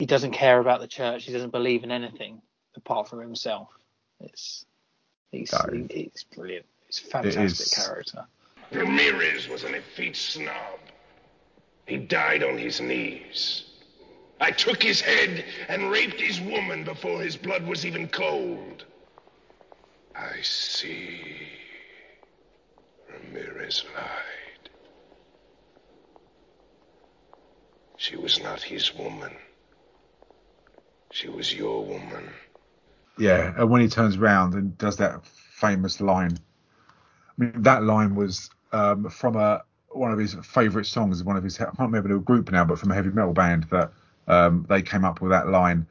he 0.00 0.06
doesn't 0.06 0.30
care 0.30 0.58
about 0.58 0.80
the 0.80 0.88
church. 0.88 1.24
He 1.24 1.32
doesn't 1.32 1.50
believe 1.50 1.84
in 1.84 1.90
anything 1.90 2.40
apart 2.74 3.06
from 3.06 3.20
himself. 3.20 3.68
It's 4.18 4.64
he's 5.30 5.52
he, 5.70 5.86
he's 5.90 6.24
brilliant. 6.34 6.64
He's 6.86 7.00
a 7.00 7.10
fantastic 7.10 7.66
is. 7.66 7.74
character. 7.74 8.24
Ramirez 8.72 9.46
was 9.46 9.64
an 9.64 9.74
effete 9.74 10.16
snob. 10.16 10.80
He 11.86 11.98
died 11.98 12.42
on 12.42 12.56
his 12.56 12.80
knees. 12.80 13.64
I 14.40 14.52
took 14.52 14.82
his 14.82 15.02
head 15.02 15.44
and 15.68 15.90
raped 15.90 16.18
his 16.18 16.40
woman 16.40 16.82
before 16.82 17.20
his 17.20 17.36
blood 17.36 17.66
was 17.66 17.84
even 17.84 18.08
cold. 18.08 18.86
I 20.16 20.40
see. 20.40 21.20
Ramirez 23.12 23.84
lied. 23.94 24.70
She 27.96 28.16
was 28.16 28.42
not 28.42 28.62
his 28.62 28.94
woman. 28.94 29.36
She 31.10 31.28
was 31.28 31.52
your 31.52 31.84
woman. 31.84 32.30
Yeah, 33.18 33.52
and 33.56 33.68
when 33.68 33.82
he 33.82 33.88
turns 33.88 34.16
around 34.16 34.54
and 34.54 34.78
does 34.78 34.96
that 34.98 35.26
famous 35.26 36.00
line, 36.00 36.38
I 37.28 37.32
mean, 37.36 37.62
that 37.62 37.82
line 37.82 38.14
was 38.14 38.48
um, 38.72 39.08
from 39.10 39.36
a 39.36 39.62
one 39.88 40.12
of 40.12 40.18
his 40.18 40.34
favourite 40.34 40.86
songs, 40.86 41.22
one 41.24 41.36
of 41.36 41.44
his 41.44 41.60
I 41.60 41.64
can't 41.64 41.78
remember 41.80 42.08
the 42.08 42.20
group 42.20 42.50
now, 42.52 42.64
but 42.64 42.78
from 42.78 42.92
a 42.92 42.94
heavy 42.94 43.10
metal 43.10 43.32
band 43.32 43.64
that 43.70 43.92
um, 44.28 44.64
they 44.68 44.82
came 44.82 45.04
up 45.04 45.20
with 45.20 45.32
that 45.32 45.48
line, 45.48 45.86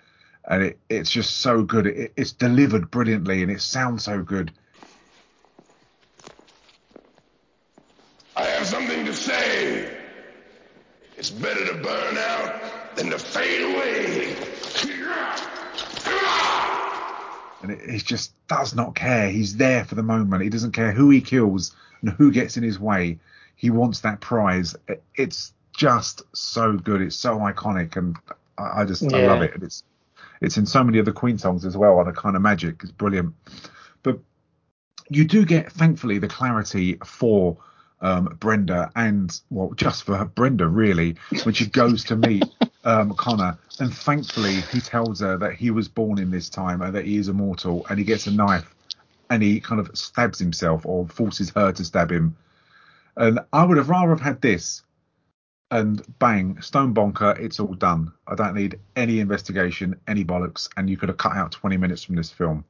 and 0.50 0.64
it, 0.64 0.80
it's 0.90 1.12
just 1.12 1.38
so 1.42 1.64
good. 1.64 1.86
It, 1.86 2.14
it's 2.16 2.32
delivered 2.32 2.90
brilliantly, 2.90 3.44
and 3.44 3.52
it 3.52 3.62
sounds 3.62 4.06
so 4.06 4.24
good. 4.24 4.52
I 8.36 8.46
have 8.46 8.66
something 8.66 9.06
to 9.06 9.14
say. 9.14 9.98
It's 11.18 11.30
better 11.30 11.66
to 11.66 11.74
burn 11.84 12.18
out 12.18 12.96
than 12.96 13.10
to 13.10 13.20
fade 13.20 13.76
away. 13.76 14.38
And 17.62 17.72
it, 17.72 17.90
he 17.90 17.98
just 18.00 18.34
does 18.48 18.74
not 18.76 18.96
care. 18.96 19.30
He's 19.30 19.58
there 19.58 19.86
for 19.86 19.96
the 19.96 20.04
moment. 20.04 20.44
He 20.44 20.50
doesn't 20.50 20.72
care 20.72 20.92
who 20.92 21.10
he 21.10 21.22
kills 21.22 21.76
and 22.02 22.12
who 22.12 22.32
gets 22.32 22.58
in 22.58 22.64
his 22.64 22.80
way. 22.80 23.20
He 23.56 23.70
wants 23.70 24.02
that 24.02 24.22
prize. 24.22 24.76
It- 24.88 25.04
It's 25.16 25.54
just 25.76 26.24
so 26.34 26.74
good. 26.78 27.02
It's 27.02 27.16
so 27.16 27.38
iconic, 27.40 27.96
and 27.98 28.18
I, 28.58 28.82
I 28.82 28.86
just 28.86 29.04
I 29.04 29.18
love 29.28 29.42
it. 29.42 29.54
And 29.54 29.64
it's 29.64 29.84
it's 30.42 30.58
in 30.58 30.66
so 30.66 30.84
many 30.84 31.00
of 31.00 31.06
the 31.06 31.12
Queen 31.12 31.38
songs 31.38 31.66
as 31.66 31.76
well. 31.76 32.00
And 32.00 32.08
the 32.08 32.14
kind 32.14 32.36
of 32.36 32.42
magic 32.42 32.82
it's 32.84 32.92
brilliant. 32.92 33.34
But 34.04 34.20
you 35.10 35.26
do 35.26 35.44
get, 35.46 35.72
thankfully, 35.72 36.20
the 36.20 36.28
clarity 36.28 36.98
for 37.04 37.58
um, 38.02 38.38
Brenda 38.40 38.92
and 38.96 39.38
well, 39.50 39.74
just 39.76 40.04
for 40.04 40.24
Brenda 40.26 40.68
really, 40.68 41.16
when 41.44 41.54
she 41.54 41.66
goes 41.66 42.06
to 42.06 42.16
meet 42.16 42.46
um, 42.84 43.14
Connor, 43.16 43.58
and 43.80 43.94
thankfully 43.94 44.62
he 44.72 44.80
tells 44.82 45.20
her 45.20 45.38
that 45.38 45.54
he 45.56 45.72
was 45.72 45.88
born 45.88 46.20
in 46.20 46.32
this 46.32 46.50
time 46.50 46.82
and 46.82 46.94
that 46.96 47.06
he 47.06 47.18
is 47.18 47.28
immortal, 47.28 47.86
and 47.90 48.00
he 48.00 48.06
gets 48.06 48.28
a 48.28 48.32
knife 48.32 48.74
and 49.30 49.44
he 49.44 49.60
kind 49.60 49.80
of 49.80 49.96
stabs 49.98 50.40
himself 50.40 50.86
or 50.86 51.08
forces 51.08 51.52
her 51.52 51.72
to 51.72 51.86
stab 51.86 52.12
him. 52.12 52.36
And 53.16 53.40
I 53.54 53.64
would 53.64 53.78
have 53.78 53.90
rather 53.90 54.10
have 54.10 54.22
had 54.22 54.42
this 54.42 54.82
and 55.72 56.02
bang, 56.18 56.60
stone 56.62 56.94
bonker, 56.94 57.36
it's 57.40 57.60
all 57.60 57.76
done. 57.76 58.12
I 58.28 58.34
don't 58.34 58.56
need 58.56 58.80
any 58.96 59.20
investigation, 59.20 59.96
any 60.08 60.26
bollocks, 60.26 60.68
and 60.78 60.90
you 60.90 60.98
could 60.98 61.10
have 61.10 61.18
cut 61.18 61.36
out 61.36 61.52
20 61.52 61.78
minutes 61.78 62.04
from 62.04 62.16
this 62.16 62.32
film 62.32 62.66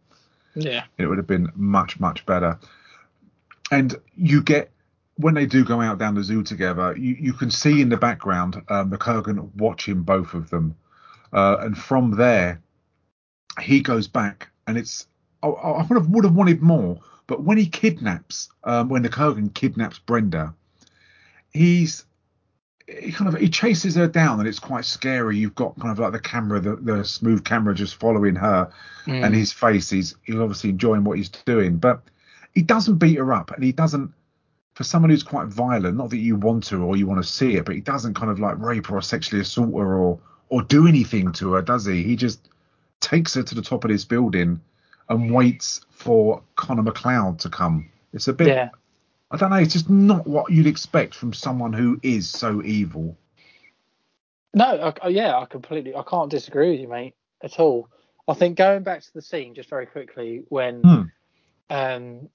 Yeah. 0.55 0.83
it 0.97 1.05
would 1.07 1.17
have 1.17 1.27
been 1.27 1.49
much 1.55 1.99
much 1.99 2.25
better 2.25 2.59
and 3.71 3.95
you 4.15 4.41
get 4.41 4.71
when 5.19 5.33
they 5.33 5.45
do 5.45 5.65
go 5.65 5.81
out 5.81 5.97
down 5.97 6.15
the 6.15 6.23
zoo 6.23 6.41
together 6.43 6.95
you, 6.97 7.13
you 7.19 7.33
can 7.33 7.51
see 7.51 7.81
in 7.81 7.89
the 7.89 7.97
background 7.97 8.55
um, 8.69 8.89
McCurgan 8.89 9.53
watching 9.55 10.01
both 10.03 10.33
of 10.33 10.49
them. 10.49 10.75
Uh, 11.33 11.57
and 11.59 11.77
from 11.77 12.11
there 12.15 12.61
he 13.61 13.81
goes 13.81 14.07
back 14.07 14.49
and 14.65 14.77
it's 14.77 15.07
I, 15.43 15.47
I 15.47 15.85
would 15.85 15.97
have 15.97 16.07
would 16.09 16.23
have 16.23 16.35
wanted 16.35 16.61
more 16.61 16.99
but 17.27 17.43
when 17.43 17.57
he 17.57 17.67
kidnaps 17.67 18.49
um, 18.63 18.87
when 18.89 19.01
the 19.03 19.09
Kurgan 19.09 19.53
kidnaps 19.53 19.99
Brenda 19.99 20.53
he's 21.51 22.05
he 22.87 23.11
kind 23.11 23.31
of 23.33 23.39
he 23.39 23.49
chases 23.49 23.95
her 23.95 24.07
down 24.07 24.39
and 24.39 24.47
it's 24.47 24.57
quite 24.57 24.83
scary. 24.85 25.37
You've 25.37 25.53
got 25.53 25.77
kind 25.79 25.91
of 25.91 25.99
like 25.99 26.11
the 26.11 26.19
camera 26.19 26.59
the, 26.59 26.75
the 26.77 27.03
smooth 27.03 27.43
camera 27.43 27.75
just 27.75 27.95
following 27.95 28.35
her 28.35 28.71
Mm. 29.05 29.25
and 29.25 29.35
his 29.35 29.51
face. 29.51 29.89
He's 29.89 30.15
he's 30.23 30.35
obviously 30.35 30.69
enjoying 30.71 31.03
what 31.03 31.17
he's 31.17 31.29
doing 31.29 31.77
but 31.77 32.01
he 32.53 32.61
doesn't 32.61 32.97
beat 32.97 33.17
her 33.17 33.31
up 33.33 33.51
and 33.51 33.63
he 33.63 33.71
doesn't 33.71 34.11
for 34.79 34.85
someone 34.85 35.09
who's 35.09 35.23
quite 35.23 35.47
violent 35.49 35.97
not 35.97 36.09
that 36.09 36.19
you 36.19 36.37
want 36.37 36.63
to 36.63 36.81
or 36.81 36.95
you 36.95 37.05
want 37.05 37.21
to 37.21 37.29
see 37.29 37.55
it 37.57 37.65
but 37.65 37.75
he 37.75 37.81
doesn't 37.81 38.13
kind 38.13 38.31
of 38.31 38.39
like 38.39 38.57
rape 38.59 38.87
her 38.87 38.95
or 38.95 39.01
sexually 39.01 39.41
assault 39.41 39.73
her 39.77 39.93
or 39.97 40.17
or 40.47 40.61
do 40.61 40.87
anything 40.87 41.33
to 41.33 41.51
her 41.51 41.61
does 41.61 41.85
he 41.85 42.01
he 42.01 42.15
just 42.15 42.47
takes 43.01 43.33
her 43.33 43.43
to 43.43 43.53
the 43.55 43.61
top 43.61 43.83
of 43.83 43.91
this 43.91 44.05
building 44.05 44.57
and 45.09 45.33
waits 45.33 45.81
for 45.91 46.41
Connor 46.55 46.81
MacLeod 46.83 47.39
to 47.39 47.49
come 47.49 47.89
it's 48.13 48.29
a 48.29 48.33
bit 48.33 48.47
Yeah. 48.47 48.69
I 49.31 49.35
don't 49.35 49.49
know 49.49 49.57
it's 49.57 49.73
just 49.73 49.89
not 49.89 50.25
what 50.25 50.49
you'd 50.49 50.65
expect 50.65 51.13
from 51.13 51.33
someone 51.33 51.73
who 51.73 51.99
is 52.01 52.29
so 52.29 52.63
evil 52.63 53.17
No, 54.53 54.63
I, 54.63 54.93
I- 55.05 55.09
yeah, 55.09 55.37
I 55.37 55.43
completely, 55.43 55.93
I 55.93 56.03
can't 56.03 56.31
disagree 56.31 56.71
with 56.71 56.79
you, 56.79 56.87
mate, 56.87 57.15
at 57.43 57.59
all. 57.59 57.89
I 58.29 58.33
think 58.33 58.57
going 58.57 58.83
back 58.83 59.01
to 59.01 59.13
the 59.13 59.21
scene 59.21 59.53
just 59.55 59.69
very 59.69 59.85
quickly 59.87 60.43
when 60.47 60.81
Hmm. 60.81 61.01
um, 61.69 62.29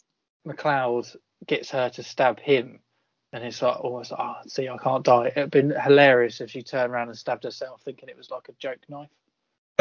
MacLeod 0.45 1.07
gets 1.47 1.71
her 1.71 1.89
to 1.91 2.03
stab 2.03 2.41
him, 2.41 2.81
and 3.33 3.45
it's 3.45 3.63
like 3.63 3.83
almost 3.83 4.13
like, 4.13 4.21
oh, 4.21 4.37
see, 4.47 4.69
I 4.69 4.77
can't 4.79 5.05
die. 5.05 5.29
It'd 5.29 5.51
been 5.51 5.71
hilarious 5.71 6.41
if 6.41 6.51
she 6.51 6.63
turned 6.63 6.93
around 6.93 7.09
and 7.09 7.19
stabbed 7.19 7.45
herself, 7.45 7.83
thinking 7.83 8.09
it 8.09 8.17
was 8.17 8.31
like 8.31 8.49
a 8.49 8.53
joke 8.53 8.79
knife. 8.89 9.09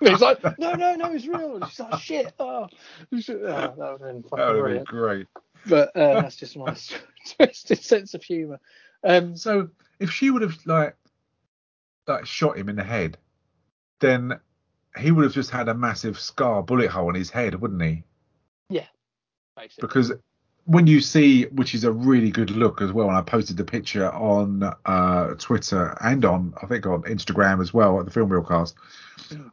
He's 0.00 0.20
like, 0.20 0.42
no, 0.58 0.74
no, 0.74 0.94
no, 0.96 1.12
it's 1.12 1.26
real. 1.26 1.56
And 1.56 1.66
she's 1.68 1.80
like, 1.80 2.00
shit. 2.00 2.34
Oh, 2.38 2.66
shit. 3.18 3.40
Oh, 3.42 3.46
that 3.46 3.78
would 3.78 3.78
have 3.78 3.98
been 4.00 4.22
fucking 4.24 4.62
would 4.62 4.86
great 4.86 5.26
But 5.66 5.94
uh, 5.94 6.22
that's 6.22 6.36
just 6.36 6.56
my 6.56 6.74
twisted 7.36 7.82
sense 7.82 8.14
of 8.14 8.22
humour. 8.22 8.60
Um, 9.04 9.36
So 9.36 9.68
if 9.98 10.10
she 10.10 10.30
would 10.30 10.42
have 10.42 10.56
like 10.66 10.96
like 12.06 12.26
shot 12.26 12.58
him 12.58 12.68
in 12.68 12.76
the 12.76 12.84
head, 12.84 13.18
then 14.00 14.40
he 14.98 15.12
would 15.12 15.24
have 15.24 15.34
just 15.34 15.50
had 15.50 15.68
a 15.68 15.74
massive 15.74 16.18
scar 16.18 16.62
bullet 16.62 16.90
hole 16.90 17.10
in 17.10 17.14
his 17.14 17.30
head, 17.30 17.54
wouldn't 17.54 17.82
he? 17.82 18.02
yeah, 18.68 18.86
basically. 19.60 19.82
Because 19.86 20.12
when 20.64 20.86
you 20.86 21.00
see, 21.00 21.44
which 21.46 21.74
is 21.74 21.84
a 21.84 21.92
really 21.92 22.30
good 22.30 22.50
look 22.50 22.80
as 22.82 22.92
well, 22.92 23.08
and 23.08 23.16
I 23.16 23.22
posted 23.22 23.56
the 23.56 23.64
picture 23.64 24.10
on 24.12 24.62
uh, 24.84 25.34
Twitter 25.38 25.96
and 26.00 26.24
on 26.24 26.54
I 26.62 26.66
think 26.66 26.86
on 26.86 27.02
Instagram 27.02 27.60
as 27.60 27.72
well 27.74 27.98
at 27.98 28.04
the 28.04 28.10
film 28.12 28.30
realcast 28.30 28.74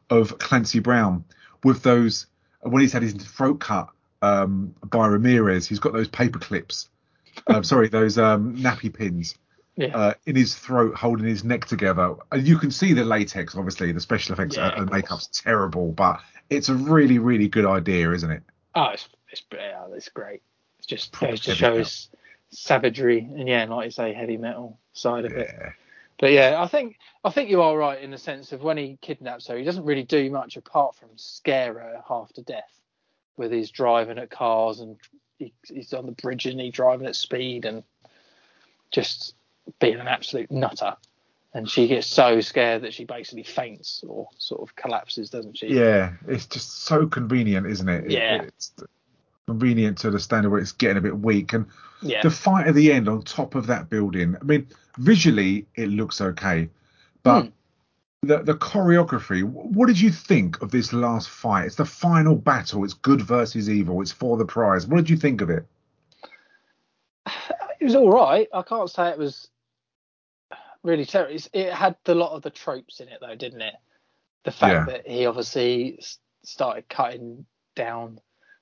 of 0.10 0.38
Clancy 0.40 0.80
Brown 0.80 1.24
with 1.64 1.84
those 1.84 2.28
when 2.62 2.82
he's 2.82 2.94
had 2.94 3.04
his 3.04 3.14
throat 3.14 3.60
cut 3.60 3.90
um, 4.22 4.74
by 4.90 5.08
Ramirez, 5.08 5.68
he's 5.68 5.80
got 5.80 5.94
those 5.94 6.08
paper 6.08 6.40
clips. 6.40 6.90
Um, 7.46 7.64
sorry, 7.64 7.88
those 7.88 8.18
um, 8.18 8.58
nappy 8.58 8.92
pins 8.92 9.36
Yeah. 9.76 9.96
uh, 9.96 10.14
in 10.26 10.36
his 10.36 10.56
throat, 10.56 10.96
holding 10.96 11.28
his 11.28 11.44
neck 11.44 11.66
together. 11.66 12.16
And 12.32 12.48
you 12.48 12.58
can 12.58 12.72
see 12.72 12.94
the 12.94 13.06
latex, 13.06 13.56
obviously, 13.56 13.92
the 13.92 14.00
special 14.00 14.34
effects 14.34 14.58
Yeah, 14.58 14.74
and 14.76 14.90
makeup's 14.90 15.28
terrible, 15.28 15.92
but 15.92 16.20
it's 16.50 16.70
a 16.70 16.74
really, 16.74 17.20
really 17.20 17.48
good 17.48 17.66
idea, 17.66 18.12
isn't 18.12 18.32
it? 18.32 18.42
Oh, 18.74 18.86
it's 18.86 19.08
it's 19.30 19.42
yeah, 19.54 19.86
it's 19.94 20.10
great. 20.10 20.42
It's 20.80 20.88
just 20.88 21.12
Proper 21.12 21.34
goes 21.34 21.42
to 21.42 21.56
show 21.56 21.66
metal. 21.68 21.80
his 21.80 22.10
savagery 22.52 23.20
and 23.20 23.48
yeah, 23.48 23.62
and 23.64 23.72
like 23.72 23.86
you 23.86 23.92
say, 23.92 24.14
heavy 24.14 24.38
metal 24.38 24.78
side 24.94 25.26
of 25.26 25.32
it. 25.34 25.50
But 26.20 26.32
yeah, 26.32 26.56
I 26.62 26.68
think 26.68 26.98
I 27.24 27.30
think 27.30 27.50
you 27.50 27.62
are 27.62 27.78
right 27.78 28.02
in 28.02 28.12
the 28.12 28.18
sense 28.18 28.52
of 28.52 28.64
when 28.64 28.78
he 28.78 28.98
kidnaps 29.02 29.48
her, 29.48 29.58
he 29.58 29.64
doesn't 29.64 29.86
really 29.86 30.04
do 30.04 30.30
much 30.32 30.58
apart 30.58 30.96
from 30.96 31.10
scare 31.16 31.74
her 31.74 32.02
half 32.08 32.34
to 32.34 32.42
death 32.42 32.72
with 33.38 33.52
his 33.52 33.70
driving 33.70 34.18
at 34.18 34.32
cars 34.32 34.80
and 34.80 34.98
he, 35.38 35.54
he's 35.68 35.94
on 35.94 36.08
the 36.08 36.12
bridge 36.14 36.48
and 36.48 36.60
he's 36.60 36.74
driving 36.74 37.06
at 37.06 37.16
speed 37.16 37.66
and 37.66 37.84
just 38.92 39.36
being 39.80 40.00
an 40.00 40.08
absolute 40.08 40.50
nutter. 40.50 40.96
And 41.54 41.70
she 41.70 41.88
gets 41.88 42.08
so 42.08 42.42
scared 42.42 42.84
that 42.84 42.94
she 42.94 43.06
basically 43.06 43.44
faints 43.44 44.04
or 44.08 44.28
sort 44.38 44.62
of 44.62 44.76
collapses, 44.76 45.30
doesn't 45.30 45.58
she? 45.58 45.68
Yeah, 45.68 46.14
it's 46.28 46.46
just 46.46 46.84
so 46.86 47.08
convenient, 47.08 47.68
isn't 47.68 47.88
it? 47.90 48.06
It- 48.06 48.12
Yeah. 48.12 48.42
It's 48.44 48.74
convenient 49.58 49.98
to 50.00 50.12
the 50.12 50.20
standard 50.20 50.50
where 50.50 50.60
it's 50.60 50.74
getting 50.74 50.98
a 50.98 51.02
bit 51.02 51.18
weak. 51.18 51.54
And 51.54 51.66
Yeah. 52.02 52.22
the 52.22 52.30
fight 52.30 52.68
at 52.68 52.76
the 52.76 52.92
end 52.92 53.08
on 53.10 53.24
top 53.24 53.56
of 53.56 53.66
that 53.68 53.90
building, 53.90 54.36
I 54.40 54.44
mean, 54.44 54.68
visually 54.98 55.66
it 55.76 55.88
looks 55.90 56.22
okay, 56.22 56.70
but 57.24 57.44
Hmm. 57.44 57.50
the 58.24 58.44
the 58.44 58.56
choreography. 58.56 59.44
What 59.44 59.88
did 59.88 60.00
you 60.00 60.12
think 60.12 60.62
of 60.62 60.72
this 60.72 60.92
last 60.94 61.30
fight? 61.30 61.66
It's 61.66 61.76
the 61.76 61.86
final 61.86 62.36
battle. 62.36 62.84
It's 62.84 62.94
good 62.94 63.22
versus 63.22 63.70
evil. 63.70 64.02
It's 64.02 64.12
for 64.12 64.38
the 64.38 64.46
prize. 64.46 64.86
What 64.86 64.98
did 64.98 65.10
you 65.10 65.18
think 65.18 65.42
of 65.42 65.50
it? 65.50 65.66
it 67.80 67.86
was 67.86 67.96
all 67.96 68.12
right. 68.12 68.48
I 68.54 68.62
can't 68.64 68.90
say 68.90 69.10
it 69.10 69.18
was 69.18 69.50
really 70.84 71.06
terrible. 71.06 71.36
It's- 71.36 71.50
It 71.54 71.72
had 71.74 71.96
a 72.06 72.14
lot 72.14 72.34
of 72.34 72.42
the 72.42 72.50
tropes 72.50 73.00
in 73.00 73.08
it, 73.08 73.20
though, 73.22 73.36
didn't 73.36 73.62
it? 73.62 73.76
The 74.44 74.52
fact 74.52 74.74
Yeah. 74.90 74.98
that 74.98 75.08
he 75.08 75.26
obviously 75.26 76.00
started 76.44 76.88
cutting 76.90 77.46
down 77.76 78.20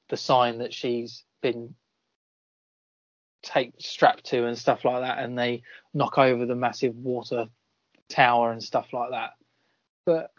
the 0.09 0.17
sign 0.17 0.59
that 0.59 0.73
she's 0.73 1.23
been 1.41 1.75
take 3.41 3.73
strapped 3.79 4.25
to 4.25 4.45
and 4.45 4.57
stuff 4.57 4.85
like 4.85 5.01
that, 5.01 5.19
and 5.19 5.37
they 5.37 5.63
knock 5.93 6.17
over 6.17 6.45
the 6.45 6.55
massive 6.55 6.95
water 6.95 7.47
tower 8.09 8.51
and 8.51 8.63
stuff 8.63 8.87
like 8.93 9.11
that. 9.11 9.31
But 10.05 10.31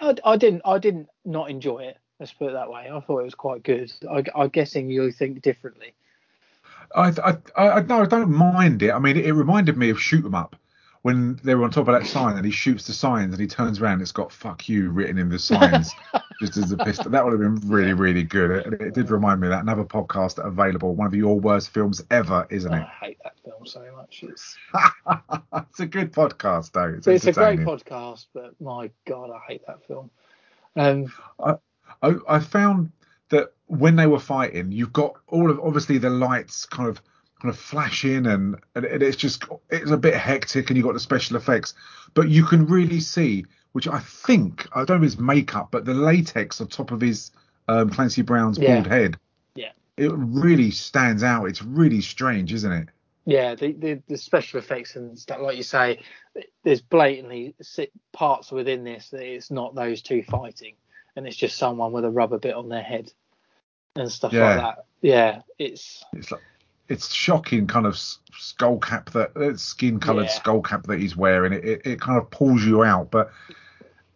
I, 0.00 0.14
I 0.24 0.36
didn't 0.36 0.62
I 0.64 0.78
didn't 0.78 1.08
not 1.24 1.50
enjoy 1.50 1.80
it. 1.80 1.98
Let's 2.18 2.32
put 2.32 2.50
it 2.50 2.52
that 2.52 2.70
way. 2.70 2.90
I 2.92 3.00
thought 3.00 3.20
it 3.20 3.24
was 3.24 3.34
quite 3.34 3.62
good. 3.62 3.90
I, 4.10 4.22
I'm 4.34 4.50
guessing 4.50 4.90
you 4.90 5.10
think 5.10 5.40
differently. 5.40 5.94
I, 6.94 7.14
I, 7.56 7.62
I, 7.68 7.80
no, 7.82 8.02
I 8.02 8.06
don't 8.06 8.30
mind 8.30 8.82
it. 8.82 8.90
I 8.90 8.98
mean, 8.98 9.16
it, 9.16 9.24
it 9.24 9.32
reminded 9.32 9.76
me 9.78 9.90
of 9.90 10.00
Shoot 10.00 10.24
'em 10.24 10.34
Up 10.34 10.56
when 11.02 11.40
they 11.42 11.54
were 11.54 11.64
on 11.64 11.70
top 11.70 11.88
of 11.88 11.94
that 11.94 12.06
sign 12.06 12.36
and 12.36 12.44
he 12.44 12.50
shoots 12.50 12.86
the 12.86 12.92
signs 12.92 13.32
and 13.32 13.40
he 13.40 13.46
turns 13.46 13.80
around, 13.80 14.02
it's 14.02 14.12
got 14.12 14.30
"fuck 14.30 14.68
you" 14.68 14.90
written 14.90 15.16
in 15.16 15.30
the 15.30 15.38
signs, 15.38 15.92
just 16.40 16.58
as 16.58 16.72
a 16.72 16.76
pistol. 16.76 17.10
That 17.10 17.24
would 17.24 17.32
have 17.32 17.40
been 17.40 17.70
really, 17.70 17.94
really 17.94 18.22
good. 18.22 18.50
It, 18.50 18.80
it, 18.80 18.94
did 18.94 19.10
remind 19.10 19.40
me 19.40 19.46
of 19.46 19.52
that. 19.52 19.62
Another 19.62 19.84
podcast 19.84 20.44
available. 20.44 20.94
One 20.94 21.06
of 21.06 21.14
your 21.14 21.40
worst 21.40 21.70
films 21.70 22.02
ever, 22.10 22.46
isn't 22.50 22.72
it? 22.72 22.82
I 22.82 23.06
hate 23.06 23.18
that 23.24 23.34
film 23.42 23.66
so 23.66 23.84
much. 23.96 24.24
It's 24.28 24.56
it's 25.70 25.80
a 25.80 25.86
good 25.86 26.12
podcast, 26.12 26.72
though. 26.72 26.94
It's, 26.96 27.06
it's 27.06 27.26
a 27.26 27.32
great 27.32 27.60
podcast, 27.60 28.26
but 28.34 28.60
my 28.60 28.90
god, 29.06 29.30
I 29.30 29.40
hate 29.48 29.62
that 29.66 29.86
film. 29.86 30.10
Um, 30.76 31.12
I, 31.42 31.54
I, 32.02 32.14
I 32.28 32.38
found 32.40 32.92
that 33.30 33.52
when 33.66 33.96
they 33.96 34.06
were 34.06 34.20
fighting, 34.20 34.70
you've 34.70 34.92
got 34.92 35.14
all 35.28 35.50
of 35.50 35.58
obviously 35.60 35.96
the 35.96 36.10
lights 36.10 36.66
kind 36.66 36.88
of 36.88 37.00
kind 37.40 37.52
of 37.54 37.58
flashing 37.58 38.26
and, 38.26 38.56
and 38.74 38.84
it's 38.84 39.16
just 39.16 39.44
it's 39.70 39.90
a 39.90 39.96
bit 39.96 40.14
hectic 40.14 40.68
and 40.70 40.76
you've 40.76 40.86
got 40.86 40.92
the 40.94 41.00
special 41.00 41.36
effects, 41.36 41.74
but 42.14 42.28
you 42.28 42.44
can 42.44 42.66
really 42.66 43.00
see, 43.00 43.44
which 43.72 43.88
I 43.88 43.98
think 44.00 44.66
I 44.72 44.84
don't 44.84 45.00
know 45.00 45.06
if 45.06 45.12
it's 45.12 45.20
makeup, 45.20 45.68
but 45.70 45.84
the 45.84 45.94
latex 45.94 46.60
on 46.60 46.68
top 46.68 46.90
of 46.90 47.00
his 47.00 47.30
um, 47.68 47.90
Clancy 47.90 48.22
Brown's 48.22 48.58
Yeah. 48.58 48.74
bald 48.74 48.86
head, 48.86 49.18
yeah, 49.54 49.72
it 49.96 50.10
really 50.14 50.70
stands 50.70 51.22
out. 51.22 51.46
It's 51.46 51.62
really 51.62 52.00
strange, 52.00 52.52
isn't 52.52 52.72
it? 52.72 52.88
yeah. 53.26 53.54
The, 53.54 53.72
the 53.72 54.02
the 54.08 54.16
special 54.16 54.58
effects 54.58 54.96
and 54.96 55.18
stuff, 55.18 55.40
like 55.40 55.56
you 55.56 55.62
say, 55.62 56.00
there's 56.64 56.80
blatantly 56.80 57.54
parts 58.12 58.50
within 58.50 58.82
this 58.84 59.10
that 59.10 59.22
it's 59.22 59.50
not 59.50 59.74
those 59.74 60.02
two 60.02 60.22
fighting, 60.22 60.74
and 61.16 61.26
it's 61.26 61.36
just 61.36 61.56
someone 61.58 61.92
with 61.92 62.04
a 62.04 62.10
rubber 62.10 62.38
bit 62.38 62.54
on 62.54 62.68
their 62.68 62.82
head 62.82 63.12
and 63.96 64.10
stuff 64.10 64.32
Yeah. 64.32 64.44
like 64.56 64.56
that. 64.58 64.84
Yeah, 65.02 65.42
it's 65.58 66.04
It's 66.12 66.30
like 66.30 66.42
it's 66.90 67.12
shocking 67.14 67.66
kind 67.66 67.86
of 67.86 67.96
skull 68.36 68.78
cap 68.78 69.10
that 69.10 69.34
uh, 69.36 69.56
skin 69.56 70.00
coloured 70.00 70.24
Yeah. 70.26 70.30
skull 70.32 70.60
cap 70.60 70.82
that 70.88 70.98
he's 70.98 71.16
wearing. 71.16 71.52
It, 71.52 71.64
it 71.64 71.80
it 71.84 72.00
kind 72.00 72.18
of 72.18 72.30
pulls 72.30 72.62
you 72.64 72.82
out, 72.84 73.10
but 73.10 73.30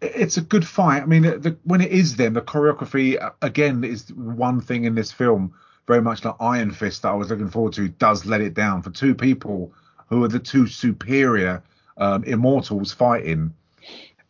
it- 0.01 0.13
it's 0.17 0.37
a 0.37 0.43
good 0.43 0.67
fight. 0.67 1.03
I 1.03 1.07
mean, 1.07 1.23
the, 1.23 1.57
when 1.65 1.81
it 1.81 1.93
is 1.93 2.17
them, 2.17 2.35
the 2.35 2.43
choreography 2.43 3.21
uh, 3.23 3.31
again 3.43 3.85
is 3.85 4.13
one 4.13 4.61
thing 4.61 4.85
in 4.85 4.95
this 4.95 5.13
film, 5.13 5.55
very 5.87 6.03
much 6.03 6.25
like 6.25 6.35
Iron 6.41 6.73
Fist 6.73 7.03
that 7.03 7.11
I 7.11 7.15
was 7.15 7.31
looking 7.31 7.49
forward 7.51 7.73
to, 7.75 7.89
does 7.89 8.27
let 8.27 8.41
it 8.41 8.55
down 8.55 8.83
for 8.83 8.91
two 8.91 9.15
people 9.15 9.73
who 10.09 10.23
are 10.25 10.29
the 10.29 10.39
two 10.41 10.67
superior 10.67 11.63
um, 11.97 12.25
immortals 12.25 12.93
fighting. 12.93 13.55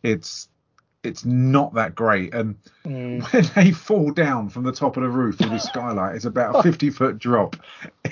It's 0.03 0.47
it's 1.05 1.25
not 1.25 1.73
that 1.75 1.95
great, 1.95 2.33
and 2.33 2.55
mm, 2.85 3.21
when 3.33 3.45
they 3.55 3.71
fall 3.71 4.11
down 4.11 4.49
from 4.49 4.63
the 4.63 4.71
top 4.71 4.97
of 4.97 5.03
the 5.03 5.09
roof 5.09 5.39
with 5.39 5.49
the 5.49 5.57
skylight, 5.71 6.15
it's 6.15 6.25
about 6.25 6.55
a 6.55 6.63
50 6.63 6.89
foot 6.89 7.17
drop. 7.19 7.55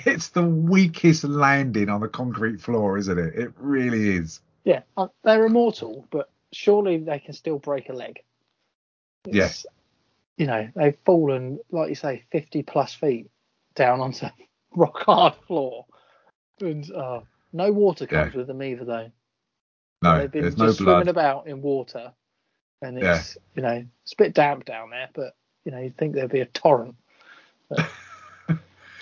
It's 0.06 0.28
the 0.28 0.42
weakest 0.44 1.24
landing 1.24 1.88
on 1.88 2.00
the 2.02 2.08
concrete 2.08 2.60
floor, 2.60 2.98
isn't 2.98 3.18
it? 3.18 3.34
It 3.36 3.52
really 3.56 4.10
is. 4.16 4.40
yeah. 4.64 4.82
uh, 4.98 5.06
They're 5.22 5.46
immortal, 5.46 6.06
but 6.10 6.28
surely 6.52 6.98
they 6.98 7.18
can 7.20 7.32
still 7.32 7.58
break 7.58 7.88
a 7.88 7.92
leg. 7.94 8.18
Yeah. 9.26 9.44
It's- 9.44 9.64
You 10.36 10.46
know, 10.46 10.68
they've 10.76 10.96
fallen, 11.06 11.58
like 11.70 11.88
you 11.88 11.94
say, 11.94 12.24
50 12.32 12.64
plus 12.64 12.92
feet 12.92 13.30
down 13.76 14.00
onto 14.00 14.26
rock 14.76 14.98
hard 15.04 15.34
floor. 15.46 15.86
And 16.60 16.90
uh, 16.92 17.20
no 17.52 17.72
water 17.72 18.06
comes 18.06 18.34
Yeah. 18.34 18.38
with 18.38 18.46
them 18.48 18.62
either, 18.62 18.84
though. 18.84 19.10
No, 20.02 20.18
They've 20.18 20.30
been 20.30 20.42
there's 20.42 20.54
just 20.56 20.58
no 20.58 20.72
swimming 20.72 21.04
blood. 21.04 21.08
about 21.08 21.46
in 21.46 21.62
water. 21.62 22.12
And 22.84 22.98
Yeah. 22.98 23.16
it's, 23.18 23.36
you 23.54 23.62
know, 23.62 23.84
it's 24.02 24.12
a 24.12 24.16
bit 24.16 24.34
damp 24.34 24.64
down 24.64 24.90
there, 24.90 25.08
but, 25.14 25.34
you 25.64 25.72
know, 25.72 25.78
you'd 25.78 25.96
think 25.96 26.14
there'd 26.14 26.30
be 26.30 26.40
a 26.40 26.46
torrent. 26.46 26.94
Do 28.48 28.56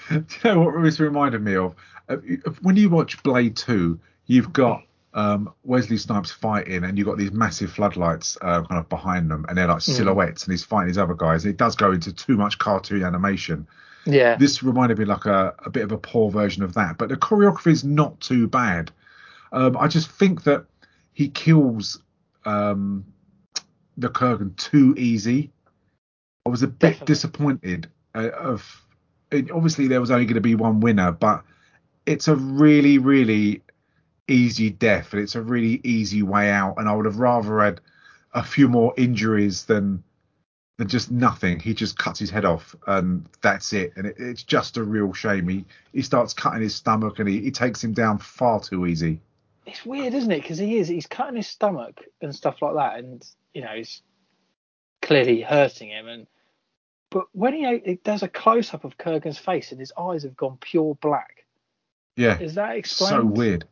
you 0.08 0.24
know 0.44 0.60
what 0.60 0.82
this 0.82 1.00
reminded 1.00 1.42
me 1.42 1.56
of? 1.56 1.74
Uh, 2.08 2.16
When 2.60 2.76
you 2.76 2.90
watch 2.90 3.22
Blade 3.22 3.56
2, 3.56 3.98
you've 4.26 4.52
got 4.52 4.82
um, 5.14 5.52
Wesley 5.64 5.96
Snipes 5.96 6.30
fighting, 6.30 6.84
and 6.84 6.96
you've 6.98 7.06
got 7.06 7.18
these 7.18 7.32
massive 7.32 7.70
floodlights 7.72 8.36
uh, 8.42 8.62
kind 8.62 8.78
of 8.78 8.88
behind 8.88 9.30
them, 9.30 9.44
and 9.48 9.56
they're 9.58 9.66
like 9.68 9.78
Mm. 9.78 9.96
silhouettes, 9.96 10.44
and 10.44 10.52
he's 10.52 10.64
fighting 10.64 10.88
these 10.88 10.98
other 10.98 11.14
guys. 11.14 11.44
It 11.44 11.56
does 11.56 11.76
go 11.76 11.92
into 11.92 12.12
too 12.12 12.36
much 12.36 12.58
cartoon 12.58 13.04
animation. 13.04 13.66
Yeah. 14.06 14.36
This 14.36 14.62
reminded 14.62 14.98
me 14.98 15.04
like 15.04 15.26
a, 15.26 15.54
a 15.64 15.70
bit 15.70 15.84
of 15.84 15.92
a 15.92 15.98
poor 15.98 16.30
version 16.30 16.62
of 16.62 16.74
that, 16.74 16.98
but 16.98 17.08
the 17.08 17.16
choreography 17.16 17.72
is 17.72 17.84
not 17.84 18.18
too 18.20 18.46
bad. 18.48 18.90
Um, 19.52 19.76
I 19.76 19.86
just 19.86 20.10
think 20.10 20.44
that 20.44 20.64
he 21.12 21.28
kills 21.28 22.00
um, 22.44 23.04
the 23.96 24.08
Kurgan 24.08 24.56
too 24.56 24.94
easy. 24.96 25.50
I 26.46 26.50
was 26.50 26.62
a 26.62 26.66
bit 26.66 26.78
Definitely. 26.80 27.06
disappointed 27.06 27.90
uh, 28.14 28.30
of. 28.30 28.84
It, 29.30 29.50
obviously, 29.50 29.88
there 29.88 30.00
was 30.00 30.10
only 30.10 30.26
going 30.26 30.34
to 30.34 30.40
be 30.40 30.54
one 30.54 30.80
winner, 30.80 31.12
but 31.12 31.42
it's 32.04 32.28
a 32.28 32.36
really, 32.36 32.98
really 32.98 33.62
easy 34.28 34.70
death, 34.70 35.12
and 35.12 35.22
it's 35.22 35.34
a 35.34 35.40
really 35.40 35.80
easy 35.84 36.22
way 36.22 36.50
out. 36.50 36.74
And 36.78 36.88
I 36.88 36.94
would 36.94 37.06
have 37.06 37.18
rather 37.18 37.60
had 37.60 37.80
a 38.34 38.42
few 38.42 38.68
more 38.68 38.92
injuries 38.96 39.64
than 39.64 40.02
than 40.78 40.88
just 40.88 41.10
nothing. 41.10 41.60
He 41.60 41.74
just 41.74 41.96
cuts 41.98 42.18
his 42.18 42.30
head 42.30 42.44
off, 42.44 42.74
and 42.86 43.26
that's 43.40 43.72
it. 43.72 43.92
And 43.96 44.06
it, 44.06 44.16
it's 44.18 44.42
just 44.42 44.76
a 44.76 44.82
real 44.82 45.12
shame. 45.12 45.48
He 45.48 45.64
he 45.92 46.02
starts 46.02 46.34
cutting 46.34 46.62
his 46.62 46.74
stomach, 46.74 47.18
and 47.18 47.28
he, 47.28 47.40
he 47.40 47.50
takes 47.50 47.82
him 47.82 47.92
down 47.92 48.18
far 48.18 48.60
too 48.60 48.86
easy. 48.86 49.20
It's 49.66 49.84
weird, 49.86 50.14
isn't 50.14 50.30
it? 50.30 50.42
Because 50.42 50.58
he 50.58 50.76
is, 50.78 50.88
he's 50.88 51.06
cutting 51.06 51.36
his 51.36 51.46
stomach 51.46 52.00
and 52.20 52.34
stuff 52.34 52.60
like 52.62 52.74
that. 52.74 52.98
And, 52.98 53.24
you 53.54 53.62
know, 53.62 53.74
he's 53.76 54.02
clearly 55.00 55.40
hurting 55.40 55.88
him. 55.90 56.08
And, 56.08 56.26
but 57.10 57.26
when 57.32 57.54
he, 57.54 57.80
he 57.84 57.94
does 57.96 58.22
a 58.22 58.28
close 58.28 58.74
up 58.74 58.84
of 58.84 58.98
Kurgan's 58.98 59.38
face 59.38 59.70
and 59.70 59.78
his 59.80 59.92
eyes 59.98 60.24
have 60.24 60.36
gone 60.36 60.58
pure 60.60 60.96
black, 60.96 61.44
Yeah, 62.16 62.38
is 62.38 62.54
that 62.56 62.76
explained? 62.76 63.10
so 63.10 63.24
weird. 63.24 63.64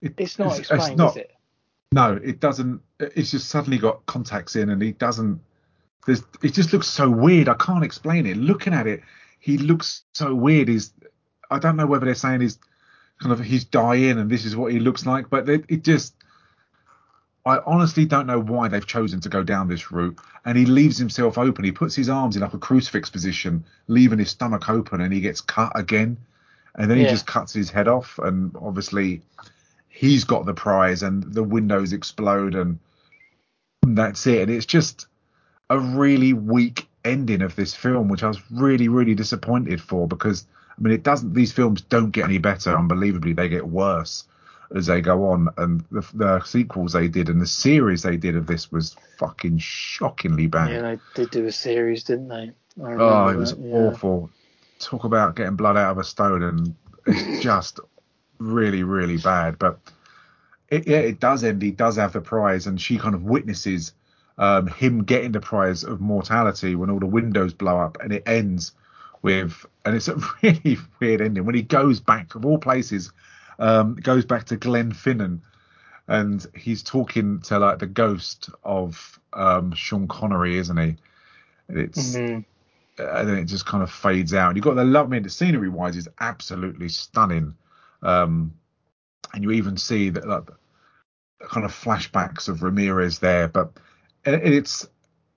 It- 0.00 0.14
It's 0.18 0.38
not 0.38 0.58
it's 0.58 0.70
explained, 0.70 0.98
not- 0.98 1.10
is 1.12 1.16
it? 1.18 1.30
No, 1.94 2.18
it 2.24 2.40
doesn't. 2.40 2.80
It's 3.00 3.30
just 3.32 3.50
suddenly 3.50 3.76
got 3.76 4.06
contacts 4.06 4.56
in, 4.56 4.70
and 4.70 4.80
he 4.80 4.92
doesn't. 4.92 5.38
There's. 6.06 6.22
It 6.42 6.54
just 6.54 6.72
looks 6.72 6.86
so 6.86 7.10
weird. 7.10 7.50
I 7.50 7.54
can't 7.54 7.84
explain 7.84 8.24
it. 8.24 8.38
Looking 8.38 8.72
at 8.72 8.86
it, 8.86 9.02
he 9.40 9.58
looks 9.58 10.04
so 10.14 10.34
weird. 10.34 10.68
He's. 10.68 10.94
I 11.50 11.58
don't 11.58 11.76
know 11.76 11.84
whether 11.84 12.06
they're 12.06 12.14
saying 12.14 12.40
he's 12.40 12.58
kind 13.22 13.32
of 13.32 13.40
he's 13.40 13.64
dying 13.64 14.18
and 14.18 14.28
this 14.28 14.44
is 14.44 14.56
what 14.56 14.72
he 14.72 14.80
looks 14.80 15.06
like, 15.06 15.30
but 15.30 15.48
it, 15.48 15.64
it 15.68 15.84
just. 15.84 16.14
I 17.44 17.58
honestly 17.66 18.04
don't 18.04 18.28
know 18.28 18.40
why 18.40 18.68
they've 18.68 18.86
chosen 18.86 19.18
to 19.22 19.28
go 19.28 19.42
down 19.42 19.66
this 19.66 19.90
route. 19.90 20.16
And 20.44 20.56
he 20.56 20.64
leaves 20.64 20.96
himself 20.96 21.38
open. 21.38 21.64
He 21.64 21.72
puts 21.72 21.96
his 21.96 22.08
arms 22.08 22.36
in 22.36 22.42
like 22.42 22.54
a 22.54 22.58
crucifix 22.58 23.10
position, 23.10 23.64
leaving 23.88 24.20
his 24.20 24.30
stomach 24.30 24.68
open, 24.68 25.00
and 25.00 25.12
he 25.12 25.20
gets 25.20 25.40
cut 25.40 25.72
again. 25.74 26.18
And 26.76 26.88
then 26.88 26.98
he 26.98 27.04
Yeah. 27.04 27.10
just 27.10 27.26
cuts 27.26 27.52
his 27.52 27.68
head 27.68 27.88
off. 27.88 28.20
And 28.20 28.54
obviously, 28.60 29.22
he's 29.88 30.22
got 30.22 30.46
the 30.46 30.54
prize, 30.54 31.02
and 31.02 31.24
the 31.34 31.42
windows 31.42 31.92
explode, 31.92 32.54
and 32.54 32.78
that's 33.82 34.24
it. 34.28 34.42
And 34.42 34.50
it's 34.50 34.66
just 34.66 35.08
a 35.68 35.80
really 35.80 36.32
weak 36.34 36.86
ending 37.04 37.42
of 37.42 37.56
this 37.56 37.74
film, 37.74 38.08
which 38.08 38.22
I 38.22 38.28
was 38.28 38.40
really, 38.52 38.86
really 38.86 39.16
disappointed 39.16 39.80
for 39.80 40.06
because 40.06 40.46
I 40.78 40.80
mean, 40.80 40.92
it 40.92 41.02
doesn't. 41.02 41.34
These 41.34 41.52
films 41.52 41.82
don't 41.82 42.10
get 42.10 42.24
any 42.24 42.38
better. 42.38 42.76
Unbelievably, 42.76 43.34
they 43.34 43.48
get 43.48 43.66
worse 43.66 44.24
as 44.74 44.86
they 44.86 45.00
go 45.00 45.26
on. 45.26 45.48
And 45.56 45.84
the, 45.90 46.06
the 46.14 46.40
sequels 46.40 46.92
they 46.92 47.08
did 47.08 47.28
and 47.28 47.40
the 47.40 47.46
series 47.46 48.02
they 48.02 48.16
did 48.16 48.36
of 48.36 48.46
this 48.46 48.72
was 48.72 48.96
fucking 49.18 49.58
shockingly 49.58 50.46
bad. 50.46 50.70
Yeah, 50.70 50.80
they 50.82 50.98
did 51.14 51.30
do 51.30 51.46
a 51.46 51.52
series, 51.52 52.04
didn't 52.04 52.28
they? 52.28 52.52
Oh, 52.80 53.28
it 53.28 53.36
was 53.36 53.54
that, 53.54 53.60
yeah. 53.60 53.74
awful. 53.74 54.30
Talk 54.78 55.04
about 55.04 55.36
getting 55.36 55.56
blood 55.56 55.76
out 55.76 55.92
of 55.92 55.98
a 55.98 56.04
stone, 56.04 56.42
and 56.42 56.74
it's 57.06 57.42
just 57.42 57.80
really, 58.38 58.82
really 58.82 59.18
bad. 59.18 59.58
But 59.58 59.78
it, 60.68 60.88
yeah, 60.88 60.98
it 60.98 61.20
does 61.20 61.44
end. 61.44 61.62
He 61.62 61.70
does 61.70 61.96
have 61.96 62.14
the 62.14 62.20
prize, 62.20 62.66
and 62.66 62.80
she 62.80 62.98
kind 62.98 63.14
of 63.14 63.22
witnesses 63.24 63.92
um, 64.38 64.66
him 64.66 65.04
getting 65.04 65.32
the 65.32 65.40
prize 65.40 65.84
of 65.84 66.00
mortality 66.00 66.74
when 66.74 66.90
all 66.90 66.98
the 66.98 67.06
windows 67.06 67.52
blow 67.52 67.78
up, 67.78 67.98
and 68.00 68.12
it 68.12 68.22
ends 68.26 68.72
with, 69.22 69.64
and 69.84 69.94
it's 69.96 70.08
a 70.08 70.16
really 70.42 70.78
weird 71.00 71.20
ending 71.20 71.44
when 71.44 71.54
he 71.54 71.62
goes 71.62 72.00
back 72.00 72.34
of 72.34 72.44
all 72.44 72.58
places, 72.58 73.12
um, 73.58 73.94
goes 73.96 74.24
back 74.24 74.44
to 74.46 74.56
Glenfinnan, 74.56 75.40
and 76.08 76.46
he's 76.56 76.82
talking 76.82 77.40
to 77.42 77.58
like 77.58 77.78
the 77.78 77.86
ghost 77.86 78.50
of 78.64 79.20
um, 79.32 79.72
Sean 79.74 80.08
Connery, 80.08 80.58
isn't 80.58 80.76
he? 80.76 80.96
And 81.68 81.78
it's 81.78 82.16
Mhm. 82.16 82.44
and 82.98 83.28
then 83.28 83.38
it 83.38 83.46
just 83.46 83.66
kind 83.66 83.82
of 83.82 83.90
fades 83.90 84.34
out. 84.34 84.54
You've 84.54 84.64
got 84.64 84.74
the 84.76 84.84
love. 84.84 85.06
I 85.06 85.10
mean, 85.10 85.22
the 85.22 85.30
scenery 85.30 85.68
wise 85.68 85.96
is 85.96 86.08
absolutely 86.20 86.88
stunning, 86.88 87.54
um, 88.02 88.54
and 89.32 89.42
you 89.42 89.52
even 89.52 89.76
see 89.76 90.10
that 90.10 90.28
like 90.28 90.50
kind 91.40 91.64
of 91.64 91.72
flashbacks 91.72 92.48
of 92.48 92.62
Ramirez 92.62 93.18
there. 93.18 93.48
But 93.48 93.72
it's 94.24 94.86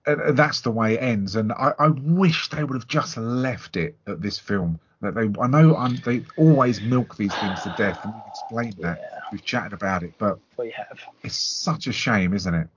and, 0.06 0.38
that's 0.38 0.62
the 0.62 0.72
way 0.72 0.96
it 0.96 1.02
ends. 1.02 1.36
And 1.36 1.52
I, 1.52 1.74
I 1.78 1.88
wish 1.88 2.50
they 2.50 2.64
would 2.64 2.76
have 2.76 2.88
just 2.88 3.18
left 3.18 3.78
it 3.78 3.98
at 4.08 4.22
this 4.22 4.40
film. 4.40 4.80
That 5.02 5.16
they, 5.16 5.30
I 5.40 5.48
know 5.48 5.76
I'm, 5.76 5.98
they 5.98 6.24
always 6.38 6.82
milk 6.82 7.18
these 7.18 7.34
things 7.34 7.64
to 7.64 7.74
death, 7.78 8.04
and 8.04 8.14
we've 8.14 8.28
explained 8.28 8.76
that. 8.80 9.00
Yeah. 9.02 9.20
We've 9.32 9.44
chatted 9.44 9.74
about 9.74 10.04
it, 10.04 10.14
but 10.18 10.40
We 10.58 10.72
have. 10.72 11.00
it's 11.24 11.36
such 11.36 11.88
a 11.88 11.92
shame, 11.92 12.34
isn't 12.34 12.54
it? 12.54 12.68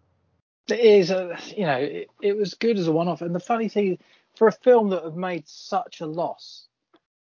It 0.68 0.80
is, 0.80 1.10
a, 1.10 1.38
you 1.56 1.64
know, 1.64 1.78
it, 1.78 2.08
it 2.20 2.36
was 2.36 2.54
good 2.54 2.78
as 2.78 2.88
a 2.88 2.92
one-off. 2.92 3.22
And 3.22 3.34
the 3.34 3.40
funny 3.40 3.68
thing, 3.68 3.98
for 4.36 4.48
a 4.48 4.52
film 4.52 4.90
that 4.90 5.04
have 5.04 5.16
made 5.16 5.48
such 5.48 6.00
a 6.00 6.06
loss 6.06 6.66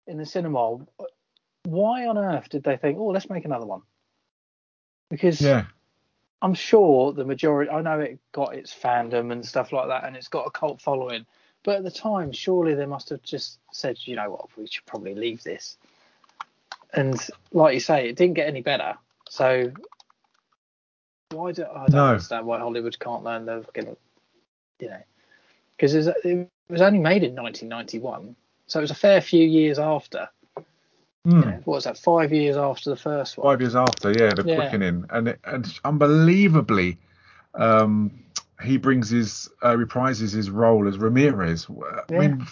in 0.07 0.17
the 0.17 0.25
cinema, 0.25 0.79
why 1.63 2.07
on 2.07 2.17
earth 2.17 2.49
did 2.49 2.63
they 2.63 2.77
think, 2.77 2.97
oh, 2.99 3.07
let's 3.07 3.29
make 3.29 3.45
another 3.45 3.65
one? 3.65 3.81
Because 5.09 5.41
Yeah. 5.41 5.65
I'm 6.41 6.53
sure 6.53 7.13
the 7.13 7.25
majority, 7.25 7.69
I 7.69 7.81
know 7.81 7.99
it 7.99 8.19
got 8.31 8.55
its 8.55 8.73
fandom 8.73 9.31
and 9.31 9.45
stuff 9.45 9.71
like 9.71 9.87
that, 9.87 10.05
and 10.05 10.15
it's 10.15 10.27
got 10.27 10.47
a 10.47 10.51
cult 10.51 10.81
following. 10.81 11.25
But 11.63 11.77
at 11.77 11.83
the 11.83 11.91
time, 11.91 12.31
surely 12.31 12.73
they 12.73 12.87
must 12.87 13.09
have 13.09 13.21
just 13.21 13.59
said, 13.71 13.97
you 14.01 14.15
know 14.15 14.31
what, 14.31 14.57
we 14.57 14.65
should 14.67 14.85
probably 14.85 15.13
leave 15.13 15.43
this. 15.43 15.77
And 16.93 17.19
like 17.51 17.75
you 17.75 17.79
say, 17.79 18.09
it 18.09 18.15
didn't 18.15 18.33
get 18.33 18.47
any 18.47 18.61
better. 18.61 18.95
So 19.29 19.71
why 21.29 21.51
do 21.51 21.63
I 21.63 21.85
don't 21.85 21.91
No. 21.91 22.05
understand 22.07 22.45
why 22.45 22.59
Hollywood 22.59 22.99
can't 22.99 23.23
learn 23.23 23.45
the 23.45 23.63
fucking, 23.63 23.95
you 24.79 24.89
know, 24.89 25.01
because 25.77 25.93
it 25.95 26.49
was 26.69 26.81
only 26.81 26.99
made 26.99 27.23
in 27.23 27.35
1991, 27.35 28.35
so 28.67 28.79
it 28.79 28.81
was 28.81 28.91
a 28.91 28.95
fair 28.95 29.21
few 29.21 29.45
years 29.47 29.79
after. 29.79 30.29
You 31.23 31.33
know, 31.33 31.61
what 31.65 31.75
was 31.75 31.83
that? 31.83 31.97
Five 31.99 32.33
years 32.33 32.57
after 32.57 32.89
the 32.89 32.95
first 32.95 33.37
one. 33.37 33.45
Five 33.45 33.61
years 33.61 33.75
after, 33.75 34.11
yeah, 34.11 34.33
the 34.33 34.43
Yeah. 34.43 34.55
quickening, 34.55 35.05
and 35.11 35.27
it, 35.27 35.39
and 35.43 35.79
unbelievably, 35.85 36.97
um, 37.53 38.11
he 38.63 38.77
brings 38.77 39.09
his 39.09 39.47
uh, 39.61 39.73
reprises 39.75 40.33
his 40.33 40.49
role 40.49 40.87
as 40.87 40.97
Ramirez. 40.97 41.67
I 41.69 42.01
Yeah. 42.09 42.19
mean, 42.19 42.47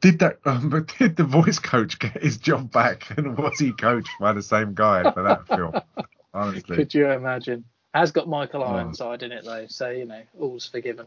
did 0.00 0.18
that? 0.20 0.38
Um, 0.46 0.86
did 0.98 1.16
the 1.16 1.24
voice 1.24 1.58
coach 1.58 1.98
get 1.98 2.22
his 2.22 2.38
job 2.38 2.70
back, 2.70 3.16
and 3.18 3.36
was 3.36 3.58
he 3.58 3.72
coached 3.72 4.10
by 4.18 4.32
the 4.32 4.42
same 4.42 4.72
guy 4.74 5.10
for 5.12 5.22
that 5.22 5.46
film? 5.46 5.74
Honestly, 6.34 6.76
Could 6.76 6.94
you 6.94 7.10
imagine? 7.10 7.64
Has 7.94 8.12
got 8.12 8.28
Michael 8.28 8.62
Oh. 8.62 8.66
Ironside 8.66 9.22
in 9.22 9.32
it 9.32 9.44
though, 9.44 9.66
so 9.68 9.90
you 9.90 10.06
know 10.06 10.22
all's 10.38 10.66
forgiven. 10.66 11.06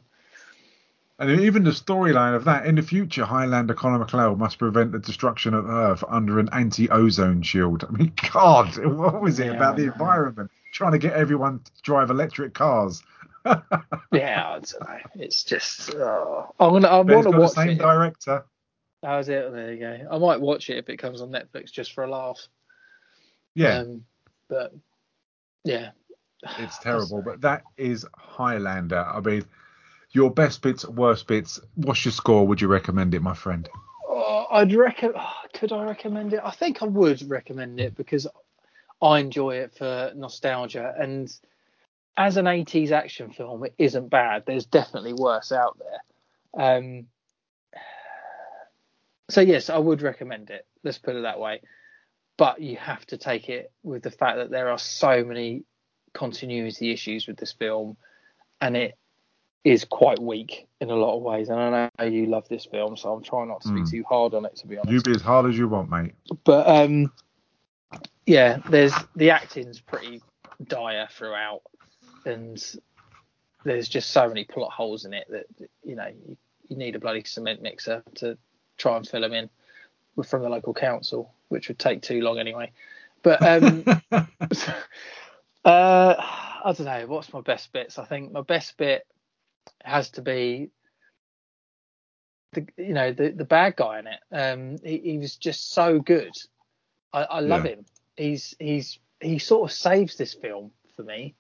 And 1.22 1.41
even 1.41 1.64
the 1.64 1.72
storyline 1.72 2.35
of 2.35 2.45
that 2.45 2.65
in 2.68 2.76
the 2.76 2.84
future, 2.84 3.26
Highlander 3.26 3.76
Connor 3.76 3.99
MacLeod 3.99 4.39
must 4.39 4.60
prevent 4.60 4.91
the 4.91 4.99
destruction 4.99 5.53
of 5.53 5.68
Earth 5.69 6.03
under 6.10 6.39
an 6.39 6.49
anti-ozone 6.52 7.43
shield. 7.43 7.85
I 7.85 7.91
mean, 7.91 8.14
God, 8.34 8.77
what 8.85 9.22
was 9.22 9.39
it 9.39 9.48
Yeah, 9.48 9.53
about 9.53 9.77
the 9.77 9.85
environment? 9.85 10.52
Trying 10.73 10.93
to 10.93 10.99
get 10.99 11.14
everyone 11.14 11.61
to 11.61 11.72
drive 11.84 12.11
electric 12.11 12.56
cars. 12.56 13.03
Yeah, 14.11 14.48
I 14.49 14.60
don't 14.60 14.81
know. 14.81 14.99
It's 15.15 15.43
just 15.43 15.95
oh. 15.95 16.53
I'm 16.60 16.73
gonna. 16.73 16.88
I 16.89 17.02
want 17.02 17.27
to 17.27 17.31
got 17.31 17.41
the 17.41 17.41
watch 17.41 17.49
same 17.49 17.77
it. 17.77 17.77
director. 17.77 18.45
How's 19.03 19.30
it? 19.30 19.52
There 19.52 19.73
you 19.73 19.80
go. 19.80 20.07
I 20.11 20.18
might 20.19 20.41
watch 20.41 20.69
it 20.69 20.77
if 20.77 20.89
it 20.89 20.98
comes 20.98 21.22
on 21.22 21.31
Netflix 21.31 21.72
just 21.72 21.93
for 21.93 22.03
a 22.03 22.10
laugh. 22.10 22.48
Yeah, 23.56 23.81
Um, 23.81 24.06
but 24.49 24.73
yeah, 25.64 25.91
it's 26.57 26.77
terrible. 26.80 27.22
But 27.22 27.41
that 27.41 27.64
is 27.77 28.06
Highlander. 28.15 28.99
I 29.06 29.19
mean, 29.22 29.45
your 30.12 30.32
best 30.32 30.62
bits, 30.62 30.88
worst 30.88 31.28
bits. 31.28 31.60
What's 31.76 32.06
your 32.06 32.12
score? 32.12 32.46
Would 32.48 32.62
you 32.62 32.68
recommend 32.68 33.14
it, 33.14 33.22
my 33.22 33.34
friend? 33.34 33.68
Oh, 34.08 34.46
I'd 34.52 34.74
recommend. 34.74 35.18
could 35.54 35.72
I 35.72 35.84
recommend 35.84 36.34
it? 36.34 36.42
I 36.44 36.52
think 36.52 36.82
I 36.82 36.86
would 36.86 37.30
recommend 37.30 37.80
it 37.80 37.96
because 37.96 38.28
I 39.02 39.20
enjoy 39.20 39.56
it 39.56 39.74
for 39.74 40.12
nostalgia 40.16 40.94
and 40.98 41.32
as 42.18 42.38
an 42.38 42.46
80s 42.46 42.92
action 42.92 43.32
film, 43.32 43.64
it 43.64 43.74
isn't 43.78 44.10
bad. 44.10 44.44
There's 44.46 44.66
definitely 44.66 45.14
worse 45.14 45.52
out 45.52 45.80
there. 45.80 46.64
Um, 46.64 47.08
so 49.30 49.42
yes, 49.42 49.70
I 49.70 49.78
would 49.78 50.02
recommend 50.02 50.50
it. 50.50 50.66
Let's 50.84 50.98
put 50.98 51.16
it 51.16 51.22
that 51.22 51.40
way. 51.40 51.62
But 52.38 52.62
you 52.62 52.76
have 52.78 53.06
to 53.08 53.18
take 53.18 53.50
it 53.50 53.72
with 53.84 54.04
the 54.04 54.12
fact 54.12 54.38
that 54.38 54.52
there 54.52 54.70
are 54.70 54.78
so 54.78 55.24
many 55.24 55.64
continuity 56.14 56.92
issues 56.92 57.28
with 57.28 57.38
this 57.38 57.54
film, 57.54 57.98
and 58.60 58.76
it 58.76 58.98
is 59.64 59.86
quite 59.86 60.20
weak 60.20 60.68
in 60.80 60.90
a 60.90 60.96
lot 60.96 61.16
of 61.16 61.22
ways. 61.22 61.50
And 61.50 61.60
I 61.60 61.90
know 62.00 62.06
you 62.06 62.26
love 62.26 62.48
this 62.50 62.66
film, 62.66 62.98
so 62.98 63.14
I'm 63.14 63.24
trying 63.24 63.50
not 63.50 63.62
to 63.62 63.74
be 63.74 63.82
Hmm. 63.82 63.86
too 63.86 64.04
hard 64.08 64.34
on 64.34 64.46
it, 64.46 64.56
to 64.58 64.68
be 64.68 64.78
honest. 64.78 64.92
You 64.92 65.02
be 65.02 65.16
as 65.16 65.22
hard 65.22 65.46
as 65.46 65.58
you 65.58 65.68
want, 65.68 65.90
mate. 65.90 66.14
But 66.44 66.68
um, 66.68 67.12
yeah, 68.26 68.58
there's 68.70 68.94
the 69.16 69.32
acting's 69.32 69.80
pretty 69.80 70.22
dire 70.64 71.08
throughout, 71.12 71.62
and 72.26 72.64
there's 73.64 73.88
just 73.88 74.12
so 74.12 74.28
many 74.28 74.46
plot 74.46 74.72
holes 74.72 75.06
in 75.06 75.14
it 75.14 75.28
that 75.30 75.46
you 75.84 75.96
know 75.96 76.08
you, 76.08 76.38
you 76.68 76.78
need 76.78 76.96
a 76.96 77.00
bloody 77.00 77.24
cement 77.24 77.62
mixer 77.62 78.04
to 78.16 78.38
try 78.78 78.98
and 78.98 79.08
fill 79.08 79.22
them 79.22 79.34
in 79.34 79.50
from 80.24 80.42
the 80.42 80.50
local 80.50 80.74
council, 80.74 81.34
which 81.50 81.68
would 81.68 81.80
take 81.80 82.02
too 82.02 82.22
long 82.22 82.40
anyway. 82.40 82.72
But 83.22 83.46
um, 83.46 83.86
uh, 84.12 84.26
I 85.66 86.74
don't 86.76 86.86
know. 86.86 87.06
What's 87.08 87.32
my 87.32 87.42
best 87.42 87.72
bits? 87.72 88.00
I 88.00 88.06
think 88.06 88.32
my 88.32 88.42
best 88.42 88.76
bit 88.78 89.06
has 89.84 90.10
to 90.12 90.22
be 90.22 90.70
the 92.54 92.66
you 92.78 92.94
know 92.94 93.12
the 93.14 93.30
the 93.30 93.46
bad 93.46 93.76
guy 93.76 94.00
in 94.00 94.08
it. 94.08 94.20
Um, 94.32 94.78
he, 94.84 94.98
he 95.00 95.18
was 95.18 95.36
just 95.36 95.72
so 95.72 96.00
good. 96.00 96.36
I, 97.14 97.24
I 97.24 97.40
love 97.40 97.66
Yeah. 97.66 97.72
him. 97.72 97.86
He's 98.18 98.56
he's 98.60 99.00
he 99.20 99.40
sort 99.40 99.70
of 99.70 99.76
saves 99.76 100.18
this 100.18 100.34
film 100.34 100.72
for 100.96 101.04
me, 101.04 101.36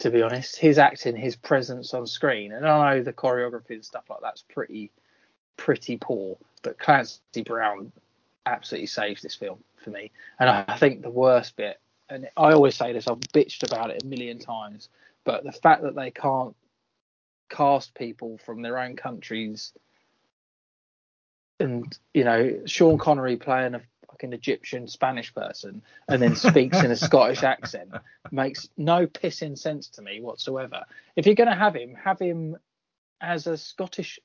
to 0.00 0.10
be 0.10 0.22
honest. 0.22 0.56
His 0.56 0.78
acting, 0.78 1.16
his 1.16 1.36
presence 1.36 1.92
on 1.94 2.06
screen, 2.06 2.52
and 2.52 2.66
I 2.66 2.94
know 2.96 3.02
the 3.02 3.12
choreography 3.12 3.70
and 3.70 3.84
stuff 3.84 4.04
like 4.08 4.20
that's 4.22 4.42
pretty 4.42 4.90
pretty 5.56 5.96
poor, 5.96 6.36
but 6.62 6.78
Clancy 6.78 7.42
Brown 7.44 7.92
absolutely 8.44 8.86
saves 8.86 9.22
this 9.22 9.34
film 9.34 9.58
for 9.82 9.90
me. 9.90 10.10
And 10.38 10.48
I, 10.48 10.64
I 10.68 10.78
think 10.78 11.02
the 11.02 11.10
worst 11.10 11.56
bit, 11.56 11.80
and 12.08 12.28
I 12.36 12.52
always 12.52 12.76
say 12.76 12.92
this, 12.92 13.08
I've 13.08 13.20
bitched 13.20 13.62
about 13.62 13.90
it 13.90 14.02
a 14.02 14.06
million 14.06 14.38
times, 14.38 14.88
but 15.24 15.44
the 15.44 15.52
fact 15.52 15.82
that 15.82 15.94
they 15.94 16.10
can't 16.10 16.54
cast 17.48 17.94
people 17.94 18.38
from 18.38 18.62
their 18.62 18.78
own 18.78 18.96
countries 18.96 19.72
and 21.58 21.98
you 22.12 22.24
know 22.24 22.60
Sean 22.66 22.98
Connery 22.98 23.36
playing 23.36 23.74
a 23.74 23.80
fucking 24.08 24.32
Egyptian 24.32 24.88
Spanish 24.88 25.34
person 25.34 25.82
and 26.08 26.20
then 26.20 26.34
speaks 26.36 26.82
in 26.82 26.90
a 26.90 26.96
Scottish 26.96 27.42
accent 27.42 27.92
makes 28.30 28.68
no 28.76 29.06
pissing 29.06 29.58
sense 29.58 29.88
to 29.90 30.02
me 30.02 30.20
whatsoever. 30.20 30.84
If 31.16 31.26
you're 31.26 31.34
going 31.34 31.50
to 31.50 31.56
have 31.56 31.74
him, 31.74 31.94
have 31.94 32.18
him 32.18 32.56
as 33.20 33.46
a 33.46 33.56
Scottish 33.56 34.18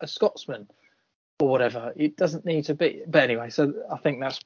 a 0.00 0.06
Scotsman 0.06 0.68
or 1.40 1.48
whatever. 1.48 1.92
It 1.96 2.16
doesn't 2.16 2.44
need 2.44 2.64
to 2.66 2.74
be. 2.74 3.02
But 3.06 3.22
anyway, 3.22 3.50
so 3.50 3.72
I 3.90 3.98
think 3.98 4.20
that's 4.20 4.40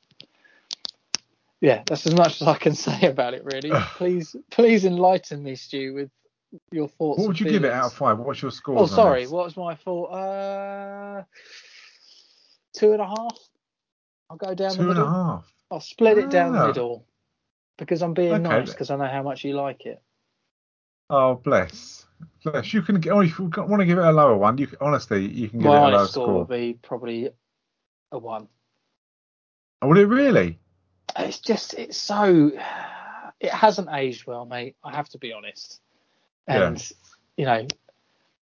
yeah, 1.60 1.82
that's 1.86 2.06
as 2.06 2.14
much 2.14 2.40
as 2.40 2.48
I 2.48 2.56
can 2.56 2.74
say 2.86 3.06
about 3.06 3.34
it 3.34 3.44
really. 3.44 3.70
please 3.96 4.34
please 4.50 4.84
enlighten 4.84 5.42
me, 5.42 5.54
Stu, 5.54 5.94
with 5.94 6.10
your 6.70 6.88
thoughts. 6.88 7.18
What 7.18 7.28
would 7.28 7.40
you 7.40 7.46
and 7.46 7.52
give 7.52 7.64
it 7.64 7.72
out 7.72 7.86
of 7.86 7.92
five? 7.94 8.18
What's 8.18 8.42
your 8.42 8.50
score? 8.50 8.78
Oh, 8.78 8.86
sorry. 8.86 9.26
What 9.26 9.44
was 9.44 9.56
my 9.56 9.74
thought? 9.74 10.06
Uh, 10.06 11.22
two 12.74 12.92
and 12.92 13.00
a 13.00 13.06
half. 13.06 13.38
I'll 14.30 14.36
go 14.36 14.54
down 14.54 14.70
Two 14.72 14.76
the 14.76 14.80
and 14.82 14.88
middle. 14.88 15.06
a 15.06 15.10
half. 15.10 15.52
I'll 15.70 15.80
split 15.80 16.18
it 16.18 16.30
down 16.30 16.52
the 16.52 16.66
middle 16.66 17.06
because 17.76 18.02
I'm 18.02 18.14
being 18.14 18.32
Okay. 18.32 18.42
nice 18.42 18.70
because 18.70 18.90
I 18.90 18.96
know 18.96 19.06
how 19.06 19.22
much 19.22 19.44
you 19.44 19.54
like 19.54 19.84
it. 19.86 20.02
Oh, 21.10 21.36
bless. 21.36 22.06
Bless. 22.44 22.72
You 22.74 22.82
can. 22.82 23.02
Oh, 23.10 23.20
if 23.20 23.38
you 23.38 23.50
want 23.56 23.80
to 23.80 23.86
give 23.86 23.98
it 23.98 24.04
a 24.04 24.12
lower 24.12 24.36
one, 24.36 24.58
you 24.58 24.66
can, 24.66 24.78
honestly 24.80 25.26
you 25.26 25.48
can 25.48 25.60
give 25.60 25.68
My 25.68 25.76
it 25.76 25.92
a 25.92 25.96
lower 25.96 26.06
score 26.06 26.24
score. 26.26 26.38
would 26.40 26.48
be 26.48 26.78
probably 26.82 27.30
a 28.12 28.18
one. 28.18 28.48
Oh, 29.80 29.88
would 29.88 29.98
it 29.98 30.06
really? 30.06 30.58
It's 31.16 31.38
just 31.38 31.74
it's 31.74 31.96
so 31.96 32.50
it 33.40 33.50
hasn't 33.50 33.88
aged 33.92 34.26
well, 34.26 34.44
mate. 34.44 34.76
I 34.84 34.94
have 34.94 35.08
to 35.10 35.18
be 35.18 35.32
honest. 35.32 35.80
And 36.48 36.92
you 37.36 37.44
know, 37.44 37.66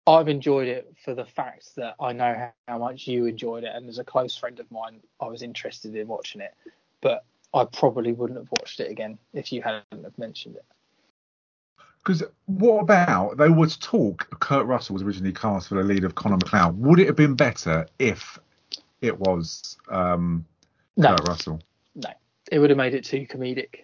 I've 0.07 0.29
enjoyed 0.29 0.69
it 0.69 0.93
for 1.05 1.15
the 1.15 1.25
fact 1.25 1.77
that 1.77 1.95
I 2.01 2.13
know 2.13 2.35
how, 2.35 2.53
how 2.67 2.79
much 2.79 3.07
you 3.07 3.27
enjoyed 3.27 3.65
it, 3.65 3.73
and 3.75 3.89
as 3.89 3.99
a 3.99 4.05
close 4.05 4.37
friend 4.37 4.59
of 4.59 4.71
mine, 4.71 5.01
I 5.21 5.27
was 5.27 5.43
interested 5.43 5.95
in 5.95 6.09
watching 6.09 6.41
it. 6.41 6.55
But 7.01 7.25
I 7.55 7.65
probably 7.65 8.13
wouldn't 8.13 8.39
have 8.39 8.49
watched 8.59 8.81
it 8.81 8.91
again 8.91 9.19
if 9.33 9.53
you 9.53 9.63
hadn't 9.63 10.05
have 10.05 10.19
mentioned 10.19 10.57
it. 10.57 10.65
Because 11.99 12.23
what 12.47 12.81
about 12.81 13.37
there 13.37 13.53
was 13.53 13.77
talk 13.77 14.41
Kurt 14.41 14.67
Russell 14.67 14.95
was 14.95 15.03
originally 15.03 15.33
cast 15.33 15.69
for 15.69 15.75
the 15.75 15.83
lead 15.83 16.05
of 16.05 16.15
Connor 16.15 16.37
MacLeod. 16.37 16.79
Would 16.81 16.99
it 16.99 17.07
have 17.07 17.17
been 17.17 17.35
better 17.35 17.87
if 17.99 18.39
it 19.03 19.19
was 19.19 19.77
um, 19.91 20.47
No, 20.97 21.11
Kurt 21.11 21.29
Russell? 21.29 21.61
no, 21.95 22.11
it 22.51 22.59
would 22.59 22.71
have 22.71 22.79
made 22.79 22.95
it 22.95 23.05
too 23.05 23.27
comedic. 23.27 23.81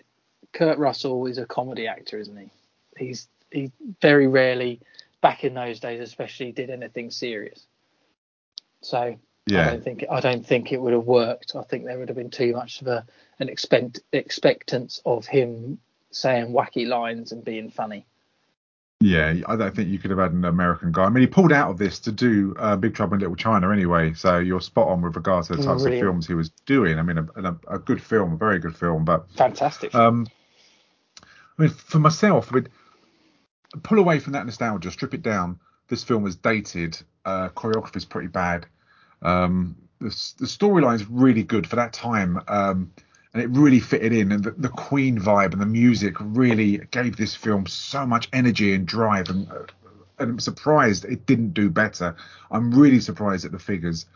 Kurt 0.53 0.79
Russell 0.79 1.27
is 1.27 1.37
a 1.37 1.45
comedy 1.45 1.87
actor, 1.87 2.19
isn't 2.19 2.37
he? 2.37 2.51
He's 2.97 3.29
he 3.57 3.73
very 4.01 4.27
rarely 4.27 4.81
back 5.20 5.45
in 5.45 5.55
those 5.55 5.81
days, 5.81 6.01
especially 6.01 6.53
did 6.53 6.70
anything 6.70 7.11
serious. 7.11 7.66
So 8.83 9.19
yeah. 9.47 9.61
I 9.61 9.70
don't 9.70 9.85
think 9.85 10.05
I 10.11 10.20
don't 10.20 10.47
think 10.47 10.73
it 10.73 10.81
would 10.81 10.93
have 10.93 11.07
worked. 11.07 11.55
I 11.57 11.62
think 11.62 11.85
there 11.85 11.99
would 11.99 12.09
have 12.09 12.16
been 12.16 12.31
too 12.31 12.53
much 12.53 12.81
of 12.81 12.89
a 12.89 13.07
an 13.39 13.49
expect 13.49 14.01
expectance 14.12 15.01
of 15.05 15.27
him 15.27 15.78
saying 16.11 16.53
wacky 16.53 16.87
lines 16.87 17.33
and 17.33 17.45
being 17.45 17.70
funny. 17.70 18.07
Yeah, 19.01 19.35
I 19.47 19.57
don't 19.57 19.77
think 19.77 19.91
you 19.91 19.99
could 19.99 20.11
have 20.11 20.19
had 20.19 20.33
an 20.33 20.47
American 20.47 20.91
guy. 20.91 21.05
I 21.05 21.11
mean, 21.11 21.20
he 21.20 21.27
pulled 21.27 21.53
out 21.53 21.70
of 21.70 21.77
this 21.77 21.99
to 22.01 22.12
do 22.12 22.57
uh, 22.59 22.77
Big 22.77 22.95
Trouble 22.95 23.15
in 23.15 23.20
Little 23.20 23.37
China 23.37 23.70
anyway, 23.70 24.15
so 24.15 24.39
you're 24.39 24.61
spot 24.62 24.89
on 24.89 25.03
with 25.03 25.16
regards 25.16 25.49
to 25.49 25.57
the 25.57 25.62
types 25.62 25.83
Brilliant. 25.83 26.03
of 26.03 26.09
films 26.09 26.27
he 26.27 26.33
was 26.33 26.49
doing. 26.65 26.99
I 26.99 27.03
mean, 27.03 27.19
a, 27.19 27.27
a, 27.37 27.57
a 27.74 27.78
good 27.78 28.01
film, 28.01 28.33
a 28.33 28.37
very 28.37 28.59
good 28.59 28.74
film, 28.74 29.05
but 29.05 29.31
Fantastic. 29.33 29.95
um, 29.95 30.27
I 31.59 31.62
mean, 31.62 31.70
for 31.70 31.99
myself, 31.99 32.49
I 32.51 32.55
mean, 32.55 32.69
pull 33.82 33.98
away 33.98 34.19
from 34.19 34.32
that 34.35 34.47
nostalgia, 34.47 34.90
strip 34.90 35.15
it 35.15 35.23
down. 35.23 35.59
This 35.89 36.05
film 36.05 36.27
is 36.27 36.36
dated. 36.36 36.98
Uh, 37.24 37.48
choreography 37.51 37.97
is 37.97 38.05
pretty 38.05 38.28
bad. 38.28 38.66
Um, 39.23 39.77
the, 39.98 40.09
the 40.39 40.47
storyline 40.47 40.97
is 40.97 41.09
really 41.09 41.43
good 41.43 41.66
for 41.66 41.77
that 41.77 41.93
time, 41.93 42.40
um, 42.48 42.93
and 43.32 43.43
it 43.43 43.48
really 43.51 43.81
fitted 43.81 44.12
in. 44.12 44.32
And 44.32 44.44
the, 44.44 44.51
the 44.53 44.69
Queen 44.69 45.19
vibe 45.19 45.53
and 45.53 45.61
the 45.61 45.66
music 45.66 46.15
really 46.20 46.78
gave 46.90 47.16
this 47.16 47.35
film 47.35 47.66
so 47.66 48.07
much 48.07 48.28
energy 48.32 48.74
and 48.74 48.86
drive. 48.86 49.28
And, 49.28 49.51
uh, 49.51 49.65
and 50.19 50.31
I'm 50.31 50.40
surprised 50.40 51.05
it 51.05 51.27
didn't 51.27 51.55
do 51.55 51.70
better. 51.70 52.16
I'm 52.51 52.73
really 52.73 53.01
surprised 53.01 53.44
at 53.44 53.53
the 53.53 53.59
figures. 53.59 54.07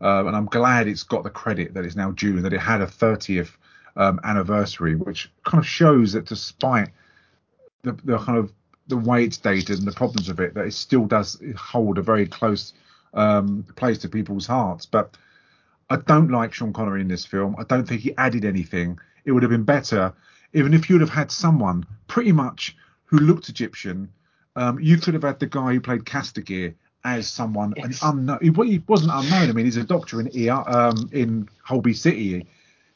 Uh, 0.00 0.24
and 0.26 0.34
I'm 0.34 0.46
glad 0.46 0.88
it's 0.88 1.04
got 1.04 1.22
the 1.22 1.30
credit 1.30 1.74
that 1.74 1.84
it's 1.84 1.94
now 1.94 2.10
due 2.10 2.36
and 2.36 2.44
that 2.44 2.52
it 2.52 2.60
had 2.60 2.80
a 2.80 2.86
30th 2.86 3.50
um, 3.94 4.18
anniversary, 4.24 4.96
which 4.96 5.30
kind 5.44 5.62
of 5.62 5.66
shows 5.66 6.14
that 6.14 6.24
despite 6.24 6.88
the, 7.82 7.92
the 8.04 8.18
kind 8.18 8.38
of 8.38 8.52
the 8.92 8.98
way 8.98 9.24
it's 9.24 9.38
dated 9.38 9.78
and 9.78 9.88
the 9.88 9.92
problems 9.92 10.28
of 10.28 10.38
it, 10.38 10.52
that 10.52 10.66
it 10.66 10.74
still 10.74 11.06
does 11.06 11.40
hold 11.56 11.96
a 11.96 12.02
very 12.02 12.26
close 12.26 12.74
um, 13.14 13.64
place 13.74 13.96
to 13.96 14.08
people's 14.08 14.46
hearts. 14.46 14.84
But 14.84 15.16
I 15.88 15.96
don't 15.96 16.30
like 16.30 16.52
Sean 16.52 16.74
Connery 16.74 17.00
in 17.00 17.08
this 17.08 17.24
film. 17.24 17.56
I 17.58 17.64
don't 17.64 17.88
think 17.88 18.02
he 18.02 18.14
added 18.18 18.44
anything. 18.44 18.98
It 19.24 19.32
would 19.32 19.42
have 19.42 19.50
been 19.50 19.64
better 19.64 20.12
even 20.52 20.74
if 20.74 20.90
you'd 20.90 21.00
have 21.00 21.10
had 21.10 21.30
someone 21.30 21.86
pretty 22.06 22.32
much 22.32 22.76
who 23.04 23.16
looked 23.18 23.48
Egyptian. 23.48 24.10
Um, 24.56 24.78
you 24.78 24.98
could 24.98 25.14
have 25.14 25.22
had 25.22 25.40
the 25.40 25.46
guy 25.46 25.72
who 25.72 25.80
played 25.80 26.04
Kastagir 26.04 26.74
as 27.04 27.26
someone 27.26 27.72
an 27.78 27.94
unknown. 28.02 28.38
He, 28.42 28.50
he 28.70 28.82
wasn't 28.86 29.12
unknown. 29.14 29.48
I 29.48 29.52
mean, 29.52 29.64
he's 29.64 29.78
a 29.78 29.84
doctor 29.84 30.20
in 30.20 30.28
ER, 30.28 30.62
um, 30.66 31.08
in 31.12 31.48
Holby 31.64 31.94
City, 31.94 32.46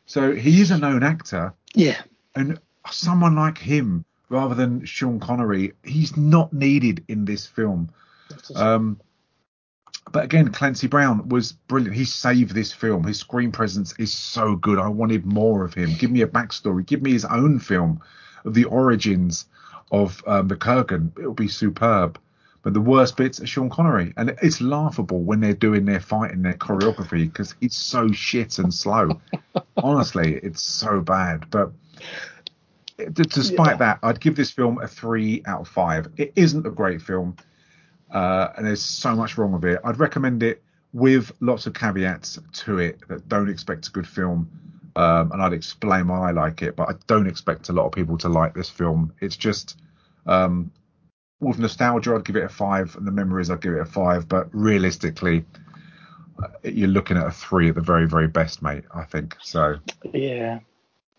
so 0.04 0.34
he 0.34 0.60
is 0.60 0.70
a 0.70 0.78
known 0.78 1.02
actor. 1.02 1.54
Yeah. 1.74 2.00
And 2.34 2.60
someone 2.90 3.34
like 3.34 3.58
him, 3.58 4.04
rather 4.28 4.54
than 4.54 4.84
Sean 4.84 5.20
Connery, 5.20 5.72
he's 5.84 6.16
not 6.16 6.52
needed 6.52 7.04
in 7.08 7.24
this 7.24 7.46
film. 7.46 7.90
Um, 8.54 9.00
but 10.12 10.24
again, 10.24 10.52
Clancy 10.52 10.86
Brown 10.86 11.28
was 11.28 11.52
brilliant. 11.52 11.96
He 11.96 12.04
saved 12.04 12.54
this 12.54 12.72
film. 12.72 13.04
His 13.04 13.18
screen 13.18 13.52
presence 13.52 13.94
is 13.98 14.12
so 14.12 14.56
good. 14.56 14.78
I 14.78 14.88
wanted 14.88 15.26
more 15.26 15.64
of 15.64 15.74
him. 15.74 15.94
Give 15.98 16.10
me 16.10 16.22
a 16.22 16.26
backstory. 16.26 16.86
Give 16.86 17.02
me 17.02 17.12
his 17.12 17.24
own 17.24 17.58
film 17.58 18.00
of 18.44 18.54
the 18.54 18.64
origins 18.64 19.46
of 19.90 20.22
um, 20.26 20.48
the 20.48 20.56
Kurgan. 20.56 21.16
It'll 21.18 21.34
be 21.34 21.48
superb. 21.48 22.18
But 22.62 22.74
the 22.74 22.80
worst 22.80 23.16
bits 23.16 23.40
are 23.40 23.46
Sean 23.46 23.70
Connery, 23.70 24.12
and 24.16 24.36
it's 24.42 24.60
laughable 24.60 25.20
when 25.20 25.38
they're 25.38 25.54
doing 25.54 25.84
their 25.84 26.00
fighting, 26.00 26.42
their 26.42 26.54
choreography, 26.54 27.30
because 27.30 27.54
it's 27.60 27.78
so 27.78 28.10
shit 28.10 28.58
and 28.58 28.74
slow. 28.74 29.20
Honestly, 29.76 30.40
it's 30.42 30.62
so 30.62 31.00
bad. 31.00 31.48
But 31.50 31.70
despite 33.12 33.78
that, 33.78 33.98
I'd 34.02 34.20
give 34.20 34.36
this 34.36 34.50
film 34.50 34.80
a 34.80 34.88
three 34.88 35.42
out 35.46 35.62
of 35.62 35.68
five. 35.68 36.08
It 36.16 36.32
isn't 36.36 36.66
a 36.66 36.70
great 36.70 37.02
film, 37.02 37.36
uh, 38.10 38.48
and 38.56 38.66
there's 38.66 38.82
so 38.82 39.14
much 39.14 39.36
wrong 39.36 39.52
with 39.52 39.64
it. 39.64 39.80
I'd 39.84 39.98
recommend 39.98 40.42
it 40.42 40.62
with 40.92 41.32
lots 41.40 41.66
of 41.66 41.74
caveats 41.74 42.38
to 42.52 42.78
it 42.78 43.00
that 43.08 43.28
don't 43.28 43.50
expect 43.50 43.88
a 43.88 43.90
good 43.90 44.08
film. 44.08 44.50
Um, 44.96 45.30
and 45.32 45.42
I'd 45.42 45.52
explain 45.52 46.08
why 46.08 46.28
I 46.28 46.32
like 46.32 46.62
it, 46.62 46.74
but 46.74 46.88
I 46.88 46.94
don't 47.06 47.26
expect 47.26 47.68
a 47.68 47.72
lot 47.74 47.84
of 47.84 47.92
people 47.92 48.16
to 48.16 48.30
like 48.30 48.54
this 48.54 48.70
film. 48.70 49.12
It's 49.20 49.36
just 49.36 49.78
um, 50.24 50.72
with 51.40 51.58
nostalgia, 51.58 52.14
I'd 52.14 52.24
give 52.24 52.36
it 52.36 52.44
a 52.44 52.48
five, 52.48 52.96
and 52.96 53.06
the 53.06 53.10
memories, 53.12 53.50
I'd 53.50 53.60
give 53.60 53.74
it 53.74 53.80
a 53.80 53.84
five. 53.84 54.26
But 54.26 54.48
realistically, 54.52 55.44
uh, 56.42 56.48
you're 56.62 56.88
looking 56.88 57.18
at 57.18 57.26
a 57.26 57.30
three 57.30 57.68
at 57.68 57.74
the 57.74 57.82
very, 57.82 58.06
very 58.06 58.26
best, 58.26 58.62
mate. 58.62 58.84
I 58.94 59.04
think 59.04 59.36
so. 59.42 59.76
Yeah, 60.14 60.60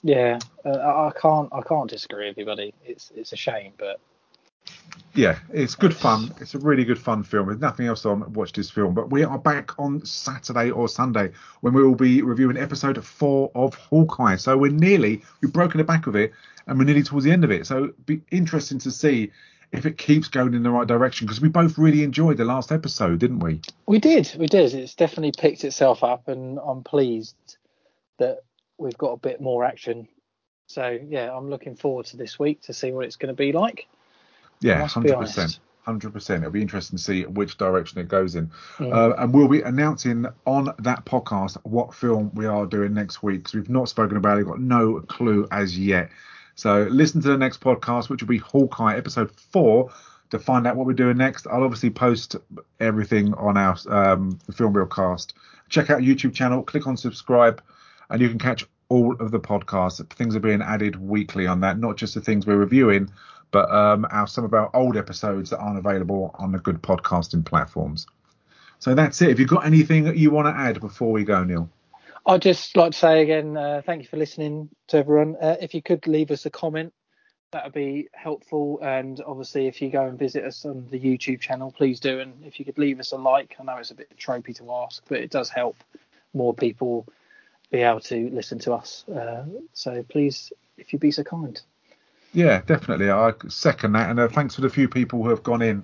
yeah. 0.04 0.40
Uh, 0.66 0.70
I 0.70 1.08
I 1.08 1.12
can't 1.20 1.50
I 1.52 1.62
can't 1.62 1.90
disagree 1.90 2.28
with 2.28 2.38
you, 2.38 2.46
buddy. 2.46 2.74
It's 2.86 3.12
it's 3.16 3.34
a 3.34 3.36
shame, 3.38 3.74
but 3.78 4.00
Yeah, 5.14 5.40
it's 5.52 5.76
good 5.76 5.96
fun. 5.96 6.34
It's 6.40 6.54
a 6.54 6.60
really 6.60 6.84
good 6.84 7.00
fun 7.00 7.24
film. 7.24 7.48
There's 7.48 7.60
nothing 7.60 7.88
else 7.88 8.06
on 8.06 8.32
watch 8.34 8.54
this 8.54 8.70
film, 8.70 8.94
but 8.94 9.10
we 9.10 9.24
are 9.24 9.38
back 9.38 9.78
on 9.80 10.06
Saturday 10.06 10.70
or 10.70 10.88
Sunday 10.88 11.32
when 11.62 11.74
we 11.74 11.84
will 11.84 11.96
be 11.96 12.22
reviewing 12.22 12.58
episode 12.58 13.04
four 13.04 13.52
of 13.56 13.74
Hawkeye. 13.76 14.36
So 14.36 14.58
we're 14.58 14.72
nearly 14.72 15.24
we've 15.42 15.54
broken 15.54 15.80
the 15.80 15.84
back 15.84 16.08
of 16.08 16.16
it 16.16 16.34
and 16.68 16.78
we're 16.78 16.86
nearly 16.86 17.04
towards 17.04 17.26
the 17.26 17.32
end 17.32 17.44
of 17.44 17.52
it. 17.52 17.66
So 17.66 17.86
it'd 17.86 18.06
be 18.06 18.22
interesting 18.32 18.80
to 18.80 18.92
see 18.92 19.32
if 19.72 19.86
it 19.86 19.98
keeps 19.98 20.28
going 20.28 20.54
in 20.54 20.64
the 20.64 20.70
right 20.70 20.88
direction 20.88 21.28
because 21.28 21.42
we 21.42 21.50
both 21.50 21.78
really 21.78 22.04
enjoyed 22.04 22.38
the 22.38 22.46
last 22.46 22.72
episode, 22.72 23.20
didn't 23.20 23.40
we? 23.40 23.62
we 23.86 24.00
did 24.00 24.34
we 24.38 24.48
did. 24.48 24.74
It's 24.74 24.96
definitely 24.96 25.34
picked 25.38 25.64
itself 25.64 26.04
up, 26.04 26.28
and 26.28 26.60
I'm 26.60 26.84
pleased 26.84 27.36
that 28.18 28.40
we've 28.78 28.98
got 28.98 29.12
a 29.12 29.18
bit 29.18 29.42
more 29.42 29.64
action. 29.64 30.08
So 30.68 30.98
yeah, 31.08 31.36
I'm 31.36 31.50
looking 31.50 31.76
forward 31.76 32.08
to 32.08 32.18
this 32.18 32.38
week 32.38 32.62
to 32.64 32.74
see 32.74 32.92
what 32.92 33.06
it's 33.06 33.16
going 33.16 33.34
to 33.34 33.38
be 33.38 33.52
like. 33.52 33.88
Yeah, 34.60 34.86
hundred 34.88 35.18
percent, 35.18 35.60
hundred 35.86 36.14
percent. 36.14 36.44
It'll 36.44 36.52
be 36.52 36.62
interesting 36.62 36.98
to 36.98 37.04
see 37.04 37.26
which 37.26 37.58
direction 37.58 38.00
it 38.00 38.08
goes 38.08 38.36
in, 38.36 38.52
Mm. 38.78 38.94
uh, 38.94 39.16
and 39.18 39.34
we'll 39.34 39.48
be 39.48 39.62
announcing 39.62 40.26
on 40.46 40.74
that 40.80 41.06
podcast 41.06 41.58
what 41.64 41.94
film 41.94 42.32
we 42.34 42.46
are 42.46 42.66
doing 42.66 42.94
next 42.94 43.22
week 43.24 43.40
because 43.44 43.54
we've 43.54 43.70
not 43.70 43.88
spoken 43.88 44.18
about 44.18 44.40
it, 44.40 44.46
got 44.46 44.60
no 44.60 45.00
clue 45.02 45.48
as 45.52 45.78
yet. 45.78 46.10
So 46.56 46.88
listen 46.90 47.22
to 47.22 47.28
the 47.30 47.38
next 47.38 47.62
podcast, 47.62 48.10
which 48.10 48.22
will 48.22 48.30
be 48.30 48.40
Hawkeye 48.40 48.98
episode 48.98 49.32
four, 49.32 49.92
to 50.32 50.40
find 50.40 50.66
out 50.66 50.76
what 50.76 50.88
we're 50.88 50.94
doing 50.94 51.18
next. 51.18 51.46
I'll 51.48 51.64
obviously 51.64 51.92
post 51.92 52.36
everything 52.80 53.34
on 53.36 53.58
our 53.58 53.78
um, 53.90 54.40
the 54.48 54.54
Film 54.54 54.74
Reel 54.74 54.88
cast. 54.88 55.36
Check 55.70 55.90
out 55.92 56.02
YouTube 56.02 56.34
channel, 56.34 56.64
click 56.64 56.88
on 56.88 56.98
subscribe, 56.98 57.62
and 58.10 58.22
you 58.22 58.30
can 58.30 58.40
catch 58.40 58.66
all 58.90 59.16
of 59.20 59.32
the 59.32 59.40
podcasts. 59.40 60.08
Things 60.14 60.36
are 60.36 60.40
being 60.40 60.62
added 60.62 60.96
weekly 60.96 61.48
on 61.48 61.62
that, 61.62 61.78
not 61.78 61.98
just 61.98 62.14
the 62.16 62.22
things 62.22 62.46
we're 62.46 62.58
reviewing, 62.58 63.10
but 63.52 63.70
um, 63.72 64.06
our 64.12 64.28
some 64.28 64.46
of 64.46 64.54
our 64.54 64.74
old 64.76 64.98
episodes 64.98 65.50
that 65.50 65.60
aren't 65.60 65.78
available 65.78 66.36
on 66.36 66.52
the 66.52 66.60
good 66.60 66.82
podcasting 66.82 67.46
platforms. 67.46 68.08
So 68.80 68.94
that's 68.94 69.22
it. 69.22 69.30
If 69.30 69.40
you've 69.40 69.50
got 69.50 69.66
anything 69.66 70.04
that 70.04 70.18
you 70.18 70.32
want 70.32 70.48
to 70.48 70.60
add 70.60 70.80
before 70.80 71.12
we 71.12 71.24
go, 71.24 71.44
Neil. 71.44 71.70
I'd 72.26 72.42
just 72.42 72.76
like 72.76 72.92
to 72.92 72.98
say 72.98 73.22
again, 73.22 73.56
uh, 73.56 73.82
thank 73.86 74.02
you 74.02 74.08
for 74.08 74.18
listening 74.18 74.70
to 74.88 74.98
everyone. 74.98 75.38
Uh, 75.42 75.56
if 75.62 75.74
you 75.74 75.82
could 75.82 76.06
leave 76.08 76.30
us 76.30 76.46
a 76.46 76.50
comment, 76.50 76.94
that 77.52 77.64
would 77.64 77.74
be 77.74 78.10
helpful. 78.14 78.80
And 78.82 79.22
obviously, 79.26 79.68
if 79.68 79.82
you 79.82 79.90
go 79.90 80.06
and 80.06 80.20
visit 80.20 80.44
us 80.44 80.66
on 80.66 80.88
the 80.92 81.00
YouTube 81.00 81.40
channel, 81.40 81.72
please 81.72 82.00
do. 82.02 82.20
And 82.20 82.34
if 82.46 82.60
you 82.60 82.66
could 82.66 82.78
leave 82.78 83.00
us 83.00 83.14
a 83.14 83.16
like, 83.16 83.56
I 83.60 83.64
know 83.64 83.78
it's 83.78 83.92
a 83.92 83.96
bit 83.96 84.16
tropey 84.18 84.56
to 84.58 84.72
ask, 84.74 85.04
but 85.08 85.20
it 85.20 85.32
does 85.32 85.50
help 85.50 85.78
more 86.34 86.54
people 86.54 87.08
be 87.72 87.80
able 87.80 88.00
to 88.02 88.30
listen 88.32 88.60
to 88.60 88.74
us. 88.74 89.06
Uh, 89.08 89.46
so 89.74 90.04
please, 90.04 90.52
if 90.78 90.94
you'd 90.94 91.00
be 91.00 91.12
so 91.12 91.24
kind. 91.24 91.62
Yeah, 92.34 92.62
definitely. 92.66 93.10
I 93.10 93.34
second 93.48 93.94
that. 93.94 94.10
And 94.10 94.20
uh, 94.20 94.28
thanks 94.28 94.56
for 94.56 94.62
the 94.62 94.70
few 94.70 94.88
people 94.88 95.24
who 95.24 95.30
have 95.30 95.44
gone 95.44 95.62
in. 95.62 95.84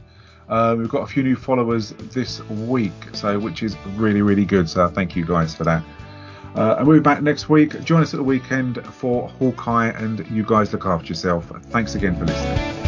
Uh, 0.49 0.75
we've 0.77 0.89
got 0.89 1.01
a 1.01 1.07
few 1.07 1.23
new 1.23 1.35
followers 1.35 1.91
this 2.11 2.41
week, 2.49 2.91
so 3.13 3.39
which 3.39 3.63
is 3.63 3.77
really, 3.95 4.21
really 4.21 4.45
good. 4.45 4.69
So 4.69 4.87
thank 4.89 5.15
you 5.15 5.25
guys 5.25 5.55
for 5.55 5.63
that. 5.63 5.83
Uh, 6.55 6.75
and 6.77 6.87
we'll 6.87 6.97
be 6.97 7.01
back 7.01 7.23
next 7.23 7.49
week. 7.49 7.83
Join 7.83 8.03
us 8.03 8.13
at 8.13 8.17
the 8.17 8.23
weekend 8.23 8.85
for 8.85 9.29
Hawkeye, 9.29 9.89
and 9.89 10.27
you 10.29 10.43
guys 10.43 10.71
look 10.71 10.85
after 10.85 11.07
yourself. 11.07 11.51
Thanks 11.71 11.95
again 11.95 12.15
for 12.15 12.25
listening. 12.25 12.82